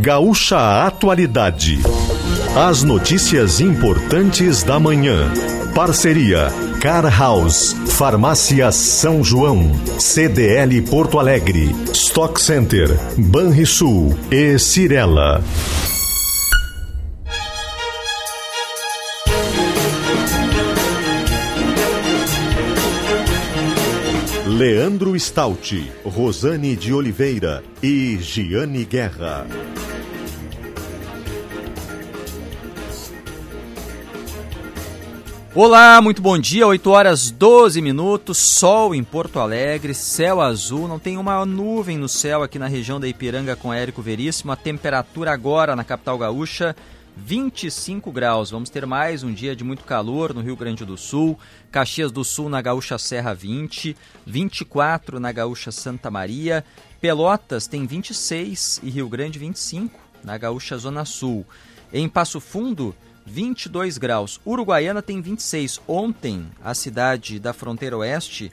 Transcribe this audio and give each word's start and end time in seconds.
Gaúcha 0.00 0.86
Atualidade. 0.86 1.80
As 2.56 2.82
notícias 2.82 3.60
importantes 3.60 4.62
da 4.62 4.78
manhã. 4.78 5.30
Parceria 5.74 6.48
Car 6.80 7.06
House, 7.18 7.74
Farmácia 7.88 8.70
São 8.70 9.24
João, 9.24 9.72
CDL 9.98 10.82
Porto 10.82 11.18
Alegre, 11.18 11.74
Stock 11.92 12.40
Center, 12.40 12.98
Banrisul 13.16 14.16
e 14.30 14.58
Cirela. 14.58 15.42
Leandro 24.64 25.20
Stout, 25.20 25.92
Rosane 26.02 26.74
de 26.74 26.90
Oliveira 26.90 27.62
e 27.82 28.16
Giane 28.18 28.86
Guerra. 28.86 29.46
Olá, 35.54 36.00
muito 36.00 36.22
bom 36.22 36.38
dia, 36.38 36.66
8 36.66 36.90
horas 36.90 37.30
12 37.30 37.82
minutos, 37.82 38.38
sol 38.38 38.94
em 38.94 39.04
Porto 39.04 39.38
Alegre, 39.38 39.92
céu 39.92 40.40
azul, 40.40 40.88
não 40.88 40.98
tem 40.98 41.18
uma 41.18 41.44
nuvem 41.44 41.98
no 41.98 42.08
céu 42.08 42.42
aqui 42.42 42.58
na 42.58 42.66
região 42.66 42.98
da 42.98 43.06
Ipiranga 43.06 43.54
com 43.54 43.70
Érico 43.70 44.00
Veríssimo, 44.00 44.50
a 44.50 44.56
temperatura 44.56 45.30
agora 45.30 45.76
na 45.76 45.84
capital 45.84 46.16
gaúcha 46.16 46.74
25 47.16 48.10
graus. 48.10 48.50
Vamos 48.50 48.70
ter 48.70 48.84
mais 48.86 49.22
um 49.22 49.32
dia 49.32 49.54
de 49.54 49.62
muito 49.62 49.84
calor 49.84 50.34
no 50.34 50.40
Rio 50.40 50.56
Grande 50.56 50.84
do 50.84 50.96
Sul. 50.96 51.38
Caxias 51.70 52.10
do 52.10 52.24
Sul 52.24 52.48
na 52.48 52.60
Gaúcha 52.60 52.98
Serra 52.98 53.32
20, 53.32 53.96
24 54.26 55.20
na 55.20 55.30
Gaúcha 55.30 55.70
Santa 55.70 56.10
Maria. 56.10 56.64
Pelotas 57.00 57.66
tem 57.66 57.86
26 57.86 58.80
e 58.82 58.90
Rio 58.90 59.08
Grande 59.08 59.38
25 59.38 59.98
na 60.24 60.36
Gaúcha 60.36 60.76
Zona 60.76 61.04
Sul. 61.04 61.46
Em 61.92 62.08
Passo 62.08 62.40
Fundo, 62.40 62.94
22 63.24 63.96
graus. 63.96 64.40
Uruguaiana 64.44 65.00
tem 65.00 65.20
26. 65.20 65.80
Ontem, 65.86 66.46
a 66.62 66.74
cidade 66.74 67.38
da 67.38 67.52
fronteira 67.52 67.96
oeste 67.96 68.50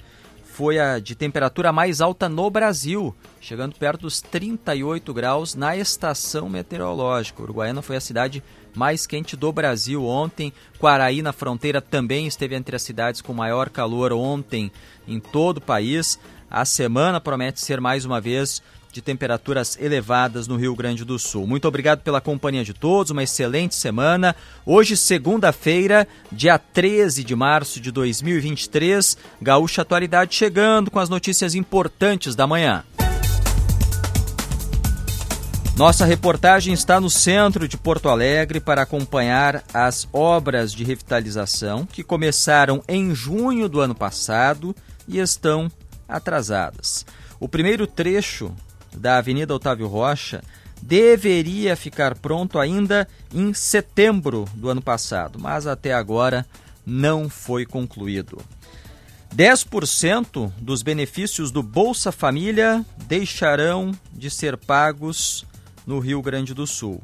foi 0.52 0.80
a 0.80 1.00
de 1.00 1.16
temperatura 1.16 1.72
mais 1.72 2.02
alta 2.02 2.28
no 2.28 2.50
Brasil, 2.50 3.16
chegando 3.40 3.76
perto 3.76 4.02
dos 4.02 4.22
38 4.22 5.14
graus 5.14 5.56
na 5.56 5.78
estação 5.78 6.50
meteorológica. 6.50 7.42
Uruguaiana 7.42 7.82
foi 7.82 7.96
a 7.96 8.02
cidade 8.02 8.44
mais 8.76 9.06
quente 9.06 9.36
do 9.36 9.52
Brasil 9.52 10.06
ontem. 10.06 10.54
Quaraí, 10.80 11.22
na 11.22 11.34
fronteira, 11.34 11.82
também 11.82 12.28
esteve 12.28 12.56
entre 12.56 12.76
as 12.76 12.82
cidades 12.82 13.22
com 13.22 13.34
maior 13.34 13.70
calor 13.70 14.14
ontem 14.14 14.72
em 15.08 15.20
todo 15.20 15.58
o 15.58 15.62
país. 15.62 16.20
A 16.50 16.66
semana 16.66 17.22
promete 17.22 17.62
ser 17.62 17.80
mais 17.80 18.06
uma 18.06 18.20
vez 18.20 18.62
de 18.92 19.02
temperaturas 19.02 19.78
elevadas 19.80 20.48
no 20.48 20.58
Rio 20.58 20.76
Grande 20.76 21.06
do 21.06 21.18
Sul. 21.18 21.48
Muito 21.48 21.68
obrigado 21.68 22.02
pela 22.02 22.20
companhia 22.20 22.64
de 22.64 22.74
todos, 22.74 23.12
uma 23.12 23.24
excelente 23.24 23.74
semana. 23.74 24.36
Hoje, 24.66 24.98
segunda-feira, 24.98 26.08
dia 26.32 26.58
13 26.60 27.24
de 27.24 27.36
março 27.36 27.80
de 27.80 27.92
2023, 27.92 29.18
Gaúcha 29.42 29.82
Atualidade 29.82 30.36
chegando 30.36 30.92
com 30.92 31.00
as 31.00 31.10
notícias 31.10 31.56
importantes 31.56 32.36
da 32.36 32.46
manhã. 32.46 32.84
Nossa 35.82 36.06
reportagem 36.06 36.76
está 36.76 37.02
no 37.02 37.10
centro 37.10 37.68
de 37.68 37.76
Porto 37.76 38.08
Alegre 38.08 38.60
para 38.60 38.84
acompanhar 38.84 39.64
as 39.74 40.08
obras 40.14 40.72
de 40.72 40.84
revitalização 40.84 41.88
que 41.88 42.04
começaram 42.04 42.84
em 42.88 43.16
junho 43.16 43.68
do 43.68 43.82
ano 43.82 43.96
passado 43.96 44.76
e 45.08 45.18
estão 45.18 45.72
atrasadas. 46.08 47.04
O 47.40 47.50
primeiro 47.50 47.88
trecho 47.88 48.54
da 48.96 49.18
Avenida 49.18 49.56
Otávio 49.56 49.88
Rocha 49.88 50.44
deveria 50.80 51.76
ficar 51.76 52.14
pronto 52.14 52.60
ainda 52.60 53.08
em 53.34 53.52
setembro 53.52 54.48
do 54.54 54.70
ano 54.70 54.84
passado, 54.84 55.40
mas 55.40 55.66
até 55.66 55.96
agora 55.96 56.46
não 56.86 57.28
foi 57.28 57.66
concluído. 57.66 58.40
10% 59.36 60.52
dos 60.60 60.84
benefícios 60.84 61.50
do 61.50 61.64
Bolsa 61.64 62.12
Família 62.12 62.86
deixarão 63.08 63.92
de 64.14 64.30
ser 64.30 64.56
pagos 64.58 65.44
no 65.86 66.00
Rio 66.00 66.22
Grande 66.22 66.54
do 66.54 66.66
Sul. 66.66 67.02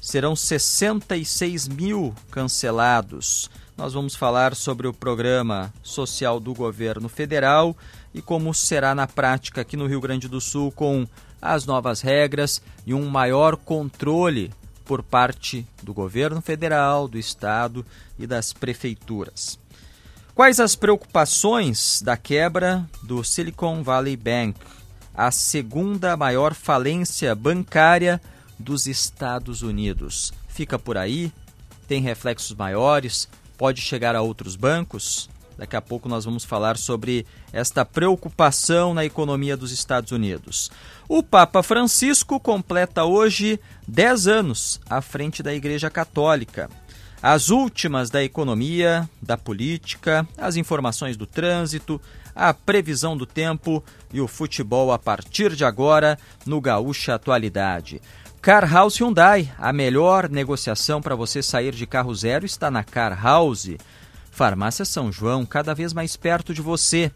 Serão 0.00 0.36
66 0.36 1.68
mil 1.68 2.14
cancelados. 2.30 3.50
Nós 3.76 3.92
vamos 3.92 4.14
falar 4.14 4.54
sobre 4.54 4.86
o 4.86 4.92
programa 4.92 5.72
social 5.82 6.40
do 6.40 6.54
governo 6.54 7.08
federal 7.08 7.76
e 8.14 8.22
como 8.22 8.54
será 8.54 8.94
na 8.94 9.06
prática 9.06 9.60
aqui 9.60 9.76
no 9.76 9.86
Rio 9.86 10.00
Grande 10.00 10.28
do 10.28 10.40
Sul 10.40 10.72
com 10.72 11.06
as 11.40 11.66
novas 11.66 12.00
regras 12.00 12.60
e 12.86 12.94
um 12.94 13.08
maior 13.08 13.56
controle 13.56 14.52
por 14.84 15.02
parte 15.02 15.66
do 15.82 15.92
governo 15.92 16.40
federal, 16.40 17.06
do 17.06 17.18
estado 17.18 17.84
e 18.18 18.26
das 18.26 18.52
prefeituras. 18.52 19.58
Quais 20.34 20.60
as 20.60 20.74
preocupações 20.74 22.00
da 22.00 22.16
quebra 22.16 22.88
do 23.02 23.22
Silicon 23.22 23.82
Valley 23.82 24.16
Bank, 24.16 24.58
a 25.18 25.32
segunda 25.32 26.16
maior 26.16 26.54
falência 26.54 27.34
bancária 27.34 28.22
dos 28.56 28.86
Estados 28.86 29.62
Unidos? 29.62 30.32
Fica 30.46 30.78
por 30.78 30.96
aí? 30.96 31.32
Tem 31.88 32.00
reflexos 32.00 32.56
maiores? 32.56 33.28
Pode 33.56 33.80
chegar 33.80 34.14
a 34.14 34.22
outros 34.22 34.54
bancos? 34.54 35.28
Daqui 35.58 35.74
a 35.74 35.82
pouco 35.82 36.08
nós 36.08 36.24
vamos 36.24 36.44
falar 36.44 36.76
sobre 36.76 37.26
esta 37.52 37.84
preocupação 37.84 38.94
na 38.94 39.04
economia 39.04 39.56
dos 39.56 39.72
Estados 39.72 40.12
Unidos. 40.12 40.70
O 41.08 41.20
Papa 41.20 41.64
Francisco 41.64 42.38
completa 42.38 43.04
hoje 43.04 43.58
10 43.88 44.28
anos 44.28 44.80
à 44.88 45.00
frente 45.00 45.42
da 45.42 45.52
Igreja 45.52 45.90
Católica. 45.90 46.70
As 47.20 47.48
últimas 47.48 48.08
da 48.08 48.22
economia, 48.22 49.10
da 49.20 49.36
política, 49.36 50.24
as 50.38 50.54
informações 50.54 51.16
do 51.16 51.26
trânsito, 51.26 52.00
a 52.32 52.54
previsão 52.54 53.16
do 53.16 53.26
tempo 53.26 53.82
e 54.12 54.20
o 54.20 54.28
futebol 54.28 54.92
a 54.92 54.98
partir 54.98 55.56
de 55.56 55.64
agora 55.64 56.16
no 56.46 56.60
Gaúcha 56.60 57.16
Atualidade. 57.16 58.00
Car 58.40 58.72
House 58.72 59.00
Hyundai, 59.00 59.52
a 59.58 59.72
melhor 59.72 60.28
negociação 60.28 61.02
para 61.02 61.16
você 61.16 61.42
sair 61.42 61.74
de 61.74 61.84
carro 61.84 62.14
zero 62.14 62.46
está 62.46 62.70
na 62.70 62.84
Car 62.84 63.20
House. 63.20 63.70
Farmácia 64.38 64.84
São 64.84 65.10
João, 65.10 65.44
cada 65.44 65.74
vez 65.74 65.92
mais 65.92 66.16
perto 66.16 66.54
de 66.54 66.62
você. 66.62 67.10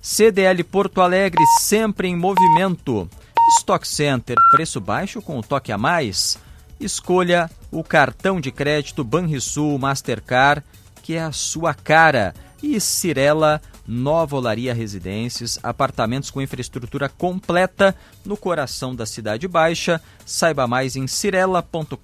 CDL 0.00 0.62
Porto 0.62 1.00
Alegre, 1.00 1.44
sempre 1.58 2.06
em 2.06 2.14
movimento. 2.14 3.10
Stock 3.58 3.86
Center, 3.86 4.36
preço 4.52 4.80
baixo 4.80 5.20
com 5.20 5.40
o 5.40 5.42
toque 5.42 5.72
a 5.72 5.76
mais. 5.76 6.38
Escolha 6.78 7.50
o 7.72 7.82
cartão 7.82 8.40
de 8.40 8.52
crédito 8.52 9.02
Banrisul 9.02 9.76
Mastercard, 9.76 10.62
que 11.02 11.14
é 11.14 11.22
a 11.22 11.32
sua 11.32 11.74
cara. 11.74 12.32
E 12.62 12.78
Cirela 12.78 13.60
Nova 13.88 14.36
Olaria 14.36 14.74
Residências, 14.74 15.58
apartamentos 15.62 16.30
com 16.30 16.42
infraestrutura 16.42 17.08
completa 17.08 17.96
no 18.22 18.36
coração 18.36 18.94
da 18.94 19.06
Cidade 19.06 19.48
Baixa. 19.48 19.98
Saiba 20.26 20.66
mais 20.66 20.94
em 20.94 21.06
cirela.com.br. 21.06 21.96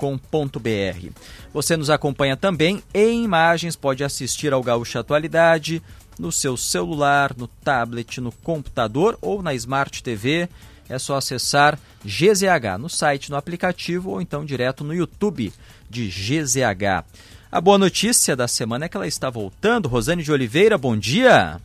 Você 1.53 1.77
nos 1.77 1.91
acompanha 1.91 2.39
também 2.39 2.83
em 2.95 3.23
imagens, 3.23 3.77
pode 3.77 4.03
assistir 4.03 4.55
ao 4.55 4.63
Gaúcha 4.63 5.01
Atualidade 5.01 5.83
no 6.19 6.33
seu 6.33 6.57
celular, 6.57 7.35
no 7.37 7.47
tablet, 7.47 8.19
no 8.19 8.33
computador 8.33 9.19
ou 9.21 9.43
na 9.43 9.53
Smart 9.53 10.03
TV. 10.03 10.49
É 10.89 10.99
só 10.99 11.17
acessar 11.17 11.79
GZH 12.05 12.79
no 12.79 12.89
site, 12.89 13.31
no 13.31 13.37
aplicativo 13.37 14.11
ou 14.11 14.23
então 14.23 14.45
direto 14.45 14.83
no 14.85 14.95
YouTube 14.95 15.53
de 15.91 16.09
GZH. 16.09 17.05
A 17.55 17.61
boa 17.61 17.79
notícia 17.79 18.35
da 18.35 18.49
semana 18.49 18.87
é 18.87 18.89
que 18.89 18.97
ela 18.97 19.07
está 19.07 19.31
voltando. 19.31 19.89
Rosane 19.89 20.25
de 20.25 20.33
Oliveira, 20.33 20.77
bom 20.77 20.97
dia. 20.97 21.61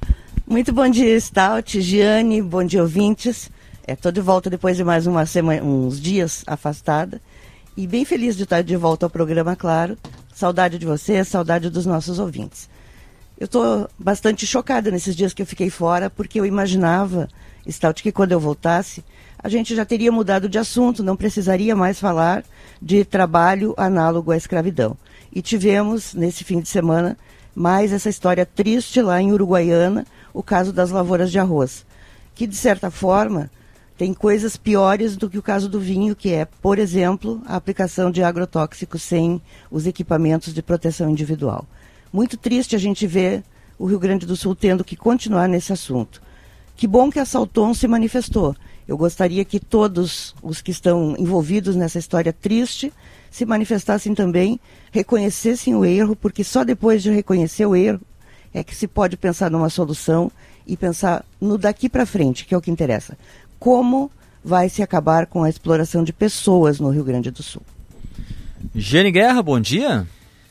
Muito 0.45 0.72
bom 0.72 0.88
dia, 0.88 1.19
Stout, 1.19 1.81
Giane, 1.81 2.44
bom 2.44 2.63
dia, 2.63 2.83
ouvintes. 2.83 3.50
Estou 3.88 4.09
é, 4.09 4.13
de 4.13 4.22
volta 4.22 4.51
depois 4.51 4.77
de 4.77 4.83
mais 4.83 5.07
uma 5.07 5.25
semana, 5.25 5.63
uns 5.63 6.00
dias 6.00 6.44
afastada. 6.45 7.19
E 7.75 7.88
bem 7.88 8.06
feliz 8.06 8.38
de 8.38 8.44
estar 8.44 8.62
de 8.62 8.75
volta 8.75 9.07
ao 9.07 9.09
programa, 9.09 9.56
claro. 9.56 9.97
Saudade 10.31 10.77
de 10.77 10.86
você, 10.86 11.24
saudade 11.24 11.71
dos 11.71 11.88
nossos 11.88 12.19
ouvintes. 12.19 12.69
Eu 13.39 13.45
estou 13.45 13.89
bastante 13.97 14.45
chocada 14.45 14.92
nesses 14.92 15.15
dias 15.15 15.33
que 15.33 15.42
eu 15.42 15.47
fiquei 15.47 15.71
fora, 15.71 16.07
porque 16.07 16.39
eu 16.39 16.45
imaginava, 16.45 17.27
Stout, 17.68 18.03
que 18.03 18.12
quando 18.12 18.31
eu 18.31 18.39
voltasse, 18.39 19.03
a 19.39 19.50
gente 19.50 19.75
já 19.75 19.85
teria 19.85 20.12
mudado 20.12 20.47
de 20.47 20.59
assunto, 20.59 21.01
não 21.01 21.15
precisaria 21.15 21.75
mais 21.75 22.00
falar 22.00 22.44
de 22.80 23.03
trabalho 23.03 23.74
análogo 23.75 24.31
à 24.31 24.38
escravidão. 24.38 24.95
E 25.31 25.42
tivemos, 25.42 26.14
nesse 26.14 26.44
fim 26.44 26.60
de 26.60 26.68
semana, 26.68 27.18
mais 27.56 27.92
essa 27.92 28.10
história 28.10 28.46
triste 28.46 29.02
lá 29.02 29.22
em 29.22 29.31
Uruguaiana, 29.31 30.06
o 30.34 30.42
caso 30.42 30.72
das 30.72 30.92
lavouras 30.92 31.31
de 31.31 31.40
arroz, 31.40 31.86
que 32.34 32.48
de 32.48 32.56
certa 32.56 32.90
forma 32.90 33.50
tem 33.98 34.14
coisas 34.14 34.56
piores 34.56 35.18
do 35.18 35.30
que 35.30 35.38
o 35.38 35.42
caso 35.42 35.68
do 35.68 35.78
vinho, 35.78 36.16
que 36.16 36.31
é, 36.31 36.46
por 36.46 36.80
exemplo, 36.80 37.42
a 37.46 37.58
aplicação 37.58 38.10
de 38.10 38.24
agrotóxicos 38.24 39.02
sem 39.02 39.42
os 39.70 39.86
equipamentos 39.86 40.54
de 40.54 40.62
proteção 40.62 41.10
individual. 41.10 41.66
Muito 42.12 42.38
triste 42.38 42.78
a 42.78 42.80
gente 42.80 43.06
ver 43.06 43.44
o 43.78 43.86
Rio 43.86 44.00
Grande 44.00 44.26
do 44.26 44.38
Sul 44.38 44.56
tendo 44.56 44.86
que 44.86 44.96
continuar 44.96 45.50
nesse 45.50 45.74
assunto. 45.74 46.22
Que 46.78 46.88
bom 46.88 47.10
que 47.12 47.20
a 47.20 47.26
Salton 47.26 47.74
se 47.74 47.90
manifestou 47.90 48.56
Eu 48.88 48.98
gostaria 48.98 49.44
que 49.44 49.60
todos 49.60 50.34
os 50.42 50.62
que 50.62 50.72
estão 50.72 51.14
envolvidos 51.20 51.76
nessa 51.76 52.00
história 52.00 52.31
triste 52.31 52.94
se 53.31 53.46
manifestassem 53.46 54.14
também, 54.14 54.60
reconhecessem 54.92 55.76
o 55.76 55.86
erro, 55.86 56.16
porque 56.16 56.44
só 56.44 56.64
depois 56.64 57.04
de 57.04 57.12
reconhecer 57.12 57.66
o 57.66 57.76
erro 57.76 58.02
é 58.54 58.64
que 58.64 58.76
se 58.76 58.88
pode 58.88 59.16
pensar 59.16 59.52
numa 59.52 59.70
solução 59.70 60.31
e 60.66 60.76
pensar 60.76 61.24
no 61.40 61.58
daqui 61.58 61.88
para 61.88 62.06
frente, 62.06 62.46
que 62.46 62.54
é 62.54 62.58
o 62.58 62.62
que 62.62 62.72
interessa. 62.72 63.18
Como 63.60 64.12
vai 64.44 64.70
se 64.70 64.81
acabar 64.81 65.26
com 65.26 65.44
a 65.44 65.50
exploração 65.50 66.04
de 66.04 66.14
pessoas 66.14 66.80
no 66.80 66.90
Rio 66.90 67.04
Grande 67.04 67.31
do 67.31 67.44
Sul? 67.44 67.62
Gene 68.74 69.12
Guerra, 69.12 69.42
bom 69.42 69.60
dia. 69.60 70.08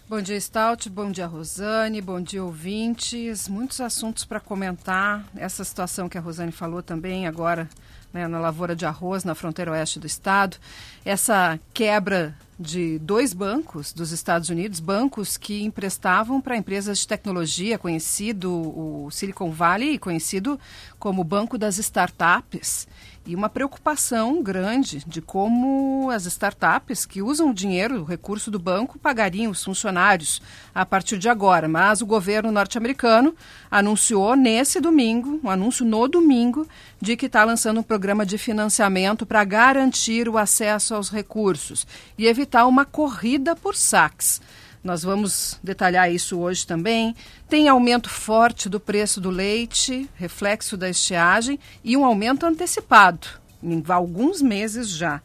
Bom 0.09 0.23
dia, 0.23 0.41
Stout. 0.41 0.89
Bom 0.89 1.11
dia, 1.11 1.27
Rosane. 1.27 2.01
Bom 2.01 2.21
dia, 2.21 2.43
ouvintes. 2.43 3.47
Muitos 3.47 3.79
assuntos 3.81 4.25
para 4.25 4.41
comentar. 4.41 5.25
Essa 5.37 5.63
situação 5.63 6.09
que 6.09 6.17
a 6.17 6.21
Rosane 6.21 6.51
falou 6.51 6.83
também 6.83 7.27
agora 7.27 7.69
né, 8.13 8.27
na 8.27 8.41
lavoura 8.41 8.75
de 8.75 8.87
arroz 8.87 9.23
na 9.25 9.35
fronteira 9.35 9.73
oeste 9.73 10.01
do 10.01 10.07
estado. 10.07 10.57
Essa 11.05 11.61
quebra 11.75 12.35
de 12.59 12.99
dois 12.99 13.33
bancos 13.33 13.93
dos 13.93 14.11
Estados 14.11 14.49
Unidos, 14.49 14.81
bancos 14.81 15.37
que 15.37 15.63
emprestavam 15.63 16.41
para 16.41 16.57
empresas 16.57 16.99
de 16.99 17.07
tecnologia, 17.07 17.79
conhecido 17.79 18.53
o 18.53 19.09
Silicon 19.11 19.53
Valley, 19.53 19.99
conhecido 19.99 20.59
como 20.99 21.23
Banco 21.23 21.57
das 21.57 21.79
Startups 21.79 22.89
e 23.29 23.35
uma 23.35 23.51
preocupação 23.51 24.43
grande 24.43 25.05
de 25.07 25.21
como 25.21 26.11
as 26.11 26.25
startups 26.25 27.05
que 27.05 27.21
usam 27.21 27.51
o 27.51 27.55
dinheiro, 27.55 28.01
o 28.01 28.05
recurso 28.05 28.51
do 28.51 28.59
banco, 28.59 28.99
pagariam 28.99 29.53
os 29.53 29.63
funcionários 29.63 30.41
a 30.75 30.87
partir 30.87 31.19
de 31.19 31.29
agora. 31.29 31.69
Mas 31.69 32.01
o 32.01 32.07
governo 32.07 32.51
norte-americano 32.51 33.35
anunciou 33.71 34.35
nesse 34.35 34.81
domingo, 34.81 35.39
um 35.45 35.51
anúncio 35.51 35.85
no 35.85 36.09
domingo, 36.09 36.67
de 36.99 37.19
que 37.19 37.27
está 37.27 37.45
lançando 37.45 37.81
um 37.81 37.83
programa 37.83 38.25
de 38.25 38.39
financiamento 38.39 39.27
para 39.27 39.45
garantir 39.45 40.27
o 40.27 40.39
acesso 40.39 40.95
aos 40.95 41.11
recursos 41.11 41.87
e 42.17 42.27
evitar 42.27 42.65
uma 42.65 42.87
corrida 42.87 43.55
por 43.55 43.77
saques. 43.77 44.41
Nós 44.83 45.03
vamos 45.03 45.59
detalhar 45.63 46.11
isso 46.13 46.39
hoje 46.39 46.67
também. 46.67 47.15
Tem 47.49 47.69
aumento 47.69 48.09
forte 48.09 48.69
do 48.69 48.79
preço 48.79 49.21
do 49.21 49.31
leite, 49.31 50.09
reflexo 50.15 50.77
da 50.77 50.89
estiagem, 50.89 51.59
e 51.83 51.97
um 51.97 52.05
aumento 52.05 52.47
antecipado, 52.47 53.27
em 53.63 53.83
alguns 53.89 54.41
meses 54.41 54.89
já. 54.89 55.21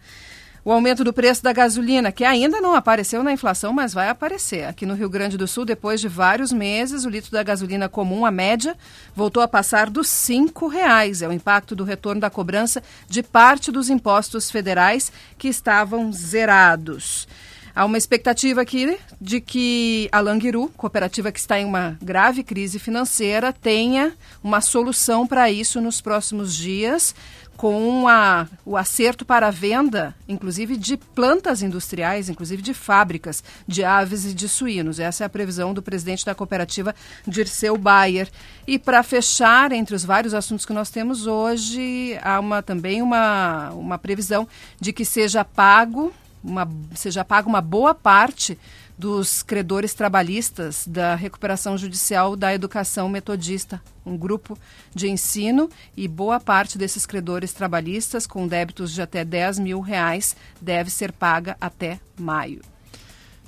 O 0.66 0.72
aumento 0.72 1.04
do 1.04 1.12
preço 1.12 1.44
da 1.44 1.52
gasolina, 1.52 2.10
que 2.10 2.24
ainda 2.24 2.62
não 2.62 2.74
apareceu 2.74 3.22
na 3.22 3.34
inflação, 3.34 3.74
mas 3.74 3.94
vai 3.94 4.08
aparecer. 4.08 4.64
Aqui 4.64 4.86
no 4.86 4.94
Rio 4.94 5.10
Grande 5.10 5.38
do 5.38 5.46
Sul, 5.46 5.66
depois 5.66 6.00
de 6.00 6.08
vários 6.08 6.54
meses, 6.54 7.04
o 7.04 7.10
litro 7.10 7.32
da 7.32 7.44
gasolina 7.44 7.90
comum, 7.90 8.26
a 8.26 8.32
média, 8.32 8.74
voltou 9.14 9.44
a 9.44 9.48
passar 9.48 9.90
dos 9.90 10.30
R$ 10.30 10.46
reais. 10.72 11.22
É 11.22 11.28
o 11.28 11.34
impacto 11.34 11.76
do 11.76 11.84
retorno 11.84 12.22
da 12.22 12.30
cobrança 12.30 12.82
de 13.10 13.22
parte 13.22 13.74
dos 13.74 13.90
impostos 13.90 14.50
federais 14.50 15.12
que 15.38 15.50
estavam 15.50 16.14
zerados. 16.14 17.28
Há 17.75 17.86
uma 17.86 17.98
expectativa 17.98 18.62
aqui 18.62 19.00
de 19.20 19.42
que 19.42 20.08
a 20.12 20.20
Langiru, 20.20 20.70
cooperativa 20.78 21.31
que 21.31 21.40
está 21.40 21.60
em 21.60 21.66
uma 21.66 21.98
grave 22.00 22.44
crise 22.44 22.78
financeira, 22.78 23.52
tenha 23.52 24.14
uma 24.44 24.62
solução 24.62 25.25
para 25.25 25.50
isso 25.50 25.81
nos 25.81 26.00
próximos 26.00 26.56
dias, 26.56 27.16
com 27.58 28.08
a, 28.08 28.48
o 28.64 28.78
acerto 28.78 29.25
para 29.25 29.48
a 29.48 29.52
venda, 29.52 30.14
inclusive 30.28 30.78
de 30.78 30.98
plantas 30.98 31.64
industriais, 31.64 32.30
inclusive 32.30 32.62
de 32.62 32.75
fábricas 32.75 33.44
de 33.68 33.84
aves 33.84 34.26
e 34.26 34.36
de 34.36 34.48
suínos. 34.48 35.00
Essa 35.00 35.24
é 35.24 35.26
a 35.26 35.30
previsão 35.30 35.74
do 35.74 35.81
presidente 35.81 36.24
da 36.24 36.36
cooperativa, 36.36 36.94
Dirceu 37.26 37.76
Bayer. 37.76 38.30
E 38.68 38.78
para 38.78 39.02
fechar, 39.02 39.72
entre 39.72 39.96
os 39.96 40.06
vários 40.06 40.36
assuntos 40.36 40.66
que 40.66 40.74
nós 40.74 40.92
temos 40.92 41.26
hoje, 41.26 42.19
há 42.22 42.40
uma, 42.40 42.62
também 42.62 43.02
uma, 43.02 43.72
uma 43.72 43.98
previsão 43.98 44.48
de 44.80 44.94
que 44.94 45.04
seja 45.04 45.44
pago 45.44 46.14
uma, 46.44 46.69
seja 46.94 47.24
paga 47.24 47.48
uma 47.48 47.62
boa 47.62 47.95
parte 47.95 48.57
dos 48.98 49.42
credores 49.42 49.94
trabalhistas 49.94 50.86
da 50.88 51.16
recuperação 51.16 51.78
judicial 51.78 52.36
da 52.36 52.54
educação 52.54 53.10
metodista, 53.10 53.81
um 54.06 54.16
grupo 54.16 54.57
de 54.94 55.10
ensino 55.10 55.69
e 55.98 56.07
boa 56.07 56.40
parte 56.40 56.78
desses 56.78 57.06
credores 57.06 57.54
trabalhistas 57.54 58.28
com 58.28 58.48
débitos 58.48 58.92
de 58.92 59.01
até 59.01 59.25
10 59.25 59.60
mil 59.60 59.80
reais 59.80 60.36
deve 60.62 60.90
ser 60.90 61.12
paga 61.12 61.57
até 61.60 62.00
maio. 62.19 62.62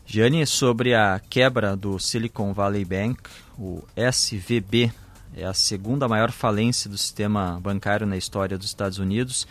Gianni, 0.06 0.46
sobre 0.46 0.94
a 0.94 1.20
quebra 1.30 1.76
do 1.76 2.00
Silicon 2.00 2.54
Valley 2.54 2.86
Bank, 2.86 3.22
o 3.58 3.84
SVB 3.96 4.92
é 5.36 5.46
a 5.46 5.54
segunda 5.54 6.08
maior 6.08 6.32
falência 6.32 6.90
do 6.90 6.98
sistema 6.98 7.60
bancário 7.62 8.06
na 8.06 8.16
história 8.16 8.58
dos 8.58 8.68
Estados 8.68 9.00
Unidos 9.00 9.48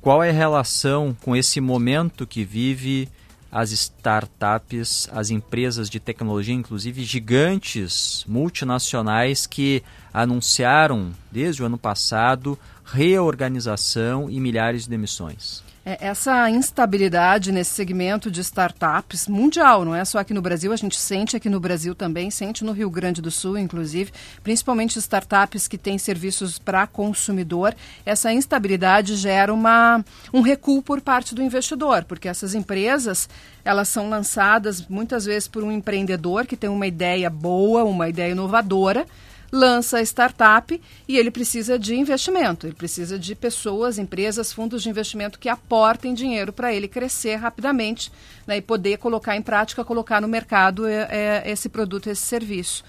qual 0.00 0.22
é 0.22 0.30
a 0.30 0.32
relação 0.32 1.16
com 1.22 1.36
esse 1.36 1.60
momento 1.60 2.26
que 2.26 2.44
vive 2.44 3.08
as 3.50 3.70
startups, 3.72 5.08
as 5.12 5.30
empresas 5.30 5.88
de 5.88 5.98
tecnologia, 5.98 6.54
inclusive 6.54 7.02
gigantes 7.04 8.24
multinacionais 8.28 9.46
que 9.46 9.82
anunciaram 10.12 11.12
desde 11.30 11.62
o 11.62 11.66
ano 11.66 11.78
passado 11.78 12.58
reorganização 12.84 14.28
e 14.28 14.40
milhares 14.40 14.84
de 14.84 14.90
demissões? 14.90 15.62
É, 15.88 16.08
essa 16.08 16.50
instabilidade 16.50 17.50
nesse 17.50 17.70
segmento 17.70 18.30
de 18.30 18.42
startups 18.42 19.26
mundial, 19.26 19.86
não 19.86 19.94
é 19.94 20.04
só 20.04 20.18
aqui 20.18 20.34
no 20.34 20.42
Brasil, 20.42 20.70
a 20.70 20.76
gente 20.76 21.00
sente 21.00 21.34
aqui 21.34 21.48
no 21.48 21.58
Brasil 21.58 21.94
também, 21.94 22.30
sente 22.30 22.62
no 22.62 22.72
Rio 22.72 22.90
Grande 22.90 23.22
do 23.22 23.30
Sul, 23.30 23.56
inclusive, 23.56 24.12
principalmente 24.42 24.98
startups 24.98 25.66
que 25.66 25.78
têm 25.78 25.96
serviços 25.96 26.58
para 26.58 26.86
consumidor. 26.86 27.74
Essa 28.04 28.30
instabilidade 28.30 29.16
gera 29.16 29.50
uma, 29.50 30.04
um 30.30 30.42
recuo 30.42 30.82
por 30.82 31.00
parte 31.00 31.34
do 31.34 31.42
investidor, 31.42 32.04
porque 32.04 32.28
essas 32.28 32.54
empresas 32.54 33.26
elas 33.64 33.88
são 33.88 34.10
lançadas 34.10 34.86
muitas 34.88 35.24
vezes 35.24 35.48
por 35.48 35.64
um 35.64 35.72
empreendedor 35.72 36.46
que 36.46 36.54
tem 36.54 36.68
uma 36.68 36.86
ideia 36.86 37.30
boa, 37.30 37.84
uma 37.84 38.10
ideia 38.10 38.32
inovadora 38.32 39.06
lança 39.50 39.98
a 39.98 40.02
startup 40.02 40.80
e 41.06 41.16
ele 41.16 41.30
precisa 41.30 41.78
de 41.78 41.94
investimento, 41.94 42.66
ele 42.66 42.74
precisa 42.74 43.18
de 43.18 43.34
pessoas, 43.34 43.98
empresas, 43.98 44.52
fundos 44.52 44.82
de 44.82 44.90
investimento 44.90 45.38
que 45.38 45.48
aportem 45.48 46.14
dinheiro 46.14 46.52
para 46.52 46.72
ele 46.72 46.86
crescer 46.86 47.36
rapidamente 47.36 48.12
né, 48.46 48.58
e 48.58 48.62
poder 48.62 48.98
colocar 48.98 49.36
em 49.36 49.42
prática, 49.42 49.84
colocar 49.84 50.20
no 50.20 50.28
mercado 50.28 50.86
é, 50.86 51.08
é, 51.10 51.50
esse 51.50 51.68
produto, 51.68 52.08
esse 52.08 52.22
serviço. 52.22 52.84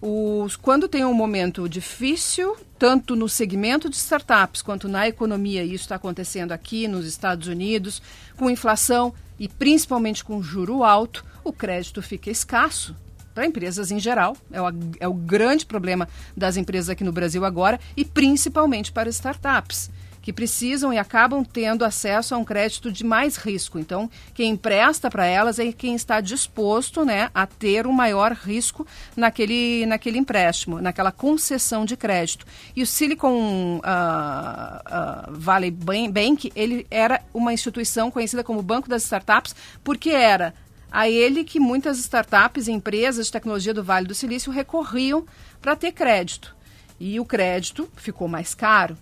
Os, 0.00 0.54
quando 0.54 0.86
tem 0.86 1.04
um 1.04 1.14
momento 1.14 1.68
difícil, 1.68 2.56
tanto 2.78 3.16
no 3.16 3.28
segmento 3.28 3.88
de 3.88 3.96
startups 3.96 4.60
quanto 4.60 4.86
na 4.86 5.08
economia, 5.08 5.64
e 5.64 5.72
isso 5.72 5.84
está 5.84 5.94
acontecendo 5.94 6.52
aqui 6.52 6.86
nos 6.86 7.06
Estados 7.06 7.48
Unidos, 7.48 8.02
com 8.36 8.50
inflação 8.50 9.14
e 9.38 9.48
principalmente 9.48 10.22
com 10.22 10.42
juro 10.42 10.84
alto, 10.84 11.24
o 11.42 11.52
crédito 11.52 12.02
fica 12.02 12.30
escasso 12.30 12.94
para 13.34 13.46
empresas 13.46 13.90
em 13.90 13.98
geral. 13.98 14.36
É 14.52 14.62
o, 14.62 14.64
é 15.00 15.08
o 15.08 15.14
grande 15.14 15.66
problema 15.66 16.08
das 16.36 16.56
empresas 16.56 16.88
aqui 16.88 17.04
no 17.04 17.12
Brasil 17.12 17.44
agora 17.44 17.80
e 17.96 18.04
principalmente 18.04 18.92
para 18.92 19.08
startups 19.10 19.90
que 20.24 20.32
precisam 20.32 20.90
e 20.90 20.96
acabam 20.96 21.44
tendo 21.44 21.84
acesso 21.84 22.34
a 22.34 22.38
um 22.38 22.44
crédito 22.46 22.90
de 22.90 23.04
mais 23.04 23.36
risco. 23.36 23.78
Então, 23.78 24.08
quem 24.32 24.52
empresta 24.52 25.10
para 25.10 25.26
elas 25.26 25.58
é 25.58 25.70
quem 25.70 25.94
está 25.94 26.18
disposto 26.18 27.04
né, 27.04 27.28
a 27.34 27.46
ter 27.46 27.86
um 27.86 27.92
maior 27.92 28.32
risco 28.32 28.86
naquele, 29.14 29.84
naquele 29.84 30.16
empréstimo, 30.16 30.80
naquela 30.80 31.12
concessão 31.12 31.84
de 31.84 31.94
crédito. 31.94 32.46
E 32.74 32.82
o 32.82 32.86
Silicon 32.86 33.76
uh, 33.76 33.80
uh, 33.80 35.30
Valley 35.30 35.70
Bank, 35.70 36.50
ele 36.56 36.86
era 36.90 37.20
uma 37.34 37.52
instituição 37.52 38.10
conhecida 38.10 38.42
como 38.42 38.62
Banco 38.62 38.88
das 38.88 39.02
Startups, 39.02 39.54
porque 39.84 40.08
era 40.08 40.54
a 40.94 41.10
ele 41.10 41.42
que 41.42 41.58
muitas 41.58 41.98
startups 41.98 42.68
e 42.68 42.72
empresas 42.72 43.26
de 43.26 43.32
tecnologia 43.32 43.74
do 43.74 43.82
Vale 43.82 44.06
do 44.06 44.14
Silício 44.14 44.52
recorriam 44.52 45.26
para 45.60 45.74
ter 45.74 45.90
crédito. 45.90 46.54
E 47.00 47.18
o 47.18 47.24
crédito 47.24 47.90
ficou 47.96 48.28
mais 48.28 48.54
caro. 48.54 48.96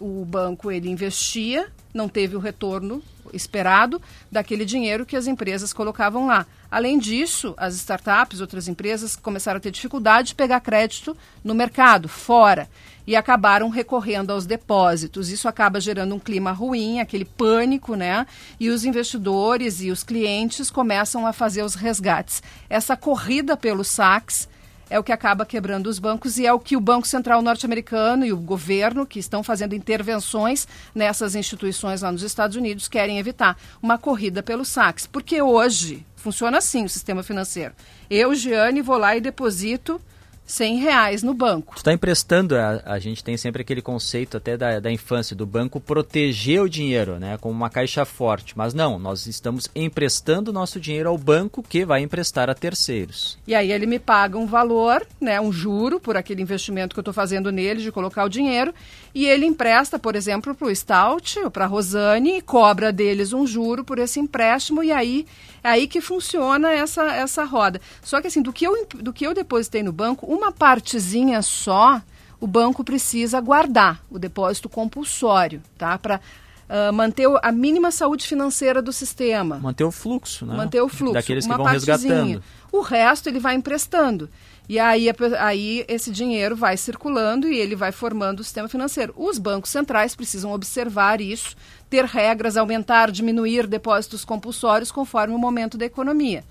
O 0.00 0.24
banco 0.24 0.68
ele 0.68 0.90
investia, 0.90 1.68
não 1.94 2.08
teve 2.08 2.34
o 2.34 2.40
retorno 2.40 3.00
esperado 3.32 4.00
daquele 4.30 4.64
dinheiro 4.64 5.06
que 5.06 5.16
as 5.16 5.26
empresas 5.26 5.72
colocavam 5.72 6.26
lá. 6.26 6.46
Além 6.70 6.98
disso, 6.98 7.54
as 7.56 7.74
startups, 7.74 8.40
outras 8.40 8.68
empresas 8.68 9.14
começaram 9.14 9.58
a 9.58 9.60
ter 9.60 9.70
dificuldade 9.70 10.28
de 10.28 10.34
pegar 10.34 10.60
crédito 10.60 11.16
no 11.44 11.54
mercado, 11.54 12.08
fora 12.08 12.68
e 13.06 13.16
acabaram 13.16 13.68
recorrendo 13.68 14.30
aos 14.30 14.46
depósitos. 14.46 15.28
Isso 15.28 15.48
acaba 15.48 15.80
gerando 15.80 16.14
um 16.14 16.18
clima 16.18 16.52
ruim, 16.52 17.00
aquele 17.00 17.24
pânico, 17.24 17.94
né? 17.94 18.26
E 18.58 18.70
os 18.70 18.84
investidores 18.84 19.80
e 19.82 19.90
os 19.90 20.02
clientes 20.02 20.70
começam 20.70 21.26
a 21.26 21.32
fazer 21.32 21.62
os 21.62 21.74
resgates. 21.74 22.42
Essa 22.70 22.96
corrida 22.96 23.56
pelos 23.56 23.88
saques 23.88 24.48
é 24.92 24.98
o 24.98 25.02
que 25.02 25.10
acaba 25.10 25.46
quebrando 25.46 25.86
os 25.86 25.98
bancos 25.98 26.36
e 26.36 26.44
é 26.44 26.52
o 26.52 26.60
que 26.60 26.76
o 26.76 26.80
Banco 26.80 27.06
Central 27.06 27.40
norte-americano 27.40 28.26
e 28.26 28.32
o 28.32 28.36
governo, 28.36 29.06
que 29.06 29.18
estão 29.18 29.42
fazendo 29.42 29.74
intervenções 29.74 30.68
nessas 30.94 31.34
instituições 31.34 32.02
lá 32.02 32.12
nos 32.12 32.22
Estados 32.22 32.58
Unidos, 32.58 32.88
querem 32.88 33.18
evitar 33.18 33.56
uma 33.82 33.96
corrida 33.96 34.42
pelos 34.42 34.68
saques. 34.68 35.06
Porque 35.06 35.40
hoje 35.40 36.04
funciona 36.14 36.58
assim 36.58 36.84
o 36.84 36.90
sistema 36.90 37.22
financeiro. 37.22 37.72
Eu, 38.10 38.34
Giane, 38.34 38.82
vou 38.82 38.98
lá 38.98 39.16
e 39.16 39.20
deposito 39.22 39.98
100 40.46 40.78
reais 40.78 41.22
no 41.22 41.32
banco. 41.32 41.74
Tu 41.74 41.78
está 41.78 41.92
emprestando, 41.92 42.56
a, 42.56 42.82
a 42.84 42.98
gente 42.98 43.22
tem 43.22 43.36
sempre 43.36 43.62
aquele 43.62 43.80
conceito 43.80 44.36
até 44.36 44.56
da, 44.56 44.80
da 44.80 44.90
infância, 44.90 45.34
do 45.34 45.46
banco 45.46 45.80
proteger 45.80 46.60
o 46.60 46.68
dinheiro, 46.68 47.18
né, 47.18 47.38
como 47.40 47.54
uma 47.54 47.70
caixa 47.70 48.04
forte. 48.04 48.56
Mas 48.56 48.74
não, 48.74 48.98
nós 48.98 49.26
estamos 49.26 49.68
emprestando 49.74 50.52
nosso 50.52 50.80
dinheiro 50.80 51.08
ao 51.08 51.16
banco 51.16 51.62
que 51.62 51.84
vai 51.84 52.02
emprestar 52.02 52.50
a 52.50 52.54
terceiros. 52.54 53.38
E 53.46 53.54
aí 53.54 53.72
ele 53.72 53.86
me 53.86 53.98
paga 53.98 54.36
um 54.36 54.46
valor, 54.46 55.06
né, 55.20 55.40
um 55.40 55.52
juro 55.52 55.98
por 55.98 56.16
aquele 56.16 56.42
investimento 56.42 56.94
que 56.94 56.98
eu 56.98 57.02
estou 57.02 57.14
fazendo 57.14 57.50
nele 57.50 57.80
de 57.82 57.92
colocar 57.92 58.24
o 58.24 58.28
dinheiro, 58.28 58.74
e 59.14 59.26
ele 59.26 59.46
empresta, 59.46 59.98
por 59.98 60.16
exemplo, 60.16 60.54
para 60.54 60.68
o 60.68 60.74
Stout 60.74 61.38
ou 61.40 61.50
para 61.50 61.64
a 61.64 61.68
Rosane 61.68 62.38
e 62.38 62.42
cobra 62.42 62.92
deles 62.92 63.32
um 63.32 63.46
juro 63.46 63.84
por 63.84 63.98
esse 63.98 64.18
empréstimo, 64.18 64.82
e 64.82 64.92
aí 64.92 65.26
é 65.62 65.68
aí 65.68 65.86
que 65.86 66.00
funciona 66.00 66.70
essa, 66.72 67.04
essa 67.12 67.44
roda. 67.44 67.80
Só 68.02 68.20
que 68.20 68.26
assim, 68.26 68.42
do 68.42 68.52
que, 68.52 68.66
eu, 68.66 68.86
do 68.94 69.12
que 69.12 69.26
eu 69.26 69.34
depositei 69.34 69.82
no 69.82 69.92
banco, 69.92 70.26
uma 70.26 70.50
partezinha 70.50 71.40
só, 71.42 72.00
o 72.40 72.46
banco 72.46 72.82
precisa 72.82 73.40
guardar 73.40 74.02
o 74.10 74.18
depósito 74.18 74.68
compulsório, 74.68 75.62
tá? 75.78 75.96
Para 75.96 76.20
uh, 76.68 76.92
manter 76.92 77.28
a 77.42 77.52
mínima 77.52 77.90
saúde 77.90 78.26
financeira 78.26 78.82
do 78.82 78.92
sistema. 78.92 79.58
Manter 79.58 79.84
o 79.84 79.92
fluxo, 79.92 80.44
né? 80.44 80.56
Manter 80.56 80.80
o 80.80 80.88
fluxo. 80.88 81.14
Daqueles 81.14 81.46
uma 81.46 81.54
que 81.54 81.58
vão 81.58 81.66
partezinha. 81.66 82.14
resgatando. 82.14 82.42
O 82.72 82.80
resto 82.80 83.28
ele 83.28 83.38
vai 83.38 83.54
emprestando. 83.54 84.28
E 84.68 84.78
aí, 84.78 85.06
aí 85.38 85.84
esse 85.86 86.10
dinheiro 86.10 86.56
vai 86.56 86.76
circulando 86.76 87.48
e 87.48 87.58
ele 87.58 87.76
vai 87.76 87.92
formando 87.92 88.40
o 88.40 88.44
sistema 88.44 88.68
financeiro. 88.68 89.12
Os 89.16 89.38
bancos 89.38 89.70
centrais 89.70 90.14
precisam 90.16 90.52
observar 90.52 91.20
isso, 91.20 91.54
ter 91.92 92.06
regras, 92.06 92.56
aumentar, 92.56 93.10
diminuir 93.10 93.66
depósitos 93.66 94.24
compulsórios 94.24 94.90
conforme 94.90 95.34
o 95.34 95.38
momento 95.38 95.76
da 95.76 95.84
economia. 95.84 96.42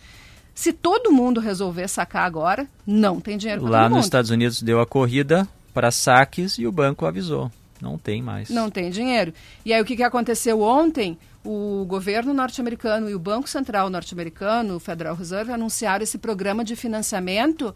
Se 0.54 0.72
todo 0.72 1.12
mundo 1.12 1.40
resolver 1.40 1.88
sacar 1.88 2.28
agora, 2.28 2.68
não 2.86 3.20
tem 3.20 3.40
dinheiro 3.40 3.64
para 3.64 3.72
Lá 3.72 3.90
nos 3.90 4.06
Estados 4.06 4.30
Unidos 4.30 4.62
deu 4.62 4.80
a 4.80 4.86
corrida 4.86 5.48
para 5.74 5.90
saques 5.90 6.60
e 6.60 6.68
o 6.68 6.72
banco 6.72 7.08
avisou. 7.08 7.52
Não 7.82 7.98
tem 7.98 8.22
mais. 8.22 8.52
Não 8.52 8.70
tem 8.70 8.92
dinheiro. 8.92 9.34
E 9.66 9.74
aí 9.74 9.82
o 9.82 9.86
que, 9.86 9.96
que 9.96 10.04
aconteceu 10.04 10.62
ontem? 10.62 11.18
O 11.44 11.86
governo 11.88 12.36
norte-americano 12.36 13.10
e 13.10 13.16
o 13.16 13.20
Banco 13.20 13.50
Central 13.50 13.90
norte-americano, 13.90 14.76
o 14.76 14.80
Federal 14.80 15.16
Reserve, 15.16 15.52
anunciaram 15.52 16.04
esse 16.04 16.20
programa 16.20 16.64
de 16.64 16.76
financiamento 16.76 17.74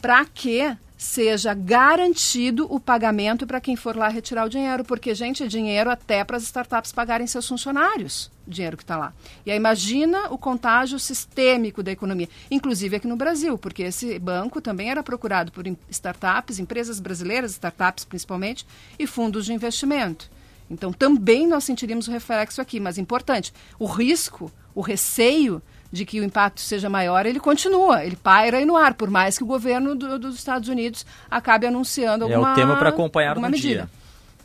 para 0.00 0.24
que 0.24 0.74
seja 0.96 1.52
garantido 1.54 2.66
o 2.72 2.78
pagamento 2.78 3.46
para 3.46 3.60
quem 3.60 3.76
for 3.76 3.96
lá 3.96 4.08
retirar 4.08 4.44
o 4.44 4.48
dinheiro, 4.48 4.84
porque, 4.84 5.14
gente, 5.14 5.42
é 5.42 5.46
dinheiro 5.46 5.90
até 5.90 6.22
para 6.22 6.36
as 6.36 6.44
startups 6.44 6.92
pagarem 6.92 7.26
seus 7.26 7.46
funcionários, 7.46 8.30
o 8.46 8.50
dinheiro 8.50 8.76
que 8.76 8.84
está 8.84 8.96
lá. 8.96 9.12
E 9.44 9.50
aí 9.50 9.56
imagina 9.56 10.28
o 10.30 10.38
contágio 10.38 10.98
sistêmico 10.98 11.82
da 11.82 11.90
economia, 11.90 12.28
inclusive 12.50 12.96
aqui 12.96 13.08
no 13.08 13.16
Brasil, 13.16 13.58
porque 13.58 13.82
esse 13.82 14.18
banco 14.18 14.60
também 14.60 14.90
era 14.90 15.02
procurado 15.02 15.50
por 15.50 15.64
startups, 15.90 16.58
empresas 16.58 17.00
brasileiras, 17.00 17.52
startups 17.52 18.04
principalmente, 18.04 18.66
e 18.98 19.06
fundos 19.06 19.44
de 19.44 19.52
investimento. 19.52 20.30
Então 20.70 20.92
também 20.92 21.46
nós 21.46 21.64
sentiríamos 21.64 22.08
o 22.08 22.10
reflexo 22.10 22.60
aqui, 22.60 22.80
mas 22.80 22.98
importante, 22.98 23.52
o 23.78 23.86
risco, 23.86 24.50
o 24.74 24.80
receio 24.80 25.60
de 25.94 26.04
que 26.04 26.20
o 26.20 26.24
impacto 26.24 26.60
seja 26.60 26.90
maior, 26.90 27.24
ele 27.24 27.38
continua, 27.38 28.04
ele 28.04 28.16
paira 28.16 28.58
aí 28.58 28.64
no 28.64 28.76
ar, 28.76 28.94
por 28.94 29.08
mais 29.08 29.38
que 29.38 29.44
o 29.44 29.46
governo 29.46 29.94
do, 29.94 30.18
dos 30.18 30.34
Estados 30.34 30.68
Unidos 30.68 31.06
acabe 31.30 31.68
anunciando 31.68 32.24
alguma 32.24 32.48
É 32.48 32.52
o 32.52 32.54
tema 32.56 32.76
para 32.76 32.88
acompanhar 32.88 33.36
no 33.36 33.42
medida. 33.42 33.88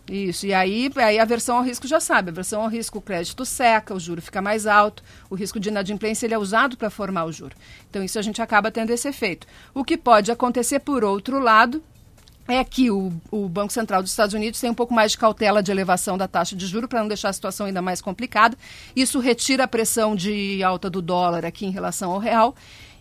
dia. 0.08 0.26
Isso, 0.30 0.46
e 0.46 0.54
aí, 0.54 0.92
aí 0.96 1.18
a 1.18 1.26
versão 1.26 1.58
ao 1.58 1.64
risco 1.64 1.88
já 1.88 2.00
sabe, 2.00 2.30
a 2.30 2.34
versão 2.34 2.62
ao 2.62 2.68
risco 2.68 3.00
o 3.00 3.02
crédito 3.02 3.44
seca, 3.46 3.96
o 3.96 4.00
juro 4.00 4.22
fica 4.22 4.42
mais 4.44 4.68
alto, 4.68 5.04
o 5.28 5.34
risco 5.34 5.60
de 5.60 5.70
inadimplência 5.70 6.28
ele 6.28 6.36
é 6.36 6.38
usado 6.38 6.78
para 6.78 6.92
formar 6.92 7.26
o 7.26 7.32
juro. 7.32 7.56
Então 7.90 8.04
isso 8.04 8.20
a 8.20 8.22
gente 8.22 8.42
acaba 8.42 8.70
tendo 8.70 8.92
esse 8.92 9.08
efeito. 9.08 9.48
O 9.74 9.84
que 9.84 9.98
pode 9.98 10.32
acontecer 10.32 10.80
por 10.80 11.04
outro 11.04 11.40
lado 11.40 11.84
é 12.58 12.64
que 12.64 12.90
o, 12.90 13.12
o, 13.30 13.48
Banco 13.48 13.72
Central 13.72 14.02
dos 14.02 14.12
Estados 14.12 14.34
Unidos 14.34 14.60
tem 14.60 14.70
um 14.70 14.74
pouco 14.74 14.94
mais 14.94 15.12
de 15.12 15.18
cautela 15.18 15.62
de 15.62 15.72
elevação 15.72 16.18
da 16.18 16.28
taxa 16.28 16.56
de 16.56 16.66
juro 16.66 16.88
para 16.88 17.02
não 17.02 17.08
deixar 17.08 17.30
a 17.30 17.34
situação 17.34 17.66
ainda 17.66 17.82
mais 17.82 18.02
complicada. 18.02 18.58
Isso 18.96 19.20
retira 19.20 19.66
a 19.66 19.68
pressão 19.68 20.16
de 20.16 20.64
alta 20.64 20.90
do 20.90 21.02
dólar 21.02 21.46
aqui 21.46 21.66
em 21.66 21.72
relação 21.72 22.12
ao 22.12 22.20
real 22.20 22.56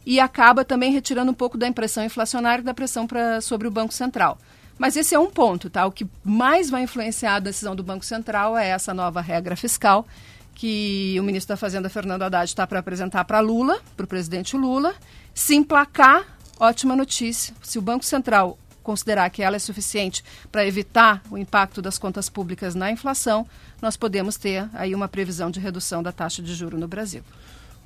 e 0.05 0.21
acaba 0.21 0.65
também 0.65 0.93
retirando 0.93 1.31
um 1.31 1.35
pouco 1.35 1.57
da 1.59 1.69
impressão 1.69 2.05
inflacionária 2.05 2.63
e 2.63 2.65
da 2.65 2.75
pressão 2.75 3.07
pra, 3.07 3.41
sobre 3.41 3.69
o 3.69 3.71
Banco 3.71 3.93
Central. 3.93 4.39
Mas 4.79 4.97
esse 4.97 5.15
é 5.15 5.19
um 5.19 5.31
ponto, 5.31 5.69
tá? 5.69 5.85
O 5.87 5.93
que 5.93 6.07
mais 6.25 6.71
vai 6.71 6.83
influenciar 6.83 7.35
a 7.35 7.41
decisão 7.41 7.75
do 7.75 7.83
Banco 7.83 8.05
Central 8.05 8.57
é 8.57 8.69
essa 8.69 8.95
nova 8.95 9.21
regra 9.21 9.57
fiscal 9.57 10.07
que 10.55 11.17
o 11.21 11.23
ministro 11.23 11.55
da 11.55 11.57
Fazenda, 11.57 11.89
Fernando 11.89 12.23
Haddad, 12.23 12.51
está 12.51 12.67
para 12.67 12.81
apresentar 12.81 13.25
para 13.25 13.39
Lula, 13.39 13.81
para 13.97 14.05
o 14.05 14.09
presidente 14.09 14.57
Lula. 14.57 14.95
Se 15.33 15.55
emplacar, 15.55 16.37
ótima 16.59 16.97
notícia. 16.97 17.55
Se 17.63 17.79
o 17.79 17.83
Banco 17.83 18.05
Central 18.05 18.59
considerar 18.89 19.29
que 19.29 19.43
ela 19.43 19.57
é 19.57 19.59
suficiente 19.59 20.25
para 20.51 20.67
evitar 20.67 21.21
o 21.31 21.37
impacto 21.37 21.83
das 21.83 21.99
contas 21.99 22.31
públicas 22.31 22.75
na 22.75 22.91
inflação, 22.91 23.47
nós 23.83 23.99
podemos 23.99 24.39
ter 24.39 24.67
aí 24.73 24.95
uma 24.95 25.07
previsão 25.07 25.51
de 25.51 25.61
redução 25.61 26.03
da 26.03 26.11
taxa 26.11 26.41
de 26.41 26.55
juro 26.55 26.79
no 26.79 26.89
Brasil. 26.89 27.23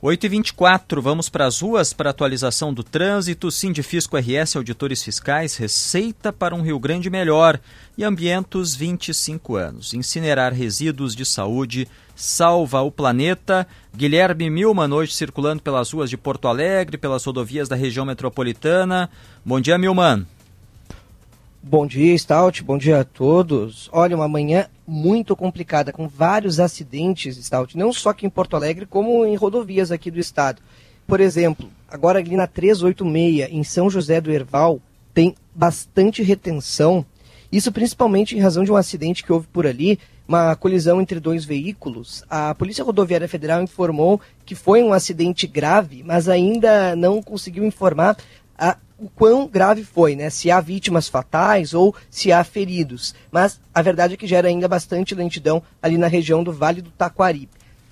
8h24, 0.00 1.00
vamos 1.00 1.28
para 1.28 1.44
as 1.44 1.60
ruas 1.60 1.92
para 1.92 2.10
atualização 2.10 2.72
do 2.72 2.84
trânsito. 2.84 3.50
Sindifisco 3.50 4.16
RS 4.16 4.54
Auditores 4.54 5.02
Fiscais, 5.02 5.56
receita 5.56 6.32
para 6.32 6.54
um 6.54 6.62
Rio 6.62 6.78
Grande 6.78 7.10
melhor. 7.10 7.58
E 7.98 8.04
Ambientos, 8.04 8.76
25 8.76 9.56
anos. 9.56 9.94
Incinerar 9.94 10.52
resíduos 10.52 11.16
de 11.16 11.24
saúde 11.24 11.88
salva 12.14 12.80
o 12.82 12.92
planeta. 12.92 13.66
Guilherme 13.92 14.48
Milman, 14.50 14.92
hoje 14.92 15.14
circulando 15.14 15.62
pelas 15.62 15.90
ruas 15.90 16.08
de 16.08 16.16
Porto 16.16 16.46
Alegre, 16.46 16.96
pelas 16.96 17.24
rodovias 17.24 17.68
da 17.68 17.74
região 17.74 18.06
metropolitana. 18.06 19.10
Bom 19.44 19.60
dia, 19.60 19.76
Milman. 19.76 20.26
Bom 21.64 21.86
dia, 21.86 22.18
Stout. 22.18 22.60
Bom 22.64 22.76
dia 22.76 22.98
a 22.98 23.04
todos. 23.04 23.88
Olha, 23.92 24.16
uma 24.16 24.26
manhã 24.26 24.66
muito 24.84 25.36
complicada, 25.36 25.92
com 25.92 26.08
vários 26.08 26.58
acidentes, 26.58 27.36
Stout, 27.36 27.78
não 27.78 27.92
só 27.92 28.10
aqui 28.10 28.26
em 28.26 28.30
Porto 28.30 28.56
Alegre, 28.56 28.84
como 28.84 29.24
em 29.24 29.36
rodovias 29.36 29.92
aqui 29.92 30.10
do 30.10 30.18
estado. 30.18 30.60
Por 31.06 31.20
exemplo, 31.20 31.70
agora 31.88 32.18
ali 32.18 32.34
na 32.34 32.48
386, 32.48 33.48
em 33.52 33.62
São 33.62 33.88
José 33.88 34.20
do 34.20 34.32
Herval, 34.32 34.80
tem 35.14 35.36
bastante 35.54 36.20
retenção. 36.20 37.06
Isso 37.50 37.70
principalmente 37.70 38.36
em 38.36 38.40
razão 38.40 38.64
de 38.64 38.72
um 38.72 38.76
acidente 38.76 39.22
que 39.22 39.32
houve 39.32 39.46
por 39.46 39.64
ali, 39.64 40.00
uma 40.26 40.56
colisão 40.56 41.00
entre 41.00 41.20
dois 41.20 41.44
veículos. 41.44 42.24
A 42.28 42.54
Polícia 42.54 42.84
Rodoviária 42.84 43.28
Federal 43.28 43.62
informou 43.62 44.20
que 44.44 44.54
foi 44.54 44.82
um 44.82 44.92
acidente 44.92 45.46
grave, 45.46 46.02
mas 46.02 46.28
ainda 46.28 46.96
não 46.96 47.22
conseguiu 47.22 47.64
informar 47.64 48.16
o 49.02 49.08
quão 49.08 49.48
grave 49.48 49.82
foi, 49.82 50.14
né? 50.14 50.30
Se 50.30 50.50
há 50.50 50.60
vítimas 50.60 51.08
fatais 51.08 51.74
ou 51.74 51.94
se 52.08 52.30
há 52.30 52.44
feridos. 52.44 53.14
Mas 53.32 53.60
a 53.74 53.82
verdade 53.82 54.14
é 54.14 54.16
que 54.16 54.28
gera 54.28 54.46
ainda 54.46 54.68
bastante 54.68 55.14
lentidão 55.14 55.60
ali 55.82 55.98
na 55.98 56.06
região 56.06 56.44
do 56.44 56.52
Vale 56.52 56.80
do 56.80 56.90
Taquari. 56.90 57.48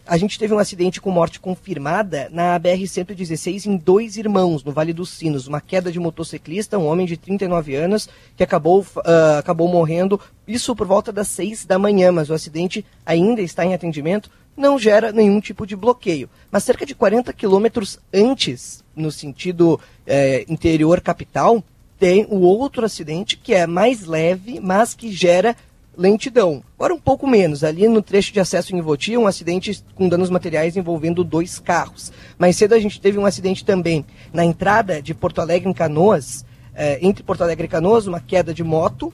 A 0.07 0.17
gente 0.17 0.39
teve 0.39 0.53
um 0.53 0.59
acidente 0.59 1.01
com 1.01 1.11
morte 1.11 1.39
confirmada 1.39 2.29
na 2.33 2.59
BR-116 2.59 3.67
em 3.67 3.77
dois 3.77 4.17
irmãos, 4.17 4.65
no 4.65 4.73
Vale 4.73 4.93
dos 4.93 5.11
Sinos. 5.11 5.47
Uma 5.47 5.61
queda 5.61 5.93
de 5.93 6.01
motociclista, 6.01 6.79
um 6.79 6.87
homem 6.87 7.07
de 7.07 7.17
39 7.17 7.77
anos, 7.77 8.09
que 8.37 8.43
acabou, 8.43 8.81
uh, 8.81 9.39
acabou 9.39 9.69
morrendo, 9.69 10.21
isso 10.49 10.75
por 10.75 10.87
volta 10.87 11.13
das 11.13 11.29
6 11.29 11.65
da 11.65 11.79
manhã, 11.79 12.11
mas 12.11 12.29
o 12.29 12.35
acidente 12.35 12.85
ainda 13.07 13.41
está 13.41 13.65
em 13.65 13.73
atendimento, 13.73 14.31
não 14.57 14.79
gera 14.79 15.13
nenhum 15.13 15.41
tipo 15.41 15.65
de 15.65 15.77
bloqueio. 15.77 16.29
Mas 16.51 16.65
cerca 16.65 16.85
de 16.85 16.95
40 16.95 17.33
quilômetros 17.33 17.99
antes, 18.13 18.83
no 19.01 19.11
sentido 19.11 19.81
é, 20.07 20.45
interior 20.49 21.01
capital, 21.01 21.63
tem 21.99 22.27
o 22.31 22.41
outro 22.41 22.85
acidente 22.85 23.37
que 23.37 23.55
é 23.55 23.67
mais 23.67 24.07
leve, 24.07 24.61
mas 24.61 24.95
que 24.95 25.13
gera 25.13 25.57
lentidão. 25.97 26.63
Agora 26.77 26.95
um 26.95 26.99
pouco 26.99 27.27
menos, 27.27 27.63
ali 27.63 27.87
no 27.87 28.01
trecho 28.01 28.33
de 28.33 28.41
acesso 28.41 28.75
em 28.75 28.79
Ivoti, 28.79 29.17
um 29.17 29.27
acidente 29.27 29.85
com 29.95 30.09
danos 30.09 30.31
materiais 30.31 30.77
envolvendo 30.77 31.23
dois 31.23 31.59
carros. 31.59 32.11
Mais 32.39 32.57
cedo 32.57 32.75
a 32.75 32.79
gente 32.79 33.01
teve 33.01 33.19
um 33.19 33.27
acidente 33.27 33.65
também 33.65 34.05
na 34.33 34.45
entrada 34.45 35.03
de 35.03 35.13
Porto 35.13 35.41
Alegre 35.41 35.69
em 35.69 35.75
Canoas, 35.75 36.45
é, 36.75 36.99
entre 37.03 37.23
Porto 37.23 37.43
Alegre 37.43 37.67
e 37.67 37.69
Canoas, 37.69 38.07
uma 38.07 38.21
queda 38.21 38.55
de 38.55 38.65
moto, 38.65 39.13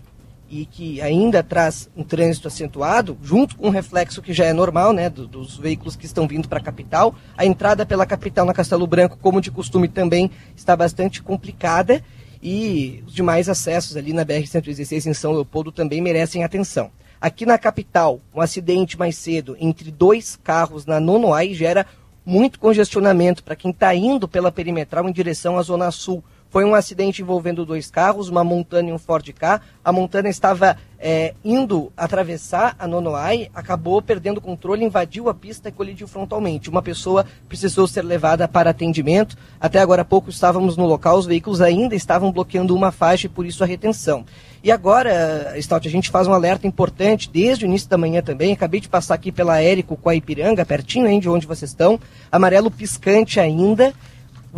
e 0.49 0.65
que 0.65 1.01
ainda 1.01 1.43
traz 1.43 1.91
um 1.97 2.05
trânsito 2.05 2.49
acentuado, 2.49 3.19
junto 3.23 3.57
com 3.57 3.69
o 3.69 3.71
reflexo 3.71 4.23
que 4.23 4.33
já 4.33 4.45
é 4.45 4.53
normal, 4.53 4.93
né, 4.93 5.11
do, 5.11 5.27
dos 5.27 5.57
veículos 5.57 5.97
que 5.97 6.07
estão 6.07 6.27
vindo 6.27 6.49
para 6.49 6.59
a 6.59 6.63
capital. 6.63 7.15
A 7.37 7.45
entrada 7.45 7.85
pela 7.85 8.07
capital 8.07 8.47
na 8.47 8.55
Castelo 8.55 8.87
Branco, 8.87 9.19
como 9.21 9.41
de 9.41 9.51
costume, 9.51 9.89
também 9.89 10.31
está 10.55 10.77
bastante 10.77 11.23
complicada 11.23 12.03
e 12.43 13.03
os 13.07 13.15
demais 13.15 13.49
acessos 13.49 13.97
ali 13.97 14.13
na 14.13 14.25
BR-116 14.25 15.07
em 15.07 15.15
São 15.15 15.33
Leopoldo 15.33 15.73
também 15.73 16.01
merecem 16.01 16.45
atenção. 16.45 16.91
Aqui 17.21 17.47
na 17.47 17.59
capital, 17.59 18.21
um 18.35 18.41
acidente 18.41 18.99
mais 18.99 19.17
cedo 19.17 19.57
entre 19.59 19.91
dois 19.91 20.37
carros 20.37 20.87
na 20.87 21.01
Nonoai 21.01 21.55
gera 21.55 21.87
muito 22.25 22.59
congestionamento 22.59 23.43
para 23.43 23.57
quem 23.57 23.71
está 23.71 23.95
indo 23.95 24.29
pela 24.29 24.53
perimetral 24.53 25.09
em 25.09 25.13
direção 25.13 25.57
à 25.59 25.63
Zona 25.63 25.91
Sul 25.91 26.23
Foi 26.51 26.65
um 26.65 26.75
acidente 26.75 27.23
envolvendo 27.23 27.67
dois 27.67 27.91
carros, 27.91 28.29
uma 28.29 28.45
Montana 28.45 28.91
e 28.91 28.93
um 28.93 28.99
Ford 28.99 29.27
K. 29.33 29.61
A 29.85 29.93
Montana 29.93 30.29
estava 30.29 30.77
é, 30.99 31.35
indo 31.45 31.93
atravessar 31.97 32.75
a 32.79 32.87
Nonoai, 32.87 33.51
acabou 33.55 34.01
perdendo 34.01 34.39
o 34.39 34.41
controle, 34.41 34.85
invadiu 34.85 35.29
a 35.29 35.35
pista 35.35 35.69
e 35.69 35.73
colidiu 35.73 36.09
frontalmente. 36.09 36.71
Uma 36.71 36.83
pessoa 36.83 37.27
precisou 37.49 37.87
ser 37.87 38.03
levada 38.03 38.49
para 38.49 38.71
atendimento. 38.71 39.37
Até 39.61 39.81
agora 39.81 40.03
há 40.03 40.05
pouco 40.05 40.31
estávamos 40.31 40.77
no 40.77 40.87
local, 40.87 41.19
os 41.19 41.27
veículos 41.27 41.61
ainda 41.61 41.95
estavam 41.95 42.33
bloqueando 42.33 42.75
uma 42.75 42.91
faixa 42.91 43.27
e 43.27 43.31
por 43.31 43.45
isso 43.45 43.63
a 43.63 43.67
retenção. 43.67 44.25
E 44.63 44.73
agora, 44.73 45.55
Stout, 45.61 45.87
a 45.87 45.91
gente 45.91 46.11
faz 46.11 46.27
um 46.27 46.33
alerta 46.33 46.67
importante 46.67 47.31
desde 47.31 47.65
o 47.65 47.67
início 47.67 47.89
da 47.89 47.97
manhã 47.97 48.21
também. 48.21 48.53
Acabei 48.53 48.81
de 48.81 48.89
passar 48.89 49.15
aqui 49.15 49.31
pela 49.31 49.61
Érico 49.61 49.97
com 49.97 50.09
a 50.09 50.15
Ipiranga, 50.15 50.65
pertinho 50.65 51.07
hein, 51.07 51.21
de 51.21 51.29
onde 51.29 51.47
vocês 51.47 51.71
estão. 51.71 52.01
Amarelo 52.33 52.71
piscante 52.71 53.39
ainda. 53.39 53.95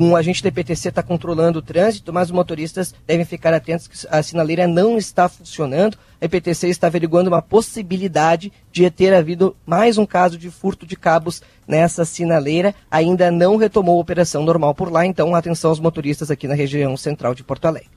Um 0.01 0.15
agente 0.15 0.45
da 0.45 0.53
PTC 0.53 0.91
está 0.91 1.03
controlando 1.03 1.59
o 1.59 1.63
trânsito, 1.63 2.13
mas 2.13 2.29
os 2.29 2.33
motoristas 2.33 2.95
devem 3.05 3.27
ficar 3.27 3.53
atentos 3.53 3.89
que 3.89 4.07
a 4.09 4.23
sinaleira 4.23 4.65
não 4.69 4.97
está 4.97 5.29
funcionando. 5.29 5.99
A 6.21 6.25
EPTC 6.25 6.69
está 6.69 6.87
averiguando 6.87 7.29
uma 7.29 7.43
possibilidade 7.43 8.53
de 8.71 8.89
ter 8.93 9.13
havido 9.13 9.57
mais 9.67 9.99
um 9.99 10.07
caso 10.07 10.39
de 10.39 10.53
furto 10.53 10.87
de 10.87 10.95
cabos 10.95 11.43
nessa 11.67 12.05
sinaleira. 12.05 12.77
Ainda 12.89 13.29
não 13.33 13.57
retomou 13.57 13.99
a 13.99 14.01
operação 14.01 14.45
normal 14.45 14.73
por 14.73 14.89
lá, 14.89 15.05
então 15.05 15.35
atenção 15.35 15.71
aos 15.71 15.81
motoristas 15.81 16.31
aqui 16.31 16.47
na 16.47 16.55
região 16.55 16.97
central 16.97 17.35
de 17.35 17.43
Porto 17.43 17.67
Alegre. 17.67 17.91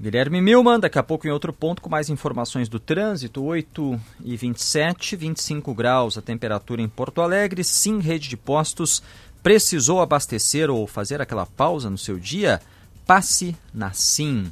Guilherme 0.00 0.40
Milman, 0.40 0.80
daqui 0.80 0.98
a 0.98 1.02
pouco 1.04 1.26
em 1.26 1.30
outro 1.30 1.52
ponto 1.52 1.80
com 1.80 1.88
mais 1.88 2.10
informações 2.10 2.68
do 2.68 2.80
trânsito, 2.80 3.42
8 3.44 4.00
e 4.24 4.36
27, 4.36 5.14
25 5.14 5.72
graus 5.72 6.18
a 6.18 6.22
temperatura 6.22 6.82
em 6.82 6.88
Porto 6.88 7.22
Alegre, 7.22 7.62
sim, 7.62 8.00
rede 8.00 8.28
de 8.28 8.36
postos 8.36 9.02
Precisou 9.44 10.00
abastecer 10.00 10.70
ou 10.70 10.86
fazer 10.86 11.20
aquela 11.20 11.44
pausa 11.44 11.90
no 11.90 11.98
seu 11.98 12.18
dia? 12.18 12.62
Passe 13.06 13.54
na 13.74 13.92
Sim. 13.92 14.50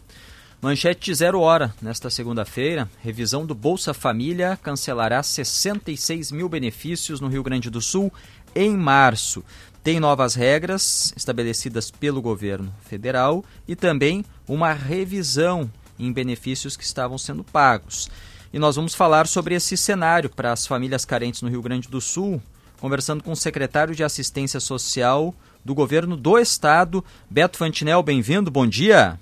Manchete 0.60 1.14
zero 1.14 1.40
hora, 1.40 1.74
nesta 1.80 2.10
segunda-feira, 2.10 2.86
revisão 3.00 3.46
do 3.46 3.54
Bolsa 3.54 3.94
Família 3.94 4.54
cancelará 4.62 5.22
66 5.22 6.30
mil 6.30 6.46
benefícios 6.46 7.22
no 7.22 7.28
Rio 7.28 7.42
Grande 7.42 7.70
do 7.70 7.80
Sul 7.80 8.12
em 8.54 8.76
março. 8.76 9.42
Tem 9.82 9.98
novas 9.98 10.34
regras 10.34 11.14
estabelecidas 11.16 11.90
pelo 11.90 12.20
governo 12.20 12.70
federal 12.84 13.42
e 13.66 13.74
também 13.74 14.22
uma 14.46 14.74
revisão 14.74 15.70
em 15.98 16.12
benefícios 16.12 16.76
que 16.76 16.84
estavam 16.84 17.16
sendo 17.16 17.42
pagos. 17.42 18.10
E 18.52 18.58
nós 18.58 18.76
vamos 18.76 18.94
falar 18.94 19.26
sobre 19.26 19.54
esse 19.54 19.74
cenário 19.74 20.28
para 20.28 20.52
as 20.52 20.66
famílias 20.66 21.06
carentes 21.06 21.40
no 21.40 21.48
Rio 21.48 21.62
Grande 21.62 21.88
do 21.88 21.98
Sul, 21.98 22.42
conversando 22.82 23.22
com 23.22 23.30
o 23.30 23.36
secretário 23.36 23.94
de 23.94 24.02
Assistência 24.02 24.58
Social 24.58 25.32
do 25.64 25.72
governo 25.72 26.16
do 26.16 26.36
estado, 26.36 27.04
Beto 27.30 27.56
Fantinel. 27.56 28.02
Bem-vindo, 28.02 28.50
bom 28.50 28.66
dia. 28.66 29.20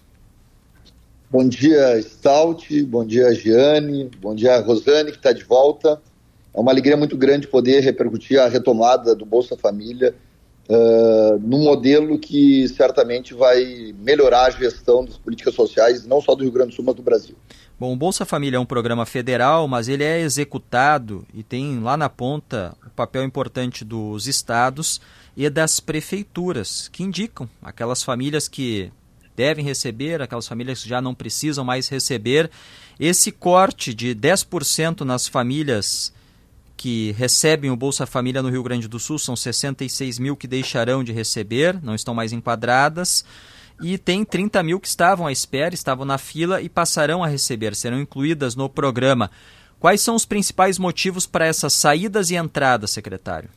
Bom 1.31 1.47
dia, 1.47 2.01
Stout, 2.01 2.83
bom 2.85 3.05
dia, 3.05 3.35
Giane, 3.35 4.11
bom 4.19 4.35
dia, 4.35 4.59
Rosane, 4.61 5.11
que 5.11 5.19
está 5.19 5.31
de 5.35 5.45
volta. 5.45 6.01
É 6.55 6.59
uma 6.59 6.73
alegria 6.73 6.97
muito 6.97 7.19
grande 7.19 7.47
poder 7.47 7.81
repercutir 7.81 8.41
a 8.41 8.49
retomada 8.49 9.15
do 9.15 9.27
Bolsa 9.27 9.59
Família 9.59 10.15
num 11.41 11.65
modelo 11.65 12.19
que 12.19 12.69
certamente 12.69 13.35
vai 13.35 13.95
melhorar 13.99 14.47
a 14.47 14.51
gestão 14.51 15.05
das 15.05 15.17
políticas 15.17 15.55
sociais, 15.55 16.07
não 16.07 16.21
só 16.21 16.35
do 16.35 16.43
Rio 16.43 16.53
Grande 16.53 16.71
do 16.71 16.77
Sul, 16.77 16.85
mas 16.85 16.95
do 16.95 17.03
Brasil. 17.03 17.35
Bom, 17.79 17.93
o 17.95 17.97
Bolsa 17.97 18.27
Família 18.27 18.59
é 18.59 18.61
um 18.61 18.67
programa 18.67 19.07
federal, 19.07 19.67
mas 19.67 19.89
ele 19.89 20.05
é 20.05 20.21
executado 20.21 21.27
e 21.33 21.43
tem 21.43 21.81
lá 21.81 21.97
na 21.97 22.11
ponta 22.11 22.77
o 22.87 22.91
papel 22.91 23.25
importante 23.25 23.85
dos 23.85 24.27
estados 24.27 25.01
e 25.37 25.49
das 25.49 25.81
prefeituras, 25.81 26.89
que 26.89 27.03
indicam 27.03 27.49
aquelas 27.63 28.03
famílias 28.03 28.47
que 28.49 28.93
devem 29.35 29.65
receber, 29.65 30.21
aquelas 30.21 30.47
famílias 30.47 30.83
que 30.83 30.89
já 30.89 31.01
não 31.01 31.15
precisam 31.15 31.65
mais 31.65 31.89
receber. 31.89 32.51
Esse 32.99 33.33
corte 33.33 33.95
de 33.95 34.15
10% 34.15 35.01
nas 35.01 35.27
famílias 35.27 36.13
que 36.81 37.13
recebem 37.13 37.71
o 37.71 37.77
Bolsa 37.77 38.07
Família 38.07 38.41
no 38.41 38.49
Rio 38.49 38.63
Grande 38.63 38.89
do 38.89 38.99
Sul 38.99 39.19
são 39.19 39.37
66 39.37 40.19
mil 40.19 40.35
que 40.35 40.47
deixarão 40.47 41.05
de 41.05 41.13
receber, 41.13 41.79
não 41.83 41.95
estão 41.95 42.15
mais 42.15 42.33
enquadradas 42.33 43.23
e 43.83 43.99
tem 43.99 44.25
30 44.25 44.63
mil 44.63 44.81
que 44.81 44.89
estavam 44.89 45.27
à 45.27 45.33
espera, 45.33 45.75
estavam 45.75 46.07
na 46.07 46.17
fila 46.17 46.63
e 46.63 46.71
passarão 46.71 47.23
a 47.23 47.27
receber, 47.27 47.77
serão 47.77 48.01
incluídas 48.01 48.57
no 48.57 48.67
programa. 48.67 49.31
Quais 49.79 50.01
são 50.01 50.15
os 50.15 50.25
principais 50.25 50.79
motivos 50.79 51.27
para 51.27 51.45
essas 51.45 51.75
saídas 51.75 52.31
e 52.31 52.37
entradas, 52.37 52.93
secretário? 52.93 53.51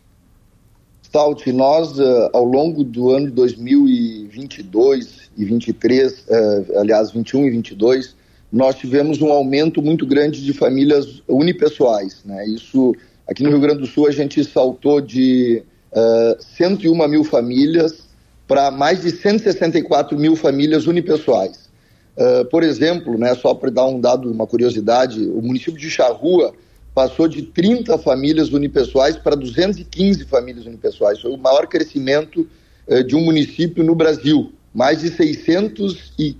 Stout, 1.05 1.49
nós, 1.53 1.97
uh, 1.97 2.29
ao 2.33 2.43
longo 2.43 2.83
do 2.83 3.11
ano 3.11 3.27
de 3.27 3.31
2022 3.35 5.29
e 5.37 5.45
23, 5.45 6.11
uh, 6.11 6.25
eh, 6.27 6.65
aliás, 6.75 7.11
21 7.11 7.45
e 7.47 7.51
22, 7.51 8.17
nós 8.51 8.75
tivemos 8.75 9.21
um 9.21 9.31
aumento 9.31 9.81
muito 9.81 10.05
grande 10.05 10.43
de 10.43 10.51
famílias 10.51 11.23
unipessoais. 11.25 12.21
Né? 12.25 12.47
Isso, 12.47 12.93
aqui 13.27 13.43
no 13.43 13.49
Rio 13.49 13.59
Grande 13.59 13.79
do 13.79 13.87
Sul, 13.87 14.07
a 14.07 14.11
gente 14.11 14.43
saltou 14.43 15.01
de 15.01 15.63
uh, 15.91 16.33
eh, 16.33 16.37
101 16.57 17.07
mil 17.07 17.23
famílias 17.23 18.03
para 18.47 18.69
mais 18.69 19.01
de 19.01 19.11
164 19.11 20.17
mil 20.17 20.35
famílias 20.35 20.87
unipessoais. 20.87 21.69
Uh, 22.15 22.45
por 22.45 22.61
exemplo, 22.61 23.17
né, 23.17 23.33
só 23.35 23.53
para 23.53 23.71
dar 23.71 23.87
um 23.87 23.99
dado, 23.99 24.31
uma 24.31 24.45
curiosidade, 24.45 25.19
o 25.19 25.41
município 25.41 25.79
de 25.79 25.89
Charrua 25.89 26.53
passou 26.93 27.27
de 27.27 27.41
30 27.41 27.97
famílias 27.97 28.51
unipessoais 28.51 29.17
para 29.17 29.35
215 29.35 30.25
famílias 30.25 30.65
unipessoais. 30.65 31.19
Foi 31.19 31.31
o 31.31 31.37
maior 31.37 31.65
crescimento 31.65 32.47
uh, 32.87 33.03
de 33.03 33.15
um 33.15 33.21
município 33.21 33.83
no 33.83 33.95
Brasil. 33.95 34.51
Mais 34.75 35.01
de 35.01 35.09
600 35.09 36.13
e, 36.17 36.35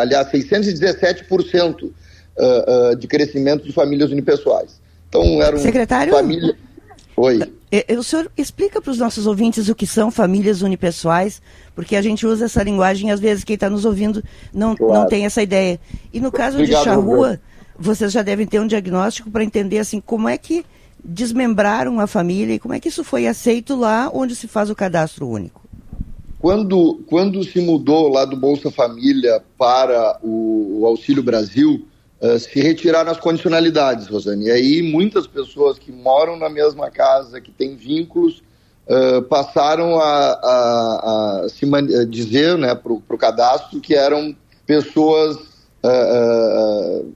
aliás, 0.00 0.30
617% 0.30 1.90
uh, 2.36 2.96
de 2.96 3.08
crescimento 3.08 3.64
de 3.64 3.72
famílias 3.72 4.12
unipessoais. 4.12 4.80
Então, 5.08 5.42
eram 5.42 5.58
Secretário? 5.58 6.12
famílias... 6.12 6.56
Oi. 7.16 7.40
O 7.98 8.02
senhor 8.02 8.30
explica 8.36 8.80
para 8.80 8.90
os 8.90 8.98
nossos 8.98 9.26
ouvintes 9.26 9.68
o 9.68 9.74
que 9.74 9.86
são 9.86 10.10
famílias 10.10 10.60
unipessoais, 10.62 11.40
porque 11.74 11.96
a 11.96 12.02
gente 12.02 12.26
usa 12.26 12.44
essa 12.44 12.62
linguagem 12.62 13.08
e 13.08 13.12
às 13.12 13.20
vezes 13.20 13.42
quem 13.42 13.54
está 13.54 13.70
nos 13.70 13.84
ouvindo 13.84 14.22
não, 14.52 14.76
claro. 14.76 14.92
não 14.92 15.06
tem 15.06 15.24
essa 15.24 15.42
ideia. 15.42 15.80
E 16.12 16.20
no 16.20 16.30
caso 16.30 16.58
Obrigado, 16.58 16.80
de 16.80 16.84
Charrua, 16.84 17.40
vocês 17.78 18.12
já 18.12 18.22
devem 18.22 18.46
ter 18.46 18.60
um 18.60 18.66
diagnóstico 18.66 19.30
para 19.30 19.42
entender 19.42 19.78
assim 19.78 20.00
como 20.00 20.28
é 20.28 20.36
que 20.36 20.64
desmembraram 21.02 22.00
a 22.00 22.06
família 22.06 22.54
e 22.54 22.58
como 22.58 22.74
é 22.74 22.80
que 22.80 22.88
isso 22.88 23.02
foi 23.02 23.26
aceito 23.26 23.74
lá 23.74 24.10
onde 24.12 24.36
se 24.36 24.46
faz 24.46 24.70
o 24.70 24.74
cadastro 24.74 25.28
único. 25.28 25.62
Quando, 26.38 27.00
quando 27.06 27.42
se 27.44 27.60
mudou 27.60 28.08
lá 28.08 28.24
do 28.24 28.36
Bolsa 28.36 28.70
Família 28.70 29.42
para 29.58 30.18
o, 30.22 30.80
o 30.80 30.86
Auxílio 30.86 31.22
Brasil, 31.22 31.86
uh, 32.34 32.38
se 32.38 32.60
retiraram 32.60 33.10
as 33.10 33.18
condicionalidades, 33.18 34.06
Rosane. 34.08 34.46
E 34.46 34.50
aí 34.50 34.82
muitas 34.82 35.26
pessoas 35.26 35.78
que 35.78 35.92
moram 35.92 36.36
na 36.36 36.48
mesma 36.48 36.90
casa, 36.90 37.40
que 37.40 37.50
têm 37.50 37.76
vínculos, 37.76 38.42
uh, 38.88 39.22
passaram 39.22 39.98
a, 39.98 40.32
a, 40.32 41.44
a 41.44 41.48
se 41.48 41.66
dizer 42.06 42.58
né, 42.58 42.74
para 42.74 42.92
o 42.92 43.18
cadastro 43.18 43.80
que 43.80 43.94
eram 43.94 44.34
pessoas, 44.66 45.36
uh, 45.84 47.12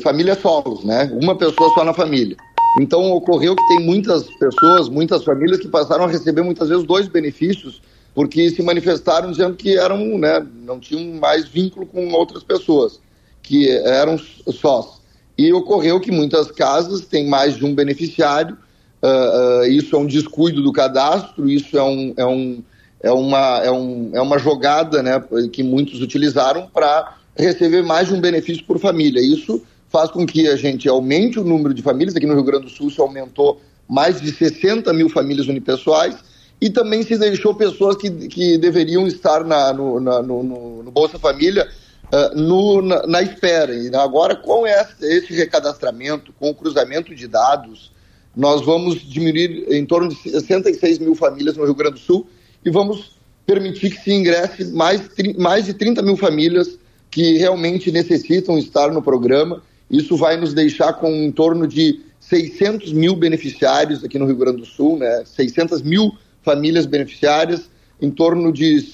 famílias 0.00 0.38
solos, 0.38 0.84
né? 0.84 1.10
uma 1.20 1.36
pessoa 1.36 1.70
só 1.74 1.84
na 1.84 1.94
família. 1.94 2.36
Então 2.80 3.10
ocorreu 3.12 3.56
que 3.56 3.68
tem 3.68 3.86
muitas 3.86 4.24
pessoas, 4.38 4.88
muitas 4.88 5.24
famílias 5.24 5.60
que 5.60 5.68
passaram 5.68 6.04
a 6.04 6.08
receber 6.08 6.42
muitas 6.42 6.68
vezes 6.68 6.84
dois 6.84 7.08
benefícios 7.08 7.80
porque 8.14 8.48
se 8.50 8.62
manifestaram 8.62 9.30
dizendo 9.30 9.54
que 9.54 9.76
eram, 9.76 10.18
né, 10.18 10.44
não 10.64 10.80
tinham 10.80 11.20
mais 11.20 11.46
vínculo 11.46 11.86
com 11.86 12.08
outras 12.12 12.42
pessoas 12.42 12.98
que 13.46 13.70
eram 13.70 14.18
sós. 14.18 15.00
E 15.38 15.52
ocorreu 15.52 16.00
que 16.00 16.10
muitas 16.10 16.50
casas 16.50 17.02
têm 17.02 17.28
mais 17.28 17.56
de 17.56 17.64
um 17.64 17.74
beneficiário, 17.74 18.56
uh, 19.02 19.60
uh, 19.62 19.66
isso 19.66 19.94
é 19.94 19.98
um 19.98 20.06
descuido 20.06 20.62
do 20.62 20.72
cadastro, 20.72 21.48
isso 21.48 21.78
é, 21.78 21.82
um, 21.82 22.14
é, 22.16 22.26
um, 22.26 22.62
é, 23.02 23.12
uma, 23.12 23.60
é, 23.64 23.70
um, 23.70 24.10
é 24.14 24.20
uma 24.20 24.38
jogada 24.38 25.02
né, 25.02 25.22
que 25.52 25.62
muitos 25.62 26.02
utilizaram 26.02 26.66
para 26.66 27.16
receber 27.36 27.82
mais 27.82 28.08
de 28.08 28.14
um 28.14 28.20
benefício 28.20 28.64
por 28.64 28.78
família. 28.78 29.20
Isso 29.20 29.62
faz 29.88 30.10
com 30.10 30.26
que 30.26 30.48
a 30.48 30.56
gente 30.56 30.88
aumente 30.88 31.38
o 31.38 31.44
número 31.44 31.72
de 31.72 31.82
famílias, 31.82 32.16
aqui 32.16 32.26
no 32.26 32.34
Rio 32.34 32.44
Grande 32.44 32.64
do 32.64 32.70
Sul 32.70 32.90
se 32.90 33.00
aumentou 33.00 33.60
mais 33.88 34.20
de 34.20 34.32
60 34.32 34.92
mil 34.92 35.08
famílias 35.08 35.46
unipessoais, 35.46 36.16
e 36.60 36.70
também 36.70 37.02
se 37.02 37.16
deixou 37.18 37.54
pessoas 37.54 37.96
que, 37.96 38.10
que 38.10 38.58
deveriam 38.58 39.06
estar 39.06 39.44
na, 39.44 39.72
no, 39.72 40.00
na, 40.00 40.22
no, 40.22 40.82
no 40.82 40.90
Bolsa 40.90 41.18
Família 41.18 41.68
uh, 42.12 42.36
no, 42.36 42.82
na, 42.82 43.06
na. 43.06 43.22
E 43.22 43.96
agora, 43.96 44.36
com 44.36 44.66
esse, 44.66 45.04
esse 45.04 45.34
recadastramento, 45.34 46.32
com 46.38 46.50
o 46.50 46.54
cruzamento 46.54 47.14
de 47.14 47.26
dados, 47.26 47.92
nós 48.34 48.64
vamos 48.64 49.00
diminuir 49.00 49.66
em 49.70 49.84
torno 49.84 50.08
de 50.08 50.16
66 50.16 50.98
mil 50.98 51.14
famílias 51.14 51.56
no 51.56 51.64
Rio 51.64 51.74
Grande 51.74 51.94
do 51.94 52.00
Sul 52.00 52.26
e 52.64 52.70
vamos 52.70 53.16
permitir 53.46 53.90
que 53.90 54.02
se 54.02 54.12
ingresse 54.12 54.64
mais, 54.72 55.08
mais 55.38 55.64
de 55.64 55.74
30 55.74 56.02
mil 56.02 56.16
famílias 56.16 56.78
que 57.10 57.38
realmente 57.38 57.90
necessitam 57.90 58.58
estar 58.58 58.92
no 58.92 59.00
programa. 59.00 59.62
Isso 59.90 60.16
vai 60.16 60.36
nos 60.36 60.52
deixar 60.52 60.94
com 60.94 61.08
em 61.08 61.30
torno 61.30 61.66
de 61.66 62.00
600 62.20 62.92
mil 62.92 63.14
beneficiários 63.14 64.04
aqui 64.04 64.18
no 64.18 64.26
Rio 64.26 64.36
Grande 64.36 64.58
do 64.58 64.66
Sul, 64.66 64.98
né? 64.98 65.22
600 65.24 65.80
mil 65.82 66.12
famílias 66.42 66.84
beneficiárias, 66.84 67.70
em 68.02 68.10
torno 68.10 68.52
de, 68.52 68.84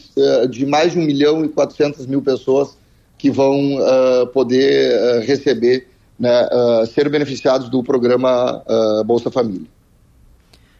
de 0.50 0.64
mais 0.66 0.92
de 0.92 0.98
1 0.98 1.02
milhão 1.02 1.44
e 1.44 1.48
400 1.48 2.06
mil 2.06 2.22
pessoas 2.22 2.76
que 3.22 3.30
vão 3.30 3.78
poder 4.34 5.22
receber, 5.24 5.86
né, 6.18 6.48
ser 6.92 7.08
beneficiados 7.08 7.68
do 7.68 7.80
programa 7.80 8.60
Bolsa 9.06 9.30
Família. 9.30 9.68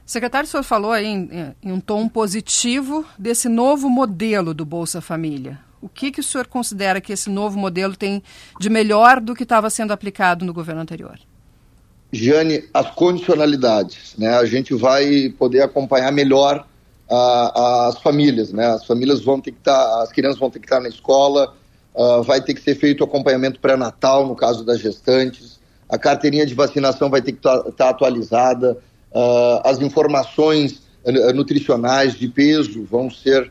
Secretário, 0.05 0.49
o 0.49 0.51
senhor 0.51 0.65
falou 0.65 0.91
aí 0.91 1.07
em, 1.07 1.55
em, 1.63 1.71
um 1.71 1.79
tom 1.79 2.09
positivo 2.09 3.05
desse 3.17 3.49
novo 3.49 3.89
modelo 3.89 4.53
do 4.53 4.65
Bolsa 4.65 5.01
Família. 5.01 5.61
O 5.81 5.89
que, 5.89 6.11
que 6.11 6.19
o 6.19 6.25
senhor 6.25 6.49
considera 6.49 7.01
que 7.01 7.13
esse 7.13 7.31
novo 7.31 7.57
modelo 7.57 7.95
tem 7.95 8.21
de 8.59 8.69
melhor 8.69 9.21
do 9.21 9.37
que 9.37 9.45
estava 9.45 9.71
sendo 9.71 9.93
aplicado 9.93 10.45
no 10.45 10.53
governo 10.53 10.81
anterior? 10.81 11.17
Jane, 12.13 12.65
as 12.75 12.91
condicionalidades. 12.91 14.17
Né? 14.19 14.29
A 14.29 14.45
gente 14.45 14.75
vai 14.75 15.33
poder 15.39 15.63
acompanhar 15.63 16.11
melhor 16.11 16.67
uh, 17.09 17.89
as 17.89 17.99
famílias. 18.01 18.53
Né? 18.53 18.67
As 18.67 18.85
famílias 18.85 19.25
vão 19.25 19.41
ter 19.41 19.53
que 19.53 19.59
estar, 19.59 19.73
tá, 19.73 20.03
as 20.03 20.13
crianças 20.13 20.39
vão 20.39 20.51
ter 20.51 20.59
que 20.59 20.67
estar 20.67 20.81
na 20.81 20.89
escola, 20.89 21.55
uh, 21.95 22.23
vai 22.23 22.41
ter 22.41 22.55
que 22.55 22.61
ser 22.61 22.75
feito 22.75 23.05
acompanhamento 23.05 23.61
pré-natal, 23.61 24.27
no 24.27 24.35
caso 24.35 24.65
das 24.65 24.81
gestantes, 24.81 25.61
a 25.89 25.99
carteirinha 25.99 26.47
de 26.47 26.55
vacinação 26.55 27.11
vai 27.11 27.21
ter 27.21 27.33
que 27.33 27.39
estar 27.39 27.59
tá, 27.59 27.71
tá 27.73 27.89
atualizada, 27.91 28.79
uh, 29.15 29.61
as 29.65 29.81
informações 29.81 30.83
nutricionais 31.35 32.15
de 32.15 32.29
peso 32.29 32.85
vão 32.85 33.11
ser 33.11 33.51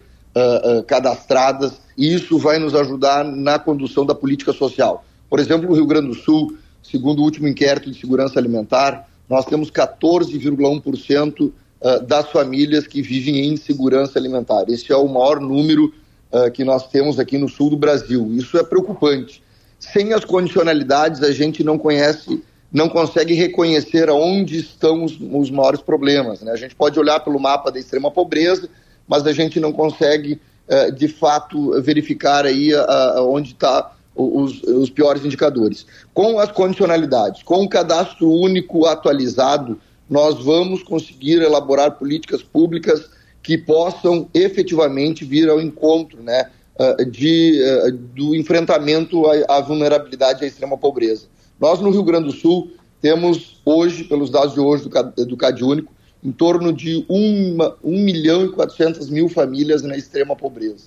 cadastradas, 0.87 1.73
e 1.97 2.13
isso 2.13 2.39
vai 2.39 2.57
nos 2.57 2.73
ajudar 2.73 3.25
na 3.25 3.59
condução 3.59 4.05
da 4.05 4.15
política 4.15 4.53
social. 4.53 5.03
Por 5.29 5.37
exemplo, 5.37 5.67
no 5.67 5.75
Rio 5.75 5.85
Grande 5.85 6.07
do 6.07 6.13
Sul, 6.13 6.57
Segundo 6.81 7.19
o 7.19 7.23
último 7.23 7.47
inquérito 7.47 7.91
de 7.91 7.99
segurança 7.99 8.39
alimentar, 8.39 9.07
nós 9.29 9.45
temos 9.45 9.69
14,1% 9.69 11.51
ah, 11.81 11.99
das 11.99 12.29
famílias 12.29 12.87
que 12.87 13.01
vivem 13.01 13.39
em 13.39 13.53
insegurança 13.53 14.17
alimentar. 14.17 14.65
Esse 14.67 14.91
é 14.91 14.95
o 14.95 15.07
maior 15.07 15.39
número 15.39 15.93
uh, 16.31 16.51
que 16.51 16.63
nós 16.63 16.87
temos 16.87 17.19
aqui 17.19 17.37
no 17.37 17.49
sul 17.49 17.69
do 17.69 17.77
Brasil. 17.77 18.31
Isso 18.33 18.57
é 18.57 18.63
preocupante. 18.63 19.43
Sem 19.79 20.13
as 20.13 20.23
condicionalidades, 20.23 21.23
a 21.23 21.31
gente 21.31 21.63
não 21.63 21.77
conhece, 21.77 22.43
não 22.71 22.87
consegue 22.87 23.33
reconhecer 23.33 24.09
aonde 24.09 24.59
estão 24.59 25.03
os, 25.03 25.17
os 25.19 25.49
maiores 25.49 25.81
problemas. 25.81 26.41
Né? 26.41 26.51
A 26.51 26.57
gente 26.57 26.75
pode 26.75 26.99
olhar 26.99 27.19
pelo 27.19 27.39
mapa 27.39 27.71
da 27.71 27.79
extrema 27.79 28.11
pobreza, 28.11 28.69
mas 29.07 29.25
a 29.25 29.33
gente 29.33 29.59
não 29.59 29.71
consegue, 29.71 30.39
uh, 30.67 30.91
de 30.91 31.07
fato, 31.07 31.81
verificar 31.81 32.45
aí 32.45 32.71
onde 33.17 33.51
está 33.51 33.93
os, 34.15 34.61
os 34.63 34.89
piores 34.89 35.25
indicadores. 35.25 35.85
Com 36.13 36.39
as 36.39 36.51
condicionalidades, 36.51 37.43
com 37.43 37.63
o 37.63 37.69
cadastro 37.69 38.29
único 38.29 38.85
atualizado, 38.85 39.79
nós 40.09 40.43
vamos 40.43 40.83
conseguir 40.83 41.41
elaborar 41.41 41.91
políticas 41.91 42.43
públicas 42.43 43.09
que 43.41 43.57
possam 43.57 44.29
efetivamente 44.33 45.25
vir 45.25 45.49
ao 45.49 45.61
encontro 45.61 46.21
né, 46.21 46.49
ah, 46.79 47.03
de, 47.03 47.61
ah, 47.63 47.91
do 48.15 48.35
enfrentamento 48.35 49.23
à, 49.47 49.59
vulnerabilidade 49.61 50.41
e 50.41 50.45
à 50.45 50.47
extrema 50.47 50.77
pobreza. 50.77 51.25
Nós, 51.59 51.79
no 51.79 51.91
Rio 51.91 52.03
Grande 52.03 52.25
do 52.27 52.33
Sul, 52.33 52.71
temos 53.01 53.61
hoje, 53.65 54.03
pelos 54.03 54.29
dados 54.29 54.53
de 54.53 54.59
hoje 54.59 54.87
do, 54.87 55.25
do 55.25 55.37
CAD 55.37 55.63
Único, 55.63 55.91
em 56.23 56.31
torno 56.31 56.71
de 56.71 57.05
1, 57.09 57.57
1 57.83 57.99
milhão 57.99 58.45
e 58.45 58.49
400 58.49 59.09
mil 59.09 59.27
famílias 59.27 59.81
na 59.81 59.97
extrema 59.97 60.35
pobreza. 60.35 60.85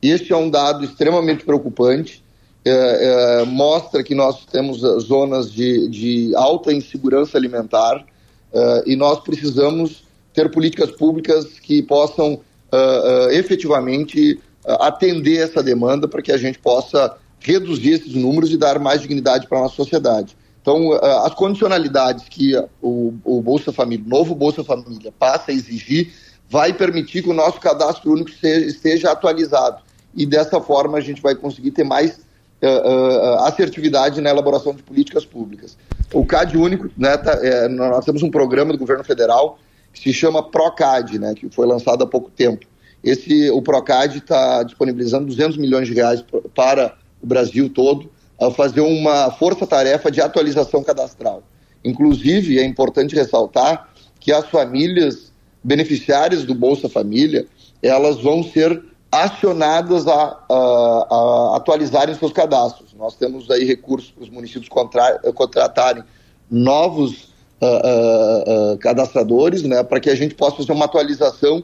Este 0.00 0.32
é 0.32 0.36
um 0.36 0.48
dado 0.48 0.84
extremamente 0.84 1.44
preocupante 1.44 2.22
é, 2.64 3.40
é, 3.40 3.44
mostra 3.46 4.02
que 4.02 4.14
nós 4.14 4.44
temos 4.44 4.82
uh, 4.82 5.00
zonas 5.00 5.50
de, 5.50 5.88
de 5.88 6.36
alta 6.36 6.72
insegurança 6.72 7.38
alimentar 7.38 8.04
uh, 8.52 8.82
e 8.84 8.94
nós 8.96 9.20
precisamos 9.20 10.04
ter 10.32 10.50
políticas 10.50 10.90
públicas 10.90 11.44
que 11.60 11.82
possam 11.82 12.34
uh, 12.34 13.30
efetivamente 13.30 14.40
atender 14.80 15.38
essa 15.38 15.62
demanda 15.62 16.06
para 16.06 16.22
que 16.22 16.30
a 16.30 16.36
gente 16.36 16.58
possa 16.58 17.16
reduzir 17.40 17.92
esses 17.92 18.14
números 18.14 18.52
e 18.52 18.56
dar 18.56 18.78
mais 18.78 19.00
dignidade 19.00 19.48
para 19.48 19.58
a 19.58 19.62
nossa 19.62 19.74
sociedade. 19.74 20.36
Então, 20.60 20.92
as 21.24 21.32
condicionalidades 21.32 22.28
que 22.28 22.54
o, 22.82 23.14
o 23.24 23.40
Bolsa 23.40 23.72
Família, 23.72 24.04
novo 24.06 24.34
Bolsa 24.34 24.62
Família, 24.62 25.12
passa 25.18 25.50
a 25.50 25.54
exigir, 25.54 26.12
vai 26.48 26.72
permitir 26.72 27.22
que 27.22 27.30
o 27.30 27.34
nosso 27.34 27.58
cadastro 27.58 28.12
único 28.12 28.30
seja, 28.30 28.66
esteja 28.66 29.10
atualizado. 29.10 29.80
E 30.14 30.26
dessa 30.26 30.60
forma 30.60 30.98
a 30.98 31.00
gente 31.00 31.22
vai 31.22 31.34
conseguir 31.34 31.70
ter 31.70 31.84
mais 31.84 32.20
uh, 32.62 33.44
assertividade 33.44 34.20
na 34.20 34.30
elaboração 34.30 34.74
de 34.74 34.82
políticas 34.82 35.24
públicas. 35.24 35.78
O 36.12 36.26
CAD 36.26 36.58
único, 36.58 36.90
né, 36.96 37.16
tá, 37.16 37.38
é, 37.40 37.68
nós 37.68 38.04
temos 38.04 38.22
um 38.22 38.30
programa 38.30 38.72
do 38.72 38.78
governo 38.78 39.04
federal 39.04 39.58
se 39.92 40.12
chama 40.12 40.42
PROCAD, 40.42 41.18
né, 41.18 41.34
que 41.34 41.48
foi 41.50 41.66
lançado 41.66 42.04
há 42.04 42.06
pouco 42.06 42.30
tempo. 42.30 42.66
Esse, 43.02 43.50
o 43.50 43.62
PROCAD 43.62 44.18
está 44.18 44.62
disponibilizando 44.62 45.26
200 45.26 45.56
milhões 45.56 45.88
de 45.88 45.94
reais 45.94 46.24
para 46.54 46.96
o 47.22 47.26
Brasil 47.26 47.68
todo 47.68 48.10
a 48.40 48.50
fazer 48.50 48.80
uma 48.80 49.30
força-tarefa 49.30 50.10
de 50.10 50.20
atualização 50.20 50.82
cadastral. 50.82 51.42
Inclusive, 51.84 52.58
é 52.58 52.64
importante 52.64 53.14
ressaltar 53.14 53.90
que 54.18 54.32
as 54.32 54.46
famílias 54.46 55.32
beneficiárias 55.62 56.44
do 56.44 56.54
Bolsa 56.54 56.88
Família, 56.88 57.46
elas 57.82 58.20
vão 58.20 58.42
ser 58.42 58.82
acionadas 59.12 60.06
a, 60.06 60.38
a, 60.48 60.54
a 60.54 61.56
atualizarem 61.56 62.14
seus 62.14 62.32
cadastros. 62.32 62.94
Nós 62.94 63.16
temos 63.16 63.50
aí 63.50 63.64
recursos 63.64 64.10
para 64.10 64.22
os 64.22 64.30
municípios 64.30 64.68
contra, 64.68 65.18
contratarem 65.34 66.04
novos 66.50 67.29
uh, 67.60 68.72
uh, 68.72 68.78
cadastradores, 68.78 69.62
né, 69.62 69.82
para 69.82 70.00
que 70.00 70.10
a 70.10 70.14
gente 70.14 70.34
possa 70.34 70.56
fazer 70.56 70.72
uma 70.72 70.86
atualização 70.86 71.62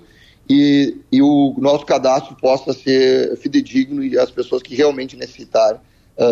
e, 0.48 0.96
e, 1.11 1.20
o 1.20 1.54
nosso 1.59 1.85
cadastro 1.85 2.37
possa 2.37 2.72
ser 2.72 3.37
fidedigno 3.37 4.04
e 4.04 4.16
as 4.16 4.30
pessoas 4.30 4.62
que 4.62 4.76
realmente 4.76 5.16
necessitarem 5.16 5.80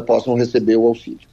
possam 0.06 0.34
receber 0.34 0.76
o 0.76 0.86
auxílio. 0.86 1.28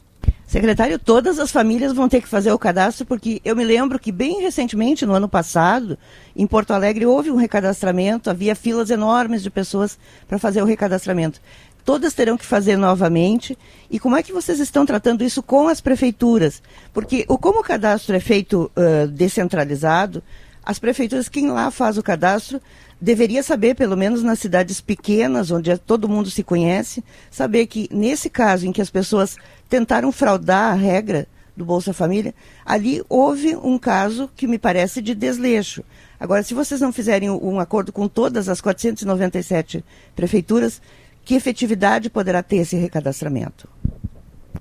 Secretário, 0.51 0.99
todas 0.99 1.39
as 1.39 1.49
famílias 1.49 1.93
vão 1.93 2.09
ter 2.09 2.19
que 2.19 2.27
fazer 2.27 2.51
o 2.51 2.59
cadastro, 2.59 3.05
porque 3.05 3.39
eu 3.45 3.55
me 3.55 3.63
lembro 3.63 3.97
que 3.97 4.11
bem 4.11 4.41
recentemente, 4.41 5.05
no 5.05 5.13
ano 5.13 5.29
passado, 5.29 5.97
em 6.35 6.45
Porto 6.45 6.71
Alegre, 6.71 7.05
houve 7.05 7.31
um 7.31 7.37
recadastramento, 7.37 8.29
havia 8.29 8.53
filas 8.53 8.89
enormes 8.89 9.41
de 9.41 9.49
pessoas 9.49 9.97
para 10.27 10.37
fazer 10.37 10.61
o 10.61 10.65
recadastramento. 10.65 11.39
Todas 11.83 12.13
terão 12.13 12.37
que 12.37 12.45
fazer 12.45 12.77
novamente. 12.77 13.57
E 13.89 13.99
como 13.99 14.15
é 14.15 14.23
que 14.23 14.33
vocês 14.33 14.59
estão 14.59 14.85
tratando 14.85 15.23
isso 15.23 15.41
com 15.41 15.67
as 15.67 15.81
prefeituras? 15.81 16.61
Porque 16.93 17.25
o, 17.27 17.37
como 17.37 17.59
o 17.59 17.63
cadastro 17.63 18.15
é 18.15 18.19
feito 18.19 18.71
uh, 18.75 19.07
descentralizado, 19.07 20.23
as 20.63 20.77
prefeituras, 20.77 21.27
quem 21.27 21.49
lá 21.49 21.71
faz 21.71 21.97
o 21.97 22.03
cadastro, 22.03 22.61
deveria 22.99 23.41
saber, 23.41 23.75
pelo 23.75 23.97
menos 23.97 24.21
nas 24.21 24.37
cidades 24.37 24.79
pequenas, 24.79 25.49
onde 25.49 25.75
todo 25.79 26.07
mundo 26.07 26.29
se 26.29 26.43
conhece, 26.43 27.03
saber 27.31 27.65
que 27.65 27.89
nesse 27.91 28.29
caso 28.29 28.67
em 28.67 28.71
que 28.71 28.81
as 28.81 28.91
pessoas 28.91 29.37
tentaram 29.67 30.11
fraudar 30.11 30.71
a 30.71 30.75
regra 30.75 31.27
do 31.57 31.65
Bolsa 31.65 31.93
Família, 31.93 32.33
ali 32.63 33.03
houve 33.09 33.55
um 33.55 33.77
caso 33.77 34.29
que 34.35 34.47
me 34.47 34.59
parece 34.59 35.01
de 35.01 35.15
desleixo. 35.15 35.83
Agora, 36.19 36.43
se 36.43 36.53
vocês 36.53 36.79
não 36.79 36.93
fizerem 36.93 37.29
um 37.31 37.59
acordo 37.59 37.91
com 37.91 38.07
todas 38.07 38.47
as 38.47 38.61
497 38.61 39.83
prefeituras, 40.15 40.79
que 41.23 41.35
efetividade 41.35 42.09
poderá 42.09 42.41
ter 42.41 42.57
esse 42.57 42.75
recadastramento? 42.75 43.67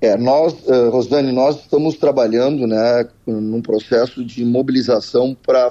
É, 0.00 0.16
nós, 0.16 0.54
uh, 0.66 0.88
Rosane, 0.90 1.30
nós 1.30 1.60
estamos 1.60 1.96
trabalhando 1.96 2.66
né, 2.66 3.06
num 3.26 3.60
processo 3.60 4.24
de 4.24 4.44
mobilização 4.46 5.36
para 5.44 5.70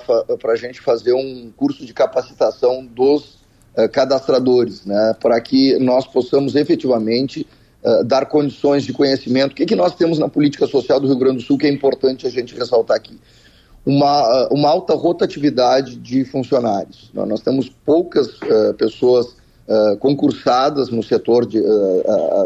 a 0.51 0.55
gente 0.55 0.79
fazer 0.81 1.13
um 1.13 1.51
curso 1.57 1.83
de 1.83 1.93
capacitação 1.93 2.85
dos 2.85 3.39
uh, 3.75 3.89
cadastradores, 3.91 4.85
né, 4.85 5.15
para 5.19 5.39
que 5.41 5.79
nós 5.79 6.05
possamos 6.05 6.55
efetivamente 6.55 7.47
uh, 7.83 8.03
dar 8.03 8.27
condições 8.27 8.83
de 8.83 8.93
conhecimento. 8.93 9.53
O 9.53 9.55
que, 9.55 9.65
que 9.65 9.75
nós 9.75 9.95
temos 9.95 10.19
na 10.19 10.29
política 10.29 10.67
social 10.67 10.99
do 10.99 11.07
Rio 11.07 11.17
Grande 11.17 11.37
do 11.37 11.43
Sul 11.43 11.57
que 11.57 11.65
é 11.65 11.71
importante 11.71 12.27
a 12.27 12.29
gente 12.29 12.53
ressaltar 12.53 12.97
aqui? 12.97 13.19
Uma, 13.83 14.47
uma 14.51 14.69
alta 14.69 14.93
rotatividade 14.93 15.95
de 15.95 16.23
funcionários. 16.23 17.09
Nós 17.13 17.41
temos 17.41 17.69
poucas 17.83 18.37
pessoas 18.77 19.38
concursadas 19.99 20.89
no 20.89 21.03
setor 21.03 21.45
de, 21.45 21.61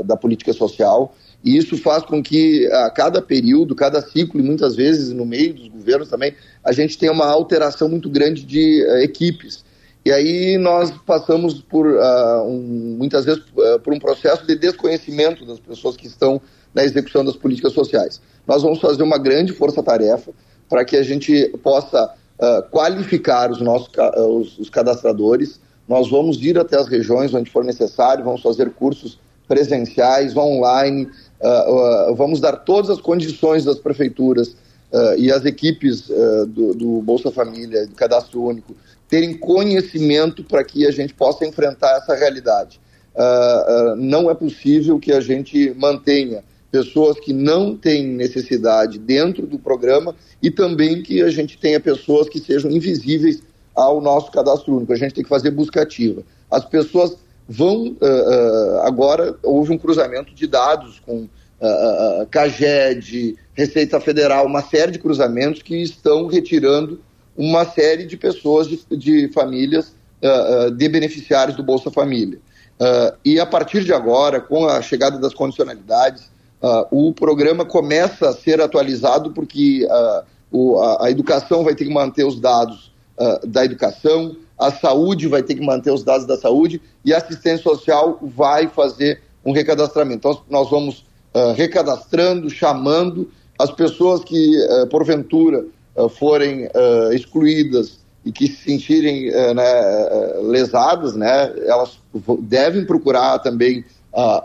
da 0.04 0.18
política 0.18 0.52
social 0.52 1.16
e 1.44 1.58
isso 1.58 1.78
faz 1.78 2.04
com 2.04 2.24
que 2.24 2.66
a 2.72 2.90
cada 2.90 3.22
período, 3.22 3.76
cada 3.76 4.02
ciclo, 4.02 4.40
e 4.40 4.44
muitas 4.44 4.76
vezes 4.76 5.12
no 5.12 5.26
meio 5.26 5.54
dos 5.54 5.68
governos 5.68 6.08
também, 6.08 6.34
a 6.64 6.72
gente 6.72 6.98
tenha 6.98 7.12
uma 7.12 7.26
alteração 7.26 7.90
muito 7.90 8.10
grande 8.10 8.46
de 8.46 8.82
uh, 8.86 9.00
equipes. 9.00 9.66
E 10.06 10.12
aí 10.12 10.58
nós 10.58 10.92
passamos 11.06 11.62
por, 11.62 11.86
uh, 11.86 12.44
um, 12.48 12.96
muitas 12.98 13.26
vezes, 13.26 13.44
uh, 13.58 13.80
por 13.84 13.94
um 13.94 14.00
processo 14.00 14.48
de 14.48 14.56
desconhecimento 14.56 15.46
das 15.46 15.60
pessoas 15.60 15.98
que 15.98 16.08
estão 16.08 16.42
na 16.74 16.84
execução 16.86 17.26
das 17.26 17.36
políticas 17.36 17.74
sociais. 17.74 18.22
Nós 18.48 18.64
vamos 18.64 18.80
fazer 18.80 19.04
uma 19.04 19.18
grande 19.18 19.52
força-tarefa 19.52 20.32
para 20.70 20.86
que 20.86 20.96
a 20.96 21.04
gente 21.04 21.50
possa 21.62 22.16
qualificar 22.72 23.52
os 23.52 23.62
nossos 23.62 23.90
os, 24.18 24.58
os 24.58 24.70
cadastradores. 24.70 25.62
Nós 25.88 26.10
vamos 26.10 26.42
ir 26.44 26.58
até 26.58 26.78
as 26.78 26.88
regiões 26.88 27.34
onde 27.34 27.50
for 27.50 27.64
necessário, 27.64 28.24
vamos 28.24 28.42
fazer 28.42 28.70
cursos 28.72 29.20
presenciais, 29.48 30.36
online, 30.36 31.08
uh, 31.42 32.12
uh, 32.12 32.16
vamos 32.16 32.40
dar 32.40 32.54
todas 32.54 32.90
as 32.90 33.02
condições 33.02 33.66
das 33.66 33.78
prefeituras 33.78 34.50
uh, 34.94 35.18
e 35.18 35.32
as 35.32 35.44
equipes 35.44 36.10
uh, 36.10 36.46
do, 36.48 36.74
do, 36.74 37.02
Bolsa 37.02 37.32
Família, 37.32 37.86
do 37.86 37.96
Cadastro 37.96 38.44
Único, 38.44 38.76
terem 39.10 39.38
conhecimento 39.38 40.44
para 40.44 40.64
que 40.64 40.88
a 40.88 40.92
gente 40.92 41.14
possa 41.14 41.46
enfrentar 41.46 41.98
essa 41.98 42.16
realidade. 42.16 42.80
Uh, 43.14 43.96
não 43.96 44.30
é 44.30 44.34
possível 44.34 45.00
que 45.00 45.12
a 45.12 45.20
gente 45.20 45.74
mantenha 45.78 46.44
pessoas 46.72 47.20
que 47.20 47.32
não 47.32 47.78
têm 47.78 48.08
necessidade 48.08 48.98
dentro 48.98 49.46
do 49.46 49.60
programa 49.60 50.16
e 50.42 50.50
também 50.50 51.04
que 51.04 51.22
a 51.22 51.30
gente 51.30 51.56
tenha 51.56 51.80
pessoas 51.80 52.28
que 52.28 52.40
sejam 52.40 52.72
invisíveis 52.72 53.44
ao 53.76 54.02
nosso 54.02 54.32
cadastro 54.32 54.78
único. 54.78 54.94
A 54.94 54.98
gente 54.98 55.14
tem 55.14 55.24
que 55.24 55.30
fazer 55.30 55.52
busca 55.52 55.82
ativa. 55.82 56.24
As 56.50 56.66
pessoas 56.66 57.18
vão, 57.48 57.88
uh, 57.88 57.98
uh, 58.02 58.80
agora, 58.84 59.36
houve 59.44 59.74
um 59.74 59.78
cruzamento 59.78 60.34
de 60.34 60.48
dados 60.48 61.00
com 61.06 61.24
uh, 61.24 62.28
CAGED, 62.30 63.36
Receita 63.54 64.00
Federal, 64.00 64.46
uma 64.46 64.62
série 64.62 64.92
de 64.92 65.00
cruzamentos 65.00 65.62
que 65.62 65.76
estão 65.82 66.28
retirando 66.28 67.02
uma 67.36 67.66
série 67.66 68.06
de 68.06 68.16
pessoas, 68.16 68.68
de, 68.68 68.80
de 68.92 69.28
famílias, 69.30 69.96
de 70.78 70.88
beneficiários 70.88 71.58
do 71.58 71.64
Bolsa 71.64 71.92
Família. 71.92 72.40
e 73.26 73.40
a 73.40 73.46
partir 73.46 73.84
de 73.84 73.92
agora, 73.92 74.40
com 74.40 74.68
a 74.68 74.82
chegada 74.82 75.18
das 75.18 75.34
condicionalidades, 75.34 76.32
o 76.92 77.12
programa 77.12 77.66
começa 77.66 78.30
a 78.30 78.34
ser 78.34 78.62
atualizado 78.62 79.32
porque 79.32 79.86
o, 80.52 80.80
a, 80.80 81.08
a, 81.08 81.12
educação 81.12 81.64
vai 81.64 81.74
ter 81.76 81.86
que 81.86 81.94
manter 81.94 82.24
os 82.24 82.40
dados 82.40 82.93
uh, 83.18 83.48
da 83.48 83.66
educação, 83.66 84.36
a 84.58 84.72
saúde 84.72 85.28
vai 85.28 85.44
ter 85.44 85.56
que 85.56 85.66
manter 85.66 85.92
os 85.92 86.04
dados 86.04 86.26
da 86.26 86.38
saúde 86.38 86.82
e 87.04 87.14
a 87.14 87.18
assistência 87.18 87.64
social 87.64 88.20
vai 88.22 88.68
fazer 88.68 89.22
um 89.46 89.52
recadastramento. 89.52 90.18
Então, 90.18 90.42
nós 90.50 90.70
vamos 90.70 91.06
recadastrando, 91.56 92.48
chamando 92.48 93.30
as 93.58 93.72
pessoas 93.72 94.24
que, 94.24 94.56
porventura, 94.92 95.66
forem 96.18 96.70
excluídas 97.12 97.98
e 98.24 98.32
que 98.32 98.48
se 98.48 98.64
sentirem 98.64 99.32
né, 99.32 100.34
lesadas, 100.44 101.16
né, 101.16 101.52
elas 101.66 101.98
devem 102.42 102.86
procurar 102.86 103.40
também 103.40 103.84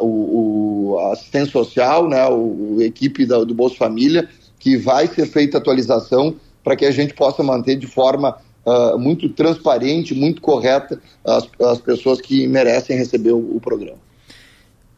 o, 0.01 0.97
a 1.01 1.13
assistência 1.13 1.53
social, 1.53 2.09
né, 2.09 2.27
o, 2.27 2.79
a 2.81 2.85
equipe 2.85 3.27
da, 3.27 3.45
do 3.45 3.55
Bolsa 3.55 3.77
Família, 3.77 4.29
que 4.59 4.77
vai 4.77 5.07
ser 5.07 5.27
feita 5.27 5.59
atualização 5.59 6.35
para 6.65 6.75
que 6.77 6.85
a 6.85 6.91
gente 6.91 7.15
possa 7.15 7.43
manter 7.43 7.77
de 7.77 7.87
forma 7.87 8.37
uh, 8.69 8.99
muito 8.99 9.29
transparente, 9.29 10.15
muito 10.15 10.41
correta 10.41 11.01
as, 11.25 11.49
as 11.61 11.79
pessoas 11.79 12.21
que 12.21 12.47
merecem 12.47 12.97
receber 12.97 13.33
o, 13.33 13.57
o 13.57 13.61
programa. 13.61 13.99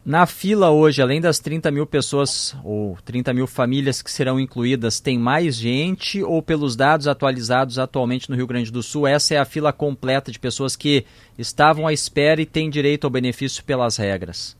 Na 0.03 0.25
fila 0.25 0.71
hoje, 0.71 0.99
além 0.99 1.21
das 1.21 1.37
30 1.37 1.69
mil 1.69 1.85
pessoas 1.85 2.55
ou 2.63 2.97
30 3.05 3.33
mil 3.35 3.45
famílias 3.45 4.01
que 4.01 4.11
serão 4.11 4.39
incluídas, 4.39 4.99
tem 4.99 5.17
mais 5.17 5.55
gente 5.55 6.23
ou 6.23 6.41
pelos 6.41 6.75
dados 6.75 7.07
atualizados 7.07 7.77
atualmente 7.77 8.27
no 8.27 8.35
Rio 8.35 8.47
Grande 8.47 8.71
do 8.71 8.81
Sul, 8.81 9.05
essa 9.05 9.35
é 9.35 9.37
a 9.37 9.45
fila 9.45 9.71
completa 9.71 10.31
de 10.31 10.39
pessoas 10.39 10.75
que 10.75 11.05
estavam 11.37 11.85
à 11.85 11.93
espera 11.93 12.41
e 12.41 12.47
têm 12.47 12.67
direito 12.67 13.05
ao 13.05 13.11
benefício 13.11 13.63
pelas 13.63 13.95
regras? 13.95 14.59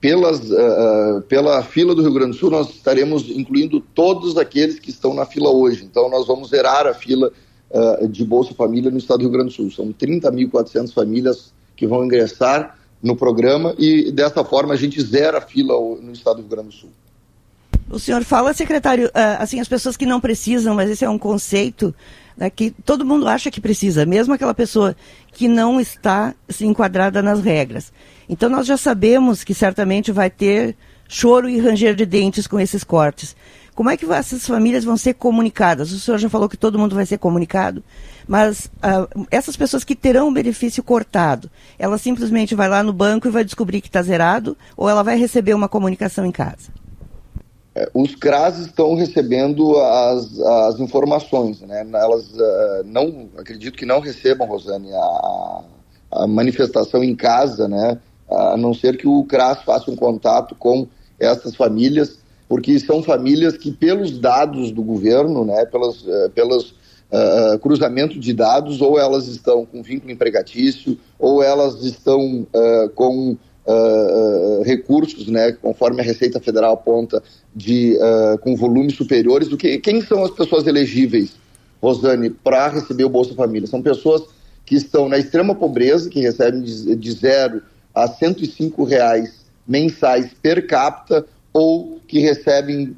pelas, 0.00 0.40
uh, 0.50 1.20
pela 1.28 1.62
fila 1.62 1.94
do 1.94 2.02
Rio 2.02 2.14
Grande 2.14 2.32
do 2.32 2.36
Sul, 2.38 2.50
nós 2.50 2.70
estaremos 2.70 3.28
incluindo 3.28 3.80
todos 3.80 4.36
aqueles 4.38 4.78
que 4.78 4.88
estão 4.88 5.12
na 5.12 5.26
fila 5.26 5.50
hoje. 5.50 5.84
Então, 5.84 6.08
nós 6.08 6.26
vamos 6.26 6.48
zerar 6.48 6.86
a 6.86 6.94
fila 6.94 7.30
uh, 7.70 8.08
de 8.08 8.24
Bolsa 8.24 8.54
Família 8.54 8.90
no 8.90 8.98
estado 8.98 9.18
do 9.18 9.22
Rio 9.22 9.32
Grande 9.32 9.48
do 9.48 9.54
Sul. 9.54 9.70
São 9.70 9.92
30.400 9.92 10.92
famílias 10.92 11.52
que 11.76 11.86
vão 11.86 12.04
ingressar 12.04 12.78
no 13.02 13.16
programa 13.16 13.74
e, 13.78 14.12
dessa 14.12 14.44
forma, 14.44 14.74
a 14.74 14.76
gente 14.76 15.00
zera 15.00 15.38
a 15.38 15.40
fila 15.40 15.74
no 16.00 16.12
estado 16.12 16.36
do 16.36 16.42
Rio 16.42 16.50
Grande 16.50 16.68
do 16.68 16.74
Sul. 16.74 16.90
O 17.88 17.98
senhor 17.98 18.22
fala, 18.22 18.54
secretário, 18.54 19.10
assim, 19.38 19.58
as 19.58 19.66
pessoas 19.66 19.96
que 19.96 20.06
não 20.06 20.20
precisam, 20.20 20.76
mas 20.76 20.88
esse 20.88 21.04
é 21.04 21.10
um 21.10 21.18
conceito 21.18 21.92
né, 22.36 22.48
que 22.48 22.70
todo 22.70 23.04
mundo 23.04 23.28
acha 23.28 23.50
que 23.50 23.60
precisa, 23.60 24.06
mesmo 24.06 24.32
aquela 24.32 24.54
pessoa 24.54 24.96
que 25.32 25.48
não 25.48 25.80
está 25.80 26.34
se 26.48 26.64
enquadrada 26.64 27.20
nas 27.20 27.40
regras. 27.40 27.92
Então 28.28 28.48
nós 28.48 28.66
já 28.66 28.76
sabemos 28.76 29.42
que 29.42 29.52
certamente 29.52 30.12
vai 30.12 30.30
ter 30.30 30.76
choro 31.08 31.48
e 31.48 31.58
ranger 31.58 31.94
de 31.94 32.06
dentes 32.06 32.46
com 32.46 32.60
esses 32.60 32.84
cortes. 32.84 33.36
Como 33.74 33.90
é 33.90 33.96
que 33.96 34.04
essas 34.12 34.46
famílias 34.46 34.84
vão 34.84 34.96
ser 34.96 35.14
comunicadas? 35.14 35.92
O 35.92 35.98
senhor 35.98 36.18
já 36.18 36.28
falou 36.28 36.48
que 36.48 36.56
todo 36.56 36.78
mundo 36.78 36.94
vai 36.94 37.06
ser 37.06 37.18
comunicado, 37.18 37.82
mas 38.26 38.66
uh, 38.76 39.26
essas 39.30 39.56
pessoas 39.56 39.84
que 39.84 39.94
terão 39.94 40.28
o 40.28 40.32
benefício 40.32 40.82
cortado, 40.82 41.50
ela 41.78 41.98
simplesmente 41.98 42.54
vai 42.54 42.68
lá 42.68 42.82
no 42.82 42.92
banco 42.92 43.28
e 43.28 43.30
vai 43.30 43.44
descobrir 43.44 43.80
que 43.80 43.88
está 43.88 44.02
zerado, 44.02 44.56
ou 44.76 44.88
ela 44.88 45.02
vai 45.02 45.18
receber 45.18 45.54
uma 45.54 45.68
comunicação 45.68 46.26
em 46.26 46.32
casa? 46.32 46.68
É, 47.74 47.88
os 47.94 48.14
CRAS 48.14 48.58
estão 48.58 48.94
recebendo 48.94 49.78
as, 49.78 50.38
as 50.40 50.80
informações, 50.80 51.60
né? 51.60 51.86
Elas 51.94 52.30
uh, 52.32 52.84
não, 52.84 53.28
acredito 53.38 53.78
que 53.78 53.86
não 53.86 54.00
recebam, 54.00 54.46
Rosane, 54.46 54.92
a, 54.92 55.62
a 56.12 56.26
manifestação 56.26 57.02
em 57.04 57.14
casa, 57.14 57.68
né? 57.68 57.98
a 58.30 58.56
não 58.56 58.72
ser 58.72 58.96
que 58.96 59.08
o 59.08 59.24
CRAS 59.24 59.62
faça 59.62 59.90
um 59.90 59.96
contato 59.96 60.54
com 60.54 60.86
essas 61.18 61.54
famílias, 61.54 62.19
porque 62.50 62.80
são 62.80 63.00
famílias 63.00 63.56
que, 63.56 63.70
pelos 63.70 64.18
dados 64.18 64.72
do 64.72 64.82
governo, 64.82 65.44
né, 65.44 65.64
pelos, 65.66 66.02
uh, 66.02 66.28
pelos 66.34 66.70
uh, 67.12 67.56
cruzamento 67.60 68.18
de 68.18 68.32
dados, 68.32 68.80
ou 68.80 68.98
elas 68.98 69.28
estão 69.28 69.64
com 69.64 69.84
vínculo 69.84 70.10
empregatício, 70.10 70.98
ou 71.16 71.44
elas 71.44 71.84
estão 71.84 72.44
uh, 72.52 72.90
com 72.96 73.38
recursos, 74.64 75.28
né, 75.28 75.52
conforme 75.52 76.00
a 76.00 76.04
Receita 76.04 76.40
Federal 76.40 76.72
aponta, 76.72 77.22
de, 77.54 77.96
com 78.40 78.56
volumes 78.56 78.96
superiores 78.96 79.46
do 79.46 79.56
que. 79.56 79.78
Quem 79.78 80.00
são 80.00 80.24
as 80.24 80.32
pessoas 80.32 80.66
elegíveis, 80.66 81.34
Rosane, 81.80 82.30
para 82.30 82.66
receber 82.66 83.04
o 83.04 83.08
Bolsa 83.08 83.32
Família? 83.34 83.68
São 83.68 83.80
pessoas 83.80 84.22
que 84.66 84.74
estão 84.74 85.08
na 85.08 85.18
extrema 85.18 85.54
pobreza, 85.54 86.10
que 86.10 86.18
recebem 86.18 86.62
de, 86.62 86.96
de 86.96 87.12
zero 87.12 87.62
a 87.94 88.08
105 88.08 88.82
reais 88.82 89.44
mensais 89.68 90.32
per 90.42 90.66
capita 90.66 91.24
ou 91.52 91.99
que 92.10 92.18
recebem 92.18 92.88
uh, 92.88 92.90
uh, 92.90 92.94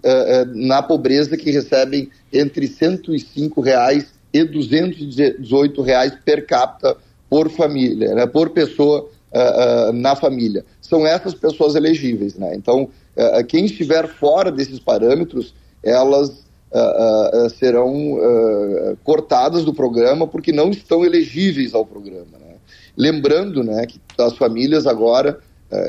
na 0.54 0.82
pobreza 0.82 1.36
que 1.36 1.50
recebem 1.50 2.08
entre 2.32 2.66
105 2.66 3.60
reais 3.60 4.06
e 4.32 4.42
218 4.42 5.82
reais 5.82 6.14
per 6.24 6.46
capita 6.46 6.96
por 7.28 7.50
família, 7.50 8.14
né, 8.14 8.26
por 8.26 8.48
pessoa 8.50 9.06
uh, 9.30 9.92
na 9.92 10.16
família. 10.16 10.64
São 10.80 11.06
essas 11.06 11.34
pessoas 11.34 11.74
elegíveis, 11.74 12.36
né? 12.36 12.54
Então, 12.54 12.88
quem 13.48 13.66
estiver 13.66 14.08
fora 14.08 14.50
desses 14.50 14.78
parâmetros, 14.78 15.54
elas 15.82 16.42
serão 17.58 18.18
cortadas 19.04 19.64
do 19.64 19.74
programa 19.74 20.26
porque 20.26 20.50
não 20.50 20.70
estão 20.70 21.04
elegíveis 21.04 21.74
ao 21.74 21.84
programa. 21.84 22.38
Né? 22.40 22.54
Lembrando 22.96 23.62
né, 23.62 23.84
que 23.86 24.00
as 24.18 24.34
famílias 24.36 24.86
agora, 24.86 25.38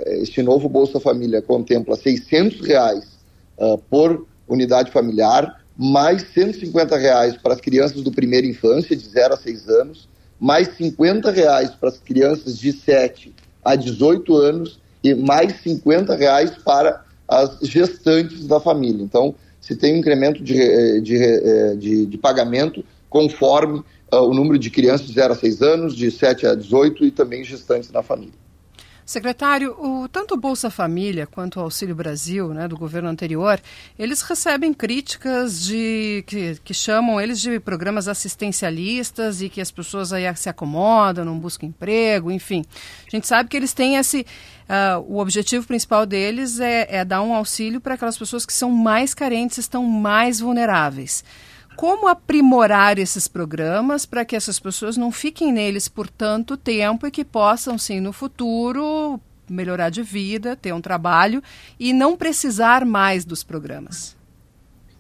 este 0.05 0.43
novo 0.43 0.67
Bolsa 0.67 0.99
Família 0.99 1.41
contempla 1.41 1.95
600 1.95 2.59
reais 2.59 3.12
uh, 3.57 3.77
por 3.89 4.25
unidade 4.47 4.91
familiar, 4.91 5.61
mais 5.77 6.23
150 6.33 6.97
reais 6.97 7.35
para 7.37 7.53
as 7.53 7.61
crianças 7.61 8.01
do 8.01 8.11
primeira 8.11 8.45
infância, 8.45 8.95
de 8.95 9.07
0 9.07 9.33
a 9.33 9.37
6 9.37 9.69
anos, 9.69 10.09
mais 10.39 10.75
50 10.75 11.31
reais 11.31 11.71
para 11.71 11.89
as 11.89 11.97
crianças 11.97 12.57
de 12.57 12.71
7 12.71 13.33
a 13.63 13.75
18 13.75 14.35
anos 14.35 14.79
e 15.03 15.13
mais 15.13 15.61
50 15.61 16.15
reais 16.15 16.51
para 16.63 17.03
as 17.27 17.59
gestantes 17.61 18.45
da 18.45 18.59
família. 18.59 19.03
Então, 19.03 19.33
se 19.59 19.75
tem 19.75 19.95
um 19.95 19.97
incremento 19.97 20.43
de, 20.43 20.61
eh, 20.61 20.99
de, 20.99 21.77
de, 21.77 22.05
de 22.05 22.17
pagamento 22.17 22.83
conforme 23.09 23.79
uh, 24.11 24.17
o 24.17 24.33
número 24.33 24.59
de 24.59 24.69
crianças 24.69 25.07
de 25.07 25.13
0 25.13 25.33
a 25.33 25.35
6 25.35 25.61
anos, 25.61 25.95
de 25.95 26.11
7 26.11 26.47
a 26.47 26.55
18 26.55 27.05
e 27.05 27.11
também 27.11 27.43
gestantes 27.43 27.91
na 27.91 28.03
família. 28.03 28.42
Secretário, 29.05 29.75
o, 29.77 30.07
tanto 30.07 30.35
o 30.35 30.37
Bolsa 30.37 30.69
Família 30.69 31.27
quanto 31.27 31.59
o 31.59 31.61
Auxílio 31.61 31.93
Brasil, 31.93 32.53
né, 32.53 32.67
do 32.67 32.77
governo 32.77 33.09
anterior, 33.09 33.61
eles 33.99 34.21
recebem 34.21 34.73
críticas 34.73 35.61
de 35.61 36.23
que, 36.25 36.57
que, 36.63 36.73
chamam 36.73 37.19
eles 37.19 37.41
de 37.41 37.59
programas 37.59 38.07
assistencialistas 38.07 39.41
e 39.41 39.49
que 39.49 39.59
as 39.59 39.71
pessoas 39.71 40.13
aí 40.13 40.23
se 40.35 40.47
acomodam, 40.47 41.25
não 41.25 41.37
buscam 41.37 41.67
emprego, 41.67 42.31
enfim. 42.31 42.63
A 43.05 43.09
gente 43.09 43.27
sabe 43.27 43.49
que 43.49 43.57
eles 43.57 43.73
têm 43.73 43.95
esse. 43.95 44.25
Uh, 44.63 44.99
o 45.07 45.17
objetivo 45.19 45.67
principal 45.67 46.05
deles 46.05 46.61
é, 46.61 46.87
é 46.89 47.05
dar 47.05 47.21
um 47.21 47.33
auxílio 47.33 47.81
para 47.81 47.95
aquelas 47.95 48.17
pessoas 48.17 48.45
que 48.45 48.53
são 48.53 48.71
mais 48.71 49.13
carentes, 49.13 49.57
estão 49.57 49.83
mais 49.83 50.39
vulneráveis. 50.39 51.23
Como 51.75 52.07
aprimorar 52.07 52.99
esses 52.99 53.27
programas 53.27 54.05
para 54.05 54.23
que 54.23 54.35
essas 54.35 54.59
pessoas 54.59 54.95
não 54.97 55.11
fiquem 55.11 55.51
neles 55.51 55.87
por 55.87 56.09
tanto 56.09 56.55
tempo 56.55 57.07
e 57.07 57.11
que 57.11 57.25
possam, 57.25 57.77
sim, 57.77 57.99
no 57.99 58.13
futuro 58.13 59.19
melhorar 59.49 59.89
de 59.89 60.01
vida, 60.01 60.55
ter 60.55 60.73
um 60.73 60.81
trabalho 60.81 61.41
e 61.79 61.93
não 61.93 62.15
precisar 62.15 62.85
mais 62.85 63.25
dos 63.25 63.43
programas? 63.43 64.15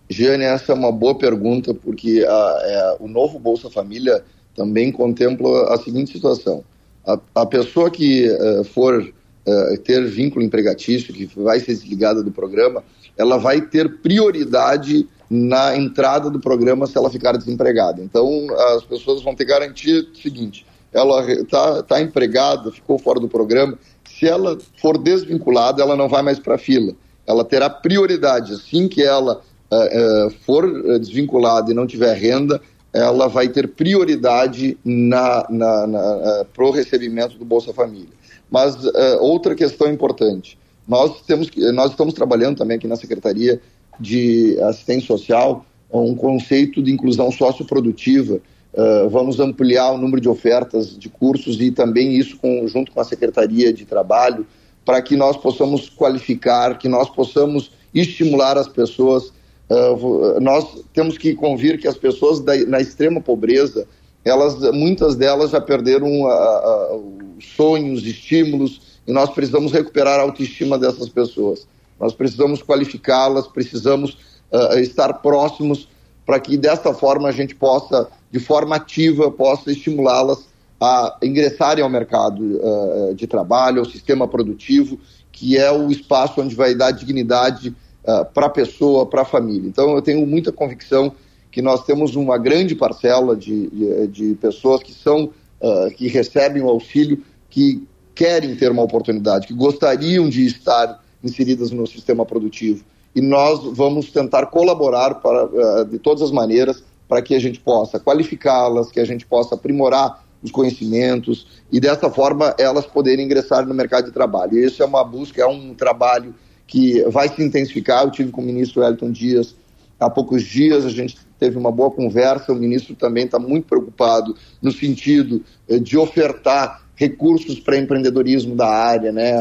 Giane, 0.09 0.43
essa 0.43 0.73
é 0.73 0.75
uma 0.75 0.91
boa 0.91 1.15
pergunta, 1.15 1.73
porque 1.73 2.25
a, 2.27 2.59
é, 2.63 2.97
o 2.99 3.07
novo 3.07 3.39
Bolsa 3.39 3.69
Família 3.69 4.23
também 4.55 4.91
contempla 4.91 5.73
a 5.73 5.77
seguinte 5.77 6.11
situação. 6.11 6.63
A, 7.05 7.19
a 7.35 7.45
pessoa 7.45 7.89
que 7.89 8.29
uh, 8.29 8.63
for 8.63 9.01
uh, 9.01 9.77
ter 9.83 10.05
vínculo 10.05 10.45
empregatício, 10.45 11.13
que 11.13 11.25
vai 11.25 11.59
ser 11.59 11.73
desligada 11.73 12.21
do 12.21 12.31
programa, 12.31 12.83
ela 13.17 13.37
vai 13.37 13.61
ter 13.61 13.97
prioridade 13.97 15.07
na 15.29 15.75
entrada 15.75 16.29
do 16.29 16.39
programa 16.39 16.87
se 16.87 16.97
ela 16.97 17.09
ficar 17.09 17.37
desempregada. 17.37 18.01
Então, 18.01 18.47
as 18.75 18.83
pessoas 18.83 19.21
vão 19.23 19.35
ter 19.35 19.45
garantia 19.45 20.05
seguinte: 20.13 20.65
ela 20.93 21.29
está 21.31 21.83
tá 21.83 22.01
empregada, 22.01 22.71
ficou 22.71 22.99
fora 22.99 23.19
do 23.19 23.27
programa. 23.27 23.77
Se 24.05 24.27
ela 24.27 24.57
for 24.79 24.97
desvinculada, 24.97 25.81
ela 25.81 25.95
não 25.95 26.07
vai 26.07 26.21
mais 26.21 26.39
para 26.39 26.55
a 26.55 26.57
fila. 26.57 26.93
Ela 27.25 27.43
terá 27.43 27.69
prioridade. 27.69 28.53
Assim 28.53 28.87
que 28.87 29.01
ela 29.01 29.41
uh, 29.71 30.27
uh, 30.27 30.29
for 30.45 30.99
desvinculada 30.99 31.71
e 31.71 31.73
não 31.73 31.87
tiver 31.87 32.13
renda, 32.13 32.61
ela 32.93 33.27
vai 33.27 33.47
ter 33.47 33.69
prioridade 33.69 34.77
na, 34.85 35.47
na, 35.49 35.87
na 35.87 35.99
uh, 35.99 36.45
para 36.53 36.65
o 36.65 36.71
recebimento 36.71 37.37
do 37.37 37.45
Bolsa 37.45 37.73
Família. 37.73 38.13
Mas 38.51 38.77
outra 39.19 39.55
questão 39.55 39.91
importante: 39.91 40.59
nós, 40.87 41.21
temos, 41.21 41.49
nós 41.73 41.89
estamos 41.89 42.13
trabalhando 42.13 42.57
também 42.57 42.77
aqui 42.77 42.87
na 42.87 42.95
Secretaria 42.95 43.59
de 43.99 44.59
Assistência 44.61 45.07
Social 45.07 45.65
um 46.01 46.15
conceito 46.15 46.81
de 46.81 46.91
inclusão 46.91 47.31
socioprodutiva. 47.31 48.39
Uh, 48.73 49.07
vamos 49.09 49.39
ampliar 49.39 49.91
o 49.91 49.97
número 49.97 50.19
de 50.19 50.27
ofertas 50.27 50.97
de 50.97 51.07
cursos 51.07 51.61
e 51.61 51.69
também 51.69 52.15
isso 52.15 52.37
com, 52.37 52.67
junto 52.67 52.91
com 52.91 52.99
a 52.99 53.03
Secretaria 53.03 53.71
de 53.71 53.85
Trabalho, 53.85 54.47
para 54.83 55.01
que 55.01 55.15
nós 55.15 55.37
possamos 55.37 55.89
qualificar, 55.89 56.77
que 56.79 56.89
nós 56.89 57.09
possamos 57.09 57.71
estimular 57.93 58.57
as 58.57 58.67
pessoas. 58.67 59.31
Uh, 59.69 60.39
nós 60.41 60.83
temos 60.91 61.17
que 61.17 61.35
convir 61.35 61.79
que 61.79 61.87
as 61.87 61.95
pessoas 61.95 62.39
da, 62.39 62.57
na 62.65 62.81
extrema 62.81 63.21
pobreza, 63.21 63.87
elas, 64.25 64.59
muitas 64.73 65.15
delas 65.15 65.51
já 65.51 65.61
perderam 65.61 66.23
uh, 66.23 67.13
sonhos, 67.55 68.05
estímulos, 68.05 68.81
e 69.05 69.11
nós 69.11 69.29
precisamos 69.29 69.71
recuperar 69.71 70.19
a 70.19 70.23
autoestima 70.23 70.79
dessas 70.79 71.09
pessoas. 71.09 71.67
Nós 72.03 72.13
precisamos 72.13 72.61
qualificá-las, 72.61 73.47
precisamos 73.47 74.17
uh, 74.51 74.77
estar 74.79 75.13
próximos 75.13 75.87
para 76.25 76.39
que 76.39 76.57
desta 76.57 76.93
forma 76.93 77.29
a 77.29 77.31
gente 77.31 77.55
possa, 77.55 78.09
de 78.29 78.39
forma 78.39 78.75
ativa, 78.75 79.31
possa 79.31 79.71
estimulá-las 79.71 80.45
a 80.81 81.17
ingressarem 81.23 81.81
ao 81.81 81.89
mercado 81.89 82.41
uh, 82.41 83.15
de 83.15 83.25
trabalho, 83.25 83.79
ao 83.79 83.85
sistema 83.85 84.27
produtivo, 84.27 84.99
que 85.31 85.57
é 85.57 85.71
o 85.71 85.89
espaço 85.89 86.41
onde 86.41 86.55
vai 86.55 86.75
dar 86.75 86.91
dignidade 86.91 87.69
uh, 88.03 88.25
para 88.33 88.47
a 88.47 88.49
pessoa, 88.49 89.05
para 89.05 89.21
a 89.21 89.25
família. 89.25 89.67
Então, 89.67 89.95
eu 89.95 90.01
tenho 90.01 90.25
muita 90.27 90.51
convicção 90.51 91.13
que 91.49 91.61
nós 91.61 91.85
temos 91.85 92.15
uma 92.15 92.37
grande 92.37 92.75
parcela 92.75 93.35
de, 93.35 93.69
de, 93.69 94.07
de 94.07 94.35
pessoas 94.35 94.83
que 94.83 94.93
são 94.93 95.31
uh, 95.61 95.89
que 95.95 96.07
recebem 96.07 96.61
o 96.61 96.69
auxílio, 96.69 97.23
que 97.49 97.87
querem 98.13 98.55
ter 98.55 98.71
uma 98.71 98.83
oportunidade, 98.83 99.47
que 99.47 99.53
gostariam 99.53 100.27
de 100.27 100.45
estar 100.45 101.02
inseridas 101.23 101.71
no 101.71 101.87
sistema 101.87 102.25
produtivo. 102.25 102.83
E 103.15 103.21
nós 103.21 103.63
vamos 103.63 104.11
tentar 104.11 104.47
colaborar 104.47 105.15
para, 105.15 105.49
eh, 105.53 105.85
de 105.85 105.99
todas 105.99 106.21
as 106.21 106.31
maneiras 106.31 106.83
para 107.07 107.21
que 107.21 107.35
a 107.35 107.39
gente 107.39 107.59
possa 107.59 107.99
qualificá-las, 107.99 108.91
que 108.91 108.99
a 108.99 109.05
gente 109.05 109.25
possa 109.25 109.55
aprimorar 109.55 110.23
os 110.41 110.51
conhecimentos 110.51 111.47
e 111.71 111.79
dessa 111.79 112.09
forma 112.09 112.53
elas 112.57 112.85
poderem 112.85 113.25
ingressar 113.25 113.65
no 113.65 113.73
mercado 113.73 114.05
de 114.05 114.11
trabalho. 114.11 114.57
E 114.57 114.65
isso 114.65 114.83
é 114.83 114.85
uma 114.85 115.03
busca, 115.03 115.41
é 115.41 115.45
um 115.45 115.73
trabalho 115.73 116.33
que 116.67 117.01
vai 117.03 117.29
se 117.29 117.41
intensificar. 117.41 118.03
Eu 118.03 118.11
tive 118.11 118.31
com 118.31 118.41
o 118.41 118.45
ministro 118.45 118.83
Elton 118.83 119.11
Dias 119.11 119.55
há 119.99 120.09
poucos 120.09 120.43
dias, 120.43 120.85
a 120.85 120.89
gente 120.89 121.17
teve 121.39 121.57
uma 121.57 121.71
boa 121.71 121.91
conversa. 121.91 122.51
O 122.51 122.55
ministro 122.55 122.95
também 122.95 123.25
está 123.25 123.39
muito 123.39 123.67
preocupado 123.67 124.35
no 124.61 124.71
sentido 124.71 125.41
eh, 125.69 125.79
de 125.79 125.97
ofertar 125.97 126.82
recursos 126.95 127.59
para 127.59 127.77
empreendedorismo 127.77 128.55
da 128.55 128.67
área, 128.67 129.11
né, 129.11 129.35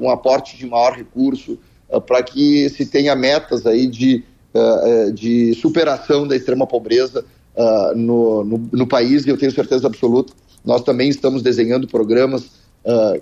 um 0.00 0.10
aporte 0.10 0.56
de 0.56 0.66
maior 0.66 0.92
recurso 0.92 1.58
uh, 1.88 2.00
para 2.00 2.22
que 2.22 2.68
se 2.70 2.86
tenha 2.86 3.14
metas 3.14 3.66
aí 3.66 3.86
de, 3.86 4.24
uh, 4.54 5.12
de 5.12 5.54
superação 5.54 6.26
da 6.26 6.34
extrema 6.34 6.66
pobreza 6.66 7.24
uh, 7.54 7.96
no, 7.96 8.44
no, 8.44 8.68
no, 8.72 8.86
país 8.86 9.26
e 9.26 9.28
eu 9.28 9.36
tenho 9.36 9.52
certeza 9.52 9.86
absoluta 9.86 10.32
nós 10.64 10.82
também 10.82 11.08
estamos 11.08 11.42
desenhando 11.42 11.88
programas 11.88 12.62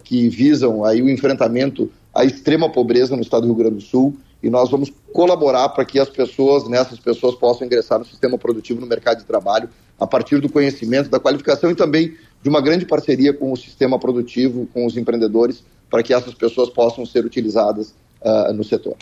que 0.04 0.28
visam 0.30 0.84
aí 0.84 1.02
o 1.02 1.08
enfrentamento 1.10 1.90
à 2.14 2.24
extrema 2.24 2.70
pobreza 2.70 3.14
no 3.14 3.20
estado 3.20 3.42
do 3.42 3.48
Rio 3.48 3.56
Grande 3.56 3.76
do 3.76 3.82
Sul 3.82 4.16
e 4.42 4.48
nós 4.48 4.70
vamos 4.70 4.90
colaborar 5.12 5.68
para 5.70 5.84
que 5.84 5.98
as 5.98 6.08
pessoas, 6.08 6.68
nessas 6.68 6.98
pessoas 6.98 7.34
possam 7.34 7.66
ingressar 7.66 7.98
no 7.98 8.04
sistema 8.04 8.38
produtivo 8.38 8.80
no 8.80 8.86
mercado 8.86 9.18
de 9.18 9.24
trabalho 9.24 9.68
a 9.98 10.06
partir 10.06 10.40
do 10.40 10.48
conhecimento, 10.48 11.10
da 11.10 11.20
qualificação 11.20 11.70
e 11.70 11.74
também 11.74 12.14
de 12.42 12.48
uma 12.48 12.60
grande 12.60 12.86
parceria 12.86 13.32
com 13.32 13.52
o 13.52 13.56
sistema 13.56 13.98
produtivo, 13.98 14.66
com 14.72 14.86
os 14.86 14.96
empreendedores, 14.96 15.62
para 15.90 16.02
que 16.02 16.14
essas 16.14 16.34
pessoas 16.34 16.70
possam 16.70 17.04
ser 17.04 17.24
utilizadas 17.24 17.94
uh, 18.20 18.52
no 18.52 18.64
setor. 18.64 18.96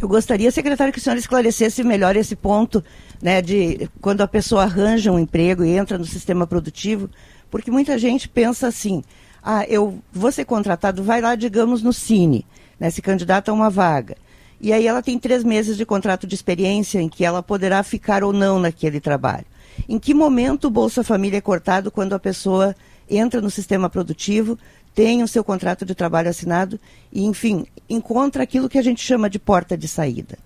Eu 0.00 0.08
gostaria, 0.08 0.50
secretário, 0.50 0.92
que 0.92 0.98
o 0.98 1.02
senhor 1.02 1.16
esclarecesse 1.16 1.82
melhor 1.82 2.16
esse 2.16 2.36
ponto, 2.36 2.82
né, 3.20 3.42
de 3.42 3.88
quando 4.00 4.20
a 4.20 4.28
pessoa 4.28 4.62
arranja 4.62 5.10
um 5.10 5.18
emprego 5.18 5.64
e 5.64 5.70
entra 5.70 5.98
no 5.98 6.04
sistema 6.04 6.46
produtivo, 6.46 7.10
porque 7.50 7.70
muita 7.70 7.98
gente 7.98 8.28
pensa 8.28 8.68
assim, 8.68 9.02
ah, 9.42 9.64
eu 9.68 9.98
vou 10.12 10.30
ser 10.30 10.44
contratado, 10.44 11.02
vai 11.02 11.20
lá, 11.20 11.34
digamos, 11.34 11.82
no 11.82 11.92
Cine, 11.92 12.46
né, 12.78 12.90
se 12.90 13.02
candidata 13.02 13.50
a 13.50 13.54
uma 13.54 13.68
vaga. 13.68 14.16
E 14.60 14.72
aí 14.72 14.86
ela 14.86 15.02
tem 15.02 15.18
três 15.18 15.42
meses 15.42 15.76
de 15.76 15.84
contrato 15.84 16.26
de 16.26 16.34
experiência 16.34 17.00
em 17.00 17.08
que 17.08 17.24
ela 17.24 17.42
poderá 17.42 17.82
ficar 17.82 18.22
ou 18.22 18.32
não 18.32 18.58
naquele 18.58 19.00
trabalho. 19.00 19.46
Em 19.88 19.98
que 19.98 20.14
momento 20.14 20.66
o 20.66 20.70
Bolsa 20.70 21.04
Família 21.04 21.38
é 21.38 21.40
cortado 21.40 21.90
quando 21.90 22.14
a 22.14 22.18
pessoa 22.18 22.74
entra 23.08 23.40
no 23.40 23.50
sistema 23.50 23.88
produtivo, 23.88 24.58
tem 24.94 25.22
o 25.22 25.28
seu 25.28 25.44
contrato 25.44 25.84
de 25.84 25.94
trabalho 25.94 26.28
assinado 26.28 26.78
e, 27.12 27.24
enfim, 27.24 27.66
encontra 27.88 28.42
aquilo 28.42 28.68
que 28.68 28.78
a 28.78 28.82
gente 28.82 29.00
chama 29.00 29.30
de 29.30 29.38
porta 29.38 29.76
de 29.76 29.86
saída? 29.86 30.38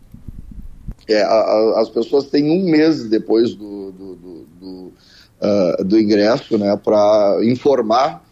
É, 1.08 1.22
a, 1.22 1.28
a, 1.28 1.80
as 1.80 1.88
pessoas 1.88 2.26
têm 2.26 2.50
um 2.50 2.70
mês 2.70 3.08
depois 3.08 3.54
do, 3.54 3.92
do, 3.92 4.14
do, 4.14 4.46
do, 4.60 4.92
uh, 5.40 5.84
do 5.84 5.98
ingresso 5.98 6.56
né, 6.58 6.76
para 6.76 7.38
informar 7.42 8.24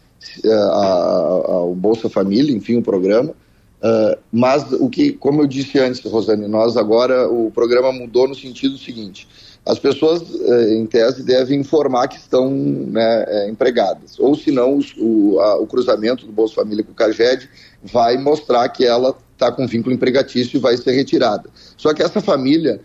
uh, 0.44 1.70
o 1.70 1.74
Bolsa 1.74 2.08
Família, 2.08 2.54
enfim, 2.54 2.76
o 2.76 2.82
programa. 2.82 3.30
Uh, 3.30 4.18
mas 4.30 4.70
o 4.72 4.90
que, 4.90 5.12
como 5.12 5.40
eu 5.42 5.46
disse 5.46 5.78
antes, 5.78 6.02
Rosane, 6.04 6.46
nós 6.46 6.76
agora 6.76 7.28
o 7.28 7.50
programa 7.50 7.90
mudou 7.90 8.28
no 8.28 8.34
sentido 8.34 8.76
seguinte: 8.76 9.26
as 9.64 9.78
pessoas, 9.78 10.22
eh, 10.22 10.74
em 10.74 10.86
tese, 10.86 11.22
devem 11.22 11.60
informar 11.60 12.08
que 12.08 12.16
estão 12.16 12.50
né, 12.50 13.24
eh, 13.28 13.50
empregadas. 13.50 14.18
Ou, 14.18 14.34
se 14.34 14.50
não, 14.50 14.80
o, 14.98 15.38
o, 15.38 15.66
cruzamento 15.66 16.24
do 16.24 16.32
Bolsa 16.32 16.54
Família 16.54 16.82
com 16.82 16.92
o 16.92 16.94
CAGED 16.94 17.48
vai 17.82 18.16
mostrar 18.16 18.68
que 18.70 18.84
ela 18.84 19.16
está 19.34 19.52
com 19.52 19.66
vínculo 19.66 19.94
empregatício 19.94 20.56
e 20.56 20.60
vai 20.60 20.76
ser 20.76 20.92
retirada. 20.92 21.50
Só 21.76 21.92
que 21.92 22.02
essa 22.02 22.20
família, 22.20 22.80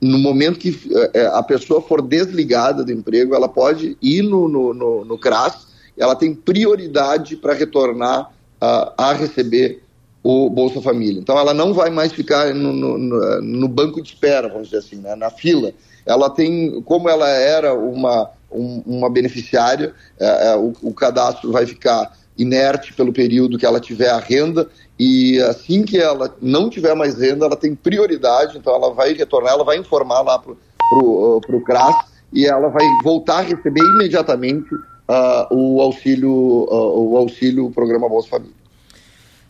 no 0.00 0.18
momento 0.18 0.58
que 0.58 0.78
eh, 1.12 1.30
a 1.34 1.42
pessoa 1.42 1.82
for 1.82 2.00
desligada 2.00 2.82
do 2.82 2.92
emprego, 2.92 3.34
ela 3.34 3.48
pode 3.48 3.96
ir 4.00 4.22
no, 4.22 4.48
no, 4.48 4.72
no, 4.72 5.04
no 5.04 5.18
CRAS, 5.18 5.66
ela 5.98 6.16
tem 6.16 6.34
prioridade 6.34 7.36
para 7.36 7.52
retornar 7.52 8.32
a, 8.58 9.10
a 9.10 9.12
receber 9.12 9.82
o 10.22 10.50
Bolsa 10.50 10.80
Família. 10.80 11.20
Então, 11.20 11.38
ela 11.38 11.54
não 11.54 11.72
vai 11.72 11.90
mais 11.90 12.10
ficar 12.10 12.54
no, 12.54 12.72
no, 12.72 13.40
no 13.40 13.68
banco 13.68 14.02
de 14.02 14.08
espera, 14.08 14.48
vamos 14.48 14.68
dizer 14.68 14.78
assim, 14.78 14.96
né, 14.96 15.14
na 15.14 15.30
fila 15.30 15.72
ela 16.06 16.30
tem, 16.30 16.80
como 16.82 17.08
ela 17.08 17.28
era 17.28 17.74
uma, 17.74 18.30
um, 18.50 18.82
uma 18.86 19.10
beneficiária, 19.10 19.92
é, 20.18 20.48
é, 20.48 20.56
o, 20.56 20.72
o 20.82 20.94
cadastro 20.94 21.50
vai 21.50 21.66
ficar 21.66 22.12
inerte 22.38 22.92
pelo 22.92 23.12
período 23.12 23.58
que 23.58 23.66
ela 23.66 23.80
tiver 23.80 24.10
a 24.10 24.18
renda 24.18 24.68
e 24.98 25.40
assim 25.42 25.84
que 25.84 25.98
ela 25.98 26.34
não 26.40 26.70
tiver 26.70 26.94
mais 26.94 27.18
renda, 27.18 27.46
ela 27.46 27.56
tem 27.56 27.74
prioridade, 27.74 28.56
então 28.56 28.74
ela 28.74 28.92
vai 28.92 29.12
retornar, 29.12 29.54
ela 29.54 29.64
vai 29.64 29.78
informar 29.78 30.20
lá 30.22 30.38
para 30.38 30.52
o 30.92 31.38
uh, 31.38 31.64
CRAS 31.64 31.96
e 32.32 32.46
ela 32.46 32.68
vai 32.68 32.84
voltar 33.02 33.38
a 33.38 33.42
receber 33.42 33.80
imediatamente 33.80 34.74
uh, 34.74 35.46
o 35.50 35.80
auxílio, 35.80 36.30
uh, 36.30 37.12
o 37.12 37.16
auxílio 37.16 37.70
Programa 37.70 38.08
Bolsa 38.08 38.28
Família. 38.28 38.54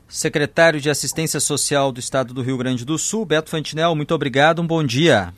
Secretário 0.08 0.80
de 0.80 0.88
Assistência 0.88 1.40
Social 1.40 1.90
do 1.90 1.98
Estado 1.98 2.32
do 2.32 2.40
Rio 2.40 2.56
Grande 2.56 2.84
do 2.84 2.96
Sul, 2.96 3.24
Beto 3.24 3.50
Fantinel, 3.50 3.94
muito 3.94 4.14
obrigado, 4.14 4.62
um 4.62 4.66
bom 4.66 4.84
dia. 4.84 5.32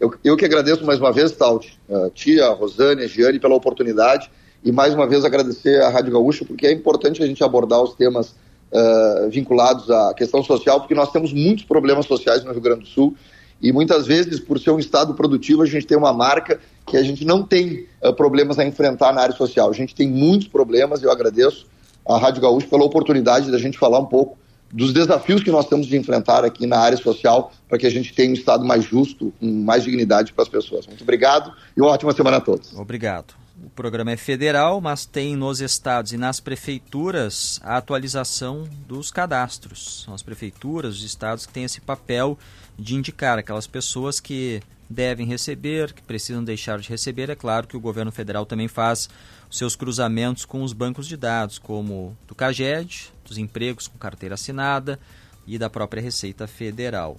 Eu, 0.00 0.14
eu 0.22 0.36
que 0.36 0.44
agradeço 0.44 0.84
mais 0.86 1.00
uma 1.00 1.12
vez, 1.12 1.32
Taut, 1.32 1.76
a 1.90 2.10
tia, 2.10 2.46
a 2.46 2.52
Rosane, 2.52 3.02
a 3.02 3.06
Giane, 3.06 3.40
pela 3.40 3.54
oportunidade 3.54 4.30
e 4.64 4.70
mais 4.70 4.94
uma 4.94 5.06
vez 5.06 5.24
agradecer 5.24 5.82
à 5.82 5.88
Rádio 5.88 6.12
Gaúcha, 6.12 6.44
porque 6.44 6.66
é 6.66 6.72
importante 6.72 7.22
a 7.22 7.26
gente 7.26 7.42
abordar 7.42 7.82
os 7.82 7.94
temas 7.94 8.34
uh, 8.72 9.28
vinculados 9.30 9.90
à 9.90 10.14
questão 10.14 10.42
social, 10.42 10.80
porque 10.80 10.94
nós 10.94 11.10
temos 11.10 11.32
muitos 11.32 11.64
problemas 11.64 12.06
sociais 12.06 12.44
no 12.44 12.52
Rio 12.52 12.60
Grande 12.60 12.82
do 12.82 12.86
Sul 12.86 13.16
e 13.60 13.72
muitas 13.72 14.06
vezes, 14.06 14.38
por 14.38 14.58
ser 14.60 14.70
um 14.70 14.78
estado 14.78 15.14
produtivo, 15.14 15.62
a 15.62 15.66
gente 15.66 15.86
tem 15.86 15.96
uma 15.96 16.12
marca 16.12 16.60
que 16.86 16.96
a 16.96 17.02
gente 17.02 17.24
não 17.24 17.42
tem 17.42 17.86
uh, 18.02 18.12
problemas 18.12 18.58
a 18.58 18.64
enfrentar 18.64 19.12
na 19.12 19.22
área 19.22 19.34
social. 19.34 19.68
A 19.68 19.74
gente 19.74 19.94
tem 19.94 20.08
muitos 20.08 20.46
problemas 20.46 21.02
e 21.02 21.04
eu 21.04 21.10
agradeço 21.10 21.66
à 22.06 22.16
Rádio 22.16 22.42
Gaúcha 22.42 22.68
pela 22.68 22.84
oportunidade 22.84 23.50
da 23.50 23.58
gente 23.58 23.76
falar 23.76 23.98
um 23.98 24.06
pouco 24.06 24.38
dos 24.72 24.92
desafios 24.92 25.42
que 25.42 25.50
nós 25.50 25.66
temos 25.66 25.86
de 25.86 25.96
enfrentar 25.96 26.44
aqui 26.44 26.66
na 26.66 26.78
área 26.78 26.98
social 26.98 27.52
para 27.68 27.78
que 27.78 27.86
a 27.86 27.90
gente 27.90 28.12
tenha 28.12 28.30
um 28.30 28.34
Estado 28.34 28.64
mais 28.64 28.84
justo, 28.84 29.32
com 29.40 29.46
mais 29.46 29.84
dignidade 29.84 30.32
para 30.32 30.42
as 30.42 30.48
pessoas. 30.48 30.86
Muito 30.86 31.02
obrigado 31.02 31.52
e 31.76 31.80
uma 31.80 31.90
ótima 31.90 32.12
semana 32.12 32.36
a 32.36 32.40
todos. 32.40 32.72
Obrigado. 32.74 33.34
o 33.64 33.70
programa 33.70 34.12
é 34.12 34.16
federal, 34.16 34.80
mas 34.80 35.04
tem 35.06 35.34
nos 35.36 35.60
estados 35.60 36.12
e 36.12 36.16
nas 36.16 36.38
prefeituras 36.38 37.60
a 37.62 37.76
atualização 37.76 38.68
dos 38.86 39.10
cadastros. 39.10 40.02
São 40.04 40.14
as 40.14 40.22
prefeituras, 40.22 40.96
os 40.96 41.02
estados 41.02 41.46
que 41.46 41.52
têm 41.52 41.64
esse 41.64 41.80
papel 41.80 42.38
de 42.78 42.94
indicar 42.94 43.38
aquelas 43.38 43.66
pessoas 43.66 44.20
que 44.20 44.60
devem 44.88 45.26
receber, 45.26 45.92
que 45.92 46.02
precisam 46.02 46.42
deixar 46.42 46.78
de 46.78 46.88
receber. 46.88 47.28
É 47.28 47.34
claro 47.34 47.66
que 47.66 47.76
o 47.76 47.80
governo 47.80 48.10
federal 48.10 48.46
também 48.46 48.68
faz 48.68 49.08
seus 49.50 49.74
cruzamentos 49.74 50.44
com 50.44 50.62
os 50.62 50.72
bancos 50.72 51.06
de 51.06 51.16
dados, 51.16 51.58
como 51.58 52.16
do 52.26 52.34
CAGED, 52.34 53.12
dos 53.24 53.38
empregos 53.38 53.88
com 53.88 53.98
carteira 53.98 54.34
assinada 54.34 54.98
e 55.46 55.58
da 55.58 55.70
própria 55.70 56.02
Receita 56.02 56.46
Federal. 56.46 57.16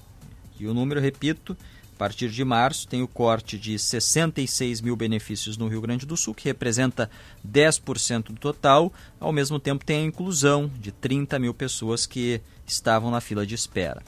E 0.60 0.68
o 0.68 0.74
número, 0.74 1.00
repito, 1.00 1.58
a 1.96 1.98
partir 1.98 2.30
de 2.30 2.46
março 2.46 2.88
tem 2.88 3.02
o 3.02 3.08
corte 3.08 3.58
de 3.58 3.78
66 3.78 4.82
mil 4.82 4.96
benefícios 4.96 5.58
no 5.58 5.68
Rio 5.68 5.82
Grande 5.82 6.06
do 6.06 6.16
Sul, 6.16 6.34
que 6.34 6.46
representa 6.48 7.10
10% 7.46 8.28
do 8.28 8.40
total. 8.40 8.94
Ao 9.20 9.34
mesmo 9.34 9.60
tempo 9.60 9.84
tem 9.84 10.04
a 10.04 10.06
inclusão 10.06 10.72
de 10.80 10.92
30 10.92 11.40
mil 11.40 11.54
pessoas 11.54 12.06
que 12.06 12.42
estavam 12.66 13.12
na 13.12 13.20
fila 13.20 13.46
de 13.46 13.56
espera. 13.56 14.02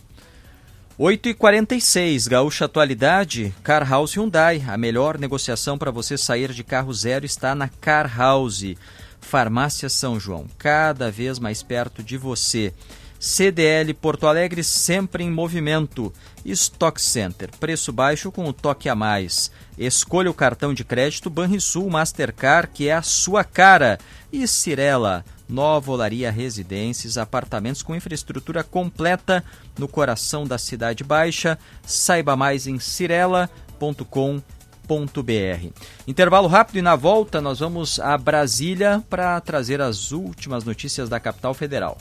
8h46, 1.02 2.30
Gaúcha 2.30 2.66
Atualidade, 2.66 3.52
Car 3.64 3.90
House 3.90 4.14
Hyundai. 4.16 4.64
A 4.68 4.78
melhor 4.78 5.18
negociação 5.18 5.76
para 5.76 5.90
você 5.90 6.16
sair 6.16 6.54
de 6.54 6.64
carro 6.64 6.94
zero 6.94 7.26
está 7.26 7.56
na 7.56 7.68
Car 7.68 8.08
House. 8.16 8.76
Farmácia 9.20 9.90
São 9.90 10.20
João, 10.20 10.46
cada 10.60 11.10
vez 11.10 11.40
mais 11.40 11.64
perto 11.64 12.04
de 12.04 12.18
você. 12.18 12.72
CDL 13.20 13.92
Porto 13.96 14.28
Alegre 14.28 14.64
sempre 14.64 15.24
em 15.24 15.32
movimento. 15.32 16.14
Stock 16.46 17.02
Center, 17.02 17.50
preço 17.60 17.92
baixo 17.92 18.32
com 18.32 18.46
o 18.46 18.54
toque 18.54 18.88
a 18.88 18.94
mais. 18.94 19.52
Escolha 19.80 20.30
o 20.30 20.36
cartão 20.36 20.72
de 20.72 20.84
crédito 20.84 21.32
Banrisul 21.32 21.90
Mastercard, 21.90 22.70
que 22.72 22.90
é 22.90 22.94
a 22.94 23.02
sua 23.02 23.44
cara. 23.44 23.98
E 24.32 24.48
Cirela, 24.48 25.26
Nova 25.52 25.92
Olaria 25.92 26.32
Residências, 26.32 27.18
apartamentos 27.18 27.84
com 27.84 27.94
infraestrutura 27.94 28.64
completa 28.64 29.44
no 29.78 29.88
coração 29.88 30.46
da 30.48 30.58
Cidade 30.58 31.04
Baixa. 31.04 31.60
Saiba 31.86 32.38
mais 32.38 32.68
em 32.68 32.80
cirela.com.br. 32.80 33.50
Intervalo 36.08 36.48
rápido 36.48 36.78
e 36.78 36.82
na 36.82 36.96
volta 36.96 37.42
nós 37.42 37.60
vamos 37.60 38.00
a 38.00 38.18
Brasília 38.18 39.04
para 39.10 39.40
trazer 39.42 39.82
as 39.82 40.14
últimas 40.14 40.64
notícias 40.64 41.10
da 41.10 41.20
capital 41.20 41.54
federal. 41.54 41.98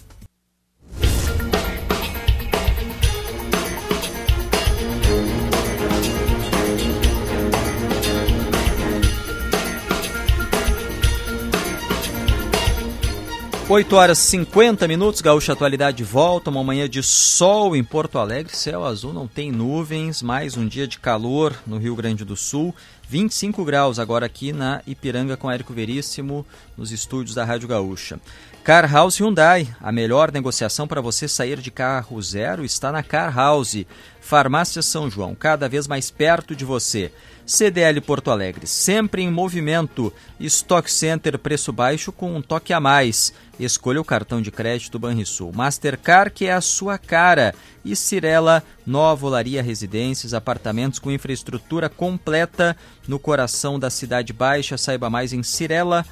8 13.71 13.95
horas 13.95 14.18
50 14.18 14.89
minutos, 14.89 15.21
Gaúcha 15.21 15.53
Atualidade 15.53 16.03
volta, 16.03 16.51
uma 16.51 16.64
manhã 16.64 16.89
de 16.89 17.05
sol 17.05 17.77
em 17.77 17.85
Porto 17.85 18.18
Alegre, 18.18 18.57
céu 18.57 18.85
azul, 18.85 19.12
não 19.12 19.29
tem 19.29 19.53
nuvens, 19.53 20.23
mais 20.23 20.57
um 20.57 20.66
dia 20.66 20.89
de 20.89 20.99
calor 20.99 21.55
no 21.64 21.79
Rio 21.79 21.95
Grande 21.95 22.25
do 22.25 22.35
Sul, 22.35 22.75
25 23.09 23.64
graus 23.64 24.01
agora 24.01 24.27
aqui 24.27 24.53
na 24.53 24.83
Ipiranga 24.89 25.37
com 25.37 25.49
Érico 25.49 25.73
Veríssimo, 25.73 26.45
nos 26.77 26.91
estúdios 26.91 27.33
da 27.33 27.45
Rádio 27.45 27.68
Gaúcha. 27.68 28.18
Car 28.64 28.93
House 28.93 29.21
Hyundai, 29.21 29.68
a 29.81 29.93
melhor 29.93 30.33
negociação 30.33 30.89
para 30.89 31.01
você 31.01 31.29
sair 31.29 31.61
de 31.61 31.71
carro 31.71 32.21
zero 32.21 32.64
está 32.64 32.91
na 32.91 33.05
Car 33.05 33.33
House. 33.33 33.87
Farmácia 34.21 34.83
São 34.83 35.09
João, 35.09 35.33
cada 35.33 35.68
vez 35.68 35.87
mais 35.87 36.11
perto 36.11 36.57
de 36.57 36.64
você. 36.64 37.12
CDL 37.51 38.01
Porto 38.01 38.30
Alegre, 38.30 38.64
sempre 38.64 39.22
em 39.22 39.28
movimento. 39.30 40.12
Stock 40.38 40.88
Center, 40.88 41.36
preço 41.36 41.72
baixo 41.72 42.12
com 42.12 42.36
um 42.36 42.40
toque 42.40 42.72
a 42.72 42.78
mais. 42.78 43.32
Escolha 43.59 44.01
o 44.01 44.05
cartão 44.05 44.40
de 44.40 44.53
crédito 44.53 45.01
Banrisul. 45.01 45.53
Mastercard, 45.53 46.30
que 46.30 46.46
é 46.46 46.53
a 46.53 46.61
sua 46.61 46.96
cara. 46.96 47.53
E 47.84 47.96
Cirela, 47.96 48.62
Nova 48.86 49.26
Olaria 49.26 49.64
Residências, 49.64 50.32
apartamentos 50.32 51.01
com 51.01 51.11
infraestrutura 51.11 51.88
completa 51.88 52.76
no 53.09 53.18
coração 53.18 53.80
da 53.80 53.90
Cidade 53.90 54.32
Baixa. 54.32 54.78
Saiba 54.78 55.11
mais 55.11 55.32
em 55.32 55.42
cirela.com.br. 55.42 56.05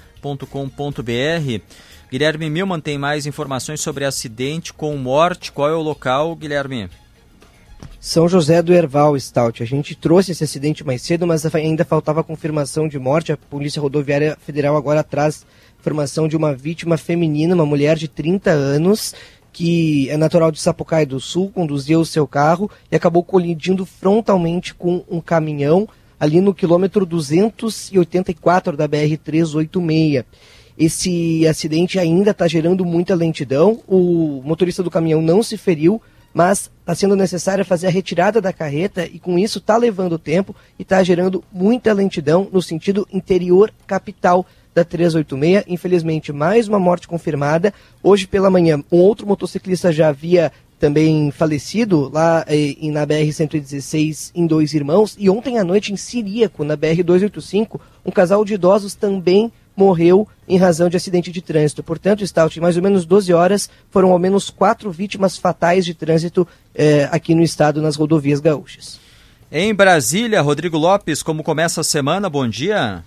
Guilherme 2.10 2.50
Milman 2.50 2.80
tem 2.80 2.98
mais 2.98 3.26
informações 3.26 3.80
sobre 3.80 4.04
acidente 4.04 4.72
com 4.72 4.96
morte. 4.96 5.52
Qual 5.52 5.70
é 5.70 5.74
o 5.74 5.82
local, 5.82 6.34
Guilherme? 6.34 6.90
São 8.08 8.26
José 8.26 8.62
do 8.62 8.72
Herval, 8.72 9.20
Stout. 9.20 9.62
A 9.62 9.66
gente 9.66 9.94
trouxe 9.94 10.32
esse 10.32 10.42
acidente 10.42 10.82
mais 10.82 11.02
cedo, 11.02 11.26
mas 11.26 11.44
ainda 11.54 11.84
faltava 11.84 12.24
confirmação 12.24 12.88
de 12.88 12.98
morte. 12.98 13.32
A 13.32 13.36
Polícia 13.36 13.82
Rodoviária 13.82 14.34
Federal 14.40 14.78
agora 14.78 15.04
traz 15.04 15.44
informação 15.78 16.26
de 16.26 16.34
uma 16.34 16.54
vítima 16.54 16.96
feminina, 16.96 17.54
uma 17.54 17.66
mulher 17.66 17.98
de 17.98 18.08
30 18.08 18.50
anos, 18.50 19.14
que 19.52 20.08
é 20.08 20.16
natural 20.16 20.50
de 20.50 20.58
Sapucaí 20.58 21.04
do 21.04 21.20
Sul, 21.20 21.50
conduzia 21.54 21.98
o 21.98 22.06
seu 22.06 22.26
carro 22.26 22.70
e 22.90 22.96
acabou 22.96 23.22
colidindo 23.22 23.84
frontalmente 23.84 24.72
com 24.72 25.04
um 25.06 25.20
caminhão 25.20 25.86
ali 26.18 26.40
no 26.40 26.54
quilômetro 26.54 27.04
284 27.04 28.74
da 28.74 28.88
BR-386. 28.88 30.24
Esse 30.78 31.46
acidente 31.46 31.98
ainda 31.98 32.30
está 32.30 32.48
gerando 32.48 32.86
muita 32.86 33.14
lentidão. 33.14 33.82
O 33.86 34.40
motorista 34.42 34.82
do 34.82 34.90
caminhão 34.90 35.20
não 35.20 35.42
se 35.42 35.58
feriu, 35.58 36.00
mas 36.32 36.70
está 36.88 36.94
sendo 36.94 37.14
necessário 37.14 37.66
fazer 37.66 37.86
a 37.86 37.90
retirada 37.90 38.40
da 38.40 38.50
carreta 38.50 39.04
e 39.04 39.18
com 39.18 39.38
isso 39.38 39.58
está 39.58 39.76
levando 39.76 40.18
tempo 40.18 40.56
e 40.78 40.82
está 40.82 41.02
gerando 41.02 41.44
muita 41.52 41.92
lentidão 41.92 42.48
no 42.50 42.62
sentido 42.62 43.06
interior 43.12 43.70
capital 43.86 44.46
da 44.74 44.82
386. 44.82 45.64
Infelizmente, 45.68 46.32
mais 46.32 46.66
uma 46.66 46.78
morte 46.78 47.06
confirmada. 47.06 47.74
Hoje 48.02 48.26
pela 48.26 48.48
manhã, 48.48 48.82
um 48.90 48.96
outro 48.96 49.26
motociclista 49.26 49.92
já 49.92 50.08
havia 50.08 50.50
também 50.78 51.30
falecido 51.30 52.08
lá 52.10 52.42
eh, 52.48 52.74
na 52.90 53.06
BR-116 53.06 54.30
em 54.34 54.46
Dois 54.46 54.72
Irmãos. 54.72 55.14
E 55.18 55.28
ontem 55.28 55.58
à 55.58 55.64
noite 55.64 55.92
em 55.92 55.96
Siríaco, 55.96 56.64
na 56.64 56.74
BR-285, 56.74 57.78
um 58.02 58.10
casal 58.10 58.46
de 58.46 58.54
idosos 58.54 58.94
também 58.94 59.52
morreu 59.78 60.26
em 60.48 60.58
razão 60.58 60.88
de 60.88 60.96
acidente 60.96 61.30
de 61.30 61.40
trânsito. 61.40 61.82
Portanto, 61.82 62.26
Stout, 62.26 62.58
em 62.58 62.62
mais 62.62 62.76
ou 62.76 62.82
menos 62.82 63.06
12 63.06 63.32
horas, 63.32 63.70
foram 63.90 64.10
ao 64.10 64.18
menos 64.18 64.50
quatro 64.50 64.90
vítimas 64.90 65.38
fatais 65.38 65.84
de 65.84 65.94
trânsito 65.94 66.46
eh, 66.74 67.08
aqui 67.12 67.34
no 67.34 67.42
estado, 67.42 67.80
nas 67.80 67.94
rodovias 67.94 68.40
gaúchas. 68.40 68.98
Em 69.52 69.72
Brasília, 69.72 70.42
Rodrigo 70.42 70.76
Lopes, 70.76 71.22
como 71.22 71.44
começa 71.44 71.80
a 71.80 71.84
semana? 71.84 72.28
Bom 72.28 72.48
dia. 72.48 73.04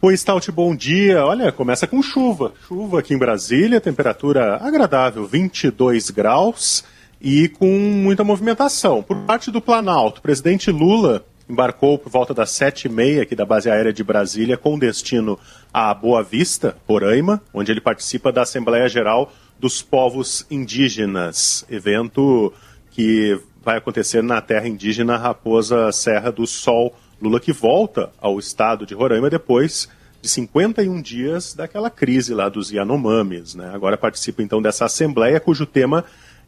Oi, 0.00 0.16
Stout, 0.16 0.52
bom 0.52 0.76
dia. 0.76 1.26
Olha, 1.26 1.50
começa 1.50 1.86
com 1.86 2.00
chuva. 2.00 2.52
Chuva 2.68 3.00
aqui 3.00 3.14
em 3.14 3.18
Brasília, 3.18 3.80
temperatura 3.80 4.56
agradável, 4.62 5.26
22 5.26 6.10
graus 6.10 6.84
e 7.20 7.48
com 7.48 7.66
muita 7.66 8.22
movimentação. 8.22 9.02
Por 9.02 9.16
parte 9.22 9.50
do 9.50 9.60
Planalto, 9.60 10.20
o 10.20 10.22
presidente 10.22 10.70
Lula 10.70 11.24
embarcou 11.48 11.98
por 11.98 12.10
volta 12.10 12.34
das 12.34 12.50
sete 12.50 12.84
e 12.84 12.88
meia 12.88 13.22
aqui 13.22 13.34
da 13.34 13.44
base 13.44 13.70
aérea 13.70 13.92
de 13.92 14.04
Brasília 14.04 14.56
com 14.56 14.78
destino 14.78 15.38
a 15.72 15.92
Boa 15.94 16.22
Vista, 16.22 16.76
Roraima, 16.86 17.42
onde 17.52 17.72
ele 17.72 17.80
participa 17.80 18.30
da 18.30 18.42
Assembleia 18.42 18.88
Geral 18.88 19.32
dos 19.58 19.82
Povos 19.82 20.46
Indígenas, 20.50 21.64
evento 21.68 22.52
que 22.90 23.40
vai 23.62 23.76
acontecer 23.76 24.22
na 24.22 24.40
terra 24.40 24.68
indígena 24.68 25.16
Raposa 25.16 25.90
Serra 25.92 26.30
do 26.30 26.46
Sol. 26.46 26.94
Lula 27.20 27.40
que 27.40 27.52
volta 27.52 28.10
ao 28.20 28.38
estado 28.38 28.86
de 28.86 28.94
Roraima 28.94 29.28
depois 29.28 29.88
de 30.22 30.28
51 30.28 31.02
dias 31.02 31.54
daquela 31.54 31.90
crise 31.90 32.32
lá 32.32 32.48
dos 32.48 32.70
Yanomamis. 32.70 33.54
Né? 33.54 33.70
Agora 33.74 33.96
participa 33.96 34.42
então 34.42 34.62
dessa 34.62 34.84
assembleia 34.84 35.40
cujo 35.40 35.66
tema 35.66 36.04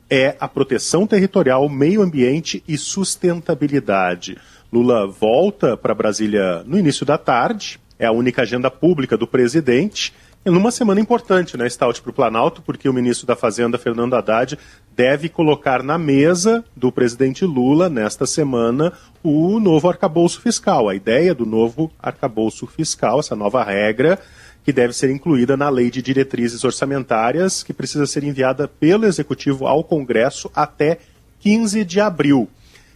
é 0.08 0.36
a 0.40 0.48
proteção 0.48 1.06
territorial, 1.06 1.68
meio 1.68 2.02
ambiente 2.02 2.62
e 2.66 2.76
sustentabilidade. 2.76 4.38
Lula 4.72 5.06
volta 5.06 5.76
para 5.76 5.94
Brasília 5.94 6.62
no 6.64 6.78
início 6.78 7.04
da 7.04 7.18
tarde, 7.18 7.80
é 7.98 8.06
a 8.06 8.12
única 8.12 8.42
agenda 8.42 8.70
pública 8.70 9.16
do 9.16 9.26
presidente. 9.26 10.14
E 10.44 10.48
numa 10.48 10.70
semana 10.70 11.00
importante, 11.00 11.56
né, 11.56 11.68
Stout, 11.68 12.00
para 12.00 12.10
o 12.10 12.14
Planalto, 12.14 12.62
porque 12.62 12.88
o 12.88 12.92
ministro 12.94 13.26
da 13.26 13.36
Fazenda, 13.36 13.76
Fernando 13.76 14.14
Haddad, 14.14 14.58
deve 14.96 15.28
colocar 15.28 15.82
na 15.82 15.98
mesa 15.98 16.64
do 16.74 16.90
presidente 16.90 17.44
Lula, 17.44 17.90
nesta 17.90 18.24
semana, 18.26 18.92
o 19.22 19.60
novo 19.60 19.88
arcabouço 19.88 20.40
fiscal. 20.40 20.88
A 20.88 20.94
ideia 20.94 21.34
do 21.34 21.44
novo 21.44 21.90
arcabouço 22.00 22.66
fiscal, 22.66 23.20
essa 23.20 23.36
nova 23.36 23.62
regra, 23.62 24.18
que 24.64 24.72
deve 24.72 24.94
ser 24.94 25.10
incluída 25.10 25.56
na 25.56 25.68
lei 25.68 25.90
de 25.90 26.00
diretrizes 26.00 26.64
orçamentárias, 26.64 27.62
que 27.62 27.74
precisa 27.74 28.06
ser 28.06 28.24
enviada 28.24 28.66
pelo 28.66 29.04
Executivo 29.04 29.66
ao 29.66 29.84
Congresso 29.84 30.50
até 30.54 30.98
15 31.40 31.84
de 31.84 32.00
abril. 32.00 32.48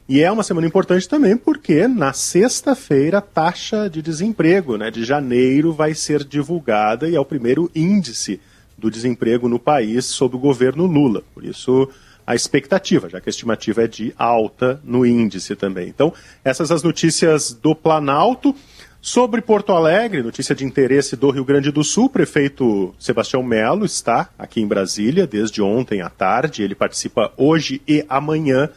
E 0.06 0.20
é 0.20 0.30
uma 0.30 0.42
semana 0.42 0.66
importante 0.66 1.08
também 1.08 1.34
porque 1.34 1.88
na 1.88 2.12
sexta-feira 2.12 3.18
a 3.18 3.22
taxa 3.22 3.88
de 3.88 4.02
desemprego 4.02 4.76
né, 4.76 4.90
de 4.90 5.02
janeiro 5.02 5.72
vai 5.72 5.94
ser 5.94 6.22
divulgada 6.24 7.08
e 7.08 7.16
é 7.16 7.20
o 7.20 7.24
primeiro 7.24 7.70
índice 7.74 8.38
do 8.76 8.90
desemprego 8.90 9.48
no 9.48 9.58
país 9.58 10.04
sob 10.04 10.36
o 10.36 10.38
governo 10.38 10.84
Lula. 10.84 11.22
Por 11.32 11.42
isso, 11.42 11.88
a 12.26 12.34
expectativa, 12.34 13.08
já 13.08 13.18
que 13.18 13.30
a 13.30 13.30
estimativa 13.30 13.84
é 13.84 13.86
de 13.86 14.12
alta 14.18 14.78
no 14.84 15.06
índice 15.06 15.56
também. 15.56 15.88
Então, 15.88 16.12
essas 16.44 16.70
as 16.70 16.82
notícias 16.82 17.52
do 17.52 17.74
Planalto. 17.74 18.54
Sobre 19.00 19.42
Porto 19.42 19.72
Alegre, 19.72 20.22
notícia 20.22 20.54
de 20.54 20.64
interesse 20.64 21.14
do 21.14 21.28
Rio 21.28 21.44
Grande 21.44 21.70
do 21.70 21.84
Sul, 21.84 22.06
o 22.06 22.10
prefeito 22.10 22.94
Sebastião 22.98 23.42
Melo 23.42 23.84
está 23.84 24.30
aqui 24.38 24.62
em 24.62 24.66
Brasília 24.66 25.26
desde 25.26 25.60
ontem 25.60 26.00
à 26.00 26.08
tarde. 26.08 26.62
Ele 26.62 26.74
participa 26.74 27.30
hoje 27.36 27.82
e 27.86 28.02
amanhã 28.08 28.70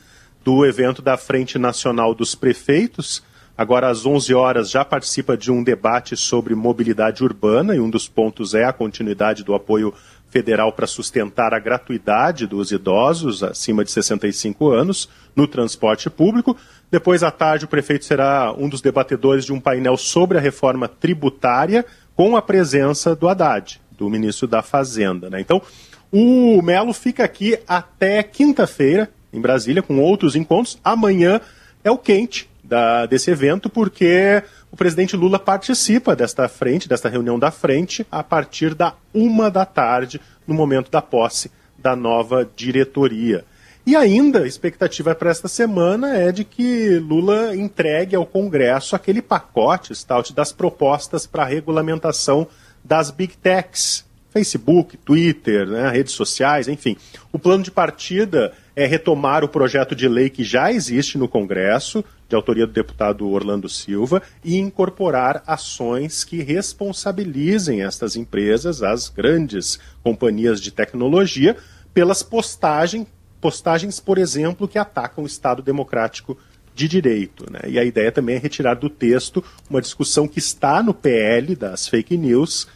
do 0.47 0.65
evento 0.65 1.01
da 1.01 1.17
Frente 1.17 1.59
Nacional 1.59 2.15
dos 2.15 2.33
Prefeitos. 2.33 3.21
Agora, 3.57 3.89
às 3.89 4.05
11 4.05 4.33
horas, 4.33 4.69
já 4.69 4.85
participa 4.85 5.35
de 5.35 5.51
um 5.51 5.61
debate 5.61 6.15
sobre 6.15 6.55
mobilidade 6.55 7.21
urbana 7.21 7.75
e 7.75 7.81
um 7.81 7.89
dos 7.89 8.07
pontos 8.07 8.53
é 8.53 8.63
a 8.63 8.71
continuidade 8.71 9.43
do 9.43 9.53
apoio 9.53 9.93
federal 10.29 10.71
para 10.71 10.87
sustentar 10.87 11.53
a 11.53 11.59
gratuidade 11.59 12.47
dos 12.47 12.71
idosos 12.71 13.43
acima 13.43 13.83
de 13.83 13.91
65 13.91 14.71
anos 14.71 15.09
no 15.35 15.49
transporte 15.49 16.09
público. 16.09 16.55
Depois, 16.89 17.23
à 17.23 17.31
tarde, 17.31 17.65
o 17.65 17.67
prefeito 17.67 18.05
será 18.05 18.53
um 18.57 18.69
dos 18.69 18.79
debatedores 18.79 19.43
de 19.43 19.51
um 19.51 19.59
painel 19.59 19.97
sobre 19.97 20.37
a 20.37 20.41
reforma 20.41 20.87
tributária, 20.87 21.85
com 22.15 22.37
a 22.37 22.41
presença 22.41 23.13
do 23.13 23.27
Haddad, 23.27 23.81
do 23.91 24.09
ministro 24.09 24.47
da 24.47 24.61
Fazenda. 24.61 25.29
Né? 25.29 25.41
Então, 25.41 25.61
o 26.09 26.61
Melo 26.61 26.93
fica 26.93 27.25
aqui 27.25 27.59
até 27.67 28.23
quinta-feira, 28.23 29.09
em 29.32 29.41
Brasília, 29.41 29.82
com 29.82 29.99
outros 29.99 30.36
encontros. 30.36 30.80
Amanhã 30.84 31.41
é 31.84 31.91
o 31.91 31.97
quente 31.97 32.49
da, 32.63 33.05
desse 33.05 33.32
evento, 33.32 33.69
porque 33.69 34.43
o 34.71 34.75
presidente 34.75 35.15
Lula 35.15 35.39
participa 35.39 36.15
desta 36.15 36.47
frente, 36.47 36.89
desta 36.89 37.09
reunião 37.09 37.39
da 37.39 37.51
frente, 37.51 38.05
a 38.11 38.23
partir 38.23 38.73
da 38.73 38.93
uma 39.13 39.49
da 39.49 39.65
tarde, 39.65 40.19
no 40.45 40.53
momento 40.53 40.91
da 40.91 41.01
posse 41.01 41.51
da 41.78 41.95
nova 41.95 42.49
diretoria. 42.55 43.45
E 43.86 43.95
ainda 43.95 44.39
a 44.39 44.47
expectativa 44.47 45.15
para 45.15 45.32
esta 45.32 45.47
semana 45.47 46.17
é 46.17 46.30
de 46.30 46.43
que 46.43 46.99
Lula 46.99 47.55
entregue 47.55 48.17
ao 48.17 48.25
Congresso 48.25 48.97
aquele 48.97 49.21
pacote, 49.21 49.95
Stout, 49.95 50.34
das 50.34 50.51
propostas 50.51 51.25
para 51.25 51.45
regulamentação 51.45 52.47
das 52.84 53.11
big 53.11 53.38
techs, 53.38 54.05
Facebook, 54.30 54.97
Twitter, 54.97 55.65
né, 55.67 55.89
redes 55.89 56.13
sociais, 56.13 56.67
enfim. 56.67 56.97
O 57.32 57.39
plano 57.39 57.63
de 57.63 57.71
partida 57.71 58.51
é 58.78 58.86
retomar 58.86 59.43
o 59.43 59.49
projeto 59.49 59.95
de 59.95 60.07
lei 60.07 60.30
que 60.30 60.43
já 60.43 60.71
existe 60.71 61.17
no 61.17 61.28
Congresso, 61.28 62.05
de 62.30 62.36
autoria 62.36 62.67
do 62.67 62.71
deputado 62.71 63.28
Orlando 63.28 63.67
Silva, 63.67 64.21
e 64.45 64.55
incorporar 64.55 65.41
ações 65.47 66.23
que 66.23 66.43
responsabilizem 66.43 67.82
estas 67.82 68.15
empresas, 68.15 68.84
as 68.84 69.09
grandes 69.09 69.80
companhias 70.03 70.61
de 70.61 70.69
tecnologia, 70.69 71.57
pelas 71.91 72.21
postagens, 72.21 73.07
postagens, 73.41 73.99
por 73.99 74.19
exemplo, 74.19 74.67
que 74.67 74.78
atacam 74.78 75.23
o 75.23 75.28
Estado 75.28 75.63
Democrático 75.63 76.38
de 76.75 76.88
Direito. 76.88 77.51
Né? 77.51 77.61
E 77.69 77.80
a 77.80 77.84
ideia 77.84 78.11
também 78.11 78.36
é 78.36 78.39
retirar 78.39 78.75
do 78.75 78.91
texto 78.91 79.43
uma 79.67 79.82
discussão 79.82 80.28
que 80.28 80.38
está 80.38 80.84
no 80.84 80.93
PL 80.93 81.55
das 81.55 81.88
fake 81.88 82.15
news, 82.15 82.67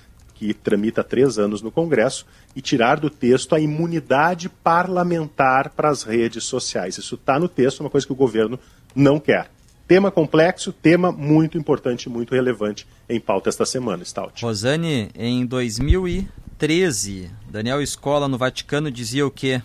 que 0.42 0.56
tramita 0.56 1.02
há 1.02 1.04
três 1.04 1.38
anos 1.38 1.62
no 1.62 1.70
Congresso, 1.70 2.26
e 2.56 2.62
tirar 2.62 3.00
do 3.00 3.12
texto 3.12 3.54
a 3.54 3.60
imunidade 3.60 4.50
parlamentar 4.50 5.70
para 5.70 5.88
as 5.88 6.02
redes 6.02 6.46
sociais. 6.46 6.98
Isso 6.98 7.14
está 7.14 7.40
no 7.40 7.48
texto, 7.48 7.82
uma 7.82 7.92
coisa 7.92 8.08
que 8.08 8.14
o 8.14 8.16
governo 8.16 8.60
não 8.96 9.20
quer. 9.20 9.52
Tema 9.88 10.10
complexo, 10.10 10.74
tema 10.74 11.12
muito 11.12 11.60
importante, 11.60 12.10
muito 12.10 12.34
relevante 12.34 12.88
em 13.08 13.20
pauta 13.20 13.50
esta 13.50 13.68
semana, 13.68 14.04
Stout. 14.04 14.44
Rosane, 14.44 15.12
em 15.14 15.46
2013, 15.46 17.30
Daniel 17.48 17.80
Escola 17.80 18.28
no 18.28 18.40
Vaticano 18.40 18.90
dizia 18.90 19.28
o 19.28 19.30
quê? 19.30 19.62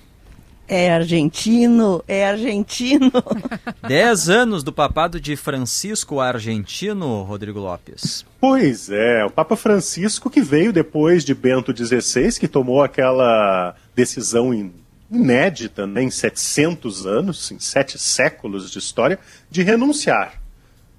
É 0.69 0.93
argentino, 0.93 2.03
é 2.09 2.27
argentino. 2.27 3.13
Dez 3.87 4.29
anos 4.29 4.65
do 4.65 4.73
papado 4.73 5.21
de 5.21 5.37
Francisco 5.37 6.19
Argentino, 6.19 7.23
Rodrigo 7.23 7.61
Lopes. 7.61 8.27
Pois 8.41 8.91
é, 8.91 9.25
o 9.25 9.31
Papa 9.31 9.55
Francisco 9.55 10.29
que 10.29 10.41
veio 10.41 10.73
depois 10.73 11.25
de 11.25 11.35
Bento 11.35 11.73
XVI, 11.77 12.39
que 12.39 12.49
tomou 12.49 12.83
aquela 12.83 13.77
decisão 13.95 14.53
inédita 15.11 15.87
né, 15.87 16.03
em 16.03 16.11
700 16.11 17.07
anos, 17.07 17.53
em 17.53 17.61
sete 17.61 17.97
séculos 17.97 18.71
de 18.71 18.79
história, 18.79 19.19
de 19.49 19.63
renunciar. 19.63 20.43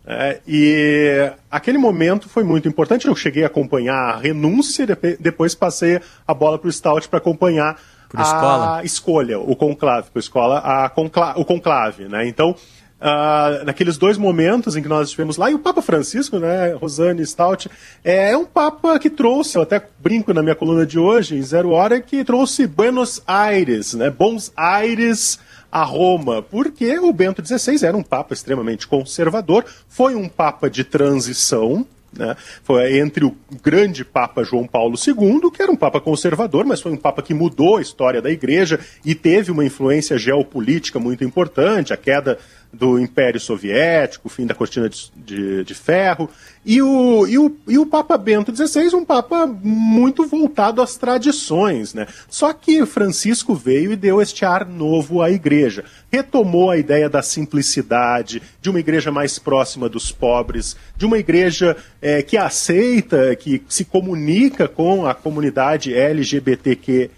É, 0.09 0.39
e 0.47 1.29
aquele 1.51 1.77
momento 1.77 2.29
foi 2.29 2.45
muito 2.45 2.65
importante. 2.69 3.07
Eu 3.07 3.15
cheguei 3.15 3.43
a 3.43 3.47
acompanhar 3.47 4.13
a 4.13 4.17
renúncia, 4.17 4.87
depois 5.19 5.53
passei 5.53 5.99
a 6.25 6.33
bola 6.33 6.57
para 6.57 6.69
o 6.69 6.71
Stout 6.71 7.09
para 7.09 7.19
acompanhar 7.19 7.77
por 8.09 8.19
escola? 8.19 8.77
a 8.77 8.83
escolha, 8.83 9.39
o 9.39 9.55
conclave, 9.55 10.09
por 10.11 10.19
escola, 10.19 10.59
a 10.59 10.89
concla 10.89 11.33
o 11.37 11.45
conclave, 11.45 12.07
né? 12.07 12.27
Então, 12.27 12.55
uh, 13.01 13.65
naqueles 13.65 13.97
dois 13.97 14.17
momentos 14.17 14.75
em 14.75 14.81
que 14.81 14.89
nós 14.89 15.07
estivemos 15.07 15.37
lá, 15.37 15.49
e 15.49 15.53
o 15.53 15.59
Papa 15.59 15.81
Francisco, 15.81 16.39
né, 16.39 16.73
Rosane 16.73 17.25
Stout, 17.25 17.69
é, 18.03 18.31
é 18.31 18.37
um 18.37 18.45
Papa 18.45 18.97
que 18.99 19.09
trouxe, 19.09 19.57
eu 19.57 19.61
até 19.61 19.81
brinco 19.99 20.33
na 20.33 20.41
minha 20.41 20.55
coluna 20.55 20.85
de 20.85 20.99
hoje, 20.99 21.35
em 21.35 21.41
Zero 21.41 21.71
Hora, 21.71 21.99
que 21.99 22.23
trouxe 22.23 22.67
Buenos 22.67 23.21
Aires, 23.25 23.93
né, 23.93 24.09
Bons 24.09 24.51
Aires 24.55 25.39
a 25.71 25.83
Roma, 25.83 26.41
porque 26.41 26.97
o 26.97 27.11
Bento 27.11 27.45
XVI 27.45 27.85
era 27.85 27.97
um 27.97 28.03
Papa 28.03 28.33
extremamente 28.33 28.87
conservador, 28.87 29.65
foi 29.87 30.15
um 30.15 30.29
Papa 30.29 30.69
de 30.69 30.83
transição, 30.83 31.85
né? 32.11 32.35
Foi 32.63 32.97
entre 32.99 33.25
o 33.25 33.35
grande 33.63 34.03
Papa 34.03 34.43
João 34.43 34.67
Paulo 34.67 34.95
II, 34.95 35.51
que 35.51 35.61
era 35.61 35.71
um 35.71 35.75
Papa 35.75 35.99
conservador, 35.99 36.65
mas 36.65 36.81
foi 36.81 36.91
um 36.91 36.97
Papa 36.97 37.21
que 37.21 37.33
mudou 37.33 37.77
a 37.77 37.81
história 37.81 38.21
da 38.21 38.31
Igreja 38.31 38.79
e 39.05 39.13
teve 39.13 39.51
uma 39.51 39.65
influência 39.65 40.17
geopolítica 40.17 40.99
muito 40.99 41.23
importante, 41.23 41.93
a 41.93 41.97
queda 41.97 42.37
do 42.71 42.99
Império 42.99 43.39
Soviético, 43.39 44.27
o 44.27 44.29
fim 44.29 44.45
da 44.45 44.53
cortina 44.53 44.89
de, 44.89 45.11
de, 45.15 45.63
de 45.63 45.73
ferro, 45.73 46.29
e 46.65 46.81
o, 46.81 47.25
e, 47.25 47.37
o, 47.37 47.55
e 47.67 47.77
o 47.77 47.85
Papa 47.85 48.17
Bento 48.17 48.53
XVI, 48.53 48.93
um 48.93 49.05
Papa 49.05 49.47
muito 49.47 50.25
voltado 50.25 50.81
às 50.81 50.97
tradições. 50.97 51.93
Né? 51.93 52.07
Só 52.29 52.51
que 52.51 52.85
Francisco 52.85 53.55
veio 53.55 53.91
e 53.91 53.95
deu 53.95 54.21
este 54.21 54.43
ar 54.43 54.65
novo 54.65 55.21
à 55.21 55.31
igreja. 55.31 55.85
Retomou 56.11 56.69
a 56.69 56.77
ideia 56.77 57.09
da 57.09 57.21
simplicidade, 57.21 58.41
de 58.61 58.69
uma 58.69 58.79
igreja 58.79 59.11
mais 59.11 59.39
próxima 59.39 59.87
dos 59.87 60.11
pobres, 60.11 60.75
de 60.97 61.05
uma 61.05 61.17
igreja 61.17 61.77
é, 62.01 62.21
que 62.21 62.35
aceita, 62.35 63.35
que 63.35 63.63
se 63.69 63.85
comunica 63.85 64.67
com 64.67 65.05
a 65.05 65.15
comunidade 65.15 65.93
LGBTQ 65.93 67.11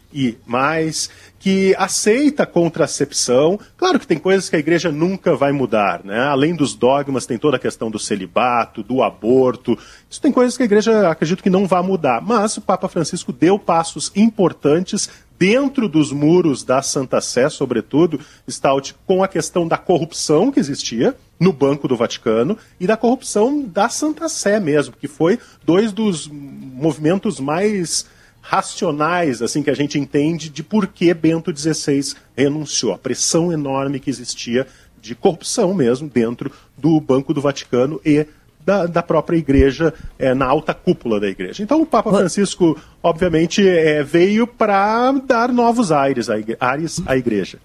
mais, 0.46 1.10
que 1.40 1.74
aceita 1.78 2.44
a 2.44 2.46
contracepção. 2.46 3.58
Claro 3.78 3.98
que 3.98 4.06
tem 4.06 4.18
coisas 4.18 4.50
que 4.50 4.58
a 4.58 4.60
igreja 4.60 4.92
nunca 4.92 5.36
vai 5.36 5.54
mudar, 5.54 6.02
né? 6.04 6.20
Além 6.24 6.54
dos 6.54 6.76
dogmas, 6.76 7.26
tem 7.26 7.38
toda 7.38 7.56
a 7.56 7.60
questão 7.60 7.90
do 7.90 7.98
celibato, 7.98 8.84
do 8.84 9.02
aborto. 9.02 9.78
Isso 10.10 10.22
tem 10.22 10.32
coisas 10.32 10.58
que 10.58 10.64
a 10.64 10.66
igreja 10.66 11.10
acredito 11.10 11.42
que 11.42 11.50
não 11.50 11.66
vai 11.66 11.82
mudar. 11.82 12.22
Mas 12.22 12.58
o 12.58 12.62
Papa 12.62 12.90
Francisco 12.90 13.32
deu 13.32 13.58
passos 13.58 14.12
importantes 14.16 15.10
dentro 15.40 15.88
dos 15.88 16.12
muros 16.12 16.64
da 16.66 16.82
Santa 16.82 17.22
Sé, 17.22 17.50
sobretudo, 17.50 18.20
Stout, 18.48 18.94
com 19.08 19.24
a 19.24 19.28
questão 19.28 19.66
da 19.66 19.78
corrupção 19.78 20.52
que 20.52 20.60
existia 20.60 21.16
no 21.40 21.54
Banco 21.54 21.88
do 21.88 21.96
Vaticano 21.96 22.58
e 22.78 22.86
da 22.86 22.98
corrupção 22.98 23.64
da 23.64 23.88
Santa 23.88 24.28
Sé 24.28 24.60
mesmo, 24.60 24.96
que 25.00 25.08
foi 25.08 25.40
dois 25.64 25.94
dos 25.94 26.28
movimentos 26.28 27.40
mais 27.40 28.06
racionais, 28.42 29.42
assim 29.42 29.62
que 29.62 29.70
a 29.70 29.76
gente 29.76 30.00
entende 30.00 30.50
de 30.50 30.64
por 30.64 30.88
que 30.88 31.14
Bento 31.14 31.56
XVI 31.56 32.14
renunciou, 32.36 32.94
a 32.94 32.98
pressão 32.98 33.52
enorme 33.52 34.00
que 34.00 34.10
existia 34.10 34.66
de 35.02 35.16
corrupção 35.16 35.74
mesmo 35.74 36.10
dentro 36.10 36.52
do 36.78 37.00
Banco 37.00 37.34
do 37.34 37.42
Vaticano 37.42 38.02
e 38.06 38.26
da, 38.66 38.86
da 38.86 39.02
própria 39.02 39.38
igreja, 39.38 39.94
é, 40.18 40.34
na 40.34 40.46
alta 40.46 40.74
cúpula 40.74 41.20
da 41.20 41.28
igreja. 41.28 41.64
Então 41.64 41.82
o 41.82 41.86
Papa 41.86 42.12
Francisco, 42.12 42.78
obviamente, 43.02 43.68
é, 43.68 44.04
veio 44.04 44.46
para 44.46 45.12
dar 45.26 45.52
novos 45.52 45.92
ares 45.92 46.28
à, 46.30 47.18
igreja. 47.18 47.58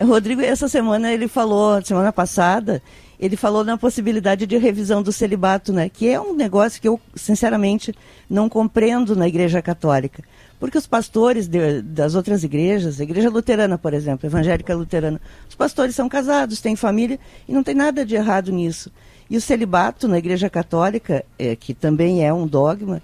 Rodrigo, 0.00 0.40
essa 0.40 0.68
semana 0.68 1.12
ele 1.12 1.28
falou, 1.28 1.82
semana 1.82 2.12
passada, 2.12 2.82
ele 3.18 3.36
falou 3.36 3.64
na 3.64 3.76
possibilidade 3.76 4.46
de 4.46 4.56
revisão 4.56 5.02
do 5.02 5.12
celibato, 5.12 5.72
né? 5.72 5.88
Que 5.88 6.08
é 6.08 6.20
um 6.20 6.34
negócio 6.34 6.80
que 6.80 6.88
eu, 6.88 7.00
sinceramente, 7.14 7.94
não 8.28 8.48
compreendo 8.48 9.14
na 9.14 9.28
Igreja 9.28 9.62
Católica. 9.62 10.22
Porque 10.58 10.78
os 10.78 10.86
pastores 10.86 11.46
de, 11.46 11.82
das 11.82 12.14
outras 12.14 12.42
igrejas, 12.42 13.00
a 13.00 13.02
igreja 13.02 13.28
luterana, 13.28 13.76
por 13.76 13.92
exemplo, 13.92 14.26
evangélica 14.26 14.74
luterana, 14.74 15.20
os 15.48 15.54
pastores 15.54 15.94
são 15.94 16.08
casados, 16.08 16.60
têm 16.60 16.76
família 16.76 17.18
e 17.48 17.52
não 17.52 17.62
tem 17.62 17.74
nada 17.74 18.04
de 18.04 18.14
errado 18.14 18.50
nisso. 18.50 18.90
E 19.28 19.36
o 19.36 19.40
celibato 19.40 20.06
na 20.06 20.18
igreja 20.18 20.48
católica, 20.48 21.24
é, 21.38 21.56
que 21.56 21.74
também 21.74 22.24
é 22.24 22.32
um 22.32 22.46
dogma, 22.46 23.02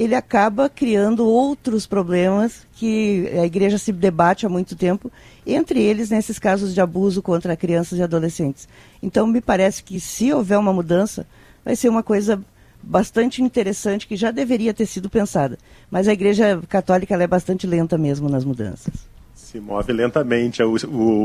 ele 0.00 0.14
acaba 0.14 0.66
criando 0.66 1.28
outros 1.28 1.86
problemas 1.86 2.66
que 2.72 3.30
a 3.38 3.44
igreja 3.44 3.76
se 3.76 3.92
debate 3.92 4.46
há 4.46 4.48
muito 4.48 4.74
tempo, 4.74 5.12
entre 5.46 5.78
eles 5.82 6.08
nesses 6.08 6.38
casos 6.38 6.72
de 6.72 6.80
abuso 6.80 7.20
contra 7.20 7.54
crianças 7.54 7.98
e 7.98 8.02
adolescentes. 8.02 8.66
Então, 9.02 9.26
me 9.26 9.42
parece 9.42 9.84
que 9.84 10.00
se 10.00 10.32
houver 10.32 10.58
uma 10.58 10.72
mudança, 10.72 11.26
vai 11.62 11.76
ser 11.76 11.90
uma 11.90 12.02
coisa 12.02 12.42
bastante 12.82 13.42
interessante 13.42 14.06
que 14.06 14.16
já 14.16 14.30
deveria 14.30 14.72
ter 14.72 14.86
sido 14.86 15.10
pensada. 15.10 15.58
Mas 15.90 16.08
a 16.08 16.14
igreja 16.14 16.58
católica 16.66 17.14
é 17.22 17.26
bastante 17.26 17.66
lenta 17.66 17.98
mesmo 17.98 18.26
nas 18.30 18.42
mudanças. 18.42 18.94
Se 19.34 19.60
move 19.60 19.92
lentamente. 19.92 20.62
O, 20.62 20.76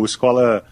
o 0.01 0.03
escola 0.03 0.65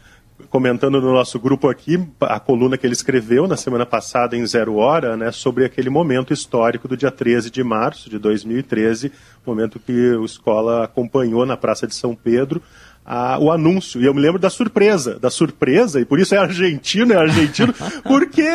comentando 0.50 1.02
no 1.02 1.14
nosso 1.14 1.40
grupo 1.40 1.70
aqui 1.70 2.00
a 2.22 2.40
coluna 2.40 2.78
que 2.78 2.86
ele 2.86 2.94
escreveu 2.94 3.48
na 3.48 3.58
semana 3.58 3.86
passada 3.86 4.36
em 4.36 4.46
Zero 4.46 4.76
Hora, 4.76 5.18
né, 5.18 5.32
sobre 5.32 5.66
aquele 5.66 5.90
momento 5.90 6.34
histórico 6.34 6.88
do 6.88 6.98
dia 6.98 7.12
13 7.12 7.50
de 7.50 7.64
março 7.64 8.10
de 8.10 8.18
2013, 8.20 9.12
momento 9.46 9.80
que 9.80 10.12
o 10.16 10.26
Escola 10.26 10.84
acompanhou 10.84 11.46
na 11.46 11.58
Praça 11.58 11.88
de 11.88 11.96
São 11.96 12.16
Pedro 12.16 12.62
a, 13.06 13.38
o 13.40 13.52
anúncio. 13.52 14.02
E 14.02 14.06
eu 14.06 14.14
me 14.14 14.22
lembro 14.22 14.40
da 14.40 14.50
surpresa, 14.50 15.20
da 15.20 15.30
surpresa, 15.30 16.00
e 16.00 16.06
por 16.06 16.20
isso 16.20 16.36
é 16.36 16.38
argentino, 16.38 17.14
é 17.14 17.18
argentino, 17.18 17.74
porque 18.04 18.48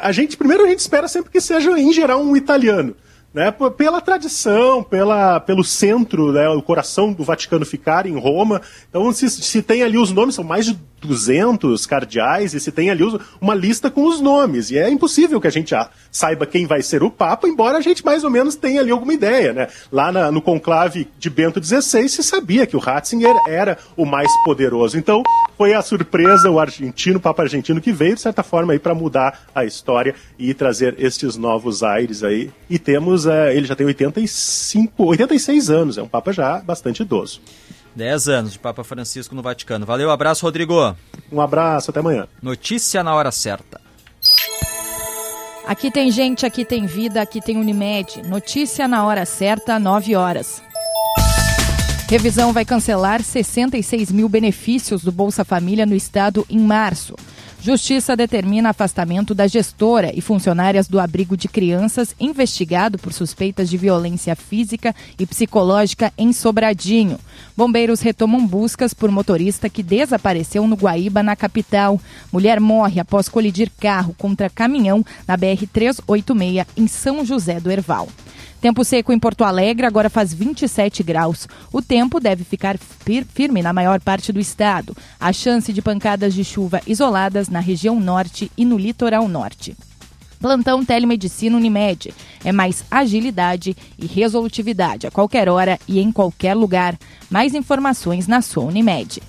a 0.00 0.12
gente, 0.12 0.36
primeiro 0.36 0.64
a 0.64 0.68
gente 0.68 0.80
espera 0.80 1.08
sempre 1.08 1.30
que 1.30 1.40
seja, 1.40 1.70
em 1.78 1.92
geral, 1.92 2.22
um 2.22 2.36
italiano 2.36 2.94
né, 3.36 3.54
pela 3.76 4.00
tradição, 4.00 4.82
pela, 4.82 5.38
pelo 5.40 5.62
centro, 5.62 6.32
né, 6.32 6.48
o 6.48 6.62
coração 6.62 7.12
do 7.12 7.22
Vaticano 7.22 7.66
ficar 7.66 8.06
em 8.06 8.18
Roma. 8.18 8.62
Então, 8.88 9.12
se, 9.12 9.28
se 9.28 9.60
tem 9.60 9.82
ali 9.82 9.98
os 9.98 10.10
nomes, 10.10 10.34
são 10.34 10.42
mais 10.42 10.64
de 10.64 10.78
200 11.06 11.86
cardeais, 11.86 12.52
e 12.52 12.60
se 12.60 12.70
tem 12.70 12.90
ali 12.90 13.02
uma 13.40 13.54
lista 13.54 13.90
com 13.90 14.06
os 14.06 14.20
nomes. 14.20 14.70
E 14.70 14.78
é 14.78 14.90
impossível 14.90 15.40
que 15.40 15.46
a 15.46 15.50
gente 15.50 15.74
saiba 16.10 16.46
quem 16.46 16.66
vai 16.66 16.82
ser 16.82 17.02
o 17.02 17.10
Papa, 17.10 17.48
embora 17.48 17.78
a 17.78 17.80
gente 17.80 18.04
mais 18.04 18.24
ou 18.24 18.30
menos 18.30 18.54
tenha 18.54 18.80
ali 18.80 18.90
alguma 18.90 19.14
ideia. 19.14 19.52
Né? 19.52 19.68
Lá 19.90 20.12
na, 20.12 20.30
no 20.30 20.42
conclave 20.42 21.08
de 21.18 21.30
Bento 21.30 21.62
XVI 21.62 22.08
se 22.08 22.22
sabia 22.22 22.66
que 22.66 22.76
o 22.76 22.80
Ratzinger 22.80 23.34
era 23.48 23.78
o 23.96 24.04
mais 24.04 24.30
poderoso. 24.44 24.98
Então, 24.98 25.22
foi 25.56 25.72
a 25.72 25.80
surpresa, 25.80 26.50
o 26.50 26.60
argentino, 26.60 27.18
o 27.18 27.20
Papa 27.20 27.42
argentino, 27.42 27.80
que 27.80 27.92
veio, 27.92 28.14
de 28.14 28.20
certa 28.20 28.42
forma, 28.42 28.72
aí 28.72 28.78
para 28.78 28.94
mudar 28.94 29.46
a 29.54 29.64
história 29.64 30.14
e 30.38 30.52
trazer 30.52 30.96
estes 30.98 31.36
novos 31.36 31.82
aires 31.82 32.22
aí. 32.22 32.50
E 32.68 32.78
temos, 32.78 33.26
é, 33.26 33.54
ele 33.56 33.66
já 33.66 33.74
tem 33.74 33.86
85, 33.86 35.04
86 35.04 35.70
anos, 35.70 35.98
é 35.98 36.02
um 36.02 36.08
Papa 36.08 36.32
já 36.32 36.58
bastante 36.58 37.02
idoso. 37.02 37.40
10 37.96 38.28
anos 38.28 38.52
de 38.52 38.58
Papa 38.58 38.84
Francisco 38.84 39.34
no 39.34 39.42
Vaticano. 39.42 39.86
Valeu, 39.86 40.10
abraço, 40.10 40.44
Rodrigo. 40.44 40.94
Um 41.32 41.40
abraço, 41.40 41.90
até 41.90 42.00
amanhã. 42.00 42.28
Notícia 42.42 43.02
na 43.02 43.14
hora 43.14 43.32
certa. 43.32 43.80
Aqui 45.66 45.90
tem 45.90 46.12
gente, 46.12 46.46
aqui 46.46 46.64
tem 46.64 46.86
vida, 46.86 47.20
aqui 47.20 47.40
tem 47.40 47.56
Unimed. 47.56 48.22
Notícia 48.28 48.86
na 48.86 49.04
hora 49.04 49.24
certa, 49.24 49.78
9 49.78 50.14
horas. 50.14 50.62
Revisão 52.08 52.52
vai 52.52 52.64
cancelar 52.64 53.20
66 53.20 54.12
mil 54.12 54.28
benefícios 54.28 55.02
do 55.02 55.10
Bolsa 55.10 55.44
Família 55.44 55.84
no 55.84 55.94
estado 55.94 56.46
em 56.48 56.60
março. 56.60 57.16
Justiça 57.66 58.14
determina 58.16 58.70
afastamento 58.70 59.34
da 59.34 59.48
gestora 59.48 60.12
e 60.14 60.20
funcionárias 60.20 60.86
do 60.86 61.00
abrigo 61.00 61.36
de 61.36 61.48
crianças 61.48 62.14
investigado 62.20 62.96
por 62.96 63.12
suspeitas 63.12 63.68
de 63.68 63.76
violência 63.76 64.36
física 64.36 64.94
e 65.18 65.26
psicológica 65.26 66.12
em 66.16 66.32
Sobradinho. 66.32 67.18
Bombeiros 67.56 68.00
retomam 68.00 68.46
buscas 68.46 68.94
por 68.94 69.10
motorista 69.10 69.68
que 69.68 69.82
desapareceu 69.82 70.64
no 70.64 70.76
Guaíba, 70.76 71.24
na 71.24 71.34
capital. 71.34 72.00
Mulher 72.32 72.60
morre 72.60 73.00
após 73.00 73.28
colidir 73.28 73.68
carro 73.80 74.14
contra 74.16 74.48
caminhão 74.48 75.04
na 75.26 75.36
BR-386 75.36 76.64
em 76.76 76.86
São 76.86 77.24
José 77.24 77.58
do 77.58 77.68
Herval. 77.68 78.08
Tempo 78.60 78.84
seco 78.84 79.12
em 79.12 79.18
Porto 79.18 79.44
Alegre, 79.44 79.86
agora 79.86 80.08
faz 80.08 80.32
27 80.32 81.02
graus. 81.02 81.46
O 81.72 81.82
tempo 81.82 82.18
deve 82.18 82.42
ficar 82.42 82.78
firme 82.78 83.62
na 83.62 83.72
maior 83.72 84.00
parte 84.00 84.32
do 84.32 84.40
estado. 84.40 84.96
A 85.20 85.32
chance 85.32 85.72
de 85.72 85.82
pancadas 85.82 86.34
de 86.34 86.42
chuva 86.42 86.80
isoladas 86.86 87.48
na 87.48 87.60
região 87.60 88.00
norte 88.00 88.50
e 88.56 88.64
no 88.64 88.78
litoral 88.78 89.28
norte. 89.28 89.76
Plantão 90.40 90.84
Telemedicina 90.84 91.56
Unimed. 91.56 92.14
É 92.44 92.52
mais 92.52 92.84
agilidade 92.90 93.76
e 93.98 94.06
resolutividade 94.06 95.06
a 95.06 95.10
qualquer 95.10 95.48
hora 95.48 95.78
e 95.88 96.00
em 96.00 96.12
qualquer 96.12 96.54
lugar. 96.54 96.98
Mais 97.30 97.54
informações 97.54 98.26
na 98.26 98.42
sua 98.42 98.64
Unimed. 98.64 99.22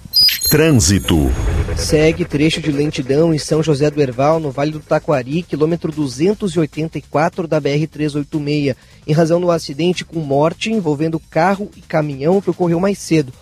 Trânsito. 0.49 1.29
Segue 1.75 2.23
trecho 2.23 2.61
de 2.61 2.71
lentidão 2.71 3.33
em 3.33 3.37
São 3.37 3.61
José 3.61 3.91
do 3.91 4.01
Herval, 4.01 4.39
no 4.39 4.49
Vale 4.49 4.71
do 4.71 4.79
Taquari, 4.79 5.43
quilômetro 5.43 5.91
284 5.91 7.45
da 7.45 7.59
BR-386, 7.59 8.73
em 9.05 9.11
razão 9.11 9.41
do 9.41 9.51
acidente 9.51 10.05
com 10.05 10.19
morte 10.19 10.71
envolvendo 10.71 11.19
carro 11.19 11.69
e 11.75 11.81
caminhão 11.81 12.39
que 12.39 12.49
ocorreu 12.49 12.79
mais 12.79 12.97
cedo. 12.97 13.33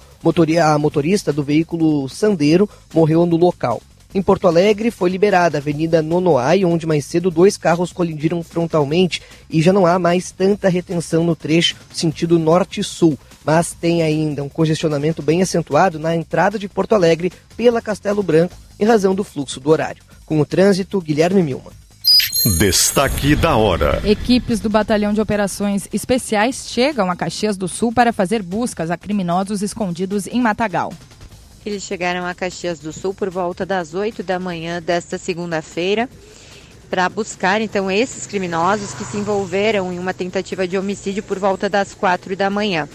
A 0.63 0.79
motorista 0.79 1.31
do 1.31 1.43
veículo 1.43 2.09
Sandeiro 2.09 2.67
morreu 2.91 3.23
no 3.27 3.37
local. 3.37 3.83
Em 4.15 4.21
Porto 4.21 4.47
Alegre, 4.47 4.89
foi 4.89 5.11
liberada 5.11 5.57
a 5.57 5.61
Avenida 5.61 6.01
Nonoai, 6.01 6.65
onde 6.65 6.87
mais 6.87 7.05
cedo 7.05 7.29
dois 7.29 7.55
carros 7.55 7.93
colidiram 7.93 8.41
frontalmente 8.41 9.21
e 9.47 9.61
já 9.61 9.71
não 9.71 9.85
há 9.85 9.99
mais 9.99 10.31
tanta 10.31 10.69
retenção 10.69 11.23
no 11.23 11.35
trecho 11.35 11.75
sentido 11.93 12.39
norte-sul. 12.39 13.15
Mas 13.45 13.73
tem 13.73 14.01
ainda 14.01 14.43
um 14.43 14.49
congestionamento 14.49 15.21
bem 15.21 15.41
acentuado 15.41 15.99
na 15.99 16.15
entrada 16.15 16.57
de 16.57 16.67
Porto 16.67 16.95
Alegre 16.95 17.31
pela 17.55 17.81
Castelo 17.81 18.23
Branco, 18.23 18.55
em 18.79 18.85
razão 18.85 19.13
do 19.13 19.23
fluxo 19.23 19.59
do 19.59 19.69
horário. 19.69 20.03
Com 20.25 20.39
o 20.39 20.45
trânsito, 20.45 20.99
Guilherme 20.99 21.43
Milman. 21.43 21.71
Destaque 22.59 23.35
da 23.35 23.55
hora. 23.55 24.01
Equipes 24.05 24.59
do 24.59 24.69
Batalhão 24.69 25.13
de 25.13 25.19
Operações 25.19 25.87
Especiais 25.91 26.67
chegam 26.69 27.09
a 27.09 27.15
Caxias 27.15 27.57
do 27.57 27.67
Sul 27.67 27.91
para 27.91 28.13
fazer 28.13 28.43
buscas 28.43 28.91
a 28.91 28.97
criminosos 28.97 29.61
escondidos 29.61 30.27
em 30.27 30.41
Matagal. 30.41 30.93
Eles 31.65 31.81
chegaram 31.81 32.23
a 32.23 32.35
Caxias 32.35 32.79
do 32.79 32.93
Sul 32.93 33.13
por 33.13 33.31
volta 33.31 33.65
das 33.65 33.95
8 33.95 34.21
da 34.21 34.39
manhã 34.39 34.79
desta 34.79 35.17
segunda-feira 35.17 36.07
para 36.89 37.09
buscar 37.09 37.61
então 37.61 37.89
esses 37.89 38.27
criminosos 38.27 38.93
que 38.93 39.03
se 39.03 39.17
envolveram 39.17 39.91
em 39.91 39.97
uma 39.97 40.13
tentativa 40.13 40.67
de 40.67 40.77
homicídio 40.77 41.23
por 41.23 41.39
volta 41.39 41.67
das 41.67 41.95
4 41.95 42.35
da 42.35 42.49
manhã. 42.49 42.87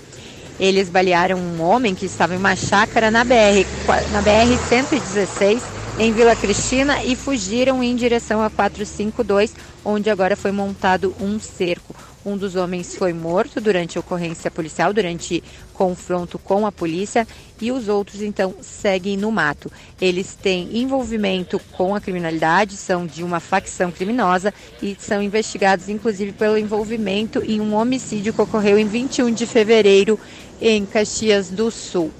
Eles 0.61 0.90
balearam 0.90 1.38
um 1.38 1.62
homem 1.62 1.94
que 1.94 2.04
estava 2.04 2.34
em 2.34 2.36
uma 2.36 2.54
chácara 2.54 3.11
na 3.11 3.24
BR, 3.24 3.64
na 4.12 4.20
BR 4.20 4.58
116 4.68 5.62
em 5.98 6.12
Vila 6.12 6.36
Cristina 6.36 7.02
e 7.02 7.16
fugiram 7.16 7.82
em 7.82 7.96
direção 7.96 8.42
a 8.42 8.50
452, 8.50 9.54
onde 9.82 10.11
agora 10.11 10.36
foi 10.36 10.52
montado 10.52 11.14
um 11.18 11.40
cerco. 11.40 11.94
Um 12.24 12.36
dos 12.36 12.54
homens 12.54 12.94
foi 12.96 13.14
morto 13.14 13.62
durante 13.62 13.96
a 13.96 14.00
ocorrência 14.00 14.50
policial, 14.50 14.92
durante 14.92 15.42
confronto 15.72 16.38
com 16.38 16.66
a 16.66 16.72
polícia, 16.72 17.26
e 17.58 17.72
os 17.72 17.88
outros 17.88 18.20
então 18.20 18.54
seguem 18.61 19.16
no 19.16 19.30
mato. 19.30 19.72
Eles 19.98 20.34
têm 20.34 20.78
envolvimento 20.78 21.58
com 21.72 21.94
a 21.94 22.00
criminalidade, 22.00 22.76
são 22.76 23.06
de 23.06 23.22
uma 23.22 23.40
facção 23.40 23.90
criminosa 23.90 24.52
e 24.82 24.96
são 24.98 25.22
investigados 25.22 25.88
inclusive 25.88 26.32
pelo 26.32 26.58
envolvimento 26.58 27.42
em 27.42 27.61
um 27.61 27.74
homicídio 27.74 28.34
que 28.34 28.42
ocorreu 28.42 28.78
em 28.78 28.86
21 28.86 29.32
de 29.32 29.46
fevereiro 29.46 30.20
em 30.61 30.84
Caxias 30.84 31.50
do 31.50 31.70
Sul. 31.70 32.11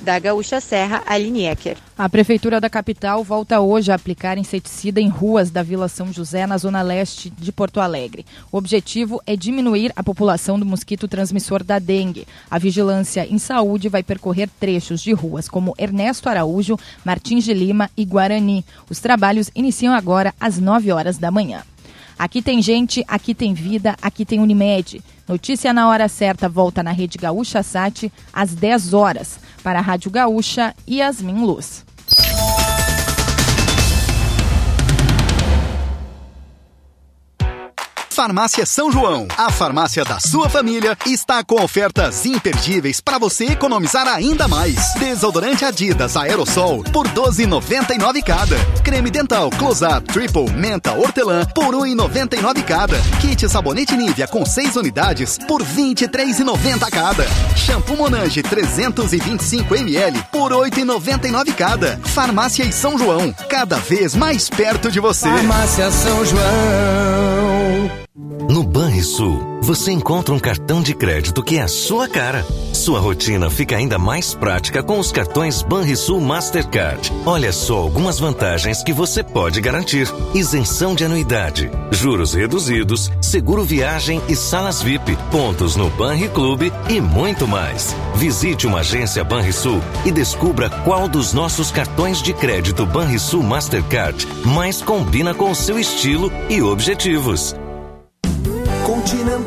Da 0.00 0.16
Gaúcha 0.18 0.60
Serra, 0.60 1.02
Aline 1.06 1.46
Ecker. 1.46 1.76
A 1.96 2.08
Prefeitura 2.08 2.60
da 2.60 2.70
capital 2.70 3.24
volta 3.24 3.60
hoje 3.60 3.90
a 3.90 3.96
aplicar 3.96 4.38
inseticida 4.38 5.00
em 5.00 5.08
ruas 5.08 5.50
da 5.50 5.60
Vila 5.60 5.88
São 5.88 6.12
José, 6.12 6.46
na 6.46 6.56
zona 6.56 6.82
leste 6.82 7.30
de 7.30 7.50
Porto 7.50 7.80
Alegre. 7.80 8.24
O 8.52 8.56
objetivo 8.56 9.20
é 9.26 9.34
diminuir 9.34 9.92
a 9.96 10.02
população 10.04 10.58
do 10.58 10.64
mosquito 10.64 11.08
transmissor 11.08 11.64
da 11.64 11.80
dengue. 11.80 12.28
A 12.48 12.58
vigilância 12.58 13.26
em 13.28 13.38
saúde 13.38 13.88
vai 13.88 14.04
percorrer 14.04 14.48
trechos 14.60 15.00
de 15.00 15.12
ruas 15.12 15.48
como 15.48 15.74
Ernesto 15.76 16.28
Araújo, 16.28 16.78
Martins 17.04 17.42
de 17.42 17.52
Lima 17.52 17.90
e 17.96 18.04
Guarani. 18.04 18.64
Os 18.88 19.00
trabalhos 19.00 19.50
iniciam 19.52 19.92
agora 19.92 20.32
às 20.38 20.58
9 20.58 20.92
horas 20.92 21.18
da 21.18 21.32
manhã. 21.32 21.64
Aqui 22.16 22.40
tem 22.40 22.62
gente, 22.62 23.04
aqui 23.06 23.34
tem 23.34 23.52
vida, 23.54 23.96
aqui 24.00 24.24
tem 24.24 24.40
Unimed. 24.40 25.02
Notícia 25.28 25.74
na 25.74 25.88
hora 25.88 26.08
certa 26.08 26.48
volta 26.48 26.82
na 26.82 26.90
Rede 26.90 27.18
Gaúcha 27.18 27.62
Sat 27.62 28.10
às 28.32 28.54
10 28.54 28.94
horas. 28.94 29.38
Para 29.62 29.78
a 29.78 29.82
Rádio 29.82 30.10
Gaúcha, 30.10 30.74
Yasmin 30.88 31.44
Luz. 31.44 31.87
Farmácia 38.18 38.66
São 38.66 38.90
João, 38.90 39.28
a 39.36 39.48
farmácia 39.48 40.04
da 40.04 40.18
sua 40.18 40.48
família, 40.48 40.98
está 41.06 41.44
com 41.44 41.62
ofertas 41.62 42.26
imperdíveis 42.26 43.00
para 43.00 43.16
você 43.16 43.44
economizar 43.44 44.08
ainda 44.08 44.48
mais. 44.48 44.92
Desodorante 44.94 45.64
Adidas 45.64 46.16
Aerosol 46.16 46.82
por 46.92 47.06
12,99 47.06 48.20
cada. 48.24 48.56
Creme 48.82 49.08
dental 49.08 49.50
Close-Up 49.50 50.12
Triple 50.12 50.50
Menta 50.50 50.94
Hortelã 50.94 51.46
por 51.54 51.72
1,99 51.76 52.64
cada. 52.64 52.98
Kit 53.20 53.48
sabonete 53.48 53.96
Nivea 53.96 54.26
com 54.26 54.44
6 54.44 54.74
unidades 54.74 55.38
por 55.46 55.62
23,90 55.62 56.90
cada. 56.90 57.24
Shampoo 57.54 57.96
Monange 57.96 58.42
325 58.42 59.76
ml 59.76 60.20
por 60.32 60.50
8,99 60.50 61.54
cada. 61.54 62.00
Farmácia 62.02 62.64
e 62.64 62.72
São 62.72 62.98
João, 62.98 63.32
cada 63.48 63.76
vez 63.76 64.16
mais 64.16 64.50
perto 64.50 64.90
de 64.90 64.98
você. 64.98 65.28
Farmácia 65.28 65.88
São 65.92 66.24
João. 66.24 68.07
No 68.20 68.64
Banrisul, 68.64 69.60
você 69.62 69.92
encontra 69.92 70.34
um 70.34 70.40
cartão 70.40 70.82
de 70.82 70.92
crédito 70.92 71.40
que 71.40 71.56
é 71.56 71.62
a 71.62 71.68
sua 71.68 72.08
cara. 72.08 72.44
Sua 72.72 72.98
rotina 72.98 73.48
fica 73.48 73.76
ainda 73.76 73.96
mais 73.96 74.34
prática 74.34 74.82
com 74.82 74.98
os 74.98 75.12
cartões 75.12 75.62
Banrisul 75.62 76.20
Mastercard. 76.20 77.12
Olha 77.24 77.52
só 77.52 77.76
algumas 77.76 78.18
vantagens 78.18 78.82
que 78.82 78.92
você 78.92 79.22
pode 79.22 79.60
garantir: 79.60 80.12
isenção 80.34 80.96
de 80.96 81.04
anuidade, 81.04 81.70
juros 81.92 82.34
reduzidos, 82.34 83.08
seguro 83.20 83.62
viagem 83.62 84.20
e 84.28 84.34
salas 84.34 84.82
VIP, 84.82 85.16
pontos 85.30 85.76
no 85.76 85.88
Banri 85.90 86.28
Clube 86.28 86.72
e 86.88 87.00
muito 87.00 87.46
mais. 87.46 87.94
Visite 88.16 88.66
uma 88.66 88.80
agência 88.80 89.22
Banrisul 89.22 89.80
e 90.04 90.10
descubra 90.10 90.68
qual 90.68 91.08
dos 91.08 91.32
nossos 91.32 91.70
cartões 91.70 92.20
de 92.20 92.32
crédito 92.32 92.84
Banrisul 92.84 93.44
Mastercard 93.44 94.26
mais 94.44 94.82
combina 94.82 95.32
com 95.32 95.52
o 95.52 95.54
seu 95.54 95.78
estilo 95.78 96.32
e 96.50 96.60
objetivos. 96.60 97.54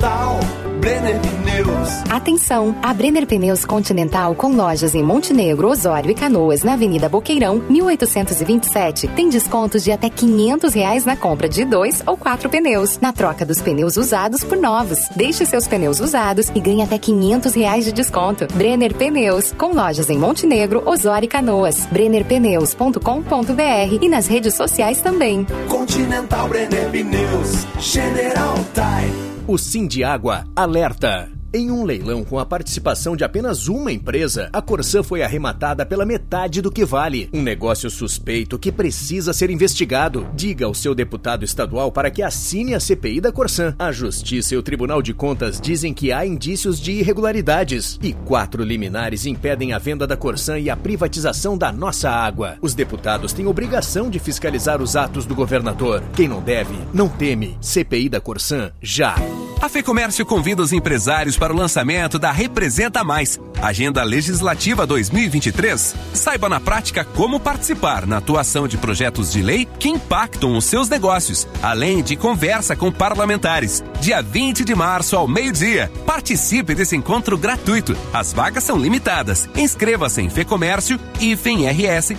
Continental. 0.02 0.40
Brenner 0.80 1.20
Pneus. 1.20 1.90
Atenção! 2.10 2.76
A 2.82 2.92
Brenner 2.92 3.28
Pneus 3.28 3.64
Continental, 3.64 4.34
com 4.34 4.56
lojas 4.56 4.96
em 4.96 5.04
Montenegro, 5.04 5.70
Osório 5.70 6.10
e 6.10 6.16
Canoas, 6.16 6.64
na 6.64 6.74
Avenida 6.74 7.08
Boqueirão, 7.08 7.64
1827, 7.70 9.08
tem 9.10 9.30
descontos 9.30 9.84
de 9.84 9.92
até 9.92 10.10
500 10.10 10.74
reais 10.74 11.06
na 11.06 11.16
compra 11.16 11.48
de 11.48 11.64
dois 11.64 12.02
ou 12.08 12.18
quatro 12.18 12.50
pneus, 12.50 12.98
na 13.00 13.14
troca 13.14 13.46
dos 13.46 13.62
pneus 13.62 13.96
usados 13.96 14.44
por 14.44 14.58
novos. 14.58 15.08
Deixe 15.16 15.46
seus 15.46 15.68
pneus 15.68 16.00
usados 16.00 16.50
e 16.56 16.60
ganhe 16.60 16.82
até 16.82 16.98
500 16.98 17.54
reais 17.54 17.86
de 17.86 17.92
desconto. 17.92 18.48
Brenner 18.56 18.96
Pneus, 18.96 19.52
com 19.52 19.68
lojas 19.68 20.10
em 20.10 20.18
Montenegro, 20.18 20.82
Osório 20.84 21.26
e 21.26 21.30
Canoas. 21.30 21.86
brennerpneus.com.br 21.92 24.00
e 24.02 24.10
nas 24.10 24.26
redes 24.26 24.56
sociais 24.56 25.00
também. 25.00 25.46
Continental 25.70 26.48
Brenner 26.48 26.90
Pneus. 26.90 27.68
General 27.80 28.56
Type. 28.74 29.31
O 29.48 29.58
Sim 29.58 29.88
de 29.88 30.04
Água 30.04 30.46
alerta. 30.56 31.41
Em 31.54 31.70
um 31.70 31.84
leilão 31.84 32.24
com 32.24 32.40
a 32.40 32.46
participação 32.46 33.14
de 33.14 33.26
apenas 33.26 33.68
uma 33.68 33.92
empresa, 33.92 34.50
a 34.54 34.62
Corsã 34.62 35.04
foi 35.04 35.22
arrematada 35.22 35.86
pela 35.86 36.06
metade 36.06 36.62
do 36.62 36.72
que 36.72 36.86
vale. 36.86 37.30
Um 37.34 37.42
negócio 37.42 37.90
suspeito 37.90 38.58
que 38.58 38.72
precisa 38.72 39.34
ser 39.34 39.50
investigado. 39.50 40.26
Diga 40.34 40.66
ao 40.66 40.74
seu 40.74 40.96
deputado 40.96 41.44
estadual 41.44 41.92
para 41.92 42.10
que 42.10 42.24
assine 42.24 42.74
a 42.74 42.80
CPI 42.80 43.20
da 43.20 43.34
Corsã. 43.34 43.76
A 43.78 43.92
Justiça 43.92 44.56
e 44.56 44.58
o 44.58 44.64
Tribunal 44.64 45.02
de 45.02 45.14
Contas 45.14 45.60
dizem 45.60 45.94
que 45.94 46.10
há 46.14 46.26
indícios 46.26 46.80
de 46.80 46.94
irregularidades. 46.94 48.00
E 48.02 48.14
quatro 48.14 48.64
liminares 48.64 49.26
impedem 49.26 49.74
a 49.74 49.78
venda 49.78 50.08
da 50.08 50.16
Corsã 50.16 50.58
e 50.58 50.70
a 50.70 50.78
privatização 50.78 51.58
da 51.58 51.70
nossa 51.70 52.10
água. 52.10 52.56
Os 52.62 52.74
deputados 52.74 53.34
têm 53.34 53.46
obrigação 53.46 54.10
de 54.10 54.20
fiscalizar 54.20 54.82
os 54.82 54.96
atos 54.96 55.26
do 55.26 55.36
governador. 55.36 56.02
Quem 56.16 56.30
não 56.30 56.42
deve, 56.42 56.76
não 56.94 57.10
teme. 57.10 57.58
CPI 57.60 58.08
da 58.08 58.22
Corsã, 58.22 58.72
já. 58.82 59.16
A 59.62 59.70
FEComércio 59.70 60.26
convida 60.26 60.64
os 60.64 60.74
empresários 60.74 61.38
para 61.42 61.52
o 61.52 61.58
lançamento 61.58 62.20
da 62.20 62.32
Representa 62.32 63.04
Mais, 63.04 63.40
Agenda 63.60 64.04
Legislativa 64.04 64.86
2023. 64.86 65.96
Saiba 66.14 66.48
na 66.48 66.60
prática 66.60 67.04
como 67.04 67.40
participar 67.40 68.06
na 68.06 68.18
atuação 68.18 68.68
de 68.68 68.78
projetos 68.78 69.32
de 69.32 69.42
lei 69.42 69.68
que 69.80 69.90
impactam 69.90 70.56
os 70.56 70.66
seus 70.66 70.88
negócios, 70.88 71.48
além 71.64 72.04
de 72.04 72.16
conversa 72.16 72.76
com 72.76 72.92
parlamentares. 72.92 73.84
Dia 74.00 74.22
20 74.22 74.64
de 74.64 74.76
março 74.76 75.18
ao 75.18 75.28
meio-dia. 75.28 75.92
Participe 76.06 76.76
desse 76.76 76.96
encontro 76.96 77.36
gratuito. 77.40 77.98
As 78.14 78.32
vagas 78.32 78.64
são 78.64 78.78
limitadas. 78.78 79.50
Inscreva-se 79.56 80.22
em 80.22 80.30
Fecomércio 80.30 81.00
e 81.20 81.36
femrs.org.br 81.36 82.16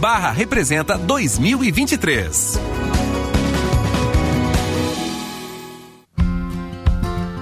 barra 0.00 0.30
Representa 0.30 0.96
2023. 0.96 2.58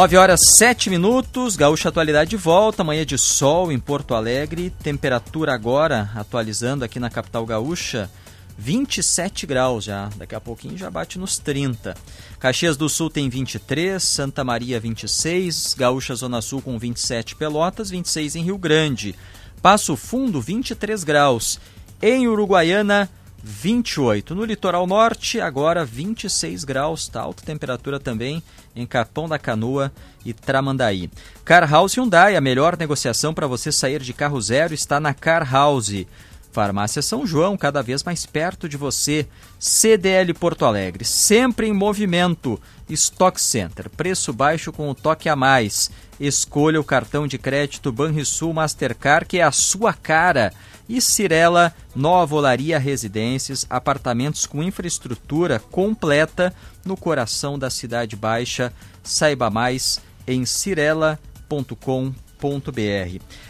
Nove 0.00 0.16
horas 0.16 0.40
sete 0.56 0.88
minutos, 0.88 1.56
Gaúcha 1.56 1.90
Atualidade 1.90 2.30
de 2.30 2.36
volta, 2.38 2.82
manhã 2.82 3.04
de 3.04 3.18
sol 3.18 3.70
em 3.70 3.78
Porto 3.78 4.14
Alegre, 4.14 4.70
temperatura 4.82 5.52
agora, 5.52 6.10
atualizando 6.14 6.86
aqui 6.86 6.98
na 6.98 7.10
capital 7.10 7.44
gaúcha, 7.44 8.10
27 8.56 9.46
graus 9.46 9.84
já, 9.84 10.08
daqui 10.16 10.34
a 10.34 10.40
pouquinho 10.40 10.78
já 10.78 10.90
bate 10.90 11.18
nos 11.18 11.36
30. 11.36 11.94
Caxias 12.38 12.78
do 12.78 12.88
Sul 12.88 13.10
tem 13.10 13.28
23, 13.28 14.02
Santa 14.02 14.42
Maria 14.42 14.80
26, 14.80 15.74
Gaúcha 15.74 16.14
Zona 16.14 16.40
Sul 16.40 16.62
com 16.62 16.78
27 16.78 17.36
Pelotas, 17.36 17.90
26 17.90 18.36
em 18.36 18.44
Rio 18.44 18.56
Grande. 18.56 19.14
Passo 19.60 19.96
Fundo 19.96 20.40
23 20.40 21.04
graus. 21.04 21.60
Em 22.00 22.26
Uruguaiana 22.26 23.06
28. 23.42 24.34
No 24.34 24.44
litoral 24.44 24.86
norte, 24.86 25.40
agora 25.40 25.84
26 25.84 26.64
graus, 26.64 27.08
tá 27.08 27.20
alta 27.22 27.44
temperatura 27.44 27.98
também 27.98 28.42
em 28.74 28.86
Capão 28.86 29.28
da 29.28 29.38
Canoa 29.38 29.92
e 30.24 30.32
Tramandaí. 30.32 31.10
Car 31.44 31.68
House 31.70 31.96
Hyundai, 31.96 32.36
a 32.36 32.40
melhor 32.40 32.76
negociação 32.76 33.32
para 33.32 33.46
você 33.46 33.72
sair 33.72 34.00
de 34.00 34.12
carro 34.12 34.40
zero 34.40 34.74
está 34.74 35.00
na 35.00 35.14
Car 35.14 35.50
House. 35.50 36.06
Farmácia 36.52 37.00
São 37.00 37.26
João, 37.26 37.56
cada 37.56 37.82
vez 37.82 38.02
mais 38.02 38.26
perto 38.26 38.68
de 38.68 38.76
você. 38.76 39.26
CDL 39.58 40.34
Porto 40.34 40.64
Alegre, 40.64 41.04
sempre 41.04 41.66
em 41.68 41.72
movimento. 41.72 42.60
Stock 42.88 43.40
Center, 43.40 43.88
preço 43.88 44.32
baixo 44.32 44.72
com 44.72 44.90
o 44.90 44.94
toque 44.94 45.28
a 45.28 45.36
mais. 45.36 45.90
Escolha 46.20 46.78
o 46.78 46.84
cartão 46.84 47.26
de 47.26 47.38
crédito 47.38 47.90
Banrisul 47.90 48.52
Mastercard, 48.52 49.24
que 49.24 49.38
é 49.38 49.42
a 49.42 49.50
sua 49.50 49.94
cara. 49.94 50.52
E 50.86 51.00
Cirela, 51.00 51.74
Nova 51.96 52.34
Olaria 52.34 52.78
Residências, 52.78 53.66
apartamentos 53.70 54.44
com 54.44 54.62
infraestrutura 54.62 55.58
completa 55.58 56.52
no 56.84 56.94
coração 56.94 57.58
da 57.58 57.70
Cidade 57.70 58.16
Baixa. 58.16 58.70
Saiba 59.02 59.48
mais 59.48 59.98
em 60.26 60.44
cirela.com.br. 60.44 61.18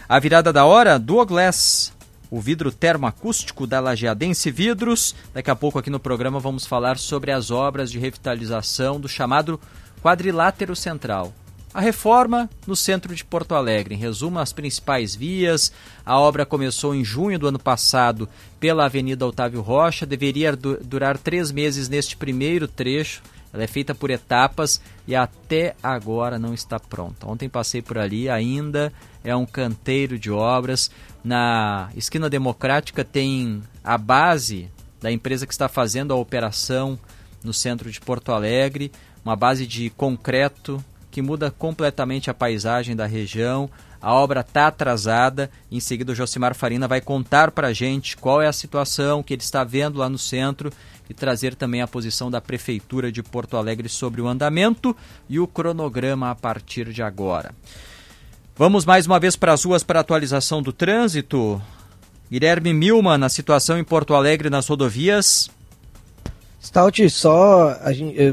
A 0.09 0.19
virada 0.21 0.53
da 0.53 0.65
hora, 0.65 0.97
Douglas, 0.97 1.93
o 2.31 2.41
vidro 2.41 2.71
termoacústico 2.71 3.67
da 3.67 3.81
Lajeadense 3.81 4.49
Vidros. 4.49 5.17
Daqui 5.35 5.51
a 5.51 5.57
pouco 5.57 5.79
aqui 5.79 5.91
no 5.91 5.99
programa 5.99 6.39
vamos 6.39 6.67
falar 6.67 6.99
sobre 6.99 7.33
as 7.33 7.51
obras 7.51 7.91
de 7.91 7.99
revitalização 7.99 9.01
do 9.01 9.09
chamado 9.09 9.59
quadrilátero 10.01 10.77
central. 10.77 11.35
A 11.73 11.81
reforma 11.81 12.51
no 12.67 12.75
centro 12.75 13.15
de 13.15 13.25
Porto 13.25 13.55
Alegre. 13.55 13.95
Em 13.95 13.99
resumo, 13.99 14.41
as 14.41 14.53
principais 14.53 15.15
vias. 15.15 15.73
A 16.05 16.19
obra 16.19 16.45
começou 16.45 16.97
em 16.97 17.05
junho 17.05 17.39
do 17.39 17.47
ano 17.47 17.61
passado 17.61 18.29
pela 18.59 18.87
Avenida 18.87 19.25
Otávio 19.25 19.61
Rocha. 19.61 20.05
Deveria 20.05 20.57
du 20.57 20.79
durar 20.83 21.17
três 21.17 21.53
meses 21.53 21.89
neste 21.89 22.17
primeiro 22.17 22.67
trecho. 22.67 23.23
Ela 23.53 23.63
é 23.63 23.67
feita 23.69 23.95
por 23.95 24.11
etapas 24.11 24.81
e 25.07 25.15
até 25.15 25.77
agora 25.81 26.41
não 26.41 26.53
está 26.53 26.81
pronta. 26.81 27.29
Ontem 27.29 27.49
passei 27.49 27.81
por 27.81 27.99
ali, 27.99 28.29
ainda 28.29 28.93
é 29.23 29.35
um 29.35 29.47
canteiro 29.47 30.19
de 30.19 30.31
obras. 30.31 30.91
Na 31.23 31.89
esquina 31.95 32.29
democrática 32.29 33.05
tem 33.05 33.63
a 33.83 33.97
base 33.97 34.69
da 35.01 35.11
empresa 35.11 35.47
que 35.47 35.53
está 35.53 35.69
fazendo 35.69 36.13
a 36.13 36.17
operação 36.17 36.99
no 37.45 37.53
centro 37.53 37.91
de 37.91 38.01
Porto 38.01 38.33
Alegre, 38.33 38.93
uma 39.25 39.37
base 39.37 39.67
de 39.67 39.89
concreto 39.91 40.85
que 41.11 41.21
muda 41.21 41.51
completamente 41.51 42.31
a 42.31 42.35
paisagem 42.35 42.95
da 42.95 43.07
região. 43.07 43.69
A 44.01 44.15
obra 44.15 44.41
está 44.41 44.69
atrasada. 44.69 45.51
Em 45.71 45.81
seguida, 45.81 46.13
o 46.13 46.15
Josimar 46.15 46.55
Farina 46.55 46.89
vai 46.89 47.01
contar 47.01 47.51
para 47.51 47.69
a 47.69 47.73
gente 47.73 48.17
qual 48.17 48.41
é 48.41 48.47
a 48.47 48.53
situação 48.53 49.23
que 49.23 49.35
ele 49.35 49.43
está 49.43 49.65
vendo 49.65 49.99
lá 49.99 50.09
no 50.09 50.19
centro 50.19 50.73
e 51.09 51.15
trazer 51.15 51.55
também 51.55 51.83
a 51.83 51.89
posição 51.89 52.31
da 52.31 52.41
Prefeitura 52.41 53.11
de 53.11 53.23
Porto 53.23 53.57
Alegre 53.57 53.89
sobre 53.89 54.21
o 54.21 54.29
andamento 54.29 54.97
e 55.29 55.41
o 55.41 55.47
cronograma 55.47 56.31
a 56.31 56.35
partir 56.35 56.93
de 56.93 57.03
agora. 57.03 57.53
Vamos 58.57 58.85
mais 58.85 59.07
uma 59.07 59.19
vez 59.19 59.37
para 59.37 59.53
as 59.53 59.65
ruas 59.65 59.83
para 59.83 60.01
atualização 60.01 60.63
do 60.63 60.73
trânsito. 60.73 61.61
Guilherme 62.31 62.73
Milman, 62.73 63.19
na 63.19 63.29
situação 63.29 63.77
em 63.77 63.83
Porto 63.83 64.15
Alegre 64.15 64.49
nas 64.49 64.69
rodovias. 64.69 65.51
Stout, 66.63 67.09
só 67.09 67.75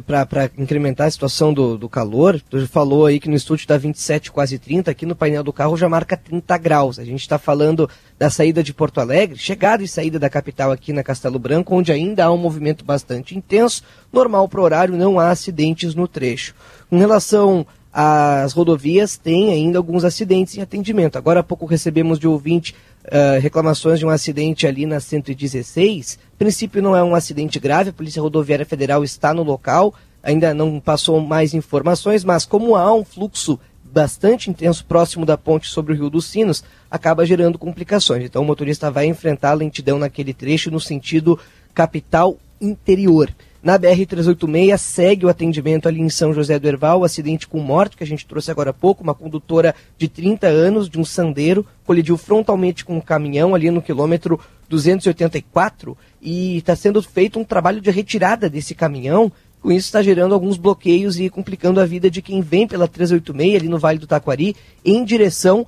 para 0.06 0.52
incrementar 0.58 1.08
a 1.08 1.12
situação 1.12 1.54
do, 1.54 1.78
do 1.78 1.88
calor, 1.88 2.42
tu 2.50 2.68
falou 2.68 3.06
aí 3.06 3.22
que 3.22 3.30
no 3.30 3.36
estúdio 3.38 3.64
está 3.64 3.78
27, 3.78 4.34
quase 4.34 4.60
30, 4.60 4.92
aqui 4.92 5.06
no 5.06 5.16
painel 5.16 5.46
do 5.46 5.54
carro 5.54 5.78
já 5.78 5.88
marca 5.88 6.18
30 6.18 6.58
graus. 6.58 7.00
A 7.00 7.06
gente 7.06 7.22
está 7.22 7.38
falando 7.38 7.90
da 8.20 8.30
saída 8.30 8.62
de 8.62 8.74
Porto 8.74 9.00
Alegre, 9.00 9.38
chegada 9.38 9.82
e 9.82 9.88
saída 9.88 10.20
da 10.20 10.30
capital 10.30 10.74
aqui 10.74 10.92
na 10.92 11.04
Castelo 11.04 11.40
Branco, 11.40 11.74
onde 11.74 11.90
ainda 11.90 12.26
há 12.26 12.32
um 12.32 12.38
movimento 12.38 12.84
bastante 12.84 13.34
intenso. 13.34 13.82
Normal 14.12 14.50
para 14.50 14.60
o 14.60 14.64
horário, 14.64 14.98
não 14.98 15.18
há 15.18 15.30
acidentes 15.30 15.96
no 15.96 16.06
trecho. 16.06 16.54
Com 16.90 16.98
relação 16.98 17.66
às 17.94 18.52
rodovias, 18.52 19.16
tem 19.16 19.54
ainda 19.54 19.80
alguns 19.80 20.04
acidentes 20.04 20.58
em 20.58 20.62
atendimento. 20.62 21.18
Agora 21.18 21.40
há 21.40 21.44
pouco 21.44 21.66
recebemos 21.66 22.20
de 22.20 22.28
ouvinte 22.28 22.76
uh, 23.08 23.40
reclamações 23.42 24.00
de 24.00 24.06
um 24.06 24.10
acidente 24.10 24.68
ali 24.68 24.86
na 24.86 25.00
116 25.00 26.20
princípio 26.38 26.82
não 26.82 26.96
é 26.96 27.04
um 27.04 27.16
acidente 27.16 27.60
grave, 27.60 27.90
a 27.90 27.94
Polícia 27.94 28.22
Rodoviária 28.22 28.66
Federal 28.66 29.04
está 29.04 29.34
no 29.34 29.44
local, 29.44 29.94
ainda 30.22 30.54
não 30.54 30.80
passou 30.80 31.20
mais 31.20 31.54
informações, 31.54 32.24
mas 32.24 32.46
como 32.46 32.76
há 32.76 32.94
um 32.94 33.04
fluxo 33.04 33.60
bastante 33.84 34.50
intenso 34.50 34.86
próximo 34.86 35.26
da 35.26 35.38
ponte 35.38 35.68
sobre 35.68 35.94
o 35.94 35.96
Rio 35.96 36.10
dos 36.10 36.26
Sinos, 36.26 36.64
acaba 36.92 37.26
gerando 37.26 37.58
complicações. 37.58 38.24
Então 38.24 38.44
o 38.44 38.46
motorista 38.46 38.92
vai 38.92 39.06
enfrentar 39.06 39.54
lentidão 39.54 39.98
naquele 39.98 40.34
trecho 40.34 40.70
no 40.70 40.80
sentido 40.80 41.40
capital 41.74 42.38
interior. 42.62 43.34
Na 43.62 43.78
BR-386 43.78 44.78
segue 44.78 45.26
o 45.26 45.30
atendimento 45.30 45.88
ali 45.88 46.00
em 46.00 46.10
São 46.10 46.32
José 46.32 46.60
do 46.60 46.68
Herval, 46.68 47.02
o 47.02 47.04
acidente 47.04 47.48
com 47.48 47.60
morte 47.60 47.98
que 47.98 48.04
a 48.04 48.08
gente 48.08 48.26
trouxe 48.26 48.52
agora 48.52 48.70
há 48.70 48.74
pouco, 48.74 49.04
uma 49.04 49.16
condutora 49.16 49.74
de 49.98 50.08
30 50.08 50.48
anos 50.48 50.88
de 50.88 51.00
um 51.00 51.06
sandeiro 51.06 51.66
colidiu 51.84 52.18
frontalmente 52.18 52.86
com 52.86 52.98
um 52.98 53.02
caminhão 53.02 53.56
ali 53.56 53.72
no 53.72 53.82
quilômetro 53.82 54.40
284 54.70 55.98
e 56.22 56.58
está 56.58 56.76
sendo 56.76 57.02
feito 57.02 57.40
um 57.40 57.44
trabalho 57.44 57.82
de 57.82 57.90
retirada 57.90 58.50
desse 58.50 58.76
caminhão. 58.76 59.32
Com 59.60 59.72
isso 59.72 59.88
está 59.88 60.04
gerando 60.04 60.36
alguns 60.36 60.56
bloqueios 60.56 61.20
e 61.20 61.30
complicando 61.30 61.80
a 61.80 61.86
vida 61.86 62.12
de 62.12 62.22
quem 62.22 62.42
vem 62.42 62.68
pela 62.68 62.88
386 62.88 63.56
ali 63.56 63.68
no 63.68 63.80
Vale 63.80 63.98
do 63.98 64.06
Taquari 64.06 64.56
em 64.86 65.04
direção 65.04 65.66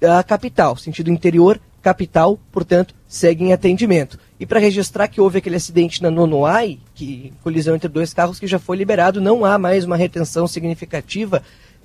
à 0.00 0.22
capital, 0.22 0.76
sentido 0.76 1.10
interior, 1.10 1.60
capital, 1.84 2.40
portanto, 2.50 2.94
segue 3.06 3.44
em 3.44 3.52
atendimento. 3.52 4.18
E 4.40 4.46
para 4.46 4.58
registrar 4.58 5.06
que 5.06 5.20
houve 5.20 5.38
aquele 5.38 5.56
acidente 5.56 6.02
na 6.02 6.10
Nonoai, 6.10 6.80
que 6.94 7.32
colisão 7.42 7.76
entre 7.76 7.88
dois 7.88 8.14
carros 8.14 8.40
que 8.40 8.46
já 8.46 8.58
foi 8.58 8.76
liberado, 8.76 9.20
não 9.20 9.44
há 9.44 9.58
mais 9.58 9.84
uma 9.84 9.96
retenção 9.96 10.48
significativa 10.48 11.42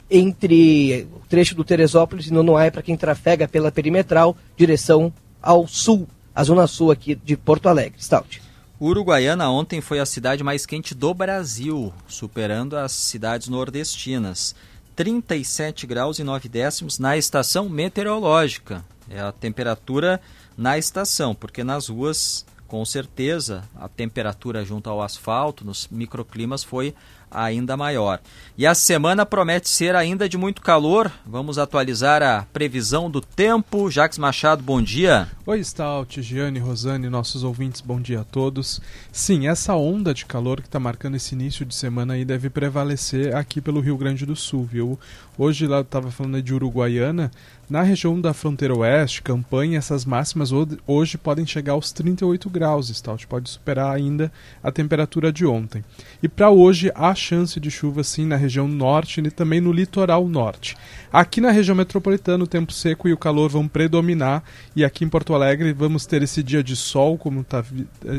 entre 0.09 1.05
o 1.13 1.27
trecho 1.27 1.53
do 1.53 1.63
Teresópolis 1.63 2.27
e 2.27 2.33
Nonoai 2.33 2.71
para 2.71 2.81
quem 2.81 2.97
trafega 2.97 3.47
pela 3.47 3.71
perimetral, 3.71 4.35
direção 4.57 5.13
ao 5.41 5.67
sul 5.67 6.07
a 6.33 6.43
zona 6.43 6.67
sul 6.67 6.89
aqui 6.89 7.15
de 7.15 7.35
Porto 7.35 7.67
Alegre. 7.67 8.01
Stout. 8.01 8.41
Uruguaiana 8.79 9.49
ontem 9.49 9.81
foi 9.81 9.99
a 9.99 10.05
cidade 10.05 10.41
mais 10.41 10.65
quente 10.65 10.95
do 10.95 11.13
Brasil, 11.13 11.91
superando 12.07 12.77
as 12.77 12.93
cidades 12.93 13.49
nordestinas. 13.49 14.55
37 14.95 15.85
graus 15.85 16.17
e 16.17 16.23
9 16.23 16.47
décimos 16.47 16.97
na 16.97 17.17
estação 17.17 17.67
meteorológica. 17.67 18.85
É 19.09 19.19
a 19.19 19.31
temperatura 19.31 20.21
na 20.57 20.77
estação, 20.77 21.33
porque 21.33 21.63
nas 21.63 21.87
ruas, 21.87 22.45
com 22.67 22.85
certeza, 22.85 23.63
a 23.75 23.87
temperatura 23.87 24.63
junto 24.63 24.89
ao 24.89 25.01
asfalto, 25.01 25.65
nos 25.65 25.87
microclimas, 25.89 26.63
foi 26.63 26.93
ainda 27.31 27.77
maior. 27.77 28.19
E 28.57 28.65
a 28.65 28.73
semana 28.73 29.25
promete 29.25 29.69
ser 29.69 29.95
ainda 29.95 30.27
de 30.27 30.37
muito 30.37 30.61
calor. 30.61 31.11
Vamos 31.25 31.57
atualizar 31.57 32.21
a 32.21 32.45
previsão 32.51 33.09
do 33.09 33.21
tempo. 33.21 33.89
Jacques 33.89 34.17
Machado, 34.17 34.63
bom 34.63 34.81
dia. 34.81 35.27
Oi, 35.45 35.63
Stout, 35.63 36.21
Giane, 36.21 36.59
Rosane, 36.59 37.09
nossos 37.09 37.43
ouvintes, 37.43 37.81
bom 37.81 38.01
dia 38.01 38.21
a 38.21 38.23
todos. 38.23 38.81
Sim, 39.11 39.47
essa 39.47 39.75
onda 39.75 40.13
de 40.13 40.25
calor 40.25 40.61
que 40.61 40.67
está 40.67 40.79
marcando 40.79 41.15
esse 41.15 41.35
início 41.35 41.65
de 41.65 41.75
semana 41.75 42.13
aí 42.13 42.25
deve 42.25 42.49
prevalecer 42.49 43.35
aqui 43.35 43.61
pelo 43.61 43.79
Rio 43.79 43.97
Grande 43.97 44.25
do 44.25 44.35
Sul, 44.35 44.65
viu? 44.65 44.99
Hoje 45.41 45.65
lá 45.67 45.79
estava 45.79 46.11
falando 46.11 46.41
de 46.41 46.53
Uruguaiana, 46.53 47.31
na 47.69 47.83
região 47.83 48.19
da 48.19 48.33
fronteira 48.33 48.75
oeste, 48.75 49.21
Campanha, 49.21 49.77
essas 49.77 50.03
máximas 50.03 50.49
hoje 50.87 51.19
podem 51.19 51.45
chegar 51.45 51.73
aos 51.73 51.91
38 51.91 52.49
graus, 52.49 52.87
Stout, 52.89 53.27
pode 53.27 53.47
superar 53.47 53.95
ainda 53.95 54.31
a 54.63 54.71
temperatura 54.71 55.31
de 55.31 55.45
ontem. 55.45 55.85
E 56.23 56.27
para 56.27 56.49
hoje 56.49 56.91
há 56.95 57.13
chance 57.13 57.59
de 57.59 57.69
chuva 57.69 58.03
sim 58.03 58.25
na 58.25 58.35
região 58.35 58.67
norte 58.67 59.21
e 59.21 59.29
também 59.29 59.61
no 59.61 59.71
litoral 59.71 60.27
norte. 60.27 60.75
Aqui 61.13 61.39
na 61.39 61.51
região 61.51 61.75
metropolitana 61.75 62.43
o 62.43 62.47
tempo 62.47 62.73
seco 62.73 63.07
e 63.07 63.13
o 63.13 63.17
calor 63.17 63.51
vão 63.51 63.67
predominar 63.67 64.43
e 64.75 64.83
aqui 64.83 65.05
em 65.05 65.09
Porto 65.09 65.35
Alegre 65.35 65.71
vamos 65.71 66.07
ter 66.07 66.23
esse 66.23 66.41
dia 66.41 66.63
de 66.63 66.75
sol, 66.75 67.19
como 67.19 67.43
tá, 67.43 67.63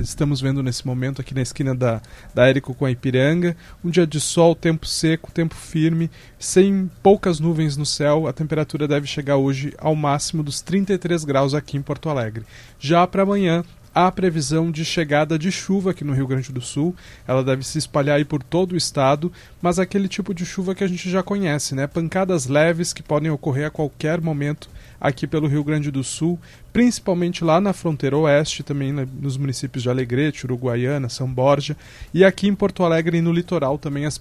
estamos 0.00 0.40
vendo 0.40 0.62
nesse 0.62 0.86
momento 0.86 1.20
aqui 1.20 1.34
na 1.34 1.42
esquina 1.42 1.74
da, 1.74 2.00
da 2.32 2.48
Érico 2.48 2.72
com 2.72 2.84
a 2.84 2.90
Ipiranga. 2.92 3.56
Um 3.84 3.90
dia 3.90 4.06
de 4.06 4.20
sol, 4.20 4.54
tempo 4.54 4.86
seco, 4.86 5.32
tempo 5.32 5.56
firme, 5.56 6.08
sem 6.38 6.88
poucas 7.10 7.40
nuvens 7.40 7.76
no 7.76 7.84
céu, 7.84 8.28
a 8.28 8.32
temperatura 8.32 8.86
deve 8.86 9.04
chegar 9.04 9.36
hoje 9.36 9.74
ao 9.78 9.96
máximo 9.96 10.44
dos 10.44 10.60
33 10.60 11.24
graus 11.24 11.54
aqui 11.54 11.76
em 11.76 11.82
Porto 11.82 12.08
Alegre. 12.08 12.44
Já 12.78 13.04
para 13.04 13.24
amanhã, 13.24 13.64
há 13.92 14.12
previsão 14.12 14.70
de 14.70 14.84
chegada 14.84 15.36
de 15.36 15.50
chuva 15.50 15.90
aqui 15.90 16.04
no 16.04 16.12
Rio 16.12 16.28
Grande 16.28 16.52
do 16.52 16.60
Sul. 16.60 16.94
Ela 17.26 17.42
deve 17.42 17.66
se 17.66 17.78
espalhar 17.78 18.18
aí 18.18 18.24
por 18.24 18.44
todo 18.44 18.74
o 18.74 18.76
estado, 18.76 19.32
mas 19.60 19.80
aquele 19.80 20.06
tipo 20.06 20.32
de 20.32 20.46
chuva 20.46 20.72
que 20.72 20.84
a 20.84 20.86
gente 20.86 21.10
já 21.10 21.20
conhece, 21.20 21.74
né? 21.74 21.88
Pancadas 21.88 22.46
leves 22.46 22.92
que 22.92 23.02
podem 23.02 23.28
ocorrer 23.28 23.66
a 23.66 23.70
qualquer 23.70 24.20
momento 24.20 24.70
aqui 25.00 25.26
pelo 25.26 25.48
Rio 25.48 25.64
Grande 25.64 25.90
do 25.90 26.04
Sul, 26.04 26.38
principalmente 26.72 27.42
lá 27.42 27.60
na 27.60 27.72
fronteira 27.72 28.16
oeste, 28.16 28.62
também 28.62 28.92
nos 28.92 29.36
municípios 29.36 29.82
de 29.82 29.88
Alegrete, 29.88 30.44
Uruguaiana, 30.44 31.08
São 31.08 31.32
Borja, 31.32 31.76
e 32.12 32.24
aqui 32.24 32.46
em 32.46 32.54
Porto 32.54 32.84
Alegre 32.84 33.18
e 33.18 33.22
no 33.22 33.32
litoral 33.32 33.78
também 33.78 34.04
as 34.04 34.18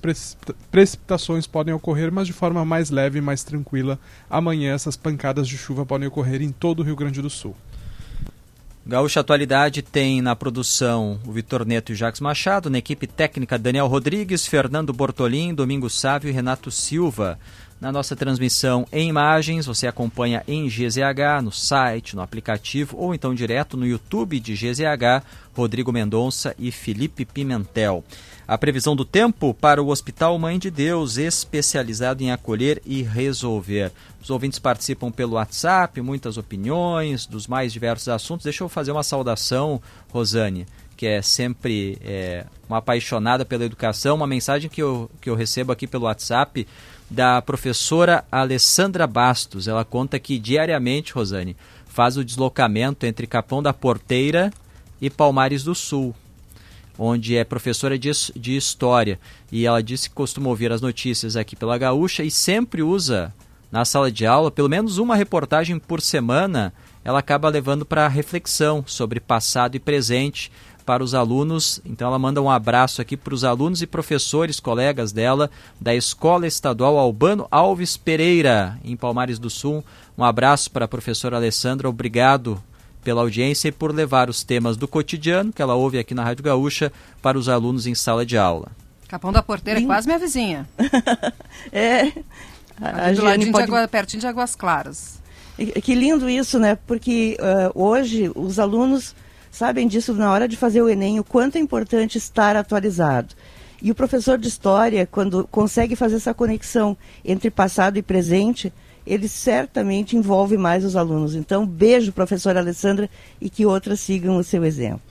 precipitações 0.72 1.46
podem 1.46 1.74
ocorrer, 1.74 2.12
mas 2.12 2.28
de 2.28 2.34
forma 2.34 2.64
mais 2.64 2.90
leve 2.90 3.20
e 3.20 3.22
mais 3.22 3.44
tranquila. 3.44 4.00
Amanhã 4.30 4.74
essas 4.74 4.96
pancadas 4.96 5.48
de 5.48 5.58
chuva 5.58 5.86
podem 5.86 6.08
ocorrer 6.08 6.42
em 6.42 6.52
todo 6.52 6.80
o 6.80 6.84
Rio 6.84 6.96
Grande 6.96 7.22
do 7.22 7.30
Sul. 7.30 7.56
Gaúcha 8.90 9.20
Atualidade 9.20 9.84
tem 9.84 10.20
na 10.20 10.36
produção 10.36 11.20
o 11.24 11.32
Vitor 11.32 11.64
Neto 11.64 11.92
e 11.92 11.94
o 11.94 11.96
Jacques 11.96 12.20
Machado, 12.20 12.72
na 12.72 12.80
equipe 12.80 13.06
técnica 13.06 13.56
Daniel 13.56 13.86
Rodrigues, 13.86 14.48
Fernando 14.48 14.92
Bortolim, 14.92 15.54
Domingo 15.54 15.88
Sávio 15.92 16.28
e 16.28 16.34
Renato 16.34 16.72
Silva. 16.72 17.38
Na 17.80 17.92
nossa 17.92 18.16
transmissão 18.16 18.88
em 18.92 19.08
imagens, 19.08 19.68
você 19.68 19.86
acompanha 19.86 20.44
em 20.48 20.68
GZH, 20.68 21.44
no 21.44 21.52
site, 21.52 22.16
no 22.16 22.24
aplicativo 22.24 22.98
ou 22.98 23.14
então 23.14 23.36
direto 23.36 23.78
no 23.78 23.86
YouTube 23.86 24.40
de 24.40 24.56
GZH, 24.56 25.24
Rodrigo 25.60 25.92
Mendonça 25.92 26.56
e 26.58 26.72
Felipe 26.72 27.26
Pimentel. 27.26 28.04
A 28.48 28.58
previsão 28.58 28.96
do 28.96 29.04
tempo 29.04 29.54
para 29.54 29.84
o 29.84 29.90
Hospital 29.90 30.40
Mãe 30.40 30.58
de 30.58 30.72
Deus, 30.72 31.18
especializado 31.18 32.24
em 32.24 32.32
acolher 32.32 32.82
e 32.86 33.04
resolver. 33.04 33.92
Os 34.24 34.30
ouvintes 34.30 34.58
participam 34.58 35.12
pelo 35.12 35.34
WhatsApp, 35.34 36.02
muitas 36.02 36.38
opiniões 36.38 37.26
dos 37.26 37.46
mais 37.46 37.72
diversos 37.74 38.08
assuntos. 38.08 38.46
Deixa 38.46 38.64
eu 38.64 38.70
fazer 38.70 38.92
uma 38.92 39.04
saudação, 39.04 39.82
Rosane, 40.12 40.66
que 40.98 41.06
é 41.06 41.22
sempre 41.22 41.98
é, 42.02 42.46
uma 42.68 42.78
apaixonada 42.78 43.44
pela 43.44 43.66
educação. 43.66 44.16
Uma 44.16 44.26
mensagem 44.26 44.70
que 44.70 44.82
eu, 44.82 45.12
que 45.22 45.30
eu 45.30 45.36
recebo 45.36 45.72
aqui 45.72 45.86
pelo 45.86 46.06
WhatsApp 46.06 46.66
da 47.10 47.42
professora 47.42 48.24
Alessandra 48.32 49.06
Bastos. 49.06 49.68
Ela 49.68 49.84
conta 49.84 50.18
que 50.20 50.40
diariamente, 50.40 51.14
Rosane, 51.14 51.56
faz 51.86 52.18
o 52.18 52.24
deslocamento 52.24 53.06
entre 53.06 53.28
Capão 53.28 53.62
da 53.62 53.74
Porteira 53.74 54.52
e 55.02 55.10
Palmares 55.10 55.64
do 55.64 55.74
Sul, 55.74 56.14
onde 56.98 57.38
é 57.38 57.44
professora 57.44 57.98
de, 57.98 58.12
de 58.36 58.56
História. 58.56 59.20
E 59.52 59.66
ela 59.66 59.82
disse 59.82 60.10
que 60.10 60.16
costuma 60.16 60.50
ouvir 60.50 60.72
as 60.72 60.82
notícias 60.82 61.36
aqui 61.36 61.56
pela 61.56 61.78
Gaúcha 61.78 62.24
e 62.24 62.32
sempre 62.32 62.82
usa 62.82 63.34
na 63.72 63.86
sala 63.86 64.12
de 64.12 64.26
aula 64.26 64.52
pelo 64.52 64.70
menos 64.70 64.98
uma 64.98 65.16
reportagem 65.16 65.80
por 65.80 66.02
semana. 66.02 66.74
Ela 67.04 67.20
acaba 67.20 67.50
levando 67.50 67.86
para 67.86 68.08
reflexão 68.08 68.84
sobre 68.86 69.20
passado 69.20 69.76
e 69.76 69.80
presente 69.80 70.52
para 70.86 71.04
os 71.04 71.14
alunos. 71.14 71.80
Então 71.86 72.08
ela 72.08 72.18
manda 72.18 72.42
um 72.42 72.50
abraço 72.50 73.02
aqui 73.02 73.16
para 73.16 73.34
os 73.34 73.44
alunos 73.44 73.82
e 73.82 73.88
professores, 73.88 74.60
colegas 74.60 75.12
dela, 75.12 75.50
da 75.80 75.96
Escola 75.96 76.48
Estadual 76.48 76.98
Albano 76.98 77.48
Alves 77.52 77.96
Pereira, 77.96 78.78
em 78.84 78.98
Palmares 78.98 79.38
do 79.38 79.50
Sul. 79.50 79.84
Um 80.18 80.24
abraço 80.24 80.72
para 80.72 80.86
a 80.86 80.88
professora 80.88 81.38
Alessandra, 81.38 81.88
obrigado 81.88 82.62
pela 83.04 83.22
audiência 83.22 83.70
e 83.70 83.72
por 83.72 83.94
levar 83.94 84.30
os 84.30 84.44
temas 84.44 84.78
do 84.78 84.88
cotidiano 84.88 85.54
que 85.54 85.62
ela 85.62 85.76
ouve 85.76 86.00
aqui 86.00 86.14
na 86.14 86.24
Rádio 86.24 86.44
Gaúcha 86.44 86.92
para 87.22 87.38
os 87.38 87.48
alunos 87.50 87.88
em 87.88 87.96
sala 87.96 88.26
de 88.26 88.38
aula. 88.38 88.70
Capão 89.08 89.32
da 89.32 89.42
Porteira 89.42 89.80
é 89.80 89.86
quase 89.86 90.08
minha 90.08 90.20
vizinha. 90.20 90.70
é. 91.72 92.12
A, 92.80 93.08
a 93.08 93.12
do 93.12 93.24
ladinho 93.24 93.52
pode... 93.52 93.66
de 93.66 93.72
Água, 93.72 93.88
pertinho 93.88 94.22
de 94.22 94.28
Águas 94.28 94.56
Claras. 94.56 95.20
Que 95.84 95.96
lindo 95.96 96.30
isso, 96.30 96.60
né? 96.60 96.78
Porque 96.88 97.38
uh, 97.40 97.82
hoje 97.82 98.32
os 98.36 98.60
alunos 98.60 99.16
sabem 99.52 99.88
disso 99.88 100.14
na 100.14 100.32
hora 100.32 100.48
de 100.48 100.56
fazer 100.56 100.82
o 100.82 100.88
Enem, 100.88 101.20
o 101.20 101.24
quanto 101.24 101.58
é 101.58 101.60
importante 101.60 102.18
estar 102.18 102.56
atualizado. 102.56 103.36
E 103.82 103.92
o 103.92 103.96
professor 103.96 104.38
de 104.38 104.48
história, 104.48 105.08
quando 105.08 105.48
consegue 105.50 105.96
fazer 105.96 106.18
essa 106.18 106.34
conexão 106.34 106.98
entre 107.24 107.50
passado 107.50 107.98
e 107.98 108.02
presente, 108.02 108.72
ele 109.10 109.28
certamente 109.28 110.16
envolve 110.16 110.56
mais 110.56 110.86
os 110.86 110.96
alunos. 110.96 111.34
Então, 111.34 111.66
beijo, 111.66 112.12
professora 112.12 112.60
Alessandra, 112.60 113.10
e 113.42 113.50
que 113.50 113.66
outras 113.66 114.00
sigam 114.00 114.38
o 114.38 114.44
seu 114.44 114.64
exemplo. 114.64 115.02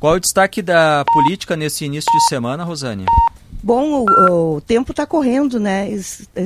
Qual 0.00 0.14
é 0.14 0.16
o 0.16 0.20
destaque 0.20 0.62
da 0.62 1.04
política 1.12 1.54
nesse 1.54 1.84
início 1.84 2.10
de 2.10 2.28
semana, 2.28 2.64
Rosane? 2.64 3.04
Bom, 3.62 4.04
o, 4.04 4.56
o 4.56 4.60
tempo 4.60 4.92
está 4.92 5.04
correndo, 5.04 5.60
né, 5.60 5.90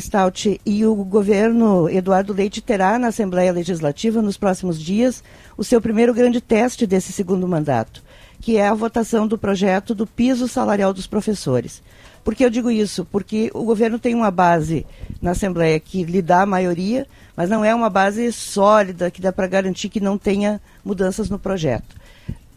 Stout? 0.01 0.61
E 0.64 0.86
o 0.86 0.94
governo 0.94 1.88
Eduardo 1.88 2.32
Leite 2.32 2.61
terá 2.61 2.98
na 2.98 3.09
Assembleia 3.09 3.53
Legislativa, 3.53 4.20
nos 4.20 4.36
próximos 4.36 4.80
dias, 4.80 5.22
o 5.57 5.62
seu 5.62 5.80
primeiro 5.80 6.14
grande 6.14 6.40
teste 6.40 6.86
desse 6.86 7.12
segundo 7.12 7.46
mandato, 7.46 8.03
que 8.40 8.57
é 8.57 8.66
a 8.66 8.74
votação 8.74 9.26
do 9.26 9.38
projeto 9.38 9.94
do 9.94 10.07
piso 10.07 10.48
salarial 10.48 10.92
dos 10.92 11.07
professores. 11.07 11.82
Por 12.25 12.35
que 12.35 12.45
eu 12.45 12.51
digo 12.51 12.71
isso? 12.71 13.05
Porque 13.05 13.51
o 13.55 13.64
governo 13.64 13.99
tem 13.99 14.14
uma 14.14 14.31
base 14.31 14.87
na 15.21 15.31
Assembleia 15.33 15.81
que 15.81 16.05
lhe 16.05 16.21
dá 16.21 16.43
a 16.43 16.47
maioria, 16.47 17.07
mas 17.37 17.49
não 17.49 17.64
é 17.64 17.75
uma 17.75 17.89
base 17.91 18.31
sólida 18.33 19.11
que 19.11 19.23
dá 19.23 19.33
para 19.33 19.47
garantir 19.47 19.89
que 19.89 20.01
não 20.01 20.18
tenha 20.18 20.61
mudanças 20.85 21.31
no 21.31 21.39
projeto 21.39 22.01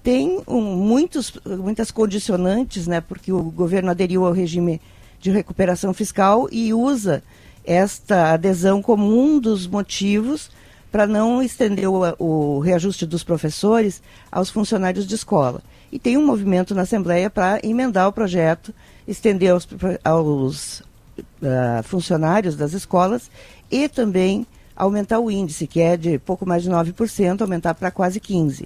tem 0.04 0.44
um, 0.46 0.62
muitos, 0.62 1.32
muitas 1.46 1.90
condicionantes, 1.90 2.86
né, 2.86 3.00
porque 3.00 3.32
o 3.32 3.42
governo 3.44 3.90
aderiu 3.90 4.26
ao 4.26 4.34
regime 4.34 4.82
de 5.22 5.32
recuperação 5.32 5.94
fiscal 5.94 6.50
e 6.52 6.74
usa 6.74 7.24
esta 7.64 8.34
adesão 8.34 8.82
como 8.82 9.18
um 9.18 9.40
dos 9.40 9.66
motivos 9.66 10.52
para 10.92 11.08
não 11.08 11.42
estender 11.42 11.90
o, 11.90 12.02
o, 12.20 12.60
reajuste 12.60 13.06
dos 13.06 13.24
professores 13.24 14.04
aos 14.30 14.50
funcionários 14.50 15.08
de 15.08 15.16
escola. 15.16 15.62
E 15.90 15.98
tem 15.98 16.18
um 16.18 16.26
movimento 16.26 16.76
na 16.76 16.82
Assembleia 16.82 17.30
para 17.30 17.60
emendar 17.64 18.10
o 18.10 18.14
projeto, 18.14 18.74
estender 19.08 19.52
aos, 19.52 19.68
aos 20.04 20.80
uh, 20.80 21.84
funcionários 21.84 22.56
das 22.56 22.74
escolas 22.74 23.30
e 23.70 23.88
também 23.90 24.46
aumentar 24.76 25.20
o 25.20 25.30
índice, 25.30 25.68
que 25.68 25.80
é 25.80 25.96
de 25.96 26.18
pouco 26.20 26.46
mais 26.46 26.64
de 26.64 26.70
9%, 26.70 27.42
aumentar 27.42 27.74
para 27.74 27.92
quase 27.92 28.20
15%. 28.20 28.66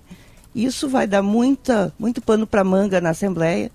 Isso 0.55 0.89
vai 0.89 1.05
dar 1.05 1.21
muita, 1.21 1.93
muito 1.99 2.19
pano 2.19 2.47
para 2.47 2.63
manga 2.63 2.99
na 2.99 3.11
Assembleia, 3.11 3.69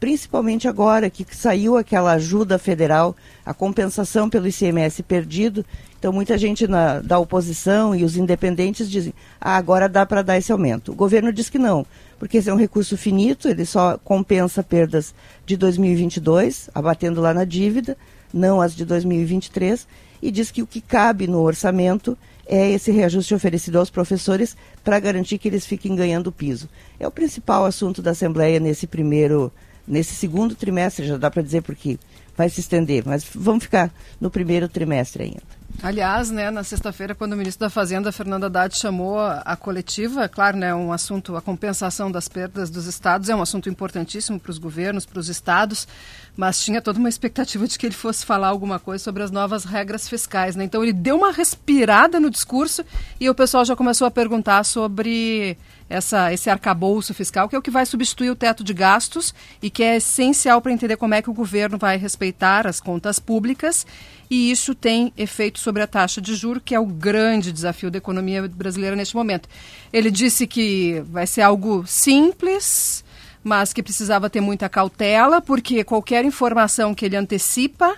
principalmente 0.00 0.66
agora 0.66 1.08
que 1.08 1.24
saiu 1.30 1.76
aquela 1.76 2.12
ajuda 2.12 2.58
federal, 2.58 3.14
a 3.46 3.54
compensação 3.54 4.28
pelo 4.28 4.48
ICMS 4.48 5.02
perdido. 5.04 5.64
Então, 5.96 6.12
muita 6.12 6.36
gente 6.36 6.66
na, 6.66 6.98
da 6.98 7.18
oposição 7.18 7.94
e 7.94 8.02
os 8.02 8.16
independentes 8.16 8.90
dizem: 8.90 9.14
ah, 9.40 9.56
agora 9.56 9.88
dá 9.88 10.04
para 10.04 10.22
dar 10.22 10.36
esse 10.36 10.50
aumento. 10.50 10.90
O 10.90 10.94
governo 10.96 11.32
diz 11.32 11.48
que 11.48 11.58
não, 11.58 11.86
porque 12.18 12.38
esse 12.38 12.48
é 12.48 12.54
um 12.54 12.58
recurso 12.58 12.96
finito, 12.96 13.48
ele 13.48 13.64
só 13.64 13.98
compensa 13.98 14.62
perdas 14.62 15.14
de 15.44 15.56
2022, 15.56 16.70
abatendo 16.74 17.20
lá 17.20 17.34
na 17.34 17.44
dívida, 17.44 17.96
não 18.32 18.60
as 18.60 18.74
de 18.74 18.84
2023, 18.84 19.86
e 20.22 20.30
diz 20.30 20.50
que 20.50 20.62
o 20.62 20.66
que 20.66 20.80
cabe 20.80 21.26
no 21.26 21.40
orçamento 21.40 22.16
é 22.46 22.70
esse 22.70 22.90
reajuste 22.90 23.34
oferecido 23.34 23.78
aos 23.78 23.90
professores 23.90 24.56
para 24.82 25.00
garantir 25.00 25.38
que 25.38 25.48
eles 25.48 25.66
fiquem 25.66 25.94
ganhando 25.94 26.32
piso. 26.32 26.68
É 26.98 27.06
o 27.06 27.10
principal 27.10 27.64
assunto 27.64 28.02
da 28.02 28.10
Assembleia 28.10 28.60
nesse 28.60 28.86
primeiro, 28.86 29.52
nesse 29.86 30.14
segundo 30.14 30.54
trimestre, 30.54 31.06
já 31.06 31.16
dá 31.16 31.30
para 31.30 31.42
dizer 31.42 31.62
porque 31.62 31.98
vai 32.36 32.48
se 32.48 32.60
estender, 32.60 33.02
mas 33.06 33.24
vamos 33.34 33.64
ficar 33.64 33.92
no 34.20 34.30
primeiro 34.30 34.68
trimestre 34.68 35.24
ainda. 35.24 35.63
Aliás, 35.82 36.30
né, 36.30 36.50
na 36.50 36.64
sexta-feira, 36.64 37.14
quando 37.14 37.34
o 37.34 37.36
ministro 37.36 37.66
da 37.66 37.70
Fazenda, 37.70 38.10
Fernando 38.10 38.44
Haddad, 38.44 38.74
chamou 38.76 39.18
a, 39.18 39.54
coletiva, 39.56 40.28
claro, 40.28 40.56
né, 40.56 40.74
um 40.74 40.92
assunto, 40.92 41.36
a 41.36 41.42
compensação 41.42 42.10
das 42.10 42.26
perdas 42.26 42.70
dos 42.70 42.86
estados 42.86 43.28
é 43.28 43.36
um 43.36 43.42
assunto 43.42 43.68
importantíssimo 43.68 44.40
para 44.40 44.50
os 44.50 44.58
governos, 44.58 45.04
para 45.04 45.18
os 45.18 45.28
estados, 45.28 45.86
mas 46.36 46.62
tinha 46.62 46.82
toda 46.82 46.98
uma 46.98 47.08
expectativa 47.08 47.66
de 47.66 47.78
que 47.78 47.86
ele 47.86 47.94
fosse 47.94 48.26
falar 48.26 48.48
alguma 48.48 48.78
coisa 48.78 49.02
sobre 49.02 49.22
as 49.22 49.30
novas 49.30 49.64
regras 49.64 50.08
fiscais. 50.08 50.56
Né? 50.56 50.64
Então 50.64 50.82
ele 50.82 50.92
deu 50.92 51.16
uma 51.16 51.32
respirada 51.32 52.18
no 52.18 52.30
discurso 52.30 52.84
e 53.20 53.30
o 53.30 53.34
pessoal 53.34 53.64
já 53.64 53.76
começou 53.76 54.06
a 54.06 54.10
perguntar 54.10 54.64
sobre 54.64 55.56
essa, 55.88 56.32
esse 56.32 56.50
arcabouço 56.50 57.14
fiscal, 57.14 57.48
que 57.48 57.54
é 57.54 57.58
o 57.58 57.62
que 57.62 57.70
vai 57.70 57.86
substituir 57.86 58.30
o 58.30 58.36
teto 58.36 58.64
de 58.64 58.74
gastos 58.74 59.34
e 59.62 59.70
que 59.70 59.82
é 59.82 59.96
essencial 59.96 60.60
para 60.60 60.72
entender 60.72 60.96
como 60.96 61.14
é 61.14 61.22
que 61.22 61.30
o 61.30 61.34
governo 61.34 61.78
vai 61.78 61.96
respeitar 61.96 62.66
as 62.66 62.80
contas 62.80 63.18
públicas. 63.18 63.86
E 64.30 64.50
isso 64.50 64.74
tem 64.74 65.12
efeito 65.16 65.60
sobre 65.60 65.82
a 65.82 65.86
taxa 65.86 66.20
de 66.20 66.34
juro, 66.34 66.60
que 66.60 66.74
é 66.74 66.80
o 66.80 66.86
grande 66.86 67.52
desafio 67.52 67.90
da 67.90 67.98
economia 67.98 68.48
brasileira 68.48 68.96
neste 68.96 69.14
momento. 69.14 69.48
Ele 69.92 70.10
disse 70.10 70.46
que 70.46 71.04
vai 71.06 71.26
ser 71.26 71.42
algo 71.42 71.84
simples, 71.86 73.03
mas 73.44 73.74
que 73.74 73.82
precisava 73.82 74.30
ter 74.30 74.40
muita 74.40 74.68
cautela, 74.70 75.40
porque 75.40 75.84
qualquer 75.84 76.24
informação 76.24 76.94
que 76.94 77.04
ele 77.04 77.16
antecipa 77.16 77.94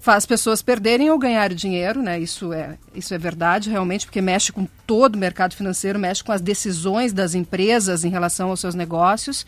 faz 0.00 0.26
pessoas 0.26 0.60
perderem 0.60 1.10
ou 1.10 1.18
ganharem 1.18 1.56
dinheiro, 1.56 2.02
né? 2.02 2.18
Isso 2.18 2.52
é, 2.52 2.76
isso 2.92 3.14
é 3.14 3.18
verdade, 3.18 3.70
realmente, 3.70 4.04
porque 4.04 4.20
mexe 4.20 4.50
com 4.50 4.66
todo 4.84 5.14
o 5.14 5.18
mercado 5.18 5.54
financeiro, 5.54 5.96
mexe 5.96 6.24
com 6.24 6.32
as 6.32 6.40
decisões 6.40 7.12
das 7.12 7.36
empresas 7.36 8.04
em 8.04 8.08
relação 8.08 8.50
aos 8.50 8.58
seus 8.58 8.74
negócios. 8.74 9.46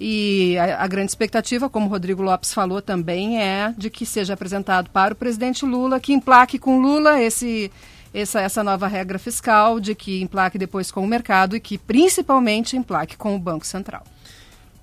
E 0.00 0.58
a, 0.58 0.82
a, 0.82 0.86
grande 0.88 1.12
expectativa, 1.12 1.70
como 1.70 1.86
o 1.86 1.88
Rodrigo 1.88 2.20
Lopes 2.20 2.52
falou 2.52 2.82
também, 2.82 3.40
é 3.40 3.72
de 3.78 3.90
que 3.90 4.04
seja 4.04 4.34
apresentado 4.34 4.90
para 4.90 5.14
o 5.14 5.16
presidente 5.16 5.64
Lula, 5.64 6.00
que 6.00 6.12
emplaque 6.12 6.58
com 6.58 6.80
Lula 6.80 7.22
esse, 7.22 7.70
essa, 8.12 8.40
essa 8.40 8.64
nova 8.64 8.88
regra 8.88 9.20
fiscal, 9.20 9.78
de 9.78 9.94
que 9.94 10.20
emplaque 10.20 10.58
depois 10.58 10.90
com 10.90 11.04
o 11.04 11.06
mercado 11.06 11.54
e 11.54 11.60
que 11.60 11.78
principalmente 11.78 12.76
emplaque 12.76 13.16
com 13.16 13.36
o 13.36 13.38
Banco 13.38 13.64
Central. 13.64 14.02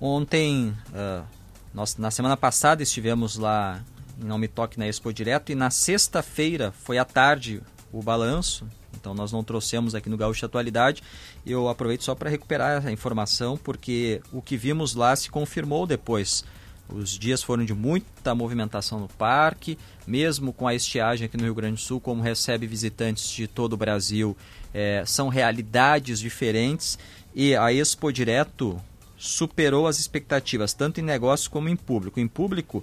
Ontem, 0.00 0.74
uh, 0.88 1.24
nós, 1.74 1.96
na 1.98 2.10
semana 2.10 2.36
passada, 2.36 2.82
estivemos 2.82 3.36
lá 3.36 3.84
em 4.18 4.24
Não 4.24 4.38
Me 4.38 4.48
Toque 4.48 4.78
na 4.78 4.88
Expo 4.88 5.12
Direto 5.12 5.52
e 5.52 5.54
na 5.54 5.70
sexta-feira, 5.70 6.72
foi 6.72 6.96
à 6.96 7.04
tarde, 7.04 7.60
o 7.92 8.02
balanço. 8.02 8.66
Então 8.98 9.14
nós 9.14 9.32
não 9.32 9.44
trouxemos 9.44 9.94
aqui 9.94 10.08
no 10.08 10.16
Gaúcho 10.16 10.44
Atualidade. 10.44 11.02
Eu 11.44 11.68
aproveito 11.68 12.04
só 12.04 12.14
para 12.14 12.30
recuperar 12.30 12.86
a 12.86 12.92
informação, 12.92 13.56
porque 13.56 14.22
o 14.32 14.40
que 14.40 14.56
vimos 14.56 14.94
lá 14.94 15.14
se 15.16 15.30
confirmou 15.30 15.86
depois. 15.86 16.44
Os 16.88 17.18
dias 17.18 17.42
foram 17.42 17.64
de 17.64 17.72
muita 17.72 18.34
movimentação 18.34 18.98
no 19.00 19.08
parque, 19.08 19.78
mesmo 20.06 20.52
com 20.52 20.66
a 20.66 20.74
estiagem 20.74 21.26
aqui 21.26 21.36
no 21.36 21.44
Rio 21.44 21.54
Grande 21.54 21.74
do 21.74 21.80
Sul, 21.80 22.00
como 22.00 22.22
recebe 22.22 22.66
visitantes 22.66 23.30
de 23.30 23.46
todo 23.46 23.74
o 23.74 23.76
Brasil, 23.76 24.36
é, 24.74 25.04
são 25.06 25.28
realidades 25.28 26.18
diferentes. 26.18 26.98
E 27.34 27.54
a 27.54 27.72
Expo 27.72 28.12
Direto 28.12 28.80
superou 29.20 29.86
as 29.86 30.00
expectativas, 30.00 30.72
tanto 30.72 30.98
em 30.98 31.02
negócios 31.04 31.46
como 31.46 31.68
em 31.68 31.76
público. 31.76 32.18
Em 32.18 32.26
público, 32.26 32.82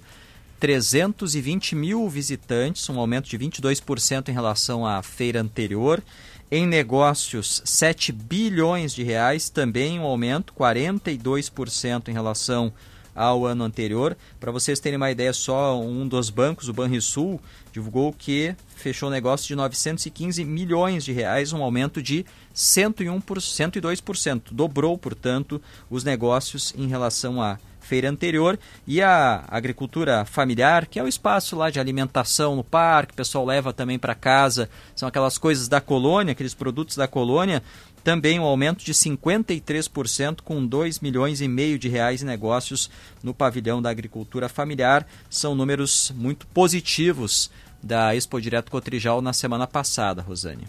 320 0.60 1.74
mil 1.74 2.08
visitantes, 2.08 2.88
um 2.88 2.98
aumento 2.98 3.28
de 3.28 3.36
22% 3.36 4.28
em 4.28 4.32
relação 4.32 4.86
à 4.86 5.02
feira 5.02 5.40
anterior. 5.40 6.02
Em 6.50 6.66
negócios, 6.66 7.60
7 7.64 8.12
bilhões 8.12 8.94
de 8.94 9.02
reais, 9.02 9.50
também 9.50 9.98
um 9.98 10.04
aumento, 10.04 10.54
42% 10.54 12.08
em 12.08 12.12
relação 12.12 12.72
ao 13.14 13.44
ano 13.44 13.64
anterior. 13.64 14.16
Para 14.38 14.52
vocês 14.52 14.78
terem 14.78 14.96
uma 14.96 15.10
ideia, 15.10 15.32
só 15.32 15.78
um 15.78 16.06
dos 16.06 16.30
bancos, 16.30 16.68
o 16.68 16.72
Banrisul, 16.72 17.40
divulgou 17.78 18.12
que 18.12 18.54
fechou 18.74 19.08
negócio 19.08 19.46
de 19.46 19.54
915 19.54 20.44
milhões 20.44 21.04
de 21.04 21.12
reais, 21.12 21.52
um 21.52 21.62
aumento 21.62 22.02
de 22.02 22.26
101 22.52 23.20
por 23.20 23.38
102%. 23.38 24.42
Dobrou, 24.50 24.98
portanto, 24.98 25.62
os 25.88 26.02
negócios 26.02 26.74
em 26.76 26.88
relação 26.88 27.40
à 27.40 27.58
feira 27.80 28.10
anterior 28.10 28.58
e 28.86 29.00
a 29.00 29.44
agricultura 29.48 30.24
familiar, 30.24 30.86
que 30.86 30.98
é 30.98 31.02
o 31.02 31.08
espaço 31.08 31.56
lá 31.56 31.70
de 31.70 31.80
alimentação 31.80 32.54
no 32.54 32.62
parque, 32.62 33.14
o 33.14 33.16
pessoal 33.16 33.46
leva 33.46 33.72
também 33.72 33.98
para 33.98 34.14
casa, 34.14 34.68
são 34.94 35.08
aquelas 35.08 35.38
coisas 35.38 35.68
da 35.68 35.80
colônia, 35.80 36.32
aqueles 36.32 36.52
produtos 36.52 36.96
da 36.96 37.08
colônia, 37.08 37.62
também 38.04 38.38
um 38.38 38.44
aumento 38.44 38.84
de 38.84 38.92
53% 38.92 40.40
com 40.42 40.64
2 40.64 41.00
milhões 41.00 41.40
e 41.40 41.48
meio 41.48 41.78
de 41.78 41.88
reais 41.88 42.22
em 42.22 42.26
negócios 42.26 42.90
no 43.22 43.34
pavilhão 43.34 43.82
da 43.82 43.90
agricultura 43.90 44.48
familiar. 44.48 45.06
São 45.28 45.54
números 45.54 46.12
muito 46.16 46.46
positivos 46.46 47.50
da 47.82 48.14
Expo 48.14 48.40
Direto 48.40 48.70
Cotrijal 48.70 49.20
na 49.20 49.32
semana 49.32 49.66
passada, 49.66 50.22
Rosane. 50.22 50.66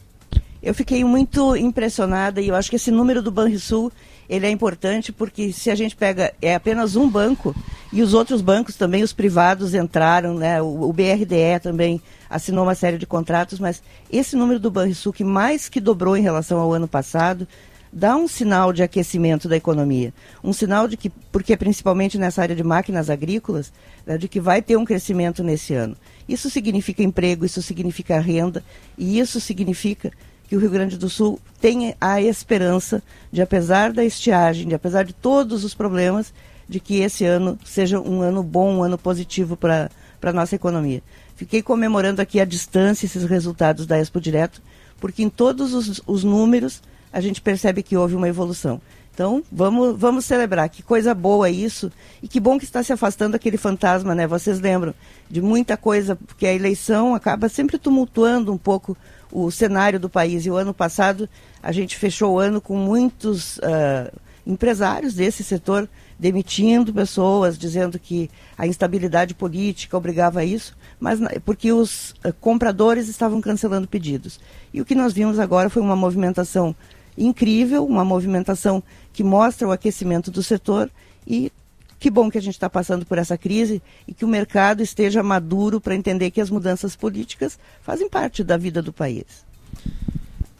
Eu 0.62 0.74
fiquei 0.74 1.04
muito 1.06 1.56
impressionada 1.56 2.42
e 2.42 2.50
eu 2.50 2.56
acho 2.56 2.70
que 2.70 2.76
esse 2.76 2.92
número 2.92 3.22
do 3.22 3.32
Banrisul 3.32 3.92
ele 4.30 4.46
é 4.46 4.52
importante 4.52 5.12
porque 5.12 5.54
se 5.54 5.72
a 5.72 5.76
gente 5.76 5.96
pega 5.96 6.34
é 6.42 6.54
apenas 6.54 6.98
um 6.98 7.10
banco 7.10 7.56
e 7.94 8.02
os 8.02 8.14
outros 8.14 8.42
bancos 8.42 8.76
também 8.76 9.02
os 9.02 9.14
privados 9.14 9.74
entraram, 9.74 10.36
né? 10.36 10.62
O, 10.62 10.90
o 10.90 10.94
BRDE 10.94 11.60
também 11.64 12.02
assinou 12.30 12.66
uma 12.66 12.76
série 12.76 12.98
de 12.98 13.08
contratos, 13.08 13.58
mas 13.58 13.82
esse 14.12 14.36
número 14.36 14.60
do 14.60 14.70
Banrisul 14.70 15.14
que 15.14 15.24
mais 15.24 15.70
que 15.70 15.80
dobrou 15.80 16.18
em 16.18 16.22
relação 16.22 16.60
ao 16.60 16.74
ano 16.74 16.88
passado 16.88 17.48
dá 17.92 18.16
um 18.16 18.28
sinal 18.28 18.72
de 18.72 18.84
aquecimento 18.84 19.50
da 19.50 19.58
economia, 19.58 20.14
um 20.44 20.54
sinal 20.54 20.88
de 20.88 20.96
que 20.96 21.10
porque 21.10 21.58
principalmente 21.58 22.18
nessa 22.18 22.42
área 22.42 22.56
de 22.56 22.64
máquinas 22.64 23.10
agrícolas, 23.10 23.74
né, 24.06 24.18
de 24.18 24.28
que 24.28 24.40
vai 24.40 24.62
ter 24.62 24.78
um 24.78 24.86
crescimento 24.86 25.44
nesse 25.44 25.74
ano. 25.74 25.98
Isso 26.28 26.50
significa 26.50 27.04
emprego, 27.04 27.46
isso 27.46 27.62
significa 27.62 28.20
renda 28.20 28.64
e 28.98 29.20
isso 29.20 29.40
significa 29.40 30.12
que 30.48 30.56
o 30.56 30.60
Rio 30.60 30.72
Grande 30.72 30.98
do 30.98 31.10
Sul 31.10 31.40
tem 31.62 31.96
a 32.02 32.22
esperança 32.22 33.04
de, 33.32 33.42
apesar 33.42 33.94
da 33.94 34.04
estiagem, 34.04 34.68
de 34.68 34.74
apesar 34.74 35.04
de 35.04 35.14
todos 35.14 35.64
os 35.64 35.76
problemas, 35.76 36.34
de 36.68 36.80
que 36.80 37.02
esse 37.02 37.24
ano 37.24 37.58
seja 37.64 38.00
um 38.00 38.22
ano 38.22 38.42
bom, 38.42 38.78
um 38.78 38.84
ano 38.84 38.98
positivo 38.98 39.56
para 39.56 39.90
a 40.22 40.34
nossa 40.34 40.56
economia. 40.56 41.04
Fiquei 41.36 41.62
comemorando 41.62 42.22
aqui 42.22 42.40
à 42.40 42.46
distância 42.46 43.06
esses 43.06 43.24
resultados 43.26 43.86
da 43.86 44.00
Expo 44.00 44.20
Direto, 44.20 44.62
porque 45.00 45.24
em 45.24 45.30
todos 45.30 45.74
os, 45.74 46.02
os 46.06 46.24
números 46.24 46.82
a 47.12 47.22
gente 47.22 47.42
percebe 47.42 47.84
que 47.84 47.98
houve 47.98 48.16
uma 48.16 48.28
evolução. 48.28 48.82
Então, 49.20 49.44
vamos, 49.52 50.00
vamos 50.00 50.24
celebrar. 50.24 50.70
Que 50.70 50.82
coisa 50.82 51.14
boa 51.14 51.50
isso. 51.50 51.92
E 52.24 52.28
que 52.28 52.40
bom 52.40 52.58
que 52.58 52.64
está 52.64 52.82
se 52.82 52.94
afastando 52.94 53.36
aquele 53.36 53.58
fantasma, 53.58 54.16
né? 54.16 54.26
Vocês 54.26 54.62
lembram 54.62 54.96
de 55.30 55.42
muita 55.42 55.76
coisa, 55.76 56.16
porque 56.16 56.48
a 56.48 56.54
eleição 56.54 57.14
acaba 57.14 57.50
sempre 57.50 57.78
tumultuando 57.78 58.54
um 58.54 58.58
pouco 58.58 58.96
o 59.30 59.52
cenário 59.52 60.00
do 60.00 60.10
país. 60.10 60.46
E 60.46 60.50
o 60.50 60.56
ano 60.56 60.74
passado 60.74 61.28
a 61.62 61.72
gente 61.74 61.98
fechou 61.98 62.36
o 62.36 62.40
ano 62.40 62.62
com 62.62 62.78
muitos 62.78 63.58
uh, 63.58 64.10
empresários 64.48 65.16
desse 65.16 65.44
setor 65.44 65.90
demitindo 66.18 66.94
pessoas, 66.94 67.58
dizendo 67.58 68.00
que 68.00 68.30
a 68.58 68.66
instabilidade 68.68 69.34
política 69.34 69.98
obrigava 69.98 70.40
a 70.40 70.46
isso, 70.46 70.78
mas 70.98 71.20
porque 71.44 71.74
os 71.74 72.12
uh, 72.26 72.34
compradores 72.40 73.10
estavam 73.10 73.42
cancelando 73.42 73.86
pedidos. 73.86 74.40
E 74.74 74.80
o 74.80 74.86
que 74.86 74.96
nós 74.96 75.12
vimos 75.12 75.40
agora 75.40 75.70
foi 75.70 75.82
uma 75.82 75.96
movimentação 75.96 76.74
incrível, 77.20 77.86
uma 77.86 78.06
movimentação 78.06 78.82
que 79.12 79.24
mostra 79.24 79.68
o 79.68 79.72
aquecimento 79.72 80.32
do 80.32 80.42
setor 80.42 80.90
e 81.28 81.52
que 82.00 82.10
bom 82.10 82.32
que 82.32 82.38
a 82.38 82.42
gente 82.42 82.54
está 82.54 82.70
passando 82.70 83.06
por 83.06 83.18
essa 83.18 83.38
crise 83.38 83.82
e 84.08 84.14
que 84.14 84.24
o 84.24 84.28
mercado 84.28 84.82
esteja 84.82 85.22
maduro 85.22 85.82
para 85.82 85.96
entender 85.96 86.32
que 86.32 86.40
as 86.40 86.50
mudanças 86.50 86.96
políticas 86.96 87.60
fazem 87.82 88.10
parte 88.10 88.44
da 88.44 88.56
vida 88.56 88.82
do 88.82 88.94
país. 88.94 89.26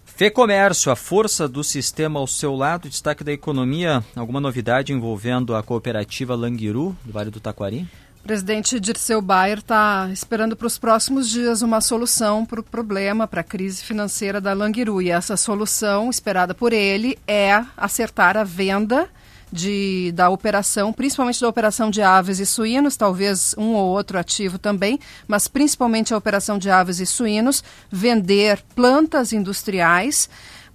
Fê 0.06 0.30
Comércio, 0.30 0.92
a 0.92 0.98
força 0.98 1.48
do 1.48 1.64
sistema 1.64 2.20
ao 2.20 2.28
seu 2.28 2.54
lado, 2.54 2.90
destaque 2.90 3.24
da 3.24 3.32
economia, 3.32 4.04
alguma 4.14 4.42
novidade 4.42 4.92
envolvendo 4.92 5.56
a 5.56 5.64
cooperativa 5.64 6.36
Languiru, 6.36 6.94
do 7.06 7.14
Vale 7.14 7.32
do 7.32 7.40
Taquari? 7.40 7.88
Presidente 8.24 8.80
Dirceu 8.80 9.22
Bayer 9.22 9.60
está 9.60 10.10
esperando 10.12 10.56
para 10.56 10.68
os 10.68 10.78
próximos 10.78 11.30
dias 11.30 11.62
uma 11.62 11.82
solução 11.82 12.46
para 12.46 12.60
o 12.60 12.64
problema, 12.64 13.28
para 13.28 13.42
a 13.42 13.44
crise 13.44 13.82
financeira 13.82 14.40
da 14.40 14.54
Languiru. 14.54 15.02
E 15.02 15.10
essa 15.10 15.36
solução, 15.36 16.10
esperada 16.10 16.54
por 16.54 16.74
ele, 16.74 17.18
é 17.28 17.64
acertar 17.76 18.38
a 18.38 18.44
venda 18.44 19.10
de, 19.52 20.12
da 20.14 20.30
operação, 20.30 20.94
principalmente 20.94 21.42
da 21.42 21.48
operação 21.48 21.90
de 21.90 22.02
aves 22.02 22.40
e 22.40 22.46
suínos, 22.46 22.96
talvez 22.96 23.56
um 23.58 23.74
ou 23.74 23.88
outro 23.88 24.18
ativo 24.18 24.60
também, 24.60 25.00
mas 25.28 25.48
principalmente 25.48 26.14
a 26.14 26.18
operação 26.18 26.58
de 26.58 26.70
aves 26.70 27.00
e 27.00 27.06
suínos, 27.06 27.64
vender 27.92 28.62
plantas 28.76 29.34
industriais 29.34 30.30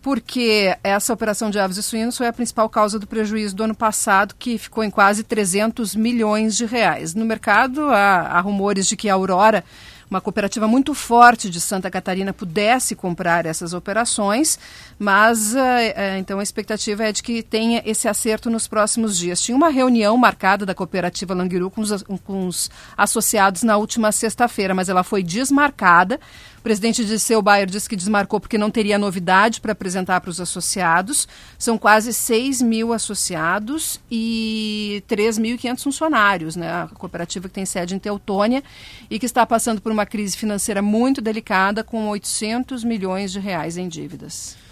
porque 0.04 0.76
essa 0.84 1.14
operação 1.14 1.48
de 1.48 1.58
aves 1.58 1.78
e 1.78 1.82
suínos 1.82 2.18
foi 2.18 2.26
a 2.26 2.32
principal 2.32 2.68
causa 2.68 2.98
do 2.98 3.06
prejuízo 3.06 3.56
do 3.56 3.64
ano 3.64 3.74
passado, 3.74 4.34
que 4.38 4.58
ficou 4.58 4.84
em 4.84 4.90
quase 4.90 5.24
300 5.24 5.96
milhões 5.96 6.54
de 6.58 6.66
reais. 6.66 7.14
No 7.14 7.24
mercado, 7.24 7.80
há, 7.88 8.36
há 8.36 8.40
rumores 8.40 8.86
de 8.86 8.98
que 8.98 9.08
a 9.08 9.14
Aurora 9.14 9.64
uma 10.10 10.20
cooperativa 10.20 10.68
muito 10.68 10.92
forte 10.92 11.48
de 11.48 11.58
Santa 11.58 11.90
Catarina 11.90 12.34
pudesse 12.34 12.94
comprar 12.94 13.46
essas 13.46 13.72
operações, 13.72 14.58
mas 14.98 15.54
uh, 15.54 15.56
uh, 15.56 16.18
então 16.18 16.38
a 16.38 16.42
expectativa 16.42 17.04
é 17.04 17.10
de 17.10 17.22
que 17.22 17.42
tenha 17.42 17.82
esse 17.86 18.06
acerto 18.06 18.50
nos 18.50 18.68
próximos 18.68 19.16
dias. 19.16 19.40
Tinha 19.40 19.56
uma 19.56 19.70
reunião 19.70 20.16
marcada 20.18 20.66
da 20.66 20.74
cooperativa 20.74 21.32
Languiru 21.32 21.70
com 21.70 21.80
os, 21.80 22.02
com 22.22 22.46
os 22.46 22.70
associados 22.94 23.62
na 23.62 23.78
última 23.78 24.12
sexta-feira, 24.12 24.74
mas 24.74 24.90
ela 24.90 25.02
foi 25.02 25.22
desmarcada 25.22 26.20
presidente 26.64 27.04
de 27.04 27.18
Seu 27.18 27.42
Bayer 27.42 27.66
disse 27.68 27.86
que 27.86 27.94
desmarcou 27.94 28.40
porque 28.40 28.56
não 28.56 28.70
teria 28.70 28.98
novidade 28.98 29.60
para 29.60 29.72
apresentar 29.72 30.22
para 30.22 30.30
os 30.30 30.40
associados. 30.40 31.28
São 31.58 31.76
quase 31.76 32.12
6 32.14 32.62
mil 32.62 32.94
associados 32.94 34.00
e 34.10 35.04
3.500 35.06 35.82
funcionários, 35.82 36.56
né? 36.56 36.72
A 36.72 36.88
cooperativa 36.88 37.48
que 37.48 37.54
tem 37.54 37.66
sede 37.66 37.94
em 37.94 37.98
Teutônia 37.98 38.64
e 39.10 39.18
que 39.18 39.26
está 39.26 39.44
passando 39.44 39.82
por 39.82 39.92
uma 39.92 40.06
crise 40.06 40.38
financeira 40.38 40.80
muito 40.80 41.20
delicada 41.20 41.84
com 41.84 42.08
800 42.08 42.82
milhões 42.82 43.30
de 43.30 43.38
reais 43.38 43.76
em 43.76 43.86
dívidas. 43.86 44.63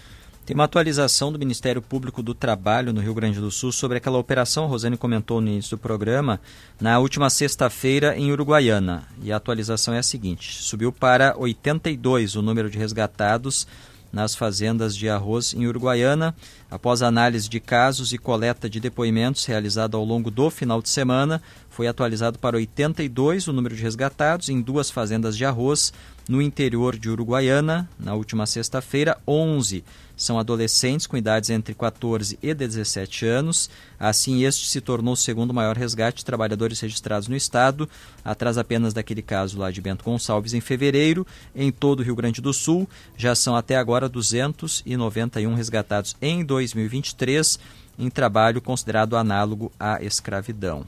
Tem 0.45 0.53
uma 0.53 0.65
atualização 0.65 1.31
do 1.31 1.39
Ministério 1.39 1.81
Público 1.81 2.21
do 2.21 2.33
Trabalho 2.33 2.91
no 2.91 2.99
Rio 2.99 3.13
Grande 3.13 3.39
do 3.39 3.49
Sul 3.49 3.71
sobre 3.71 3.97
aquela 3.97 4.17
operação, 4.17 4.67
Rosane 4.67 4.97
comentou 4.97 5.39
no 5.39 5.47
início 5.47 5.77
do 5.77 5.79
programa, 5.79 6.37
na 6.81 6.99
última 6.99 7.29
sexta-feira 7.29 8.17
em 8.17 8.29
Uruguaiana. 8.29 9.07
E 9.21 9.31
a 9.31 9.37
atualização 9.37 9.93
é 9.93 9.99
a 9.99 10.03
seguinte: 10.03 10.61
subiu 10.61 10.91
para 10.91 11.33
82 11.37 12.35
o 12.35 12.41
número 12.41 12.69
de 12.69 12.77
resgatados 12.77 13.65
nas 14.11 14.35
fazendas 14.35 14.97
de 14.97 15.07
arroz 15.07 15.53
em 15.53 15.65
Uruguaiana, 15.65 16.35
após 16.69 17.01
análise 17.01 17.47
de 17.47 17.61
casos 17.61 18.11
e 18.11 18.17
coleta 18.17 18.69
de 18.69 18.81
depoimentos 18.81 19.45
realizada 19.45 19.95
ao 19.95 20.03
longo 20.03 20.29
do 20.29 20.49
final 20.51 20.81
de 20.81 20.89
semana, 20.89 21.41
foi 21.69 21.87
atualizado 21.87 22.37
para 22.37 22.57
82 22.57 23.47
o 23.47 23.53
número 23.53 23.77
de 23.77 23.81
resgatados 23.81 24.49
em 24.49 24.61
duas 24.61 24.91
fazendas 24.91 25.37
de 25.37 25.45
arroz 25.45 25.93
no 26.27 26.41
interior 26.41 26.97
de 26.97 27.09
Uruguaiana, 27.09 27.89
na 27.97 28.13
última 28.13 28.45
sexta-feira, 28.45 29.17
11 29.25 29.85
são 30.15 30.37
adolescentes 30.37 31.07
com 31.07 31.17
idades 31.17 31.49
entre 31.49 31.73
14 31.73 32.37
e 32.41 32.53
17 32.53 33.25
anos. 33.25 33.69
Assim, 33.99 34.43
este 34.43 34.67
se 34.67 34.79
tornou 34.79 35.13
o 35.13 35.17
segundo 35.17 35.53
maior 35.53 35.75
resgate 35.75 36.17
de 36.17 36.25
trabalhadores 36.25 36.79
registrados 36.79 37.27
no 37.27 37.35
estado, 37.35 37.89
atrás 38.23 38.57
apenas 38.57 38.93
daquele 38.93 39.21
caso 39.21 39.57
lá 39.57 39.71
de 39.71 39.81
Bento 39.81 40.03
Gonçalves 40.03 40.53
em 40.53 40.61
fevereiro. 40.61 41.25
Em 41.55 41.71
todo 41.71 41.99
o 41.99 42.03
Rio 42.03 42.15
Grande 42.15 42.41
do 42.41 42.53
Sul, 42.53 42.87
já 43.17 43.35
são 43.35 43.55
até 43.55 43.75
agora 43.75 44.07
291 44.07 45.53
resgatados 45.55 46.15
em 46.21 46.43
2023, 46.43 47.59
em 47.97 48.09
trabalho 48.09 48.61
considerado 48.61 49.15
análogo 49.15 49.71
à 49.79 50.01
escravidão. 50.03 50.85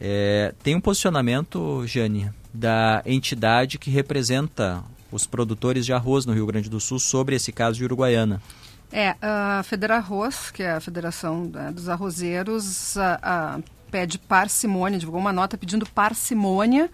É, 0.00 0.54
tem 0.62 0.74
um 0.74 0.80
posicionamento, 0.80 1.86
Jane, 1.86 2.30
da 2.54 3.02
entidade 3.04 3.78
que 3.78 3.90
representa 3.90 4.82
os 5.10 5.26
produtores 5.26 5.84
de 5.84 5.92
arroz 5.92 6.26
no 6.26 6.32
Rio 6.32 6.46
Grande 6.46 6.68
do 6.68 6.80
Sul 6.80 6.98
sobre 6.98 7.36
esse 7.36 7.52
caso 7.52 7.76
de 7.76 7.84
Uruguaiana. 7.84 8.40
É, 8.92 9.14
a 9.22 9.62
Federarroz, 9.62 10.50
que 10.50 10.62
é 10.62 10.72
a 10.72 10.80
Federação 10.80 11.44
né, 11.44 11.70
dos 11.72 11.88
Arrozeiros, 11.88 12.96
a, 12.96 13.20
a, 13.22 13.60
pede 13.90 14.18
parcimônia, 14.18 14.98
divulgou 14.98 15.20
uma 15.20 15.32
nota 15.32 15.56
pedindo 15.56 15.86
parcimônia, 15.86 16.90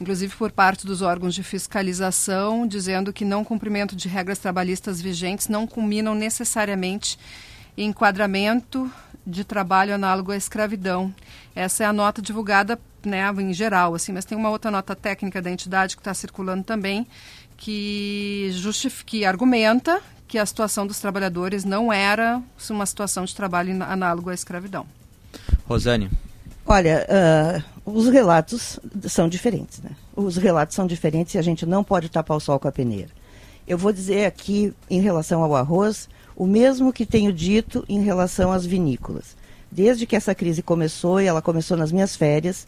inclusive 0.00 0.34
por 0.36 0.52
parte 0.52 0.86
dos 0.86 1.02
órgãos 1.02 1.34
de 1.34 1.42
fiscalização, 1.42 2.66
dizendo 2.66 3.12
que 3.12 3.24
não 3.24 3.44
cumprimento 3.44 3.96
de 3.96 4.08
regras 4.08 4.38
trabalhistas 4.38 5.00
vigentes 5.00 5.48
não 5.48 5.66
culminam 5.66 6.14
necessariamente 6.14 7.18
em 7.76 7.88
enquadramento 7.88 8.90
de 9.26 9.44
trabalho 9.44 9.94
análogo 9.94 10.32
à 10.32 10.36
escravidão. 10.36 11.12
Essa 11.54 11.84
é 11.84 11.86
a 11.86 11.92
nota 11.92 12.20
divulgada 12.22 12.78
né, 13.04 13.22
em 13.38 13.52
geral, 13.52 13.94
assim, 13.94 14.12
mas 14.12 14.24
tem 14.24 14.36
uma 14.36 14.50
outra 14.50 14.70
nota 14.70 14.94
técnica 14.94 15.42
da 15.42 15.50
entidade 15.50 15.96
que 15.96 16.00
está 16.00 16.14
circulando 16.14 16.64
também, 16.64 17.06
que, 17.62 18.50
justifica, 18.54 19.04
que 19.08 19.24
argumenta 19.24 20.02
que 20.26 20.36
a 20.36 20.44
situação 20.44 20.84
dos 20.84 20.98
trabalhadores 20.98 21.64
não 21.64 21.92
era 21.92 22.42
uma 22.68 22.84
situação 22.84 23.24
de 23.24 23.32
trabalho 23.36 23.80
análogo 23.84 24.30
à 24.30 24.34
escravidão. 24.34 24.84
Rosane. 25.64 26.10
Olha, 26.66 27.06
uh, 27.86 27.90
os 27.92 28.08
relatos 28.08 28.80
são 29.08 29.28
diferentes, 29.28 29.80
né? 29.80 29.90
Os 30.16 30.36
relatos 30.36 30.74
são 30.74 30.88
diferentes 30.88 31.34
e 31.34 31.38
a 31.38 31.42
gente 31.42 31.64
não 31.64 31.84
pode 31.84 32.08
tapar 32.08 32.36
o 32.36 32.40
sol 32.40 32.58
com 32.58 32.66
a 32.66 32.72
peneira. 32.72 33.10
Eu 33.66 33.78
vou 33.78 33.92
dizer 33.92 34.24
aqui, 34.24 34.74
em 34.90 35.00
relação 35.00 35.40
ao 35.44 35.54
arroz, 35.54 36.08
o 36.34 36.48
mesmo 36.48 36.92
que 36.92 37.06
tenho 37.06 37.32
dito 37.32 37.84
em 37.88 38.02
relação 38.02 38.50
às 38.50 38.66
vinícolas. 38.66 39.36
Desde 39.70 40.04
que 40.04 40.16
essa 40.16 40.34
crise 40.34 40.62
começou, 40.62 41.20
e 41.20 41.26
ela 41.26 41.40
começou 41.40 41.76
nas 41.76 41.92
minhas 41.92 42.16
férias, 42.16 42.66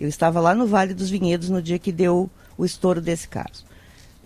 eu 0.00 0.08
estava 0.08 0.38
lá 0.38 0.54
no 0.54 0.68
Vale 0.68 0.94
dos 0.94 1.10
Vinhedos 1.10 1.50
no 1.50 1.60
dia 1.60 1.80
que 1.80 1.90
deu 1.90 2.30
o 2.56 2.64
estouro 2.64 3.00
desse 3.00 3.26
caso. 3.26 3.65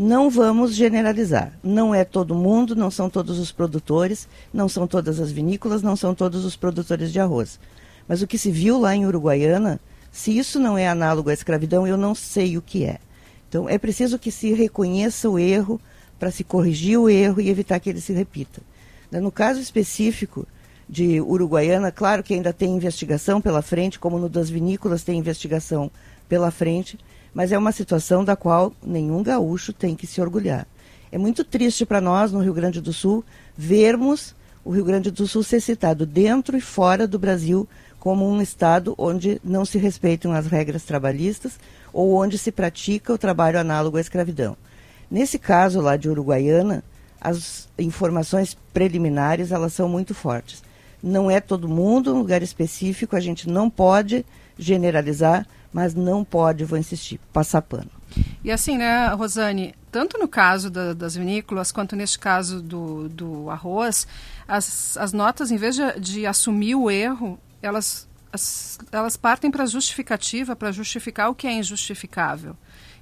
Não 0.03 0.31
vamos 0.31 0.75
generalizar. 0.75 1.53
Não 1.63 1.95
é 1.95 2.07
todo 2.07 2.35
mundo, 2.35 2.75
não 2.75 2.91
são 2.91 3.11
todos 3.11 3.39
os 3.39 3.53
produtores, 3.53 4.27
não 4.51 4.67
são 4.67 4.87
todas 4.87 5.21
as 5.21 5.31
vinícolas, 5.31 5.83
não 5.83 5.95
são 5.95 6.15
todos 6.15 6.47
os 6.47 6.57
produtores 6.57 7.13
de 7.13 7.21
arroz. 7.21 7.61
Mas 8.09 8.23
o 8.23 8.27
que 8.27 8.39
se 8.39 8.51
viu 8.51 8.81
lá 8.81 8.97
em 8.97 9.05
Uruguaiana, 9.05 9.79
se 10.11 10.35
isso 10.35 10.59
não 10.59 10.79
é 10.79 10.89
análogo 10.89 11.29
à 11.29 11.35
escravidão, 11.35 11.87
eu 11.87 11.99
não 11.99 12.15
sei 12.15 12.57
o 12.57 12.63
que 12.63 12.87
é. 12.87 12.99
Então 13.47 13.69
é 13.69 13.77
preciso 13.77 14.19
que 14.19 14.31
se 14.31 14.55
reconheça 14.55 15.29
o 15.29 15.39
erro 15.39 15.79
para 16.19 16.31
se 16.31 16.45
corrigir 16.45 16.99
o 16.99 17.11
erro 17.11 17.39
e 17.39 17.51
evitar 17.51 17.79
que 17.79 17.91
ele 17.91 18.01
se 18.01 18.15
repita. 18.15 18.63
No 19.13 19.31
caso 19.31 19.61
específico 19.61 20.47
de 20.89 21.21
Uruguaiana, 21.21 21.93
claro 21.93 22.23
que 22.23 22.33
ainda 22.33 22.55
tem 22.55 22.75
investigação 22.75 23.39
pela 23.39 23.61
frente, 23.61 23.99
como 23.99 24.19
no 24.19 24.31
das 24.31 24.49
vinícolas 24.49 25.05
tem 25.05 25.19
investigação 25.19 25.91
pela 26.27 26.51
frente, 26.51 26.99
mas 27.35 27.53
é 27.53 27.59
uma 27.59 27.73
situação 27.73 28.25
da 28.25 28.37
qual 28.37 28.73
nenhum 28.85 29.23
gaúcho 29.23 29.73
tem 29.73 29.95
que 29.95 30.07
se 30.07 30.21
orgulhar. 30.21 30.67
É 31.13 31.19
muito 31.19 31.45
triste 31.45 31.85
para 31.85 32.01
nós, 32.01 32.33
no 32.33 32.41
Rio 32.41 32.55
Grande 32.55 32.81
do 32.81 32.93
Sul, 32.93 33.25
vermos 33.57 34.35
o 34.65 34.71
Rio 34.71 34.85
Grande 34.85 35.11
do 35.11 35.27
Sul 35.27 35.43
ser 35.43 35.61
citado 35.61 36.07
dentro 36.07 36.57
e 36.57 36.61
fora 36.61 37.07
do 37.07 37.19
Brasil 37.19 37.69
como 37.99 38.29
um 38.29 38.41
estado 38.41 38.95
onde 38.97 39.41
não 39.45 39.65
se 39.65 39.79
respeitam 39.79 40.33
as 40.33 40.47
regras 40.47 40.85
trabalhistas 40.85 41.59
ou 41.93 42.15
onde 42.15 42.39
se 42.39 42.51
pratica 42.51 43.13
o 43.13 43.19
trabalho 43.19 43.59
análogo 43.59 43.97
à 43.97 44.01
escravidão. 44.01 44.57
Nesse 45.11 45.39
caso 45.39 45.81
lá 45.81 45.97
de 45.97 46.09
Uruguaiana, 46.09 46.85
as 47.21 47.69
informações 47.79 48.57
preliminares 48.73 49.53
elas 49.53 49.73
são 49.73 49.89
muito 49.89 50.15
fortes. 50.15 50.63
Não 51.03 51.31
é 51.31 51.41
todo 51.41 51.69
mundo, 51.69 52.15
um 52.15 52.19
lugar 52.19 52.43
específico, 52.43 53.17
a 53.17 53.21
gente 53.21 53.49
não 53.49 53.69
pode 53.69 54.25
generalizar, 54.59 55.47
mas 55.73 55.95
não 55.95 56.25
pode, 56.25 56.65
vou 56.65 56.79
insistir, 56.79 57.21
passar 57.33 57.63
pano. 57.63 57.91
E 58.43 58.51
assim, 58.51 58.77
né, 58.77 59.09
Rosane, 59.09 59.75
tanto 59.91 60.19
no 60.19 60.27
caso 60.27 60.71
da, 60.71 60.93
das 60.93 61.15
vinícolas 61.15 61.71
quanto 61.71 61.95
neste 61.95 62.19
caso 62.19 62.61
do, 62.61 63.09
do 63.09 63.51
arroz, 63.51 64.07
as, 64.49 64.97
as 64.97 65.13
notas, 65.13 65.51
em 65.51 65.57
vez 65.57 65.77
de, 65.77 66.01
de 66.01 66.27
assumir 66.27 66.75
o 66.75 66.91
erro, 66.91 67.39
elas, 67.63 68.09
as, 68.33 68.79
elas 68.91 69.17
partem 69.17 69.51
para 69.51 69.67
justificativa, 69.67 70.57
para 70.57 70.73
justificar 70.73 71.31
o 71.31 71.35
que 71.35 71.47
é 71.47 71.53
injustificável. 71.53 72.57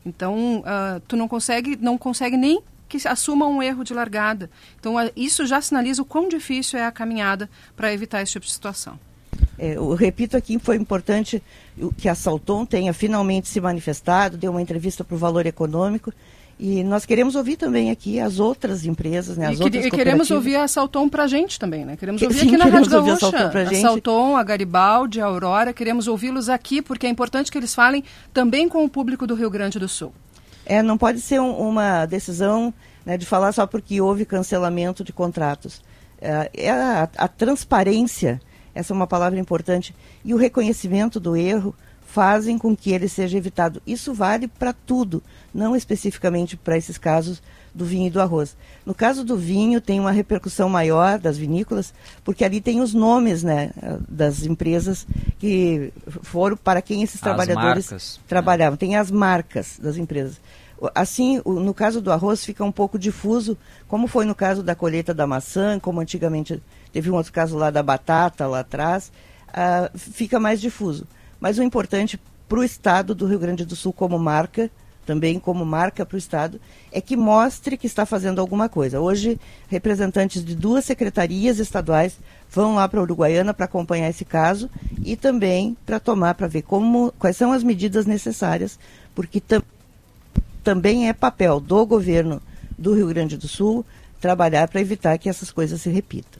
Então, 0.04 0.60
uh, 0.60 1.00
tu 1.06 1.16
não 1.16 1.28
consegue, 1.28 1.76
não 1.76 1.96
consegue 1.96 2.36
nem 2.36 2.62
que 2.88 3.06
assuma 3.06 3.46
um 3.46 3.62
erro 3.62 3.84
de 3.84 3.92
largada. 3.92 4.50
Então, 4.78 4.96
uh, 4.96 5.10
isso 5.16 5.46
já 5.46 5.60
sinaliza 5.60 6.02
o 6.02 6.04
quão 6.04 6.28
difícil 6.28 6.78
é 6.78 6.86
a 6.86 6.92
caminhada 6.92 7.48
para 7.76 7.92
evitar 7.92 8.22
esse 8.22 8.32
tipo 8.32 8.46
de 8.46 8.52
situação. 8.52 8.98
É, 9.58 9.76
eu 9.76 9.94
repito 9.94 10.36
aqui, 10.36 10.58
foi 10.58 10.76
importante 10.76 11.42
que 11.96 12.08
a 12.08 12.14
Salton 12.14 12.64
tenha 12.64 12.92
finalmente 12.92 13.48
se 13.48 13.60
manifestado, 13.60 14.36
deu 14.36 14.50
uma 14.50 14.62
entrevista 14.62 15.02
para 15.02 15.14
o 15.14 15.18
Valor 15.18 15.46
Econômico. 15.46 16.12
E 16.60 16.82
nós 16.82 17.06
queremos 17.06 17.36
ouvir 17.36 17.56
também 17.56 17.88
aqui 17.88 18.18
as 18.18 18.40
outras 18.40 18.84
empresas, 18.84 19.36
né, 19.36 19.46
as 19.46 19.60
e, 19.60 19.62
outras 19.62 19.86
e 19.86 19.90
queremos 19.92 20.28
ouvir 20.28 20.56
a 20.56 20.66
Salton 20.66 21.08
para 21.08 21.22
a 21.22 21.26
gente 21.28 21.56
também, 21.56 21.84
né? 21.84 21.96
Queremos 21.96 22.20
ouvir 22.20 22.34
Sim, 22.34 22.48
aqui 22.48 22.56
na 22.56 22.64
Rádio 22.64 22.96
ouvir 22.96 23.10
a 23.10 23.14
Gaúcha. 23.14 23.30
Salton 23.30 23.50
pra 23.50 23.64
gente. 23.64 23.76
A 23.76 23.80
Salton, 23.80 24.36
a 24.36 24.42
Garibaldi, 24.42 25.20
a 25.20 25.26
Aurora, 25.26 25.72
queremos 25.72 26.08
ouvi-los 26.08 26.48
aqui 26.48 26.82
porque 26.82 27.06
é 27.06 27.10
importante 27.10 27.52
que 27.52 27.56
eles 27.56 27.72
falem 27.72 28.02
também 28.32 28.68
com 28.68 28.84
o 28.84 28.88
público 28.88 29.24
do 29.24 29.36
Rio 29.36 29.48
Grande 29.48 29.78
do 29.78 29.88
Sul. 29.88 30.12
É, 30.66 30.82
não 30.82 30.98
pode 30.98 31.20
ser 31.20 31.40
um, 31.40 31.52
uma 31.52 32.04
decisão 32.06 32.74
né, 33.06 33.16
de 33.16 33.24
falar 33.24 33.52
só 33.52 33.64
porque 33.64 34.00
houve 34.00 34.24
cancelamento 34.24 35.04
de 35.04 35.12
contratos. 35.12 35.80
É, 36.20 36.50
é 36.52 36.70
a, 36.70 37.08
a 37.16 37.28
transparência 37.28 38.40
essa 38.78 38.92
é 38.92 38.96
uma 38.96 39.08
palavra 39.08 39.40
importante, 39.40 39.94
e 40.24 40.32
o 40.32 40.36
reconhecimento 40.36 41.18
do 41.18 41.36
erro 41.36 41.74
fazem 42.06 42.56
com 42.56 42.76
que 42.76 42.92
ele 42.92 43.08
seja 43.08 43.36
evitado. 43.36 43.82
Isso 43.86 44.14
vale 44.14 44.46
para 44.46 44.72
tudo, 44.72 45.22
não 45.52 45.74
especificamente 45.76 46.56
para 46.56 46.76
esses 46.76 46.96
casos 46.96 47.42
do 47.74 47.84
vinho 47.84 48.06
e 48.06 48.10
do 48.10 48.20
arroz. 48.20 48.56
No 48.86 48.94
caso 48.94 49.24
do 49.24 49.36
vinho, 49.36 49.80
tem 49.80 49.98
uma 50.00 50.12
repercussão 50.12 50.68
maior 50.68 51.18
das 51.18 51.36
vinícolas, 51.36 51.92
porque 52.24 52.44
ali 52.44 52.60
tem 52.60 52.80
os 52.80 52.94
nomes 52.94 53.42
né, 53.42 53.72
das 54.08 54.44
empresas 54.44 55.06
que 55.38 55.92
foram 56.22 56.56
para 56.56 56.80
quem 56.80 57.02
esses 57.02 57.20
trabalhadores 57.20 57.86
marcas, 57.86 58.20
trabalhavam. 58.26 58.76
Tem 58.76 58.96
as 58.96 59.10
marcas 59.10 59.78
das 59.78 59.96
empresas. 59.96 60.40
Assim, 60.94 61.42
no 61.44 61.74
caso 61.74 62.00
do 62.00 62.12
arroz, 62.12 62.44
fica 62.44 62.64
um 62.64 62.70
pouco 62.70 62.98
difuso, 62.98 63.58
como 63.88 64.06
foi 64.06 64.24
no 64.24 64.34
caso 64.34 64.62
da 64.62 64.76
colheita 64.76 65.12
da 65.12 65.26
maçã, 65.26 65.78
como 65.78 66.00
antigamente 66.00 66.62
teve 66.98 67.12
um 67.12 67.14
outro 67.14 67.32
caso 67.32 67.56
lá 67.56 67.70
da 67.70 67.80
batata, 67.80 68.44
lá 68.48 68.58
atrás, 68.58 69.12
ah, 69.54 69.88
fica 69.94 70.40
mais 70.40 70.60
difuso. 70.60 71.06
Mas 71.38 71.56
o 71.56 71.62
importante 71.62 72.18
para 72.48 72.58
o 72.58 72.64
Estado 72.64 73.14
do 73.14 73.24
Rio 73.24 73.38
Grande 73.38 73.64
do 73.64 73.76
Sul, 73.76 73.92
como 73.92 74.18
marca, 74.18 74.68
também 75.06 75.38
como 75.38 75.64
marca 75.64 76.04
para 76.04 76.16
o 76.16 76.18
Estado, 76.18 76.60
é 76.90 77.00
que 77.00 77.16
mostre 77.16 77.76
que 77.76 77.86
está 77.86 78.04
fazendo 78.04 78.40
alguma 78.40 78.68
coisa. 78.68 79.00
Hoje, 79.00 79.38
representantes 79.68 80.44
de 80.44 80.56
duas 80.56 80.84
secretarias 80.84 81.60
estaduais 81.60 82.18
vão 82.50 82.74
lá 82.74 82.88
para 82.88 82.98
a 82.98 83.02
Uruguaiana 83.04 83.54
para 83.54 83.66
acompanhar 83.66 84.10
esse 84.10 84.24
caso 84.24 84.68
e 85.04 85.14
também 85.14 85.76
para 85.86 86.00
tomar, 86.00 86.34
para 86.34 86.48
ver 86.48 86.62
como, 86.62 87.14
quais 87.16 87.36
são 87.36 87.52
as 87.52 87.62
medidas 87.62 88.06
necessárias, 88.06 88.76
porque 89.14 89.40
tam- 89.40 89.62
também 90.64 91.08
é 91.08 91.12
papel 91.12 91.60
do 91.60 91.86
governo 91.86 92.42
do 92.76 92.92
Rio 92.92 93.06
Grande 93.06 93.36
do 93.36 93.46
Sul 93.46 93.86
trabalhar 94.20 94.66
para 94.66 94.80
evitar 94.80 95.16
que 95.16 95.28
essas 95.28 95.52
coisas 95.52 95.80
se 95.80 95.90
repitam. 95.90 96.37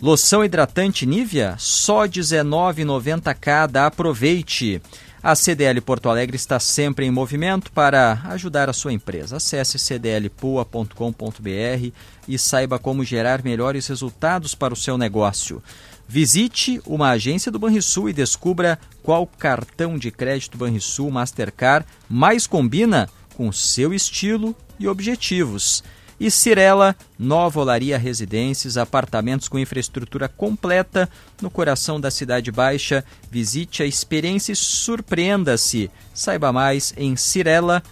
Loção 0.00 0.44
hidratante 0.44 1.04
Nivea, 1.04 1.56
só 1.58 2.02
R$ 2.02 2.10
19,90 2.10 3.36
cada. 3.40 3.86
Aproveite! 3.86 4.80
A 5.22 5.36
CDL 5.36 5.80
Porto 5.80 6.08
Alegre 6.08 6.34
está 6.34 6.58
sempre 6.58 7.06
em 7.06 7.10
movimento 7.12 7.70
para 7.70 8.20
ajudar 8.24 8.68
a 8.68 8.72
sua 8.72 8.92
empresa. 8.92 9.36
Acesse 9.36 9.78
cdlpua.com.br 9.78 11.92
e 12.26 12.36
saiba 12.36 12.76
como 12.76 13.04
gerar 13.04 13.44
melhores 13.44 13.86
resultados 13.86 14.56
para 14.56 14.74
o 14.74 14.76
seu 14.76 14.98
negócio. 14.98 15.62
Visite 16.08 16.82
uma 16.84 17.10
agência 17.10 17.52
do 17.52 17.58
Banrisul 17.60 18.08
e 18.08 18.12
descubra 18.12 18.76
qual 19.00 19.24
cartão 19.24 19.96
de 19.96 20.10
crédito 20.10 20.58
Banrisul 20.58 21.12
Mastercard 21.12 21.86
mais 22.08 22.44
combina 22.44 23.08
com 23.36 23.52
seu 23.52 23.94
estilo 23.94 24.56
e 24.76 24.88
objetivos. 24.88 25.84
E 26.22 26.30
Cirela, 26.30 26.94
Nova 27.18 27.58
Olaria 27.58 27.98
Residências, 27.98 28.76
apartamentos 28.76 29.48
com 29.48 29.58
infraestrutura 29.58 30.28
completa 30.28 31.10
no 31.40 31.50
coração 31.50 32.00
da 32.00 32.12
Cidade 32.12 32.52
Baixa. 32.52 33.04
Visite 33.28 33.82
a 33.82 33.86
experiência 33.86 34.52
e 34.52 34.56
surpreenda-se. 34.56 35.90
Saiba 36.14 36.52
mais 36.52 36.94
em 36.96 37.16
cirela.com.br. 37.16 37.82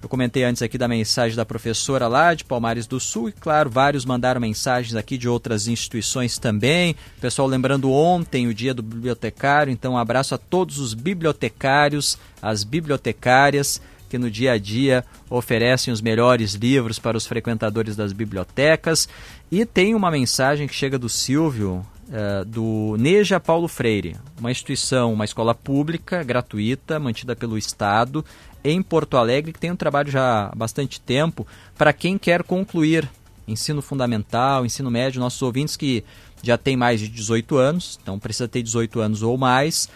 Eu 0.00 0.08
comentei 0.08 0.44
antes 0.44 0.62
aqui 0.62 0.78
da 0.78 0.86
mensagem 0.86 1.34
da 1.34 1.44
professora 1.44 2.06
lá 2.06 2.34
de 2.34 2.44
Palmares 2.44 2.86
do 2.86 3.00
Sul 3.00 3.30
e, 3.30 3.32
claro, 3.32 3.68
vários 3.68 4.04
mandaram 4.04 4.40
mensagens 4.40 4.94
aqui 4.94 5.18
de 5.18 5.28
outras 5.28 5.66
instituições 5.66 6.38
também. 6.38 6.94
Pessoal, 7.20 7.48
lembrando 7.48 7.90
ontem 7.90 8.46
o 8.46 8.54
dia 8.54 8.72
do 8.72 8.82
bibliotecário, 8.82 9.72
então 9.72 9.94
um 9.94 9.98
abraço 9.98 10.36
a 10.36 10.38
todos 10.38 10.78
os 10.78 10.94
bibliotecários, 10.94 12.16
as 12.40 12.62
bibliotecárias 12.62 13.80
que 14.14 14.18
no 14.18 14.30
dia 14.30 14.52
a 14.52 14.58
dia 14.58 15.04
oferecem 15.28 15.92
os 15.92 16.00
melhores 16.00 16.52
livros 16.52 17.00
para 17.00 17.16
os 17.16 17.26
frequentadores 17.26 17.96
das 17.96 18.12
bibliotecas. 18.12 19.08
E 19.50 19.66
tem 19.66 19.92
uma 19.92 20.08
mensagem 20.08 20.68
que 20.68 20.74
chega 20.74 20.96
do 20.96 21.08
Silvio, 21.08 21.84
eh, 22.12 22.44
do 22.46 22.94
Neja 22.96 23.40
Paulo 23.40 23.66
Freire, 23.66 24.16
uma 24.38 24.52
instituição, 24.52 25.12
uma 25.12 25.24
escola 25.24 25.52
pública, 25.52 26.22
gratuita, 26.22 27.00
mantida 27.00 27.34
pelo 27.34 27.58
Estado, 27.58 28.24
em 28.62 28.80
Porto 28.80 29.16
Alegre, 29.16 29.52
que 29.52 29.58
tem 29.58 29.72
um 29.72 29.76
trabalho 29.76 30.12
já 30.12 30.46
há 30.46 30.54
bastante 30.54 31.00
tempo 31.00 31.44
para 31.76 31.92
quem 31.92 32.16
quer 32.16 32.44
concluir 32.44 33.10
ensino 33.48 33.82
fundamental, 33.82 34.64
ensino 34.64 34.92
médio, 34.92 35.20
nossos 35.20 35.42
ouvintes 35.42 35.76
que 35.76 36.04
já 36.40 36.56
têm 36.56 36.76
mais 36.76 37.00
de 37.00 37.08
18 37.08 37.56
anos, 37.56 37.98
então 38.00 38.16
precisa 38.16 38.46
ter 38.46 38.62
18 38.62 39.00
anos 39.00 39.22
ou 39.22 39.36
mais, 39.36 39.88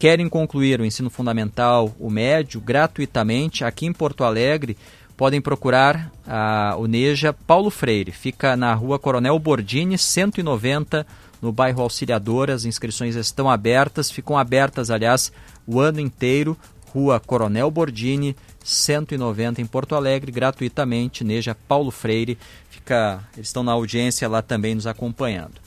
querem 0.00 0.30
concluir 0.30 0.80
o 0.80 0.84
ensino 0.86 1.10
fundamental, 1.10 1.94
o 2.00 2.08
médio, 2.08 2.58
gratuitamente, 2.58 3.66
aqui 3.66 3.84
em 3.84 3.92
Porto 3.92 4.24
Alegre, 4.24 4.74
podem 5.14 5.42
procurar 5.42 6.10
a 6.26 6.74
Uneja 6.78 7.34
Paulo 7.34 7.68
Freire. 7.68 8.10
Fica 8.10 8.56
na 8.56 8.72
rua 8.72 8.98
Coronel 8.98 9.38
Bordini, 9.38 9.98
190, 9.98 11.06
no 11.42 11.52
bairro 11.52 11.82
Auxiliadora. 11.82 12.54
As 12.54 12.64
inscrições 12.64 13.14
estão 13.14 13.50
abertas, 13.50 14.10
ficam 14.10 14.38
abertas, 14.38 14.90
aliás, 14.90 15.30
o 15.66 15.78
ano 15.78 16.00
inteiro, 16.00 16.56
Rua 16.94 17.20
Coronel 17.20 17.70
Bordini, 17.70 18.34
190 18.64 19.60
em 19.60 19.66
Porto 19.66 19.94
Alegre, 19.94 20.32
gratuitamente, 20.32 21.22
Neja 21.22 21.54
Paulo 21.68 21.90
Freire. 21.90 22.38
Fica, 22.70 23.22
eles 23.34 23.48
estão 23.48 23.62
na 23.62 23.72
audiência 23.72 24.26
lá 24.26 24.40
também 24.40 24.74
nos 24.74 24.86
acompanhando. 24.86 25.60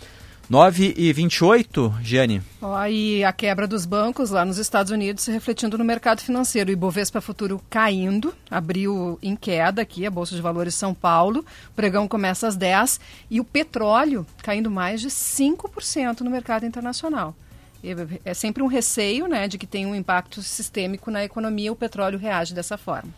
9 0.50 0.94
e 0.98 1.14
28, 1.14 1.96
Giane. 2.02 2.42
Ó, 2.62 2.86
e 2.86 3.24
a 3.24 3.32
quebra 3.32 3.66
dos 3.66 3.86
bancos 3.86 4.30
lá 4.30 4.44
nos 4.44 4.58
Estados 4.58 4.92
Unidos 4.92 5.24
se 5.24 5.32
refletindo 5.32 5.78
no 5.78 5.86
mercado 5.86 6.22
financeiro. 6.22 6.70
O 6.70 6.74
Ibovespa 6.74 7.22
Futuro 7.22 7.62
caindo, 7.70 8.34
abriu 8.52 9.18
em 9.22 9.36
queda 9.36 9.82
aqui, 9.82 10.06
a 10.06 10.12
Bolsa 10.12 10.36
de 10.36 10.42
Valores 10.42 10.76
São 10.76 10.94
Paulo. 10.94 11.46
O 11.70 11.74
pregão 11.74 12.08
começa 12.08 12.48
às 12.48 12.58
10 12.58 13.00
e 13.32 13.40
o 13.40 13.44
petróleo 13.44 14.26
caindo 14.42 14.70
mais 14.70 15.00
de 15.00 15.08
5% 15.08 16.22
no 16.22 16.30
mercado 16.30 16.66
internacional. 16.66 17.34
É 18.24 18.34
sempre 18.34 18.64
um 18.64 18.68
receio 18.68 19.28
né, 19.28 19.48
de 19.48 19.58
que 19.58 19.68
tem 19.68 19.86
um 19.86 19.94
impacto 19.94 20.42
sistêmico 20.42 21.12
na 21.12 21.24
economia, 21.24 21.72
o 21.72 21.76
petróleo 21.76 22.18
reage 22.18 22.54
dessa 22.54 22.78
forma. 22.78 23.10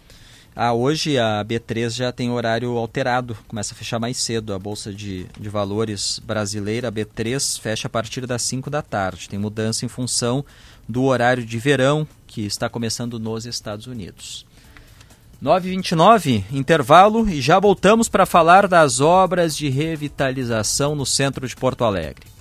Ah, 0.57 0.72
hoje 0.72 1.19
a 1.19 1.44
B3 1.44 1.90
já 1.90 2.14
tem 2.14 2.32
horário 2.32 2.77
alterado, 2.77 3.38
começa 3.45 3.73
a 3.73 3.77
fechar 3.77 3.99
mais 3.99 4.15
cedo. 4.15 4.53
A 4.53 4.60
Bolsa 4.60 4.94
de, 4.94 5.26
de 5.38 5.49
Valores 5.49 6.19
brasileira, 6.19 6.88
a 6.88 6.91
B3, 6.91 7.60
fecha 7.60 7.88
a 7.88 7.90
partir 7.90 8.26
das 8.26 8.41
5 8.44 8.69
da 8.69 8.82
tarde. 8.82 9.27
Tem 9.27 9.38
mudança 9.38 9.84
em 9.84 9.90
função 9.90 10.45
do 10.88 11.03
horário 11.03 11.45
de 11.45 11.60
verão 11.60 12.07
que 12.26 12.45
está 12.45 12.69
começando 12.69 13.19
nos 13.19 13.45
Estados 13.45 13.86
Unidos. 13.86 14.45
9h29, 15.44 16.45
intervalo 16.53 17.27
e 17.30 17.41
já 17.41 17.60
voltamos 17.60 18.07
para 18.07 18.26
falar 18.26 18.65
das 18.65 19.02
obras 19.02 19.57
de 19.57 19.68
revitalização 19.68 20.95
no 20.95 21.06
centro 21.06 21.45
de 21.45 21.56
Porto 21.56 21.84
Alegre. 21.84 22.35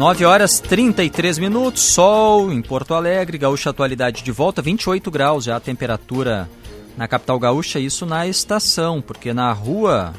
9 0.00 0.24
horas 0.24 0.60
33 0.60 1.38
minutos, 1.38 1.82
sol 1.82 2.50
em 2.50 2.62
Porto 2.62 2.94
Alegre, 2.94 3.36
Gaúcha 3.36 3.68
Atualidade 3.68 4.22
de 4.22 4.32
volta, 4.32 4.62
28 4.62 5.10
graus 5.10 5.44
já 5.44 5.56
a 5.56 5.60
temperatura 5.60 6.48
na 6.96 7.06
capital 7.06 7.38
gaúcha, 7.38 7.78
isso 7.78 8.06
na 8.06 8.26
estação, 8.26 9.02
porque 9.02 9.34
na 9.34 9.52
rua 9.52 10.14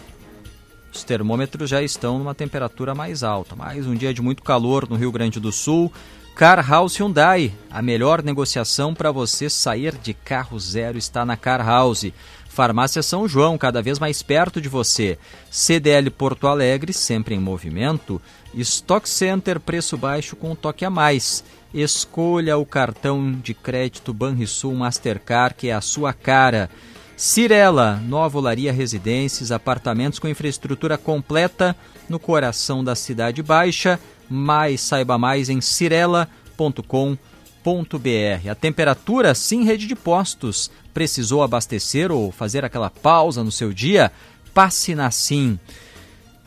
os 0.94 1.04
termômetros 1.04 1.68
já 1.68 1.82
estão 1.82 2.20
numa 2.20 2.36
temperatura 2.36 2.94
mais 2.94 3.24
alta. 3.24 3.56
Mais 3.56 3.88
um 3.88 3.96
dia 3.96 4.14
de 4.14 4.22
muito 4.22 4.44
calor 4.44 4.88
no 4.88 4.96
Rio 4.96 5.12
Grande 5.12 5.40
do 5.40 5.52
Sul. 5.52 5.92
Car 6.36 6.64
House 6.70 6.98
Hyundai, 6.98 7.52
a 7.70 7.82
melhor 7.82 8.22
negociação 8.22 8.94
para 8.94 9.12
você 9.12 9.50
sair 9.50 9.98
de 9.98 10.14
carro 10.14 10.60
zero 10.60 10.96
está 10.96 11.26
na 11.26 11.36
Car 11.36 11.66
House. 11.66 12.06
Farmácia 12.48 13.02
São 13.02 13.28
João, 13.28 13.58
cada 13.58 13.82
vez 13.82 13.98
mais 13.98 14.22
perto 14.22 14.60
de 14.60 14.68
você. 14.68 15.18
CDL 15.50 16.12
Porto 16.12 16.48
Alegre, 16.48 16.94
sempre 16.94 17.34
em 17.34 17.40
movimento. 17.40 18.22
Stock 18.56 19.08
Center, 19.08 19.60
preço 19.60 19.98
baixo 19.98 20.36
com 20.36 20.52
um 20.52 20.56
toque 20.56 20.84
a 20.84 20.90
mais. 20.90 21.44
Escolha 21.74 22.58
o 22.58 22.66
cartão 22.66 23.32
de 23.32 23.54
crédito 23.54 24.14
Banrisul 24.14 24.76
Mastercard, 24.76 25.56
que 25.56 25.70
é 25.70 25.74
a 25.74 25.82
sua 25.82 26.12
cara. 26.12 26.70
Cirela, 27.16 28.02
Nova 28.08 28.40
Olaria 28.40 28.74
Residências, 28.74 29.52
apartamentos 29.52 30.20
com 30.20 30.28
infraestrutura 30.28 30.98
completa 30.98 31.76
no 32.10 32.20
coração 32.20 32.84
da 32.84 32.96
Cidade 32.96 33.42
Baixa. 33.42 34.00
Mais, 34.30 34.82
saiba 34.82 35.18
mais 35.18 35.50
em 35.50 35.62
cirela.com.br. 35.62 38.50
A 38.50 38.56
temperatura, 38.56 39.36
sim, 39.36 39.64
rede 39.64 39.88
de 39.88 39.96
postos. 39.96 40.72
Precisou 40.94 41.44
abastecer 41.44 42.12
ou 42.12 42.32
fazer 42.32 42.66
aquela 42.66 42.90
pausa 42.90 43.44
no 43.44 43.52
seu 43.52 43.72
dia? 43.72 44.12
Passe 44.54 44.96
na 44.96 45.12
Sim. 45.12 45.60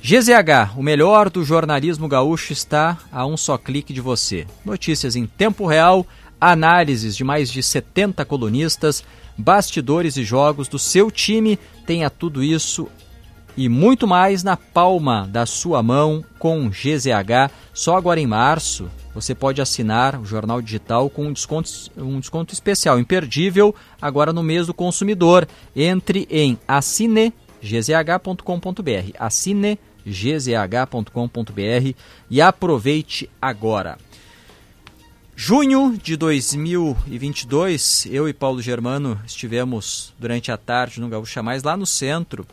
GZH, 0.06 0.76
o 0.76 0.82
melhor 0.82 1.30
do 1.30 1.42
jornalismo 1.42 2.06
gaúcho 2.06 2.52
está 2.52 2.98
a 3.10 3.24
um 3.24 3.38
só 3.38 3.56
clique 3.56 3.90
de 3.90 4.02
você. 4.02 4.46
Notícias 4.62 5.16
em 5.16 5.24
tempo 5.24 5.66
real, 5.66 6.06
análises 6.38 7.16
de 7.16 7.24
mais 7.24 7.50
de 7.50 7.62
70 7.62 8.22
colunistas, 8.26 9.02
bastidores 9.34 10.18
e 10.18 10.22
jogos 10.22 10.68
do 10.68 10.78
seu 10.78 11.10
time. 11.10 11.58
Tenha 11.86 12.10
tudo 12.10 12.44
isso 12.44 12.86
e 13.56 13.66
muito 13.66 14.06
mais 14.06 14.42
na 14.42 14.58
palma 14.58 15.26
da 15.26 15.46
sua 15.46 15.82
mão 15.82 16.22
com 16.38 16.68
GZH. 16.68 17.50
Só 17.72 17.96
agora 17.96 18.20
em 18.20 18.26
março 18.26 18.90
você 19.14 19.34
pode 19.34 19.62
assinar 19.62 20.20
o 20.20 20.26
jornal 20.26 20.60
digital 20.60 21.08
com 21.08 21.28
um 21.28 21.32
desconto, 21.32 21.70
um 21.96 22.20
desconto 22.20 22.52
especial, 22.52 22.98
imperdível, 22.98 23.74
agora 24.02 24.34
no 24.34 24.42
mês 24.42 24.66
do 24.66 24.74
consumidor. 24.74 25.48
Entre 25.74 26.28
em 26.30 26.58
assinegzh.com.br. 26.68 27.32
Assine 29.18 29.78
gzh.com.br 30.06 31.94
e 32.30 32.40
aproveite 32.40 33.30
agora. 33.40 33.98
Junho 35.36 35.98
de 36.00 36.16
2022, 36.16 38.06
eu 38.06 38.28
e 38.28 38.32
Paulo 38.32 38.62
Germano 38.62 39.20
estivemos 39.26 40.14
durante 40.18 40.52
a 40.52 40.56
tarde 40.56 41.00
no 41.00 41.08
Gaúcha 41.08 41.42
Mais, 41.42 41.64
lá 41.64 41.76
no 41.76 41.86
centro, 41.86 42.46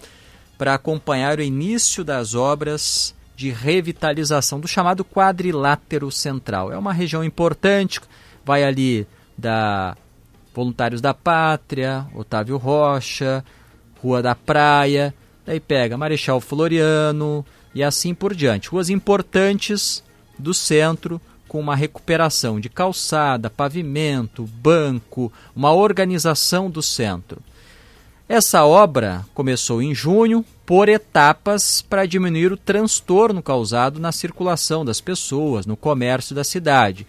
para 0.57 0.73
acompanhar 0.73 1.37
o 1.37 1.43
início 1.43 2.03
das 2.03 2.33
obras 2.33 3.13
de 3.35 3.51
revitalização 3.51 4.59
do 4.59 4.67
chamado 4.67 5.05
quadrilátero 5.05 6.11
central. 6.11 6.71
É 6.71 6.77
uma 6.77 6.91
região 6.91 7.23
importante, 7.23 7.99
vai 8.43 8.63
ali 8.63 9.07
da 9.37 9.95
Voluntários 10.53 11.01
da 11.01 11.13
Pátria, 11.13 12.07
Otávio 12.13 12.57
Rocha, 12.57 13.45
Rua 14.01 14.21
da 14.21 14.35
Praia, 14.35 15.13
Daí 15.45 15.59
pega 15.59 15.97
Marechal 15.97 16.39
Floriano 16.39 17.45
e 17.73 17.83
assim 17.83 18.13
por 18.13 18.35
diante. 18.35 18.69
Ruas 18.69 18.89
importantes 18.89 20.03
do 20.37 20.53
centro 20.53 21.19
com 21.47 21.59
uma 21.59 21.75
recuperação 21.75 22.59
de 22.59 22.69
calçada, 22.69 23.49
pavimento, 23.49 24.43
banco, 24.43 25.31
uma 25.55 25.73
organização 25.73 26.69
do 26.69 26.81
centro. 26.81 27.39
Essa 28.29 28.63
obra 28.63 29.25
começou 29.33 29.81
em 29.81 29.93
junho 29.93 30.45
por 30.65 30.87
etapas 30.87 31.81
para 31.81 32.05
diminuir 32.05 32.53
o 32.53 32.55
transtorno 32.55 33.43
causado 33.43 33.99
na 33.99 34.13
circulação 34.13 34.85
das 34.85 35.01
pessoas, 35.01 35.65
no 35.65 35.75
comércio 35.75 36.33
da 36.33 36.45
cidade. 36.45 37.05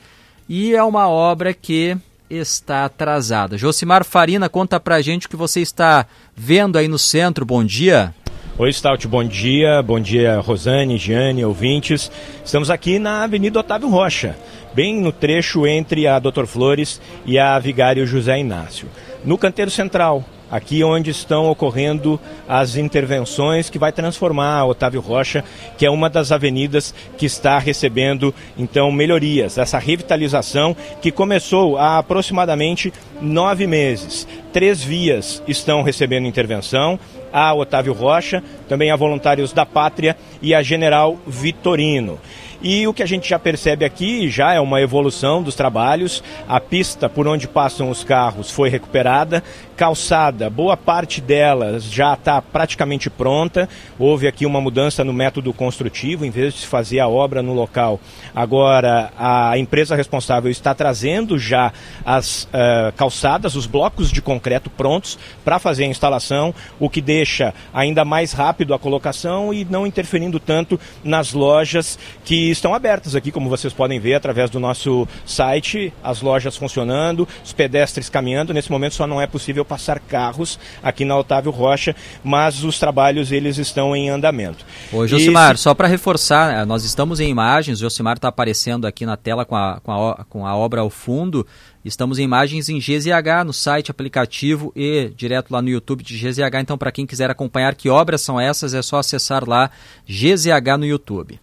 E 0.48 0.74
é 0.74 0.82
uma 0.82 1.08
obra 1.08 1.54
que 1.54 1.96
está 2.28 2.84
atrasada. 2.84 3.56
Josimar 3.56 4.04
Farina, 4.04 4.48
conta 4.48 4.80
pra 4.80 5.00
gente 5.00 5.28
o 5.28 5.30
que 5.30 5.36
você 5.36 5.60
está 5.60 6.04
vendo 6.34 6.76
aí 6.76 6.88
no 6.88 6.98
centro. 6.98 7.46
Bom 7.46 7.64
dia. 7.64 8.12
Oi, 8.58 8.70
Stout, 8.70 9.08
bom 9.08 9.24
dia. 9.24 9.82
Bom 9.82 9.98
dia, 9.98 10.38
Rosane, 10.38 10.98
Giane, 10.98 11.42
ouvintes. 11.42 12.12
Estamos 12.44 12.68
aqui 12.68 12.98
na 12.98 13.24
Avenida 13.24 13.58
Otávio 13.58 13.88
Rocha, 13.88 14.36
bem 14.74 15.00
no 15.00 15.10
trecho 15.10 15.66
entre 15.66 16.06
a 16.06 16.18
Doutor 16.18 16.46
Flores 16.46 17.00
e 17.24 17.38
a 17.38 17.58
Vigário 17.58 18.06
José 18.06 18.38
Inácio. 18.38 18.88
No 19.24 19.38
canteiro 19.38 19.70
central, 19.70 20.22
aqui 20.52 20.84
onde 20.84 21.10
estão 21.10 21.50
ocorrendo 21.50 22.20
as 22.46 22.76
intervenções 22.76 23.70
que 23.70 23.78
vai 23.78 23.90
transformar 23.90 24.58
a 24.58 24.66
Otávio 24.66 25.00
Rocha, 25.00 25.42
que 25.78 25.86
é 25.86 25.90
uma 25.90 26.10
das 26.10 26.30
avenidas 26.30 26.94
que 27.16 27.24
está 27.24 27.58
recebendo 27.58 28.34
então 28.58 28.92
melhorias, 28.92 29.56
essa 29.56 29.78
revitalização 29.78 30.76
que 31.00 31.10
começou 31.10 31.78
há 31.78 31.96
aproximadamente 31.96 32.92
nove 33.18 33.66
meses. 33.66 34.28
Três 34.52 34.82
vias 34.82 35.42
estão 35.48 35.82
recebendo 35.82 36.26
intervenção, 36.26 37.00
a 37.32 37.54
Otávio 37.54 37.94
Rocha, 37.94 38.44
também 38.68 38.90
a 38.90 38.96
Voluntários 38.96 39.54
da 39.54 39.64
Pátria 39.64 40.16
e 40.42 40.54
a 40.54 40.62
General 40.62 41.18
Vitorino. 41.26 42.20
E 42.64 42.86
o 42.86 42.94
que 42.94 43.02
a 43.02 43.06
gente 43.06 43.28
já 43.28 43.40
percebe 43.40 43.84
aqui 43.84 44.30
já 44.30 44.52
é 44.54 44.60
uma 44.60 44.80
evolução 44.80 45.42
dos 45.42 45.56
trabalhos. 45.56 46.22
A 46.48 46.60
pista 46.60 47.08
por 47.08 47.26
onde 47.26 47.48
passam 47.48 47.90
os 47.90 48.04
carros 48.04 48.52
foi 48.52 48.68
recuperada, 48.68 49.42
calçada, 49.76 50.48
boa 50.48 50.76
parte 50.76 51.20
delas 51.20 51.82
já 51.82 52.14
está 52.14 52.40
praticamente 52.40 53.10
pronta. 53.10 53.68
Houve 53.98 54.28
aqui 54.28 54.46
uma 54.46 54.60
mudança 54.60 55.02
no 55.02 55.12
método 55.12 55.52
construtivo, 55.52 56.24
em 56.24 56.30
vez 56.30 56.54
de 56.54 56.60
se 56.60 56.66
fazer 56.68 57.00
a 57.00 57.08
obra 57.08 57.42
no 57.42 57.52
local. 57.52 57.98
Agora 58.32 59.10
a 59.18 59.58
empresa 59.58 59.96
responsável 59.96 60.48
está 60.48 60.72
trazendo 60.72 61.36
já 61.40 61.72
as 62.04 62.44
uh, 62.44 62.92
calçadas, 62.96 63.56
os 63.56 63.66
blocos 63.66 64.12
de 64.12 64.22
concreto 64.22 64.70
prontos 64.70 65.18
para 65.44 65.58
fazer 65.58 65.82
a 65.82 65.88
instalação, 65.88 66.54
o 66.78 66.88
que 66.88 67.00
deixa 67.00 67.52
ainda 67.74 68.04
mais 68.04 68.32
rápido 68.32 68.72
a 68.72 68.78
colocação 68.78 69.52
e 69.52 69.64
não 69.64 69.84
interferindo 69.84 70.38
tanto 70.38 70.78
nas 71.02 71.32
lojas 71.32 71.98
que 72.24 72.51
estão 72.52 72.74
abertas 72.74 73.14
aqui, 73.14 73.32
como 73.32 73.48
vocês 73.48 73.72
podem 73.72 73.98
ver, 73.98 74.14
através 74.14 74.50
do 74.50 74.60
nosso 74.60 75.06
site, 75.26 75.92
as 76.02 76.20
lojas 76.20 76.56
funcionando, 76.56 77.26
os 77.44 77.52
pedestres 77.52 78.08
caminhando. 78.08 78.52
Nesse 78.54 78.70
momento 78.70 78.94
só 78.94 79.06
não 79.06 79.20
é 79.20 79.26
possível 79.26 79.64
passar 79.64 79.98
carros 79.98 80.58
aqui 80.82 81.04
na 81.04 81.16
Otávio 81.16 81.50
Rocha, 81.50 81.94
mas 82.22 82.62
os 82.64 82.78
trabalhos 82.78 83.32
eles 83.32 83.58
estão 83.58 83.94
em 83.96 84.10
andamento. 84.10 84.64
Ô, 84.92 85.06
Josimar, 85.06 85.56
só 85.56 85.74
para 85.74 85.88
reforçar, 85.88 86.62
eh, 86.62 86.64
nós 86.64 86.84
estamos 86.84 87.20
em 87.20 87.28
imagens, 87.28 87.78
o 87.78 87.82
Josimar 87.82 88.16
está 88.16 88.28
aparecendo 88.28 88.86
aqui 88.86 89.06
na 89.06 89.16
tela 89.16 89.44
com 89.44 89.56
a, 89.56 89.80
com, 89.82 89.92
a, 89.92 90.24
com 90.28 90.46
a 90.46 90.56
obra 90.56 90.80
ao 90.80 90.90
fundo. 90.90 91.46
Estamos 91.84 92.18
em 92.18 92.22
imagens 92.22 92.68
em 92.68 92.78
GZH, 92.78 93.44
no 93.44 93.52
site, 93.52 93.90
aplicativo 93.90 94.72
e 94.76 95.10
direto 95.16 95.50
lá 95.50 95.60
no 95.60 95.68
YouTube 95.68 96.04
de 96.04 96.16
GZH. 96.16 96.60
Então, 96.60 96.78
para 96.78 96.92
quem 96.92 97.04
quiser 97.04 97.28
acompanhar 97.28 97.74
que 97.74 97.88
obras 97.88 98.20
são 98.20 98.40
essas, 98.40 98.72
é 98.72 98.82
só 98.82 98.98
acessar 98.98 99.48
lá 99.48 99.70
GZH 100.06 100.78
no 100.78 100.86
YouTube 100.86 101.40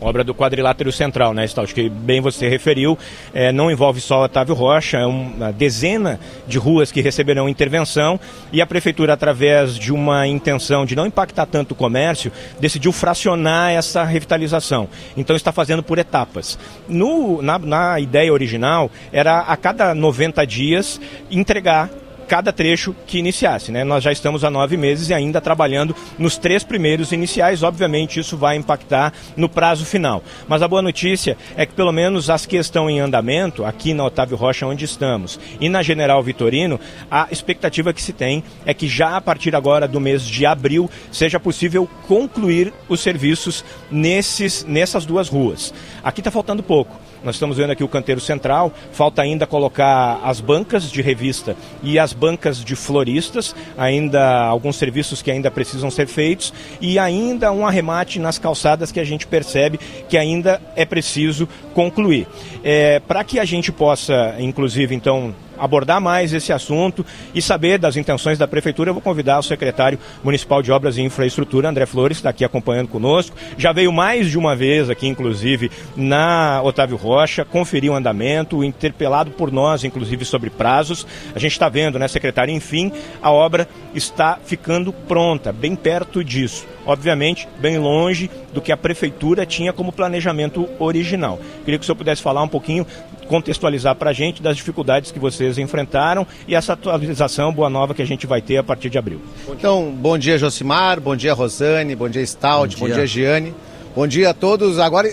obra 0.00 0.24
do 0.24 0.34
quadrilátero 0.34 0.92
central, 0.92 1.32
né, 1.32 1.46
Stout, 1.46 1.74
que 1.74 1.88
bem 1.88 2.20
você 2.20 2.48
referiu, 2.48 2.98
é, 3.32 3.52
não 3.52 3.70
envolve 3.70 4.00
só 4.00 4.24
Otávio 4.24 4.54
Rocha, 4.54 4.98
é 4.98 5.06
uma 5.06 5.52
dezena 5.52 6.20
de 6.46 6.58
ruas 6.58 6.92
que 6.92 7.00
receberão 7.00 7.48
intervenção 7.48 8.18
e 8.52 8.60
a 8.60 8.66
prefeitura, 8.66 9.12
através 9.12 9.76
de 9.76 9.92
uma 9.92 10.26
intenção 10.26 10.84
de 10.84 10.94
não 10.94 11.06
impactar 11.06 11.46
tanto 11.46 11.72
o 11.72 11.74
comércio, 11.74 12.30
decidiu 12.60 12.92
fracionar 12.92 13.72
essa 13.72 14.04
revitalização. 14.04 14.88
Então 15.16 15.36
está 15.36 15.52
fazendo 15.52 15.82
por 15.82 15.98
etapas. 15.98 16.58
No, 16.88 17.42
na, 17.42 17.58
na 17.58 18.00
ideia 18.00 18.32
original, 18.32 18.90
era 19.12 19.40
a 19.40 19.56
cada 19.56 19.94
90 19.94 20.46
dias 20.46 21.00
entregar 21.30 21.90
cada 22.24 22.52
trecho 22.52 22.94
que 23.06 23.18
iniciasse. 23.18 23.70
Né? 23.70 23.84
Nós 23.84 24.02
já 24.02 24.10
estamos 24.10 24.44
há 24.44 24.50
nove 24.50 24.76
meses 24.76 25.10
e 25.10 25.14
ainda 25.14 25.40
trabalhando 25.40 25.94
nos 26.18 26.36
três 26.36 26.64
primeiros 26.64 27.12
iniciais. 27.12 27.62
Obviamente, 27.62 28.18
isso 28.18 28.36
vai 28.36 28.56
impactar 28.56 29.12
no 29.36 29.48
prazo 29.48 29.84
final. 29.84 30.22
Mas 30.48 30.62
a 30.62 30.68
boa 30.68 30.82
notícia 30.82 31.36
é 31.56 31.64
que, 31.66 31.74
pelo 31.74 31.92
menos, 31.92 32.30
as 32.30 32.46
que 32.46 32.56
estão 32.56 32.88
em 32.88 33.00
andamento, 33.00 33.64
aqui 33.64 33.94
na 33.94 34.04
Otávio 34.04 34.36
Rocha, 34.36 34.66
onde 34.66 34.84
estamos, 34.84 35.38
e 35.60 35.68
na 35.68 35.82
General 35.82 36.22
Vitorino, 36.22 36.80
a 37.10 37.28
expectativa 37.30 37.92
que 37.92 38.02
se 38.02 38.12
tem 38.12 38.42
é 38.64 38.74
que 38.74 38.88
já 38.88 39.16
a 39.16 39.20
partir 39.20 39.54
agora 39.54 39.86
do 39.86 40.00
mês 40.00 40.22
de 40.22 40.46
abril 40.46 40.90
seja 41.12 41.38
possível 41.38 41.88
concluir 42.08 42.72
os 42.88 43.00
serviços 43.00 43.64
nesses, 43.90 44.64
nessas 44.64 45.04
duas 45.04 45.28
ruas. 45.28 45.72
Aqui 46.02 46.20
está 46.20 46.30
faltando 46.30 46.62
pouco. 46.62 47.04
Nós 47.24 47.36
estamos 47.36 47.56
vendo 47.56 47.70
aqui 47.70 47.82
o 47.82 47.88
canteiro 47.88 48.20
central, 48.20 48.70
falta 48.92 49.22
ainda 49.22 49.46
colocar 49.46 50.20
as 50.22 50.40
bancas 50.40 50.90
de 50.90 51.00
revista 51.00 51.56
e 51.82 51.98
as 51.98 52.12
bancas 52.12 52.62
de 52.62 52.76
floristas, 52.76 53.56
ainda 53.78 54.44
alguns 54.44 54.76
serviços 54.76 55.22
que 55.22 55.30
ainda 55.30 55.50
precisam 55.50 55.90
ser 55.90 56.06
feitos. 56.06 56.52
E 56.80 56.98
ainda 56.98 57.50
um 57.50 57.66
arremate 57.66 58.18
nas 58.18 58.38
calçadas 58.38 58.92
que 58.92 59.00
a 59.00 59.04
gente 59.04 59.26
percebe 59.26 59.80
que 60.08 60.18
ainda 60.18 60.60
é 60.76 60.84
preciso 60.84 61.48
concluir. 61.72 62.26
É, 62.62 63.00
Para 63.00 63.24
que 63.24 63.38
a 63.38 63.44
gente 63.44 63.72
possa, 63.72 64.34
inclusive, 64.38 64.94
então, 64.94 65.34
abordar 65.58 66.00
mais 66.00 66.32
esse 66.32 66.52
assunto 66.52 67.04
e 67.34 67.40
saber 67.40 67.78
das 67.78 67.96
intenções 67.96 68.38
da 68.38 68.46
Prefeitura, 68.46 68.90
eu 68.90 68.94
vou 68.94 69.02
convidar 69.02 69.38
o 69.38 69.42
secretário 69.42 69.98
municipal 70.22 70.62
de 70.62 70.72
Obras 70.72 70.96
e 70.96 71.02
Infraestrutura, 71.02 71.68
André 71.68 71.86
Flores, 71.86 72.18
está 72.18 72.30
aqui 72.30 72.44
acompanhando 72.44 72.88
conosco. 72.88 73.36
Já 73.56 73.72
veio 73.72 73.92
mais 73.92 74.30
de 74.30 74.38
uma 74.38 74.54
vez 74.56 74.90
aqui, 74.90 75.06
inclusive, 75.06 75.70
na 75.96 76.60
Otávio 76.62 76.96
Rocha, 76.96 77.44
conferiu 77.44 77.92
o 77.92 77.96
andamento, 77.96 78.64
interpelado 78.64 79.30
por 79.30 79.50
nós, 79.50 79.84
inclusive, 79.84 80.24
sobre 80.24 80.50
prazos. 80.50 81.06
A 81.34 81.38
gente 81.38 81.52
está 81.52 81.68
vendo, 81.68 81.98
né, 81.98 82.08
secretário? 82.08 82.54
Enfim, 82.54 82.92
a 83.22 83.30
obra 83.30 83.68
está 83.94 84.38
ficando 84.44 84.92
pronta, 84.92 85.52
bem 85.52 85.74
perto 85.76 86.22
disso. 86.22 86.66
Obviamente, 86.86 87.48
bem 87.60 87.78
longe 87.78 88.30
do 88.54 88.62
que 88.62 88.72
a 88.72 88.76
Prefeitura 88.78 89.44
tinha 89.44 89.74
como 89.74 89.92
planejamento 89.92 90.66
original. 90.78 91.38
Queria 91.64 91.78
que 91.78 91.82
o 91.82 91.86
senhor 91.86 91.96
pudesse 91.96 92.22
falar 92.22 92.42
um 92.42 92.48
pouquinho, 92.48 92.86
contextualizar 93.28 93.94
para 93.96 94.10
a 94.10 94.12
gente 94.12 94.42
das 94.42 94.56
dificuldades 94.56 95.10
que 95.10 95.18
você 95.18 95.34
vocês 95.34 95.58
enfrentaram 95.58 96.26
e 96.46 96.54
essa 96.54 96.72
atualização 96.72 97.52
boa 97.52 97.68
nova 97.68 97.94
que 97.94 98.02
a 98.02 98.06
gente 98.06 98.26
vai 98.26 98.40
ter 98.40 98.56
a 98.56 98.62
partir 98.62 98.88
de 98.88 98.98
abril. 98.98 99.20
Então, 99.48 99.90
bom 99.90 100.16
dia 100.16 100.38
Josimar, 100.38 101.00
bom 101.00 101.16
dia 101.16 101.34
Rosane, 101.34 101.94
bom 101.94 102.08
dia 102.08 102.24
Stout, 102.24 102.76
bom 102.76 102.86
dia, 102.86 102.94
bom 102.94 103.00
dia 103.00 103.06
Giane. 103.06 103.54
Bom 103.94 104.08
dia 104.08 104.30
a 104.30 104.34
todos, 104.34 104.80
agora 104.80 105.08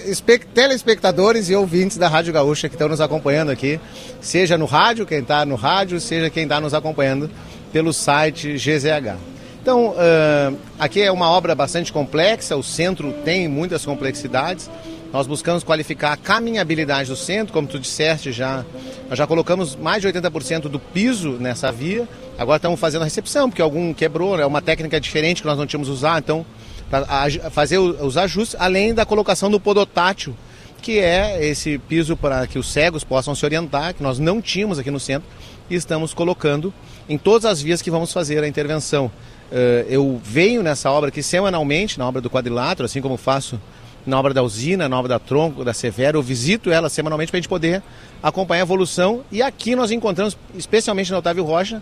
telespectadores 0.55 1.49
e 1.49 1.55
ouvintes 1.55 1.97
da 1.97 2.07
Rádio 2.07 2.33
Gaúcha 2.33 2.67
que 2.67 2.73
estão 2.73 2.89
nos 2.89 2.99
acompanhando 2.99 3.51
aqui, 3.51 3.79
seja 4.19 4.57
no 4.57 4.65
rádio, 4.65 5.05
quem 5.05 5.19
está 5.19 5.45
no 5.45 5.53
rádio, 5.53 5.99
seja 5.99 6.31
quem 6.31 6.43
está 6.43 6.59
nos 6.59 6.73
acompanhando 6.73 7.29
pelo 7.71 7.93
site 7.93 8.55
GZH. 8.55 9.30
Então, 9.61 9.89
uh, 9.89 10.57
aqui 10.79 11.01
é 11.01 11.11
uma 11.11 11.29
obra 11.29 11.53
bastante 11.53 11.93
complexa, 11.93 12.57
o 12.57 12.63
centro 12.63 13.13
tem 13.23 13.47
muitas 13.47 13.85
complexidades, 13.85 14.67
nós 15.13 15.27
buscamos 15.27 15.63
qualificar 15.63 16.13
a 16.13 16.17
caminhabilidade 16.17 17.09
do 17.09 17.15
centro, 17.15 17.53
como 17.53 17.67
tu 17.67 17.77
disseste 17.77 18.31
já. 18.31 18.65
Nós 19.07 19.17
já 19.17 19.27
colocamos 19.27 19.75
mais 19.75 20.01
de 20.01 20.07
80% 20.07 20.61
do 20.61 20.79
piso 20.79 21.31
nessa 21.33 21.71
via. 21.71 22.07
Agora 22.39 22.55
estamos 22.55 22.79
fazendo 22.79 23.01
a 23.01 23.05
recepção, 23.05 23.49
porque 23.49 23.61
algum 23.61 23.93
quebrou, 23.93 24.39
é 24.39 24.45
uma 24.45 24.61
técnica 24.61 24.99
diferente 24.99 25.41
que 25.41 25.47
nós 25.47 25.57
não 25.57 25.67
tínhamos 25.67 25.89
usar, 25.89 26.17
então 26.17 26.45
para 26.89 27.05
fazer 27.51 27.77
os 27.77 28.17
ajustes, 28.17 28.55
além 28.59 28.93
da 28.93 29.05
colocação 29.05 29.49
do 29.49 29.59
podotátil, 29.59 30.35
que 30.81 30.99
é 30.99 31.45
esse 31.45 31.77
piso 31.77 32.17
para 32.17 32.47
que 32.47 32.59
os 32.59 32.69
cegos 32.71 33.03
possam 33.03 33.35
se 33.35 33.45
orientar, 33.45 33.93
que 33.93 34.03
nós 34.03 34.17
não 34.17 34.41
tínhamos 34.41 34.79
aqui 34.79 34.91
no 34.91 34.99
centro, 34.99 35.29
e 35.69 35.75
estamos 35.75 36.13
colocando 36.13 36.73
em 37.07 37.17
todas 37.17 37.45
as 37.45 37.61
vias 37.61 37.81
que 37.81 37.91
vamos 37.91 38.11
fazer 38.11 38.43
a 38.43 38.47
intervenção. 38.47 39.09
Eh, 39.51 39.85
eu 39.89 40.19
venho 40.23 40.63
nessa 40.63 40.89
obra 40.89 41.09
aqui 41.09 41.21
semanalmente, 41.21 41.99
na 41.99 42.07
obra 42.07 42.21
do 42.21 42.29
quadrilátero, 42.29 42.85
assim 42.85 43.01
como 43.01 43.17
faço 43.17 43.59
na 44.05 44.17
obra 44.17 44.33
da 44.33 44.41
usina, 44.41 44.87
na 44.87 44.97
obra 44.97 45.09
da 45.09 45.19
Tronco, 45.19 45.63
da 45.63 45.73
Severo. 45.73 46.19
Eu 46.19 46.23
visito 46.23 46.71
ela 46.71 46.89
semanalmente 46.89 47.31
para 47.31 47.37
a 47.37 47.41
gente 47.41 47.49
poder 47.49 47.83
acompanhar 48.23 48.61
a 48.61 48.65
evolução. 48.65 49.23
E 49.31 49.41
aqui 49.41 49.75
nós 49.75 49.91
encontramos, 49.91 50.37
especialmente 50.55 51.11
na 51.11 51.17
Otávio 51.17 51.43
Rocha, 51.43 51.81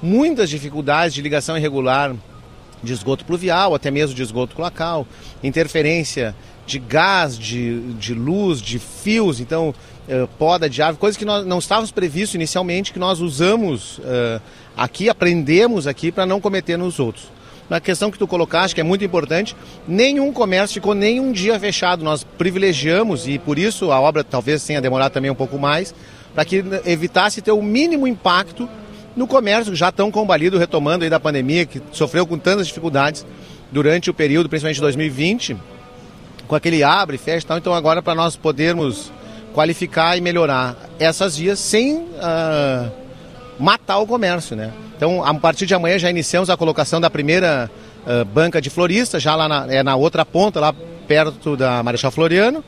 muitas 0.00 0.48
dificuldades 0.48 1.14
de 1.14 1.20
ligação 1.20 1.56
irregular 1.56 2.14
de 2.82 2.92
esgoto 2.92 3.24
pluvial, 3.24 3.74
até 3.74 3.90
mesmo 3.90 4.14
de 4.14 4.22
esgoto 4.22 4.54
cloacal, 4.54 5.06
interferência 5.42 6.34
de 6.64 6.78
gás, 6.78 7.36
de, 7.36 7.80
de 7.94 8.14
luz, 8.14 8.60
de 8.60 8.78
fios, 8.78 9.40
então 9.40 9.70
uh, 9.70 10.28
poda 10.38 10.68
de 10.68 10.80
árvore, 10.82 11.00
coisas 11.00 11.16
que 11.16 11.24
nós 11.24 11.44
não 11.46 11.58
estávamos 11.58 11.90
previstos 11.90 12.34
inicialmente, 12.34 12.92
que 12.92 12.98
nós 12.98 13.20
usamos 13.20 13.98
uh, 13.98 14.40
aqui, 14.78 15.08
aprendemos 15.08 15.86
aqui 15.86 16.10
para 16.10 16.24
não 16.24 16.40
cometer 16.40 16.78
nos 16.78 16.98
outros 16.98 17.38
na 17.68 17.80
questão 17.80 18.10
que 18.10 18.18
tu 18.18 18.26
colocaste, 18.26 18.74
que 18.74 18.80
é 18.80 18.84
muito 18.84 19.04
importante, 19.04 19.54
nenhum 19.86 20.32
comércio 20.32 20.74
ficou 20.74 20.94
nenhum 20.94 21.32
dia 21.32 21.58
fechado. 21.60 22.02
Nós 22.02 22.24
privilegiamos, 22.24 23.28
e 23.28 23.38
por 23.38 23.58
isso 23.58 23.92
a 23.92 24.00
obra 24.00 24.24
talvez 24.24 24.64
tenha 24.64 24.80
demorado 24.80 25.12
também 25.12 25.30
um 25.30 25.34
pouco 25.34 25.58
mais, 25.58 25.94
para 26.34 26.44
que 26.44 26.64
evitasse 26.86 27.42
ter 27.42 27.52
o 27.52 27.62
mínimo 27.62 28.06
impacto 28.06 28.68
no 29.14 29.26
comércio, 29.26 29.74
já 29.74 29.92
tão 29.92 30.10
combalido, 30.10 30.58
retomando 30.58 31.04
aí 31.04 31.10
da 31.10 31.20
pandemia, 31.20 31.66
que 31.66 31.82
sofreu 31.92 32.26
com 32.26 32.38
tantas 32.38 32.66
dificuldades 32.66 33.26
durante 33.70 34.08
o 34.08 34.14
período, 34.14 34.48
principalmente 34.48 34.80
2020, 34.80 35.56
com 36.46 36.54
aquele 36.54 36.82
abre 36.82 37.18
fecha 37.18 37.44
e 37.44 37.48
tal. 37.48 37.58
Então 37.58 37.74
agora 37.74 38.00
para 38.00 38.14
nós 38.14 38.36
podermos 38.36 39.12
qualificar 39.52 40.16
e 40.16 40.20
melhorar 40.20 40.76
essas 40.98 41.36
vias 41.36 41.58
sem 41.58 41.96
uh, 41.96 42.90
matar 43.58 43.98
o 43.98 44.06
comércio, 44.06 44.56
né? 44.56 44.72
Então, 44.96 45.24
a 45.24 45.32
partir 45.34 45.66
de 45.66 45.74
amanhã 45.74 45.98
já 45.98 46.10
iniciamos 46.10 46.50
a 46.50 46.56
colocação 46.56 47.00
da 47.00 47.08
primeira 47.08 47.70
uh, 48.06 48.24
banca 48.24 48.60
de 48.60 48.70
floristas, 48.70 49.22
já 49.22 49.34
lá 49.34 49.48
na, 49.48 49.66
é 49.72 49.82
na 49.82 49.96
outra 49.96 50.24
ponta, 50.24 50.60
lá 50.60 50.74
perto 51.06 51.56
da 51.56 51.82
Marechal 51.82 52.10
Floriano. 52.10 52.64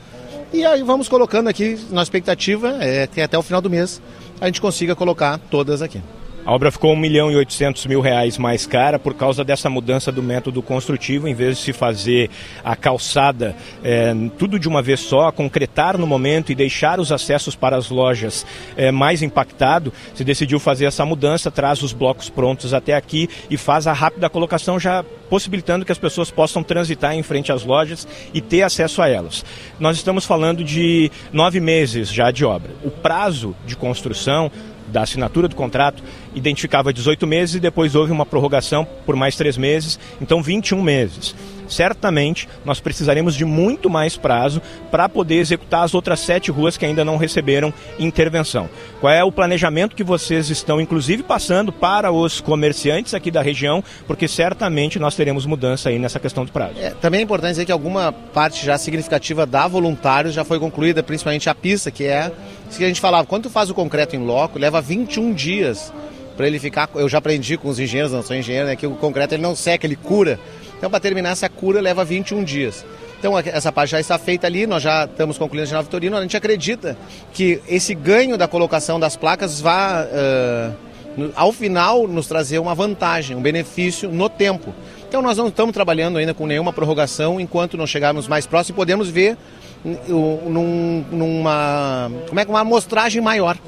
E 0.52 0.64
aí 0.64 0.82
vamos 0.82 1.08
colocando 1.08 1.48
aqui, 1.48 1.78
nossa 1.90 2.04
expectativa 2.04 2.76
é 2.80 3.06
que 3.06 3.20
até 3.20 3.38
o 3.38 3.42
final 3.42 3.60
do 3.60 3.70
mês 3.70 4.02
a 4.40 4.46
gente 4.46 4.60
consiga 4.60 4.96
colocar 4.96 5.38
todas 5.50 5.82
aqui. 5.82 6.02
A 6.50 6.52
obra 6.52 6.72
ficou 6.72 6.92
1 6.94 6.96
milhão 6.96 7.30
e 7.30 7.36
800 7.36 7.86
mil 7.86 8.00
reais 8.00 8.36
mais 8.36 8.66
cara 8.66 8.98
por 8.98 9.14
causa 9.14 9.44
dessa 9.44 9.70
mudança 9.70 10.10
do 10.10 10.20
método 10.20 10.60
construtivo. 10.60 11.28
Em 11.28 11.32
vez 11.32 11.58
de 11.58 11.62
se 11.62 11.72
fazer 11.72 12.28
a 12.64 12.74
calçada 12.74 13.54
é, 13.84 14.12
tudo 14.36 14.58
de 14.58 14.66
uma 14.66 14.82
vez 14.82 14.98
só, 14.98 15.30
concretar 15.30 15.96
no 15.96 16.08
momento 16.08 16.50
e 16.50 16.56
deixar 16.56 16.98
os 16.98 17.12
acessos 17.12 17.54
para 17.54 17.76
as 17.76 17.88
lojas 17.88 18.44
é, 18.76 18.90
mais 18.90 19.22
impactado, 19.22 19.92
se 20.12 20.24
decidiu 20.24 20.58
fazer 20.58 20.86
essa 20.86 21.06
mudança, 21.06 21.52
traz 21.52 21.84
os 21.84 21.92
blocos 21.92 22.28
prontos 22.28 22.74
até 22.74 22.96
aqui 22.96 23.30
e 23.48 23.56
faz 23.56 23.86
a 23.86 23.92
rápida 23.92 24.28
colocação 24.28 24.76
já 24.76 25.04
possibilitando 25.28 25.84
que 25.84 25.92
as 25.92 25.98
pessoas 25.98 26.32
possam 26.32 26.64
transitar 26.64 27.14
em 27.14 27.22
frente 27.22 27.52
às 27.52 27.62
lojas 27.62 28.08
e 28.34 28.40
ter 28.40 28.62
acesso 28.62 29.00
a 29.00 29.08
elas. 29.08 29.44
Nós 29.78 29.96
estamos 29.96 30.24
falando 30.24 30.64
de 30.64 31.12
nove 31.32 31.60
meses 31.60 32.12
já 32.12 32.32
de 32.32 32.44
obra. 32.44 32.72
O 32.82 32.90
prazo 32.90 33.54
de 33.64 33.76
construção 33.76 34.50
da 34.90 35.02
assinatura 35.02 35.48
do 35.48 35.56
contrato 35.56 36.02
identificava 36.34 36.92
18 36.92 37.26
meses 37.26 37.54
e 37.56 37.60
depois 37.60 37.94
houve 37.94 38.12
uma 38.12 38.26
prorrogação 38.26 38.86
por 39.04 39.16
mais 39.16 39.36
três 39.36 39.56
meses, 39.56 39.98
então 40.20 40.42
21 40.42 40.82
meses 40.82 41.34
certamente 41.70 42.48
nós 42.64 42.80
precisaremos 42.80 43.34
de 43.34 43.44
muito 43.44 43.88
mais 43.88 44.16
prazo 44.16 44.60
para 44.90 45.08
poder 45.08 45.36
executar 45.36 45.84
as 45.84 45.94
outras 45.94 46.20
sete 46.20 46.50
ruas 46.50 46.76
que 46.76 46.84
ainda 46.84 47.04
não 47.04 47.16
receberam 47.16 47.72
intervenção. 47.98 48.68
Qual 49.00 49.12
é 49.12 49.22
o 49.22 49.32
planejamento 49.32 49.96
que 49.96 50.04
vocês 50.04 50.50
estão, 50.50 50.80
inclusive, 50.80 51.22
passando 51.22 51.72
para 51.72 52.10
os 52.10 52.40
comerciantes 52.40 53.14
aqui 53.14 53.30
da 53.30 53.40
região, 53.40 53.82
porque 54.06 54.26
certamente 54.26 54.98
nós 54.98 55.14
teremos 55.14 55.46
mudança 55.46 55.88
aí 55.88 55.98
nessa 55.98 56.18
questão 56.18 56.44
do 56.44 56.52
prazo. 56.52 56.74
É, 56.78 56.90
também 56.90 57.20
é 57.20 57.22
importante 57.22 57.52
dizer 57.52 57.64
que 57.64 57.72
alguma 57.72 58.12
parte 58.12 58.64
já 58.64 58.76
significativa 58.76 59.46
da 59.46 59.68
voluntários 59.68 60.34
já 60.34 60.44
foi 60.44 60.58
concluída, 60.58 61.02
principalmente 61.02 61.48
a 61.48 61.54
pista, 61.54 61.90
que 61.90 62.04
é 62.04 62.32
isso 62.68 62.78
que 62.78 62.84
a 62.84 62.88
gente 62.88 63.00
falava, 63.00 63.26
quando 63.26 63.44
tu 63.44 63.50
faz 63.50 63.70
o 63.70 63.74
concreto 63.74 64.16
em 64.16 64.24
loco, 64.24 64.58
leva 64.58 64.80
21 64.80 65.32
dias 65.32 65.92
para 66.40 66.46
ele 66.46 66.58
ficar. 66.58 66.88
Eu 66.94 67.06
já 67.06 67.18
aprendi 67.18 67.58
com 67.58 67.68
os 67.68 67.78
engenheiros, 67.78 68.12
não 68.12 68.22
sou 68.22 68.34
engenheiro, 68.34 68.66
né, 68.66 68.74
que 68.74 68.86
o 68.86 68.92
concreto 68.92 69.34
ele 69.34 69.42
não 69.42 69.54
seca, 69.54 69.86
ele 69.86 69.94
cura. 69.94 70.40
Então, 70.78 70.88
para 70.88 70.98
terminar 70.98 71.32
essa 71.32 71.50
cura, 71.50 71.82
leva 71.82 72.02
21 72.02 72.42
dias. 72.42 72.82
Então, 73.18 73.38
essa 73.38 73.70
parte 73.70 73.90
já 73.90 74.00
está 74.00 74.16
feita 74.16 74.46
ali, 74.46 74.66
nós 74.66 74.82
já 74.82 75.04
estamos 75.04 75.36
concluindo 75.36 75.64
a 75.64 75.66
General 75.66 75.82
Vitorino. 75.82 76.16
A 76.16 76.22
gente 76.22 76.34
acredita 76.34 76.96
que 77.34 77.60
esse 77.68 77.94
ganho 77.94 78.38
da 78.38 78.48
colocação 78.48 78.98
das 78.98 79.16
placas 79.16 79.60
vá, 79.60 80.06
uh, 80.06 81.30
ao 81.36 81.52
final, 81.52 82.08
nos 82.08 82.26
trazer 82.26 82.58
uma 82.58 82.74
vantagem, 82.74 83.36
um 83.36 83.42
benefício 83.42 84.10
no 84.10 84.30
tempo. 84.30 84.74
Então, 85.06 85.20
nós 85.20 85.36
não 85.36 85.48
estamos 85.48 85.74
trabalhando 85.74 86.16
ainda 86.16 86.32
com 86.32 86.46
nenhuma 86.46 86.72
prorrogação 86.72 87.38
enquanto 87.38 87.76
não 87.76 87.86
chegarmos 87.86 88.26
mais 88.26 88.46
próximo 88.46 88.74
e 88.74 88.78
podemos 88.78 89.10
ver 89.10 89.36
num, 89.84 91.04
numa, 91.12 92.10
como 92.26 92.40
é, 92.40 92.44
uma 92.44 92.60
amostragem 92.60 93.20
maior. 93.20 93.58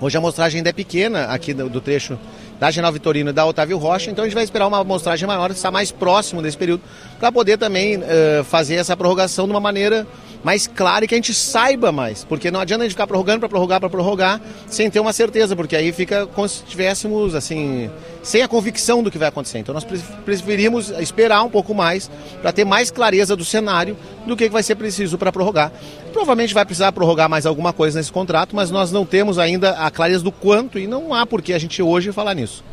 Hoje 0.00 0.16
a 0.16 0.20
amostragem 0.20 0.58
ainda 0.58 0.70
é 0.70 0.72
pequena 0.72 1.26
aqui 1.26 1.54
do, 1.54 1.80
trecho 1.80 2.18
da 2.60 2.70
General 2.70 2.92
Vitorino 2.92 3.30
e 3.30 3.32
da 3.32 3.44
Otávio 3.46 3.78
Rocha, 3.78 4.10
então 4.10 4.24
a 4.24 4.26
gente 4.26 4.34
vai 4.34 4.44
esperar 4.44 4.66
uma 4.66 4.78
amostragem 4.78 5.26
maior, 5.26 5.50
estar 5.50 5.70
mais 5.70 5.90
próximo 5.90 6.42
desse 6.42 6.56
período, 6.56 6.82
para 7.18 7.30
poder 7.30 7.58
também 7.58 7.98
uh, 7.98 8.44
fazer 8.44 8.76
essa 8.76 8.96
prorrogação 8.96 9.46
de 9.46 9.52
uma 9.52 9.60
maneira 9.60 10.06
mais 10.42 10.66
clara 10.66 11.04
e 11.04 11.08
que 11.08 11.14
a 11.14 11.18
gente 11.18 11.34
saiba 11.34 11.90
mais, 11.90 12.24
porque 12.24 12.50
não 12.50 12.60
adianta 12.60 12.82
a 12.82 12.86
gente 12.86 12.94
ficar 12.94 13.06
prorrogando 13.06 13.40
para 13.40 13.48
prorrogar 13.48 13.80
para 13.80 13.90
prorrogar 13.90 14.40
sem 14.68 14.90
ter 14.90 15.00
uma 15.00 15.12
certeza, 15.12 15.56
porque 15.56 15.76
aí 15.76 15.92
fica 15.92 16.26
como 16.26 16.48
se 16.48 16.62
estivéssemos 16.62 17.34
assim, 17.34 17.90
sem 18.26 18.42
a 18.42 18.48
convicção 18.48 19.04
do 19.04 19.10
que 19.10 19.18
vai 19.18 19.28
acontecer. 19.28 19.60
Então 19.60 19.72
nós 19.72 19.86
preferimos 20.24 20.90
esperar 20.98 21.44
um 21.44 21.48
pouco 21.48 21.72
mais 21.72 22.10
para 22.42 22.50
ter 22.50 22.64
mais 22.64 22.90
clareza 22.90 23.36
do 23.36 23.44
cenário 23.44 23.96
do 24.26 24.36
que 24.36 24.48
vai 24.48 24.64
ser 24.64 24.74
preciso 24.74 25.16
para 25.16 25.30
prorrogar. 25.30 25.70
Provavelmente 26.12 26.52
vai 26.52 26.64
precisar 26.64 26.90
prorrogar 26.90 27.30
mais 27.30 27.46
alguma 27.46 27.72
coisa 27.72 28.00
nesse 28.00 28.10
contrato, 28.10 28.56
mas 28.56 28.68
nós 28.68 28.90
não 28.90 29.06
temos 29.06 29.38
ainda 29.38 29.70
a 29.78 29.92
clareza 29.92 30.24
do 30.24 30.32
quanto 30.32 30.76
e 30.76 30.88
não 30.88 31.14
há 31.14 31.24
por 31.24 31.40
que 31.40 31.52
a 31.52 31.58
gente 31.58 31.80
hoje 31.80 32.10
falar 32.10 32.34
nisso. 32.34 32.64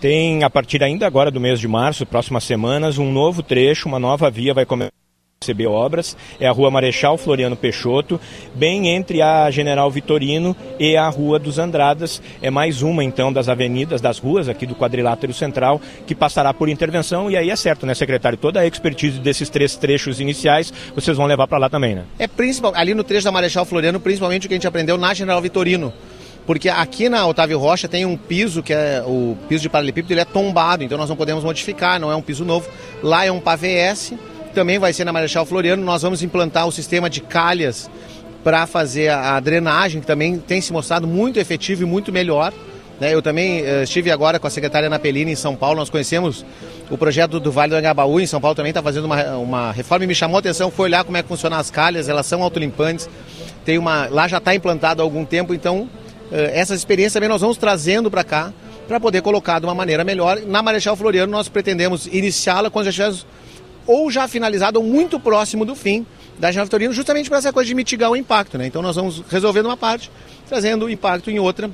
Tem, 0.00 0.42
a 0.42 0.50
partir 0.50 0.82
ainda 0.82 1.06
agora 1.06 1.30
do 1.30 1.40
mês 1.40 1.60
de 1.60 1.68
março, 1.68 2.04
próximas 2.04 2.42
semanas, 2.42 2.98
um 2.98 3.12
novo 3.12 3.44
trecho, 3.44 3.88
uma 3.88 4.00
nova 4.00 4.28
via 4.28 4.52
vai 4.52 4.66
começar 4.66 5.05
receber 5.42 5.66
obras, 5.66 6.16
é 6.40 6.48
a 6.48 6.50
Rua 6.50 6.70
Marechal 6.70 7.18
Floriano 7.18 7.54
Peixoto, 7.54 8.18
bem 8.54 8.88
entre 8.88 9.20
a 9.20 9.50
General 9.50 9.90
Vitorino 9.90 10.56
e 10.78 10.96
a 10.96 11.06
Rua 11.10 11.38
dos 11.38 11.58
Andradas. 11.58 12.22
É 12.40 12.50
mais 12.50 12.80
uma 12.80 13.04
então 13.04 13.30
das 13.30 13.46
avenidas, 13.46 14.00
das 14.00 14.18
ruas 14.18 14.48
aqui 14.48 14.64
do 14.64 14.74
quadrilátero 14.74 15.34
central 15.34 15.78
que 16.06 16.14
passará 16.14 16.54
por 16.54 16.70
intervenção 16.70 17.30
e 17.30 17.36
aí 17.36 17.50
é 17.50 17.56
certo, 17.56 17.84
né, 17.84 17.94
secretário? 17.94 18.38
Toda 18.38 18.60
a 18.60 18.66
expertise 18.66 19.18
desses 19.20 19.50
três 19.50 19.76
trechos 19.76 20.20
iniciais 20.20 20.72
vocês 20.94 21.18
vão 21.18 21.26
levar 21.26 21.46
para 21.46 21.58
lá 21.58 21.68
também, 21.68 21.94
né? 21.94 22.04
É 22.18 22.26
principal, 22.26 22.72
ali 22.74 22.94
no 22.94 23.04
trecho 23.04 23.26
da 23.26 23.30
Marechal 23.30 23.66
Floriano, 23.66 24.00
principalmente 24.00 24.46
o 24.46 24.48
que 24.48 24.54
a 24.54 24.56
gente 24.56 24.66
aprendeu 24.66 24.96
na 24.96 25.12
General 25.12 25.42
Vitorino 25.42 25.92
porque 26.46 26.68
aqui 26.68 27.08
na 27.08 27.26
Otávio 27.26 27.58
Rocha 27.58 27.88
tem 27.88 28.06
um 28.06 28.16
piso 28.16 28.62
que 28.62 28.72
é 28.72 29.02
o 29.04 29.36
piso 29.48 29.62
de 29.62 29.68
paralelepípedo, 29.68 30.12
ele 30.12 30.20
é 30.20 30.24
tombado, 30.24 30.84
então 30.84 30.96
nós 30.96 31.08
não 31.08 31.16
podemos 31.16 31.42
modificar, 31.42 31.98
não 31.98 32.10
é 32.10 32.14
um 32.14 32.22
piso 32.22 32.44
novo. 32.44 32.70
Lá 33.02 33.24
é 33.24 33.32
um 33.32 33.40
pavés 33.40 34.12
também 34.56 34.78
vai 34.78 34.90
ser 34.90 35.04
na 35.04 35.12
Marechal 35.12 35.44
Floriano. 35.44 35.84
Nós 35.84 36.00
vamos 36.00 36.22
implantar 36.22 36.66
o 36.66 36.72
sistema 36.72 37.10
de 37.10 37.20
calhas 37.20 37.90
para 38.42 38.66
fazer 38.66 39.10
a, 39.10 39.38
drenagem, 39.38 40.00
que 40.00 40.06
também 40.06 40.38
tem 40.38 40.62
se 40.62 40.72
mostrado 40.72 41.06
muito 41.06 41.38
efetivo 41.38 41.82
e 41.82 41.84
muito 41.84 42.10
melhor. 42.10 42.54
Né? 42.98 43.12
Eu 43.12 43.20
também 43.20 43.60
uh, 43.60 43.82
estive 43.82 44.10
agora 44.10 44.38
com 44.38 44.46
a 44.46 44.50
secretária 44.50 44.88
Napelini 44.88 45.32
em 45.32 45.36
São 45.36 45.54
Paulo, 45.54 45.76
nós 45.76 45.90
conhecemos 45.90 46.42
o 46.88 46.96
projeto 46.96 47.38
do 47.38 47.52
Vale 47.52 47.70
do 47.70 47.76
Angabaú, 47.76 48.18
em 48.18 48.26
São 48.26 48.40
Paulo 48.40 48.54
também 48.54 48.70
está 48.70 48.82
fazendo 48.82 49.04
uma, 49.04 49.36
uma 49.36 49.72
reforma 49.72 50.04
e 50.04 50.08
me 50.08 50.14
chamou 50.14 50.36
a 50.36 50.40
atenção, 50.40 50.70
foi 50.70 50.84
olhar 50.86 51.04
como 51.04 51.18
é 51.18 51.22
que 51.22 51.28
funcionam 51.28 51.58
as 51.58 51.70
calhas, 51.70 52.08
elas 52.08 52.24
são 52.24 52.42
autolimpantes, 52.42 53.10
tem 53.62 53.76
uma, 53.76 54.06
lá 54.06 54.26
já 54.26 54.38
está 54.38 54.54
implantado 54.54 55.02
há 55.02 55.04
algum 55.04 55.24
tempo, 55.24 55.52
então 55.52 55.80
uh, 55.80 55.88
essas 56.30 56.78
experiências 56.78 57.12
também 57.12 57.28
nós 57.28 57.42
vamos 57.42 57.58
trazendo 57.58 58.10
para 58.10 58.24
cá, 58.24 58.54
para 58.88 58.98
poder 58.98 59.20
colocar 59.20 59.58
de 59.58 59.66
uma 59.66 59.74
maneira 59.74 60.02
melhor. 60.02 60.40
Na 60.46 60.62
Marechal 60.62 60.96
Floriano 60.96 61.30
nós 61.30 61.46
pretendemos 61.46 62.06
iniciá-la 62.06 62.70
quando 62.70 62.86
já 62.86 62.92
tivermos 62.92 63.26
ou 63.86 64.10
já 64.10 64.26
finalizado 64.26 64.78
ou 64.78 64.84
muito 64.84 65.18
próximo 65.20 65.64
do 65.64 65.74
fim 65.74 66.04
da 66.38 66.48
General 66.48 66.66
Vitorino, 66.66 66.92
justamente 66.92 67.28
para 67.28 67.38
essa 67.38 67.52
coisa 67.52 67.68
de 67.68 67.74
mitigar 67.74 68.10
o 68.10 68.16
impacto. 68.16 68.58
Né? 68.58 68.66
Então 68.66 68.82
nós 68.82 68.96
vamos 68.96 69.22
resolvendo 69.30 69.66
uma 69.66 69.76
parte, 69.76 70.10
trazendo 70.48 70.88
impacto 70.90 71.30
em 71.30 71.38
outra, 71.38 71.70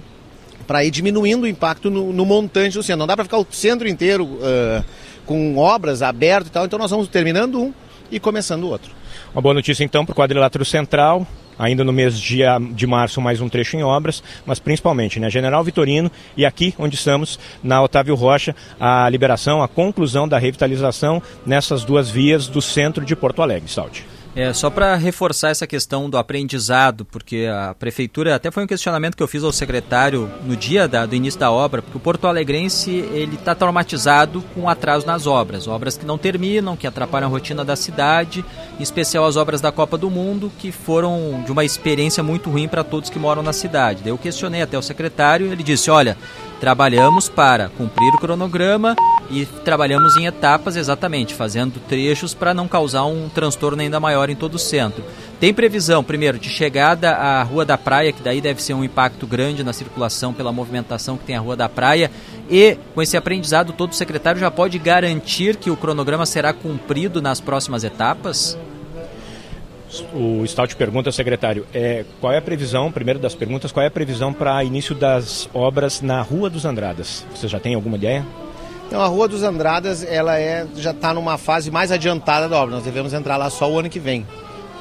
para 0.66 0.84
ir 0.84 0.90
diminuindo 0.90 1.44
o 1.44 1.46
impacto 1.46 1.90
no, 1.90 2.12
no, 2.12 2.24
montante 2.24 2.76
do 2.76 2.82
centro. 2.82 3.00
Não 3.00 3.06
dá 3.06 3.16
para 3.16 3.24
ficar 3.24 3.38
o 3.38 3.46
centro 3.50 3.88
inteiro 3.88 4.24
uh, 4.24 4.84
com 5.26 5.56
obras 5.56 6.02
aberto 6.02 6.46
e 6.46 6.50
tal, 6.50 6.64
então 6.64 6.78
nós 6.78 6.90
vamos 6.90 7.08
terminando 7.08 7.60
um 7.60 7.72
e 8.10 8.20
começando 8.20 8.64
o 8.64 8.68
outro. 8.68 8.92
Uma 9.34 9.42
boa 9.42 9.54
notícia 9.54 9.82
então 9.82 10.04
para 10.04 10.12
o 10.12 10.16
quadrilátero 10.16 10.64
central, 10.64 11.26
ainda 11.58 11.84
no 11.84 11.92
mês 11.92 12.18
de, 12.18 12.42
de 12.74 12.86
março 12.86 13.20
mais 13.20 13.40
um 13.40 13.48
trecho 13.48 13.76
em 13.76 13.82
obras, 13.82 14.22
mas 14.46 14.58
principalmente 14.58 15.18
na 15.18 15.26
né, 15.26 15.30
General 15.30 15.62
Vitorino 15.62 16.10
e 16.36 16.44
aqui 16.44 16.74
onde 16.78 16.94
estamos, 16.94 17.38
na 17.62 17.82
Otávio 17.82 18.14
Rocha, 18.14 18.54
a 18.78 19.08
liberação, 19.08 19.62
a 19.62 19.68
conclusão 19.68 20.28
da 20.28 20.38
revitalização 20.38 21.22
nessas 21.46 21.84
duas 21.84 22.10
vias 22.10 22.46
do 22.46 22.60
centro 22.60 23.04
de 23.04 23.16
Porto 23.16 23.42
Alegre, 23.42 23.68
Salte. 23.68 24.11
É, 24.34 24.50
só 24.54 24.70
para 24.70 24.96
reforçar 24.96 25.50
essa 25.50 25.66
questão 25.66 26.08
do 26.08 26.16
aprendizado, 26.16 27.04
porque 27.04 27.46
a 27.52 27.74
prefeitura, 27.74 28.34
até 28.34 28.50
foi 28.50 28.64
um 28.64 28.66
questionamento 28.66 29.14
que 29.14 29.22
eu 29.22 29.28
fiz 29.28 29.44
ao 29.44 29.52
secretário 29.52 30.30
no 30.46 30.56
dia 30.56 30.88
da, 30.88 31.04
do 31.04 31.14
início 31.14 31.38
da 31.38 31.50
obra, 31.50 31.82
porque 31.82 31.98
o 31.98 32.00
Porto 32.00 32.26
Alegrense 32.26 32.90
ele 32.90 33.34
está 33.34 33.54
traumatizado 33.54 34.42
com 34.54 34.70
atraso 34.70 35.06
nas 35.06 35.26
obras, 35.26 35.68
obras 35.68 35.98
que 35.98 36.06
não 36.06 36.16
terminam, 36.16 36.76
que 36.76 36.86
atrapalham 36.86 37.28
a 37.28 37.30
rotina 37.30 37.62
da 37.62 37.76
cidade, 37.76 38.42
em 38.80 38.82
especial 38.82 39.26
as 39.26 39.36
obras 39.36 39.60
da 39.60 39.70
Copa 39.70 39.98
do 39.98 40.08
Mundo, 40.08 40.50
que 40.58 40.72
foram 40.72 41.42
de 41.44 41.52
uma 41.52 41.62
experiência 41.62 42.22
muito 42.22 42.48
ruim 42.48 42.68
para 42.68 42.82
todos 42.82 43.10
que 43.10 43.18
moram 43.18 43.42
na 43.42 43.52
cidade. 43.52 44.00
Daí 44.02 44.12
eu 44.12 44.18
questionei 44.18 44.62
até 44.62 44.78
o 44.78 44.82
secretário, 44.82 45.52
ele 45.52 45.62
disse, 45.62 45.90
olha, 45.90 46.16
trabalhamos 46.62 47.28
para 47.28 47.68
cumprir 47.70 48.14
o 48.14 48.18
cronograma 48.18 48.94
e 49.28 49.44
trabalhamos 49.44 50.16
em 50.16 50.26
etapas 50.26 50.76
exatamente, 50.76 51.34
fazendo 51.34 51.80
trechos 51.88 52.34
para 52.34 52.54
não 52.54 52.68
causar 52.68 53.04
um 53.04 53.28
transtorno 53.28 53.82
ainda 53.82 53.98
maior 53.98 54.30
em 54.30 54.36
todo 54.36 54.54
o 54.54 54.60
centro. 54.60 55.02
Tem 55.40 55.52
previsão, 55.52 56.04
primeiro, 56.04 56.38
de 56.38 56.48
chegada 56.48 57.16
à 57.16 57.42
Rua 57.42 57.64
da 57.64 57.76
Praia, 57.76 58.12
que 58.12 58.22
daí 58.22 58.40
deve 58.40 58.62
ser 58.62 58.74
um 58.74 58.84
impacto 58.84 59.26
grande 59.26 59.64
na 59.64 59.72
circulação 59.72 60.32
pela 60.32 60.52
movimentação 60.52 61.16
que 61.16 61.24
tem 61.24 61.34
a 61.34 61.40
Rua 61.40 61.56
da 61.56 61.68
Praia. 61.68 62.12
E 62.48 62.78
com 62.94 63.02
esse 63.02 63.16
aprendizado, 63.16 63.72
todo 63.72 63.96
secretário 63.96 64.40
já 64.40 64.48
pode 64.48 64.78
garantir 64.78 65.56
que 65.56 65.68
o 65.68 65.76
cronograma 65.76 66.24
será 66.24 66.52
cumprido 66.52 67.20
nas 67.20 67.40
próximas 67.40 67.82
etapas? 67.82 68.56
O 70.14 70.46
Stout 70.46 70.74
pergunta, 70.76 71.12
secretário, 71.12 71.66
é, 71.74 72.04
qual 72.20 72.32
é 72.32 72.38
a 72.38 72.42
previsão, 72.42 72.90
primeiro 72.90 73.18
das 73.18 73.34
perguntas, 73.34 73.70
qual 73.70 73.84
é 73.84 73.88
a 73.88 73.90
previsão 73.90 74.32
para 74.32 74.64
início 74.64 74.94
das 74.94 75.48
obras 75.52 76.00
na 76.00 76.22
Rua 76.22 76.48
dos 76.48 76.64
Andradas? 76.64 77.26
Você 77.34 77.46
já 77.46 77.60
tem 77.60 77.74
alguma 77.74 77.96
ideia? 77.96 78.24
Então, 78.86 79.00
a 79.00 79.06
Rua 79.06 79.28
dos 79.28 79.42
Andradas, 79.42 80.02
ela 80.04 80.38
é, 80.38 80.66
já 80.76 80.90
está 80.92 81.12
numa 81.12 81.38
fase 81.38 81.70
mais 81.70 81.90
adiantada 81.90 82.48
da 82.48 82.56
obra. 82.58 82.74
Nós 82.74 82.84
devemos 82.84 83.12
entrar 83.12 83.36
lá 83.36 83.50
só 83.50 83.70
o 83.70 83.78
ano 83.78 83.88
que 83.88 83.98
vem, 83.98 84.26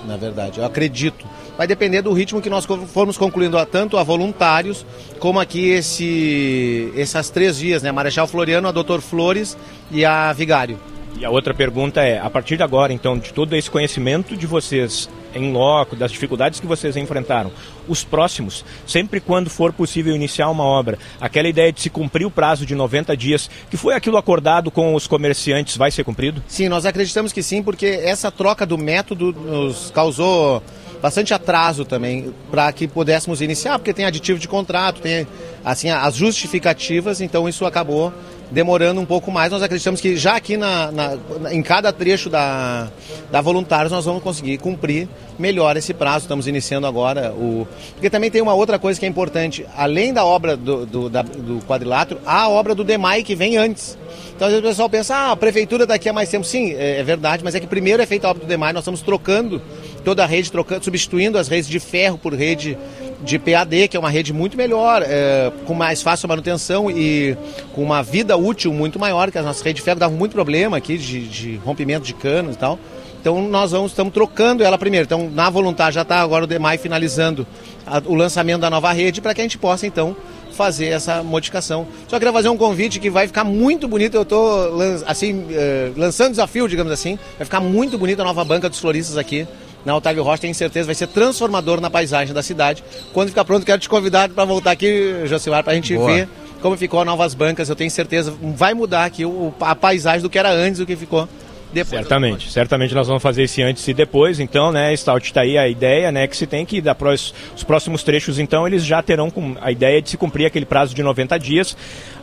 na 0.06 0.18
verdade. 0.18 0.60
Eu 0.60 0.66
acredito. 0.66 1.26
Vai 1.58 1.68
depender 1.68 2.02
do 2.02 2.12
ritmo 2.12 2.42
que 2.42 2.50
nós 2.50 2.66
formos 2.66 3.18
concluindo 3.18 3.64
tanto 3.66 3.98
a 3.98 4.04
voluntários, 4.04 4.86
como 5.20 5.40
aqui 5.40 5.70
esse, 5.70 6.92
essas 6.96 7.30
três 7.30 7.60
vias, 7.60 7.84
né? 7.84 7.92
Marechal 7.92 8.28
Floriano, 8.28 8.68
a 8.68 8.72
Doutor 8.72 9.02
Flores 9.02 9.58
e 9.92 10.04
a 10.04 10.34
Vigário. 10.34 10.78
E 11.18 11.26
a 11.26 11.30
outra 11.30 11.54
pergunta 11.54 12.02
é, 12.02 12.20
a 12.20 12.30
partir 12.30 12.58
de 12.58 12.64
agora, 12.64 12.92
então, 12.92 13.18
de 13.18 13.34
todo 13.34 13.56
esse 13.56 13.70
conhecimento 13.70 14.36
de 14.36 14.48
vocês 14.48 15.10
em 15.34 15.52
loco, 15.52 15.96
das 15.96 16.12
dificuldades 16.12 16.60
que 16.60 16.68
vocês 16.68 16.98
enfrentaram, 16.98 17.52
os 17.88 18.04
próximos, 18.04 18.66
sempre 18.86 19.20
quando 19.20 19.50
for 19.50 19.72
possível 19.72 20.16
iniciar 20.16 20.50
uma 20.50 20.64
obra, 20.64 20.98
aquela 21.20 21.48
ideia 21.48 21.72
de 21.72 21.82
se 21.82 21.90
cumprir 21.90 22.26
o 22.26 22.32
prazo 22.32 22.66
de 22.66 22.76
90 22.76 23.16
dias, 23.16 23.50
que 23.70 23.78
foi 23.78 23.94
aquilo 23.94 24.18
acordado 24.18 24.70
com 24.70 24.94
os 24.94 25.08
comerciantes, 25.08 25.78
vai 25.78 25.92
ser 25.92 26.04
cumprido? 26.04 26.44
Sim, 26.48 26.70
nós 26.70 26.86
acreditamos 26.86 27.32
que 27.32 27.42
sim, 27.42 27.64
porque 27.64 27.86
essa 27.86 28.32
troca 28.32 28.66
do 28.66 28.78
método 28.78 29.32
nos 29.32 29.92
causou 29.92 30.62
bastante 31.02 31.34
atraso 31.34 31.84
também 31.84 32.34
para 32.52 32.72
que 32.72 32.88
pudéssemos 32.88 33.42
iniciar, 33.42 33.80
porque 33.80 33.94
tem 33.94 34.06
aditivo 34.06 34.38
de 34.38 34.48
contrato, 34.48 35.02
tem 35.02 35.28
assim 35.66 35.90
as 35.90 36.16
justificativas, 36.16 37.22
então 37.22 37.50
isso 37.50 37.66
acabou 37.66 38.14
demorando 38.52 39.00
um 39.00 39.06
pouco 39.06 39.32
mais. 39.32 39.52
Nós 39.52 39.64
acreditamos 39.64 40.02
que 40.02 40.16
já 40.18 40.36
aqui 40.36 40.58
na, 40.58 40.92
na, 40.92 41.18
em 41.52 41.64
cada 41.64 41.92
trecho 41.92 42.30
da, 42.30 42.90
da 43.32 43.42
Voluntários 43.42 43.92
nós 43.92 44.06
vamos 44.06 44.22
conseguir 44.22 44.58
cumprir 44.58 45.08
melhor 45.40 45.78
esse 45.78 45.94
prazo. 45.94 46.26
Estamos 46.26 46.48
iniciando 46.48 46.86
agora 46.86 47.32
o. 47.32 47.68
Porque 47.94 48.10
também 48.10 48.30
tem 48.30 48.42
uma 48.42 48.54
outra 48.54 48.78
coisa 48.78 49.00
que 49.00 49.06
é 49.06 49.10
importante. 49.10 49.66
Além 49.76 50.14
da 50.14 50.26
obra 50.26 50.56
do, 50.56 50.86
do, 50.86 51.10
da, 51.10 51.22
do 51.22 51.60
quadrilátero, 51.66 52.20
há 52.26 52.42
a 52.42 52.50
obra 52.50 52.76
do 52.76 52.84
DEMAI 52.84 53.24
que 53.24 53.36
vem 53.36 53.58
antes. 53.58 53.98
Então, 54.36 54.48
às 54.48 54.54
vezes 54.54 54.66
o 54.66 54.70
pessoal 54.70 54.90
pensa, 54.90 55.16
ah, 55.16 55.32
a 55.32 55.36
prefeitura 55.36 55.86
daqui 55.86 56.10
a 56.10 56.14
mais 56.14 56.30
tempo. 56.30 56.46
Sim, 56.46 56.74
é, 56.74 57.00
é 57.00 57.04
verdade, 57.04 57.44
mas 57.44 57.56
é 57.56 57.60
que 57.60 57.68
primeiro 57.68 58.02
é 58.02 58.06
feita 58.06 58.28
a 58.28 58.32
obra 58.32 58.44
do 58.44 58.48
DEMAI, 58.48 58.74
nós 58.74 58.82
estamos 58.82 59.02
trocando 59.02 59.62
toda 60.04 60.24
a 60.24 60.26
rede, 60.26 60.52
trocando, 60.52 60.84
substituindo 60.84 61.38
as 61.38 61.48
redes 61.48 61.70
de 61.70 61.80
ferro 61.80 62.18
por 62.18 62.34
rede 62.34 62.78
de 63.24 63.38
PAD, 63.38 63.88
que 63.88 63.96
é 63.96 64.00
uma 64.00 64.10
rede 64.10 64.34
muito 64.34 64.58
melhor, 64.58 65.04
é, 65.06 65.52
com 65.66 65.74
mais 65.74 66.02
fácil 66.02 66.28
manutenção 66.28 66.90
e 66.90 67.38
com 67.74 67.84
uma 67.84 68.02
vida 68.02 68.36
útil 68.36 68.74
muito 68.74 69.00
maior, 69.00 69.32
que 69.32 69.38
a 69.38 69.44
nossa 69.44 69.64
rede 69.64 69.78
de 69.78 69.82
ferro 69.82 70.00
dava 70.00 70.14
muito 70.14 70.32
problema 70.32 70.78
aqui 70.78 70.98
de, 70.98 71.28
de 71.28 71.56
rompimento 71.58 72.06
de 72.06 72.14
canos 72.14 72.56
e 72.56 72.58
tal. 72.58 72.80
Então 73.20 73.40
nós 73.48 73.72
vamos, 73.72 73.92
estamos 73.92 74.12
trocando 74.14 74.64
ela 74.64 74.78
primeiro. 74.78 75.06
Então 75.06 75.30
na 75.30 75.50
voluntária 75.50 75.92
já 75.94 76.02
está 76.02 76.20
agora 76.20 76.44
o 76.44 76.48
DEMAI 76.48 76.78
finalizando 76.80 77.46
a, 77.86 78.02
o 78.06 78.16
lançamento 78.16 78.62
da 78.62 78.70
nova 78.70 78.92
rede 78.92 79.22
para 79.22 79.34
que 79.34 79.42
a 79.42 79.44
gente 79.44 79.60
possa 79.60 79.86
então 79.86 80.16
fazer 80.52 80.88
essa 80.88 81.24
modificação. 81.24 81.88
Só 82.08 82.18
queria 82.18 82.34
fazer 82.34 82.50
um 82.50 82.58
convite 82.58 83.00
que 83.00 83.10
vai 83.10 83.28
ficar 83.28 83.44
muito 83.44 83.88
bonito. 83.88 84.16
Eu 84.16 84.24
estou 84.24 84.80
assim, 85.06 85.34
uh, 85.34 85.94
lançando 85.96 86.32
desafio, 86.32 86.68
digamos 86.68 86.92
assim. 86.92 87.18
Vai 87.38 87.46
ficar 87.46 87.60
muito 87.60 87.98
bonita 87.98 88.22
a 88.22 88.26
nova 88.26 88.44
banca 88.44 88.70
dos 88.70 88.80
floristas 88.80 89.18
aqui 89.18 89.48
na 89.86 89.96
Otávio 89.96 90.24
Rocha, 90.24 90.42
tenho 90.42 90.56
certeza 90.56 90.86
vai 90.86 90.96
ser 90.96 91.08
transformador 91.08 91.82
na 91.82 91.90
paisagem 91.90 92.34
da 92.34 92.44
cidade. 92.44 92.84
Quando 93.14 93.30
ficar 93.30 93.46
pronto, 93.46 93.66
quero 93.66 93.80
te 93.80 93.90
convidar 93.90 94.30
para 94.30 94.46
voltar 94.46 94.72
aqui, 94.72 95.24
Josimar, 95.26 95.64
para 95.64 95.74
a 95.74 95.76
gente 95.76 95.96
Boa. 95.96 96.12
ver 96.12 96.30
como 96.62 96.78
ficou 96.78 97.00
a 97.02 97.06
Novas 97.06 97.34
Bancas. 97.34 97.70
Eu 97.70 97.76
tenho 97.76 97.90
certeza, 97.90 98.34
vai 98.56 98.74
mudar 98.74 99.06
aqui 99.06 99.24
a 99.60 99.76
paisagem 99.76 100.22
do 100.22 100.30
que 100.30 100.38
era 100.38 100.52
antes, 100.52 100.80
do 100.80 100.86
que 100.86 100.96
ficou 100.96 101.28
depois 101.74 102.02
certamente, 102.02 102.52
certamente 102.52 102.94
nós 102.94 103.08
vamos 103.08 103.24
fazer 103.24 103.44
esse 103.44 103.62
antes 103.62 103.88
e 103.88 103.94
depois, 103.94 104.40
então, 104.40 104.72
né, 104.72 104.96
Stout 104.96 105.26
está 105.26 105.42
aí 105.42 105.58
a 105.58 105.68
ideia, 105.68 106.12
né, 106.12 106.28
que 106.28 106.36
se 106.36 106.46
tem 106.46 106.66
que 106.66 106.82
dar 106.82 106.96
pros, 106.96 107.34
os 107.56 107.64
próximos 107.64 108.04
trechos, 108.04 108.40
então, 108.40 108.68
eles 108.68 108.86
já 108.86 109.02
terão 109.02 109.30
com 109.30 109.56
a 109.62 109.72
ideia 109.72 110.02
de 110.02 110.10
se 110.10 110.18
cumprir 110.18 110.46
aquele 110.46 110.66
prazo 110.66 110.94
de 110.94 111.02
90 111.04 111.38
dias. 111.38 111.76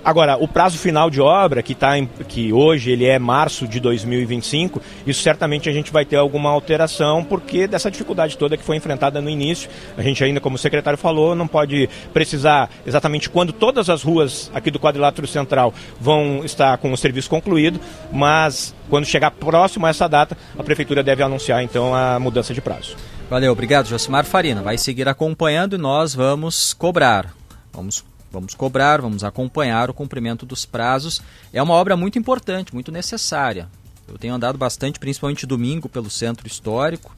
Agora, 0.05 0.37
o 0.37 0.47
prazo 0.47 0.79
final 0.79 1.11
de 1.11 1.21
obra, 1.21 1.63
que, 1.63 1.75
tá 1.75 1.99
em, 1.99 2.07
que 2.29 2.53
hoje 2.53 2.91
ele 2.91 3.05
é 3.05 3.19
março 3.19 3.67
de 3.67 3.81
2025, 3.81 4.81
isso 5.07 5.23
certamente 5.23 5.69
a 5.69 5.73
gente 5.73 5.93
vai 5.93 6.05
ter 6.05 6.17
alguma 6.17 6.51
alteração, 6.51 7.25
porque 7.25 7.67
dessa 7.67 7.91
dificuldade 7.91 8.39
toda 8.39 8.57
que 8.57 8.65
foi 8.65 8.77
enfrentada 8.77 9.21
no 9.21 9.29
início, 9.29 9.69
a 9.97 10.03
gente 10.03 10.23
ainda, 10.23 10.41
como 10.41 10.57
o 10.57 10.59
secretário 10.59 10.99
falou, 10.99 11.35
não 11.35 11.47
pode 11.47 11.89
precisar 12.13 12.71
exatamente 12.87 13.29
quando 13.29 13.53
todas 13.53 13.91
as 13.91 14.03
ruas 14.03 14.51
aqui 14.55 14.71
do 14.71 14.79
quadrilátero 14.79 15.27
central 15.27 15.75
vão 16.01 16.43
estar 16.45 16.79
com 16.79 16.93
o 16.93 16.97
serviço 16.97 17.29
concluído, 17.29 17.81
mas 18.13 18.75
quando 18.89 19.07
chegar 19.07 19.31
próximo 19.31 19.87
a 19.87 19.91
essa 19.91 20.09
data, 20.09 20.37
a 20.59 20.63
prefeitura 20.63 21.03
deve 21.03 21.23
anunciar 21.23 21.63
então 21.63 21.95
a 21.95 22.19
mudança 22.19 22.55
de 22.55 22.61
prazo. 22.61 22.97
Valeu, 23.31 23.53
obrigado, 23.53 23.87
Josimar 23.87 24.25
Farina. 24.25 24.63
Vai 24.63 24.79
seguir 24.79 25.09
acompanhando 25.09 25.75
e 25.75 25.79
nós 25.79 26.15
vamos 26.15 26.73
cobrar. 26.73 27.35
Vamos 27.73 28.05
Vamos 28.31 28.55
cobrar, 28.55 29.01
vamos 29.01 29.25
acompanhar 29.25 29.89
o 29.89 29.95
cumprimento 29.95 30.45
dos 30.45 30.67
prazos. 30.67 31.23
É 31.51 31.63
uma 31.63 31.73
obra 31.73 31.97
muito 31.97 32.19
importante, 32.19 32.75
muito 32.75 32.93
necessária. 32.93 33.69
Eu 34.07 34.19
tenho 34.19 34.35
andado 34.35 34.59
bastante, 34.59 34.99
principalmente 34.99 35.47
domingo, 35.47 35.89
pelo 35.89 36.11
centro 36.11 36.47
histórico 36.47 37.17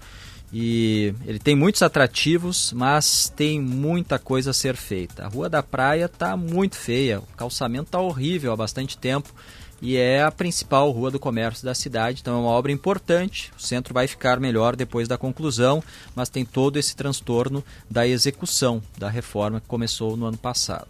e 0.52 1.14
ele 1.26 1.38
tem 1.38 1.54
muitos 1.54 1.80
atrativos, 1.82 2.72
mas 2.72 3.32
tem 3.36 3.60
muita 3.60 4.18
coisa 4.18 4.50
a 4.50 4.54
ser 4.54 4.76
feita. 4.76 5.24
A 5.24 5.28
Rua 5.28 5.48
da 5.48 5.62
Praia 5.62 6.06
está 6.06 6.36
muito 6.36 6.76
feia, 6.76 7.20
o 7.20 7.36
calçamento 7.36 7.84
está 7.84 8.00
horrível 8.00 8.52
há 8.52 8.56
bastante 8.56 8.98
tempo 8.98 9.32
e 9.82 9.96
é 9.96 10.22
a 10.22 10.30
principal 10.30 10.90
rua 10.90 11.10
do 11.10 11.18
comércio 11.18 11.64
da 11.64 11.74
cidade, 11.74 12.20
então 12.20 12.36
é 12.36 12.40
uma 12.40 12.50
obra 12.50 12.70
importante. 12.70 13.50
O 13.56 13.62
centro 13.62 13.94
vai 13.94 14.06
ficar 14.06 14.38
melhor 14.38 14.76
depois 14.76 15.08
da 15.08 15.16
conclusão, 15.16 15.82
mas 16.14 16.28
tem 16.28 16.44
todo 16.44 16.78
esse 16.78 16.94
transtorno 16.94 17.64
da 17.88 18.06
execução 18.06 18.82
da 18.98 19.08
reforma 19.08 19.60
que 19.60 19.66
começou 19.66 20.16
no 20.16 20.26
ano 20.26 20.38
passado. 20.38 20.88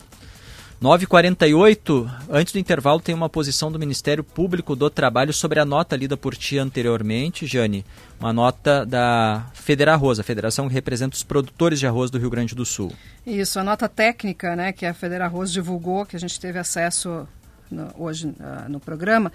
9h48, 0.82 2.10
antes 2.30 2.54
do 2.54 2.58
intervalo, 2.58 3.00
tem 3.00 3.14
uma 3.14 3.28
posição 3.28 3.70
do 3.70 3.78
Ministério 3.78 4.24
Público 4.24 4.74
do 4.74 4.88
Trabalho 4.88 5.30
sobre 5.30 5.60
a 5.60 5.64
nota 5.64 5.94
lida 5.94 6.16
por 6.16 6.34
ti 6.34 6.56
anteriormente, 6.56 7.46
Jane. 7.46 7.84
Uma 8.18 8.32
nota 8.32 8.86
da 8.86 9.46
Federarroz, 9.52 10.18
a 10.18 10.22
federação 10.22 10.68
que 10.68 10.74
representa 10.74 11.14
os 11.14 11.22
produtores 11.22 11.78
de 11.78 11.86
arroz 11.86 12.10
do 12.10 12.18
Rio 12.18 12.30
Grande 12.30 12.54
do 12.54 12.64
Sul. 12.64 12.90
Isso, 13.26 13.60
a 13.60 13.64
nota 13.64 13.90
técnica 13.90 14.56
né, 14.56 14.72
que 14.72 14.86
a 14.86 14.94
Federarroz 14.94 15.52
divulgou, 15.52 16.06
que 16.06 16.16
a 16.16 16.18
gente 16.18 16.40
teve 16.40 16.58
acesso 16.58 17.28
no, 17.70 17.92
hoje 17.96 18.26
uh, 18.26 18.68
no 18.68 18.80
programa, 18.80 19.32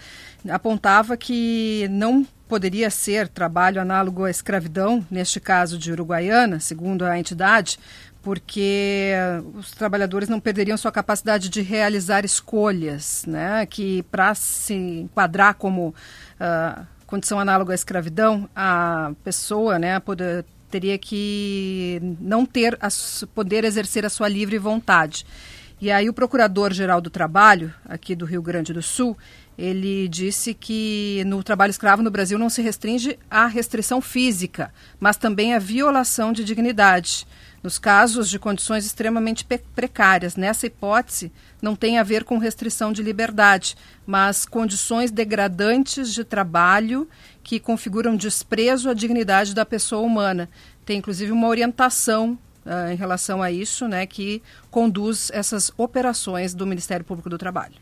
apontava 0.49 1.15
que 1.17 1.87
não 1.89 2.25
poderia 2.47 2.89
ser 2.89 3.27
trabalho 3.27 3.81
análogo 3.81 4.25
à 4.25 4.29
escravidão, 4.29 5.05
neste 5.09 5.39
caso 5.39 5.77
de 5.77 5.91
Uruguaiana, 5.91 6.59
segundo 6.59 7.03
a 7.05 7.17
entidade, 7.17 7.79
porque 8.21 9.13
os 9.53 9.71
trabalhadores 9.71 10.27
não 10.27 10.39
perderiam 10.39 10.77
sua 10.77 10.91
capacidade 10.91 11.47
de 11.47 11.61
realizar 11.61 12.25
escolhas, 12.25 13.23
né? 13.27 13.65
que 13.67 14.01
para 14.03 14.33
se 14.33 14.73
enquadrar 14.73 15.53
como 15.53 15.89
uh, 15.89 16.85
condição 17.05 17.39
análoga 17.39 17.71
à 17.71 17.75
escravidão, 17.75 18.49
a 18.55 19.11
pessoa 19.23 19.77
né, 19.77 19.99
poder, 19.99 20.43
teria 20.71 20.97
que 20.97 22.01
não 22.19 22.45
ter 22.45 22.77
a, 22.81 22.87
poder 23.33 23.63
exercer 23.63 24.05
a 24.05 24.09
sua 24.09 24.27
livre 24.27 24.57
vontade. 24.57 25.25
E 25.79 25.91
aí 25.91 26.07
o 26.07 26.13
Procurador-Geral 26.13 27.01
do 27.01 27.09
Trabalho, 27.09 27.73
aqui 27.83 28.15
do 28.15 28.23
Rio 28.23 28.41
Grande 28.41 28.71
do 28.71 28.81
Sul, 28.81 29.17
ele 29.57 30.07
disse 30.07 30.53
que 30.53 31.21
no 31.25 31.43
trabalho 31.43 31.69
escravo 31.69 32.01
no 32.01 32.09
Brasil 32.09 32.39
não 32.39 32.49
se 32.49 32.61
restringe 32.61 33.19
à 33.29 33.45
restrição 33.45 33.99
física, 33.99 34.73
mas 34.99 35.17
também 35.17 35.53
à 35.53 35.59
violação 35.59 36.31
de 36.31 36.45
dignidade. 36.45 37.27
Nos 37.61 37.77
casos 37.77 38.29
de 38.29 38.39
condições 38.39 38.85
extremamente 38.85 39.45
precárias, 39.75 40.37
nessa 40.37 40.67
hipótese, 40.67 41.31
não 41.61 41.75
tem 41.75 41.97
a 41.97 42.03
ver 42.03 42.23
com 42.23 42.37
restrição 42.37 42.93
de 42.93 43.03
liberdade, 43.03 43.75
mas 44.05 44.45
condições 44.45 45.11
degradantes 45.11 46.13
de 46.13 46.23
trabalho 46.23 47.09
que 47.43 47.59
configuram 47.59 48.15
desprezo 48.15 48.89
à 48.89 48.93
dignidade 48.93 49.53
da 49.53 49.65
pessoa 49.65 50.01
humana. 50.01 50.49
Tem 50.85 50.99
inclusive 50.99 51.31
uma 51.31 51.47
orientação 51.47 52.37
uh, 52.65 52.91
em 52.91 52.95
relação 52.95 53.41
a 53.41 53.51
isso, 53.51 53.87
né, 53.87 54.05
que 54.05 54.41
conduz 54.69 55.29
essas 55.33 55.71
operações 55.77 56.53
do 56.53 56.65
Ministério 56.65 57.05
Público 57.05 57.29
do 57.29 57.37
Trabalho. 57.37 57.75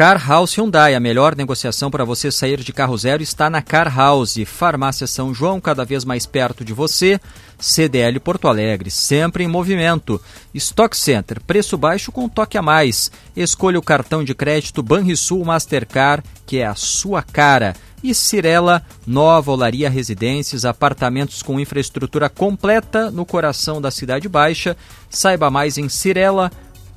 Car 0.00 0.26
House 0.26 0.56
Hyundai, 0.56 0.94
a 0.94 0.98
melhor 0.98 1.36
negociação 1.36 1.90
para 1.90 2.06
você 2.06 2.32
sair 2.32 2.60
de 2.60 2.72
carro 2.72 2.96
zero 2.96 3.22
está 3.22 3.50
na 3.50 3.60
Car 3.60 3.94
House. 3.94 4.38
Farmácia 4.46 5.06
São 5.06 5.34
João, 5.34 5.60
cada 5.60 5.84
vez 5.84 6.06
mais 6.06 6.24
perto 6.24 6.64
de 6.64 6.72
você. 6.72 7.20
CDL 7.58 8.18
Porto 8.18 8.48
Alegre, 8.48 8.90
sempre 8.90 9.44
em 9.44 9.46
movimento. 9.46 10.18
Stock 10.54 10.96
Center, 10.96 11.42
preço 11.46 11.76
baixo 11.76 12.10
com 12.10 12.30
toque 12.30 12.56
a 12.56 12.62
mais. 12.62 13.12
Escolha 13.36 13.78
o 13.78 13.82
cartão 13.82 14.24
de 14.24 14.34
crédito 14.34 14.82
Banrisul 14.82 15.44
Mastercard, 15.44 16.24
que 16.46 16.60
é 16.60 16.66
a 16.66 16.74
sua 16.74 17.22
cara. 17.22 17.76
E 18.02 18.14
Cirela, 18.14 18.82
nova 19.06 19.52
olaria 19.52 19.90
residências, 19.90 20.64
apartamentos 20.64 21.42
com 21.42 21.60
infraestrutura 21.60 22.30
completa 22.30 23.10
no 23.10 23.26
coração 23.26 23.82
da 23.82 23.90
Cidade 23.90 24.30
Baixa. 24.30 24.74
Saiba 25.10 25.50
mais 25.50 25.76
em 25.76 25.90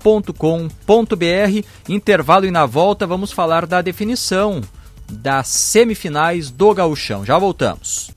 cirela.com.br. 0.04 1.68
Intervalo 1.88 2.46
e 2.46 2.52
na 2.52 2.66
volta 2.66 3.08
vamos 3.08 3.32
falar 3.32 3.66
da 3.66 3.82
definição 3.82 4.62
das 5.10 5.48
semifinais 5.48 6.52
do 6.52 6.74
Gauchão. 6.74 7.26
Já 7.26 7.38
voltamos. 7.38 8.12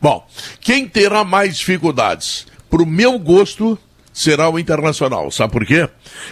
Bom, 0.00 0.26
quem 0.60 0.86
terá 0.86 1.24
mais 1.24 1.56
dificuldades? 1.56 2.46
Para 2.68 2.82
o 2.82 2.86
meu 2.86 3.18
gosto, 3.18 3.78
será 4.12 4.50
o 4.50 4.58
Internacional. 4.58 5.30
Sabe 5.30 5.52
por 5.52 5.64
quê? 5.64 5.88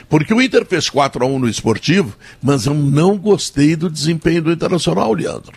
Porque 0.08 0.34
o 0.34 0.42
Inter 0.42 0.66
fez 0.66 0.90
4 0.90 1.24
a 1.24 1.26
1 1.28 1.38
no 1.38 1.48
esportivo, 1.48 2.16
mas 2.42 2.66
eu 2.66 2.74
não 2.74 3.16
gostei 3.16 3.76
do 3.76 3.88
desempenho 3.88 4.42
do 4.42 4.52
Internacional, 4.52 5.12
Leandro. 5.12 5.52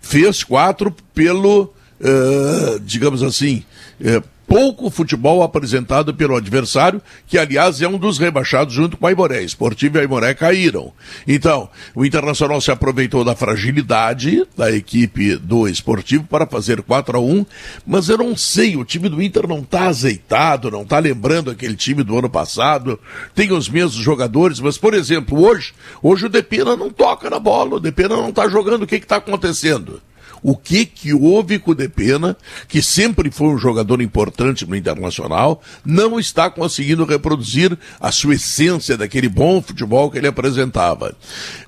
Fez 0.00 0.44
4 0.44 0.94
pelo, 1.12 1.74
uh, 2.00 2.80
digamos 2.80 3.22
assim, 3.22 3.64
uh, 4.00 4.22
pouco 4.46 4.90
futebol 4.90 5.42
apresentado 5.42 6.14
pelo 6.14 6.36
adversário, 6.36 7.02
que 7.26 7.38
aliás 7.38 7.82
é 7.82 7.88
um 7.88 7.98
dos 7.98 8.18
rebaixados 8.18 8.74
junto 8.74 8.96
com 8.96 9.06
a 9.06 9.12
Imoré. 9.12 9.42
Esportivo 9.42 9.98
e 9.98 10.00
a 10.00 10.04
Imoré 10.04 10.34
caíram. 10.34 10.92
Então, 11.26 11.68
o 11.94 12.04
Internacional 12.04 12.60
se 12.60 12.70
aproveitou 12.70 13.24
da 13.24 13.34
fragilidade 13.34 14.46
da 14.56 14.70
equipe 14.70 15.36
do 15.36 15.68
Esportivo 15.68 16.24
para 16.24 16.46
fazer 16.46 16.82
4 16.82 17.16
a 17.16 17.20
1 17.20 17.46
mas 17.86 18.08
eu 18.08 18.18
não 18.18 18.36
sei, 18.36 18.76
o 18.76 18.84
time 18.84 19.08
do 19.08 19.22
Inter 19.22 19.46
não 19.46 19.60
está 19.60 19.86
azeitado, 19.86 20.70
não 20.70 20.82
está 20.82 20.98
lembrando 20.98 21.50
aquele 21.50 21.76
time 21.76 22.02
do 22.02 22.18
ano 22.18 22.28
passado, 22.28 22.98
tem 23.34 23.52
os 23.52 23.68
mesmos 23.68 23.94
jogadores, 23.94 24.60
mas, 24.60 24.78
por 24.78 24.94
exemplo, 24.94 25.40
hoje, 25.40 25.72
hoje 26.02 26.26
o 26.26 26.28
Depena 26.28 26.76
não 26.76 26.90
toca 26.90 27.30
na 27.30 27.38
bola, 27.38 27.76
o 27.76 27.80
Depena 27.80 28.16
não 28.16 28.30
está 28.30 28.48
jogando, 28.48 28.82
o 28.82 28.86
que 28.86 28.96
está 28.96 29.16
acontecendo? 29.16 30.00
O 30.42 30.56
que 30.56 30.84
que 30.84 31.12
houve 31.12 31.58
com 31.58 31.72
o 31.72 31.74
Depena, 31.74 32.36
que 32.68 32.82
sempre 32.82 33.30
foi 33.30 33.48
um 33.48 33.58
jogador 33.58 34.00
importante 34.00 34.66
no 34.66 34.76
Internacional, 34.76 35.62
não 35.84 36.18
está 36.18 36.50
conseguindo 36.50 37.04
reproduzir 37.04 37.76
a 38.00 38.10
sua 38.12 38.34
essência 38.34 38.96
daquele 38.96 39.28
bom 39.28 39.60
futebol 39.60 40.10
que 40.10 40.18
ele 40.18 40.28
apresentava. 40.28 41.14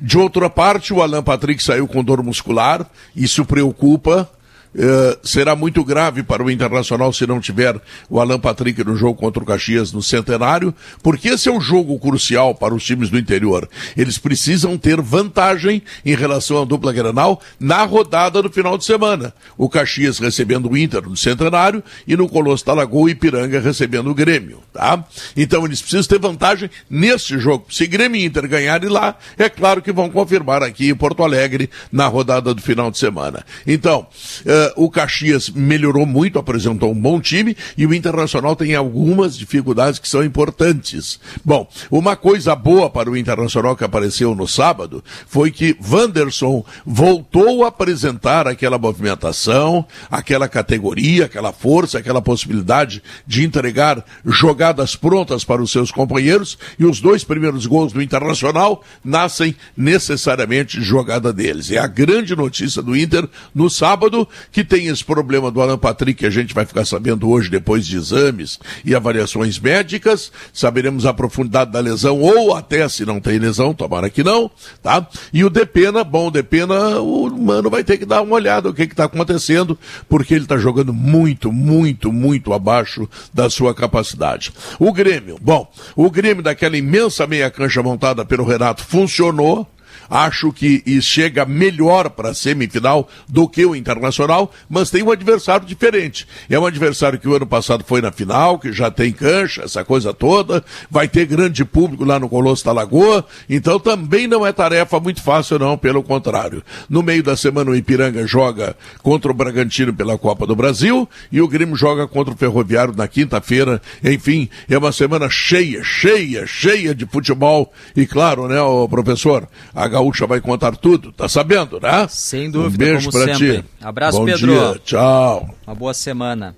De 0.01 0.19
outra 0.19 0.49
parte, 0.49 0.93
o 0.93 1.03
Alan 1.03 1.23
Patrick 1.23 1.63
saiu 1.63 1.87
com 1.87 2.05
dor 2.05 2.23
muscular, 2.23 2.89
isso 3.15 3.45
preocupa, 3.45 4.31
Uh, 4.75 5.19
será 5.27 5.57
muito 5.57 5.83
grave 5.83 6.23
para 6.23 6.43
o 6.43 6.51
Internacional 6.51 7.13
se 7.13 7.27
não 7.27 7.41
tiver 7.41 7.81
o 8.09 8.21
Alan 8.21 8.39
Patrick 8.39 8.85
no 8.85 8.97
jogo 8.97 9.19
contra 9.19 9.43
o 9.43 9.47
Caxias 9.47 9.93
no 9.93 10.03
Centenário, 10.03 10.75
porque 11.03 11.29
esse 11.29 11.49
é 11.49 11.53
um 11.53 11.61
jogo 11.61 11.99
crucial 11.99 12.55
para 12.55 12.75
os 12.75 12.85
times 12.85 13.11
do 13.11 13.19
interior. 13.19 13.69
Eles 13.97 14.19
precisam 14.19 14.77
ter 14.77 15.01
vantagem 15.01 15.83
em 16.05 16.15
relação 16.15 16.61
à 16.61 16.65
dupla 16.65 16.93
Granal 16.93 17.41
na 17.59 17.83
rodada 17.85 18.43
do 18.43 18.51
final 18.51 18.77
de 18.77 18.85
semana. 18.85 19.33
O 19.57 19.69
Caxias 19.69 20.19
recebendo 20.19 20.71
o 20.71 20.77
Inter 20.77 21.03
no 21.03 21.17
Centenário 21.17 21.83
e 22.07 22.17
no 22.17 22.29
Colosso 22.29 22.65
da 22.67 22.75
Lagoa 22.75 23.11
e 23.11 23.15
Piranga 23.15 23.61
recebendo 23.61 24.11
o 24.11 24.15
Grêmio, 24.15 24.61
tá? 24.73 25.05
Então 25.37 25.65
eles 25.65 25.81
precisam 25.81 26.05
ter 26.05 26.19
vantagem 26.19 26.71
nesse 26.91 27.39
jogo. 27.39 27.67
Se 27.71 27.87
Grêmio 27.87 28.21
e 28.21 28.25
Inter 28.25 28.47
ganharem 28.47 28.89
lá, 28.89 29.17
é 29.37 29.49
claro 29.49 29.81
que 29.81 29.93
vão 29.93 30.11
confirmar 30.11 30.63
aqui 30.63 30.91
em 30.91 30.95
Porto 30.95 31.23
Alegre 31.23 31.71
na 31.91 32.07
rodada 32.07 32.53
do 32.53 32.61
final 32.61 32.91
de 32.91 32.99
semana. 32.99 33.45
Então, 33.67 34.07
uh, 34.45 34.58
Uh, 34.59 34.73
o 34.85 34.91
Caxias 34.91 35.51
melhorou 35.51 36.05
muito, 36.05 36.39
apresentou 36.39 36.91
um 36.91 37.01
bom 37.01 37.21
time 37.21 37.57
e 37.77 37.87
o 37.87 37.95
Internacional 37.95 38.57
tem 38.57 38.75
algumas 38.75 39.37
dificuldades 39.37 40.01
que 40.01 40.09
são 40.09 40.25
importantes. 40.25 41.21
Bom, 41.45 41.69
uma 41.91 42.17
coisa 42.17 42.57
boa 42.57 42.91
para 42.91 43.11
o 43.11 43.17
Internacional 43.17 43.77
que 43.77 43.85
apareceu 43.85 44.35
no 44.35 44.49
sábado 44.49 45.05
foi 45.29 45.51
que 45.51 45.77
Wanderson 45.89 46.65
voltou 46.85 47.65
a 47.65 47.69
apresentar 47.69 48.49
aquela 48.49 48.79
movimentação, 48.79 49.87
aquela 50.11 50.49
categoria, 50.49 51.27
aquela 51.27 51.53
força, 51.53 51.99
aquela 51.99 52.21
possibilidade 52.21 53.03
de 53.27 53.45
entregar 53.45 54.05
jogadas 54.25 54.97
prontas 54.97 55.45
para 55.45 55.63
os 55.63 55.71
seus 55.71 55.93
companheiros 55.93 56.59
e 56.79 56.85
os 56.85 57.01
dois 57.01 57.23
primeiros 57.23 57.67
gols 57.67 57.93
do 57.93 58.03
Internacional 58.03 58.83
nascem 59.05 59.55
necessariamente 59.77 60.79
de 60.79 60.85
jogada 60.85 61.33
deles. 61.33 61.71
É 61.71 61.79
a 61.79 61.87
grande 61.87 62.35
notícia 62.35 62.83
do 62.83 62.97
Inter 62.97 63.29
no 63.55 63.71
sábado 63.71 64.27
que 64.51 64.65
tem 64.65 64.87
esse 64.87 65.05
problema 65.05 65.51
do 65.51 65.61
Alan 65.61 65.79
Patrick, 65.79 66.21
que 66.21 66.27
a 66.27 66.31
gente 66.31 66.55
vai 66.55 66.65
ficar 66.65 66.85
sabendo 66.85 67.29
hoje, 67.29 67.51
depois 67.51 67.87
de 67.87 67.97
exames 67.97 68.59
e 68.85 68.95
avaliações 68.95 69.59
médicas, 69.59 70.33
saberemos 70.53 71.07
a 71.07 71.15
profundidade 71.15 71.71
da 71.71 71.81
lesão, 71.81 72.21
ou 72.21 72.55
até 72.55 72.89
se 72.89 73.05
não 73.05 73.21
tem 73.21 73.39
lesão, 73.39 73.75
tomara 73.75 74.11
que 74.11 74.25
não, 74.25 74.51
tá? 74.83 75.07
E 75.33 75.45
o 75.45 75.51
Depena, 75.51 76.03
bom, 76.03 76.29
o 76.29 76.31
Depena, 76.31 77.01
o 77.01 77.31
mano 77.31 77.71
vai 77.71 77.85
ter 77.85 77.99
que 77.99 78.07
dar 78.07 78.23
uma 78.23 78.35
olhada 78.35 78.69
o 78.69 78.75
que 78.75 78.83
está 78.83 79.05
acontecendo, 79.05 79.79
porque 80.09 80.35
ele 80.35 80.45
está 80.45 80.57
jogando 80.57 80.93
muito, 80.93 81.53
muito, 81.53 82.13
muito 82.13 82.53
abaixo 82.53 83.09
da 83.33 83.49
sua 83.49 83.75
capacidade. 83.75 84.53
O 84.79 84.93
Grêmio, 84.93 85.39
bom, 85.41 85.71
o 85.95 86.11
Grêmio 86.11 86.43
daquela 86.43 86.77
imensa 86.77 87.27
meia 87.27 87.51
cancha 87.51 87.83
montada 87.83 88.25
pelo 88.25 88.45
Renato 88.45 88.85
funcionou, 88.85 89.67
Acho 90.11 90.53
que 90.53 90.83
chega 91.01 91.45
melhor 91.45 92.11
para 92.11 92.31
a 92.31 92.35
semifinal 92.35 93.09
do 93.29 93.49
que 93.49 93.65
o 93.65 93.77
Internacional, 93.77 94.51
mas 94.69 94.91
tem 94.91 95.03
um 95.03 95.11
adversário 95.11 95.67
diferente. 95.67 96.27
É 96.49 96.59
um 96.59 96.67
adversário 96.67 97.19
que 97.19 97.29
o 97.29 97.35
ano 97.35 97.47
passado 97.47 97.85
foi 97.87 98.01
na 98.01 98.11
final, 98.11 98.59
que 98.59 98.73
já 98.73 98.91
tem 98.91 99.13
cancha, 99.13 99.63
essa 99.63 99.85
coisa 99.85 100.13
toda, 100.13 100.65
vai 100.91 101.09
ter 101.09 101.27
grande 101.27 101.65
público 101.65 102.05
lá 102.05 102.19
no 102.19 102.29
Colosso 102.29 102.65
da 102.65 102.73
Lagoa, 102.73 103.25
então 103.49 103.79
também 103.79 104.27
não 104.27 104.47
é 104.47 104.53
tarefa 104.53 104.99
muito 104.99 105.23
fácil 105.23 105.59
não, 105.59 105.77
pelo 105.77 106.03
contrário. 106.03 106.63
No 106.89 107.03
meio 107.03 107.23
da 107.23 107.37
semana 107.37 107.71
o 107.71 107.77
Ipiranga 107.77 108.27
joga 108.27 108.77
contra 109.03 109.31
o 109.31 109.35
Bragantino 109.35 109.93
pela 109.93 110.19
Copa 110.19 110.47
do 110.47 110.57
Brasil 110.57 111.09
e 111.31 111.41
o 111.41 111.49
Grêmio 111.49 111.77
joga 111.77 112.07
contra 112.07 112.33
o 112.33 112.37
Ferroviário 112.37 112.95
na 112.97 113.07
quinta-feira. 113.09 113.81
Enfim, 114.03 114.49
é 114.69 114.79
uma 114.79 114.93
semana 114.93 115.29
cheia, 115.29 115.83
cheia, 115.83 116.47
cheia 116.47 116.95
de 116.95 117.07
futebol 117.07 117.73
e 117.97 118.07
claro, 118.07 118.49
né, 118.49 118.61
o 118.61 118.89
professor, 118.89 119.49
a 119.75 119.89
Gaúcha 119.99 120.27
vai 120.29 120.41
contar 120.41 120.77
tudo, 120.77 121.13
tá 121.13 121.29
sabendo, 121.29 121.81
né? 121.81 122.07
Sem 122.09 122.49
dúvida, 122.49 122.85
um 122.85 122.87
beijo 122.87 123.11
como 123.11 123.25
pra 123.25 123.35
sempre. 123.35 123.63
ti. 123.63 123.65
Abraço, 123.81 124.19
Bom 124.19 124.25
Pedro. 124.25 124.53
Dia, 124.53 124.81
tchau. 124.85 125.55
Uma 125.67 125.75
boa 125.75 125.93
semana. 125.93 126.55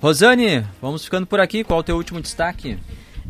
Rosane, 0.00 0.66
vamos 0.82 1.04
ficando 1.04 1.24
por 1.24 1.38
aqui. 1.38 1.62
Qual 1.62 1.78
o 1.78 1.82
teu 1.84 1.96
último 1.96 2.20
destaque? 2.20 2.76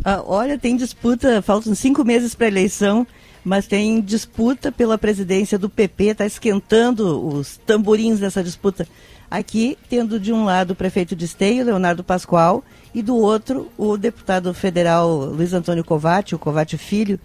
Ah, 0.03 0.23
olha, 0.25 0.59
tem 0.59 0.77
disputa, 0.77 1.43
faltam 1.43 1.75
cinco 1.75 2.05
meses 2.05 2.35
para 2.35 2.47
a 2.47 2.49
eleição, 2.49 3.07
mas 3.45 3.67
tem 3.67 4.01
disputa 4.01 4.73
pela 4.73 4.97
presidência 4.97 5.59
do 5.59 5.69
PP, 5.69 6.05
está 6.05 6.27
esquentando 6.27 7.29
os 7.29 7.59
tamborins 7.59 8.19
dessa 8.19 8.43
disputa. 8.43 8.89
Aqui, 9.31 9.77
tendo 9.91 10.19
de 10.19 10.33
um 10.33 10.45
lado 10.45 10.73
o 10.73 10.75
prefeito 10.75 11.15
de 11.15 11.27
Esteio, 11.27 11.67
Leonardo 11.67 12.03
Pascoal, 12.03 12.65
e 12.95 13.03
do 13.03 13.15
outro 13.15 13.71
o 13.77 13.97
deputado 13.97 14.55
federal 14.55 15.17
Luiz 15.17 15.53
Antônio 15.53 15.85
Covatti, 15.85 16.35
o 16.35 16.39
Covatti 16.39 16.79
Filho, 16.79 17.21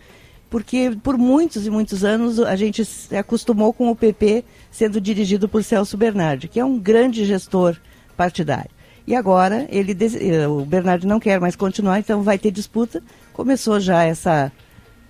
porque 0.50 0.98
por 1.04 1.18
muitos 1.18 1.66
e 1.66 1.70
muitos 1.70 2.04
anos 2.04 2.40
a 2.40 2.56
gente 2.56 2.84
se 2.84 3.16
acostumou 3.16 3.72
com 3.72 3.90
o 3.90 3.96
PP 3.96 4.44
sendo 4.72 5.00
dirigido 5.00 5.48
por 5.48 5.64
Celso 5.64 5.96
Bernardi, 5.96 6.48
que 6.48 6.60
é 6.60 6.66
um 6.66 6.78
grande 6.78 7.26
gestor 7.26 7.78
partidário. 8.18 8.72
E 9.06 9.16
agora 9.16 9.68
ele 9.70 9.96
eh, 10.20 10.48
o 10.48 10.66
Bernardi 10.66 11.08
não 11.08 11.20
quer 11.20 11.40
mais 11.40 11.56
continuar, 11.56 12.00
então 12.00 12.22
vai 12.22 12.38
ter 12.38 12.52
disputa. 12.52 13.02
Começou 13.34 13.80
já 13.80 14.04
essa 14.04 14.52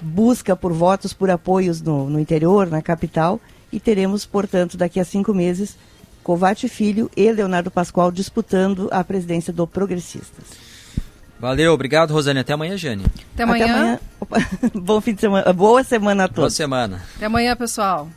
busca 0.02 0.56
por 0.56 0.72
votos, 0.72 1.14
por 1.14 1.30
apoios 1.30 1.82
no, 1.82 2.10
no 2.10 2.20
interior, 2.20 2.68
na 2.68 2.82
capital, 2.82 3.40
e 3.72 3.80
teremos, 3.80 4.26
portanto, 4.26 4.78
daqui 4.78 4.99
a 4.99 5.06
cinco 5.06 5.34
meses 5.34 5.78
Covate 6.24 6.68
Filho 6.70 7.10
e 7.16 7.32
Leonardo 7.32 7.72
Pascoal 7.72 8.11
disputando 8.11 8.88
a 8.91 9.03
presidência 9.03 9.52
do 9.52 9.66
Progressistas. 9.66 10.69
Valeu, 11.40 11.74
obrigado, 11.74 12.14
Rosane. 12.14 12.40
Até 12.40 12.53
amanhã, 12.53 12.78
Jane. 12.78 13.06
Até 13.34 13.44
amanhã. 13.44 13.66
Até 13.66 13.74
amanhã. 13.74 13.99
Bom 14.76 14.99
fim 14.99 15.14
de 15.14 15.22
semana. 15.22 15.53
Boa 15.53 15.84
semana 15.84 16.26
a 16.26 16.28
todos. 16.28 16.41
Boa 16.41 16.49
semana. 16.49 17.02
Até 17.16 17.26
amanhã, 17.26 17.56
pessoal. 17.56 18.10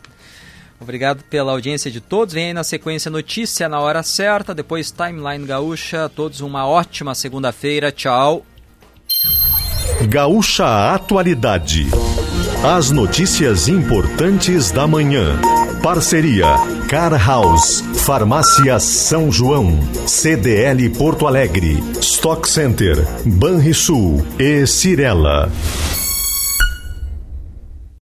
Obrigado 0.80 1.22
pela 1.24 1.52
audiência 1.52 1.90
de 1.90 2.00
todos. 2.00 2.34
Vem 2.34 2.46
aí 2.46 2.52
na 2.52 2.64
sequência 2.64 3.08
notícia 3.08 3.68
na 3.68 3.78
hora 3.78 4.02
certa, 4.02 4.52
depois 4.52 4.90
Timeline 4.90 5.46
Gaúcha. 5.46 6.08
Todos 6.08 6.40
uma 6.40 6.66
ótima 6.66 7.14
segunda-feira. 7.14 7.92
Tchau. 7.92 8.44
Gaúcha 10.00 10.94
Atualidade. 10.94 11.88
As 12.64 12.90
notícias 12.90 13.68
importantes 13.68 14.70
da 14.70 14.86
manhã. 14.86 15.38
Parceria 15.82 16.46
Car 16.88 17.12
House, 17.26 17.82
Farmácia 18.04 18.78
São 18.78 19.30
João, 19.30 19.78
CDL 20.06 20.90
Porto 20.90 21.26
Alegre, 21.26 21.82
Stock 22.00 22.48
Center, 22.48 23.06
Banrisul 23.24 24.24
e 24.38 24.66
Cirela. 24.66 25.50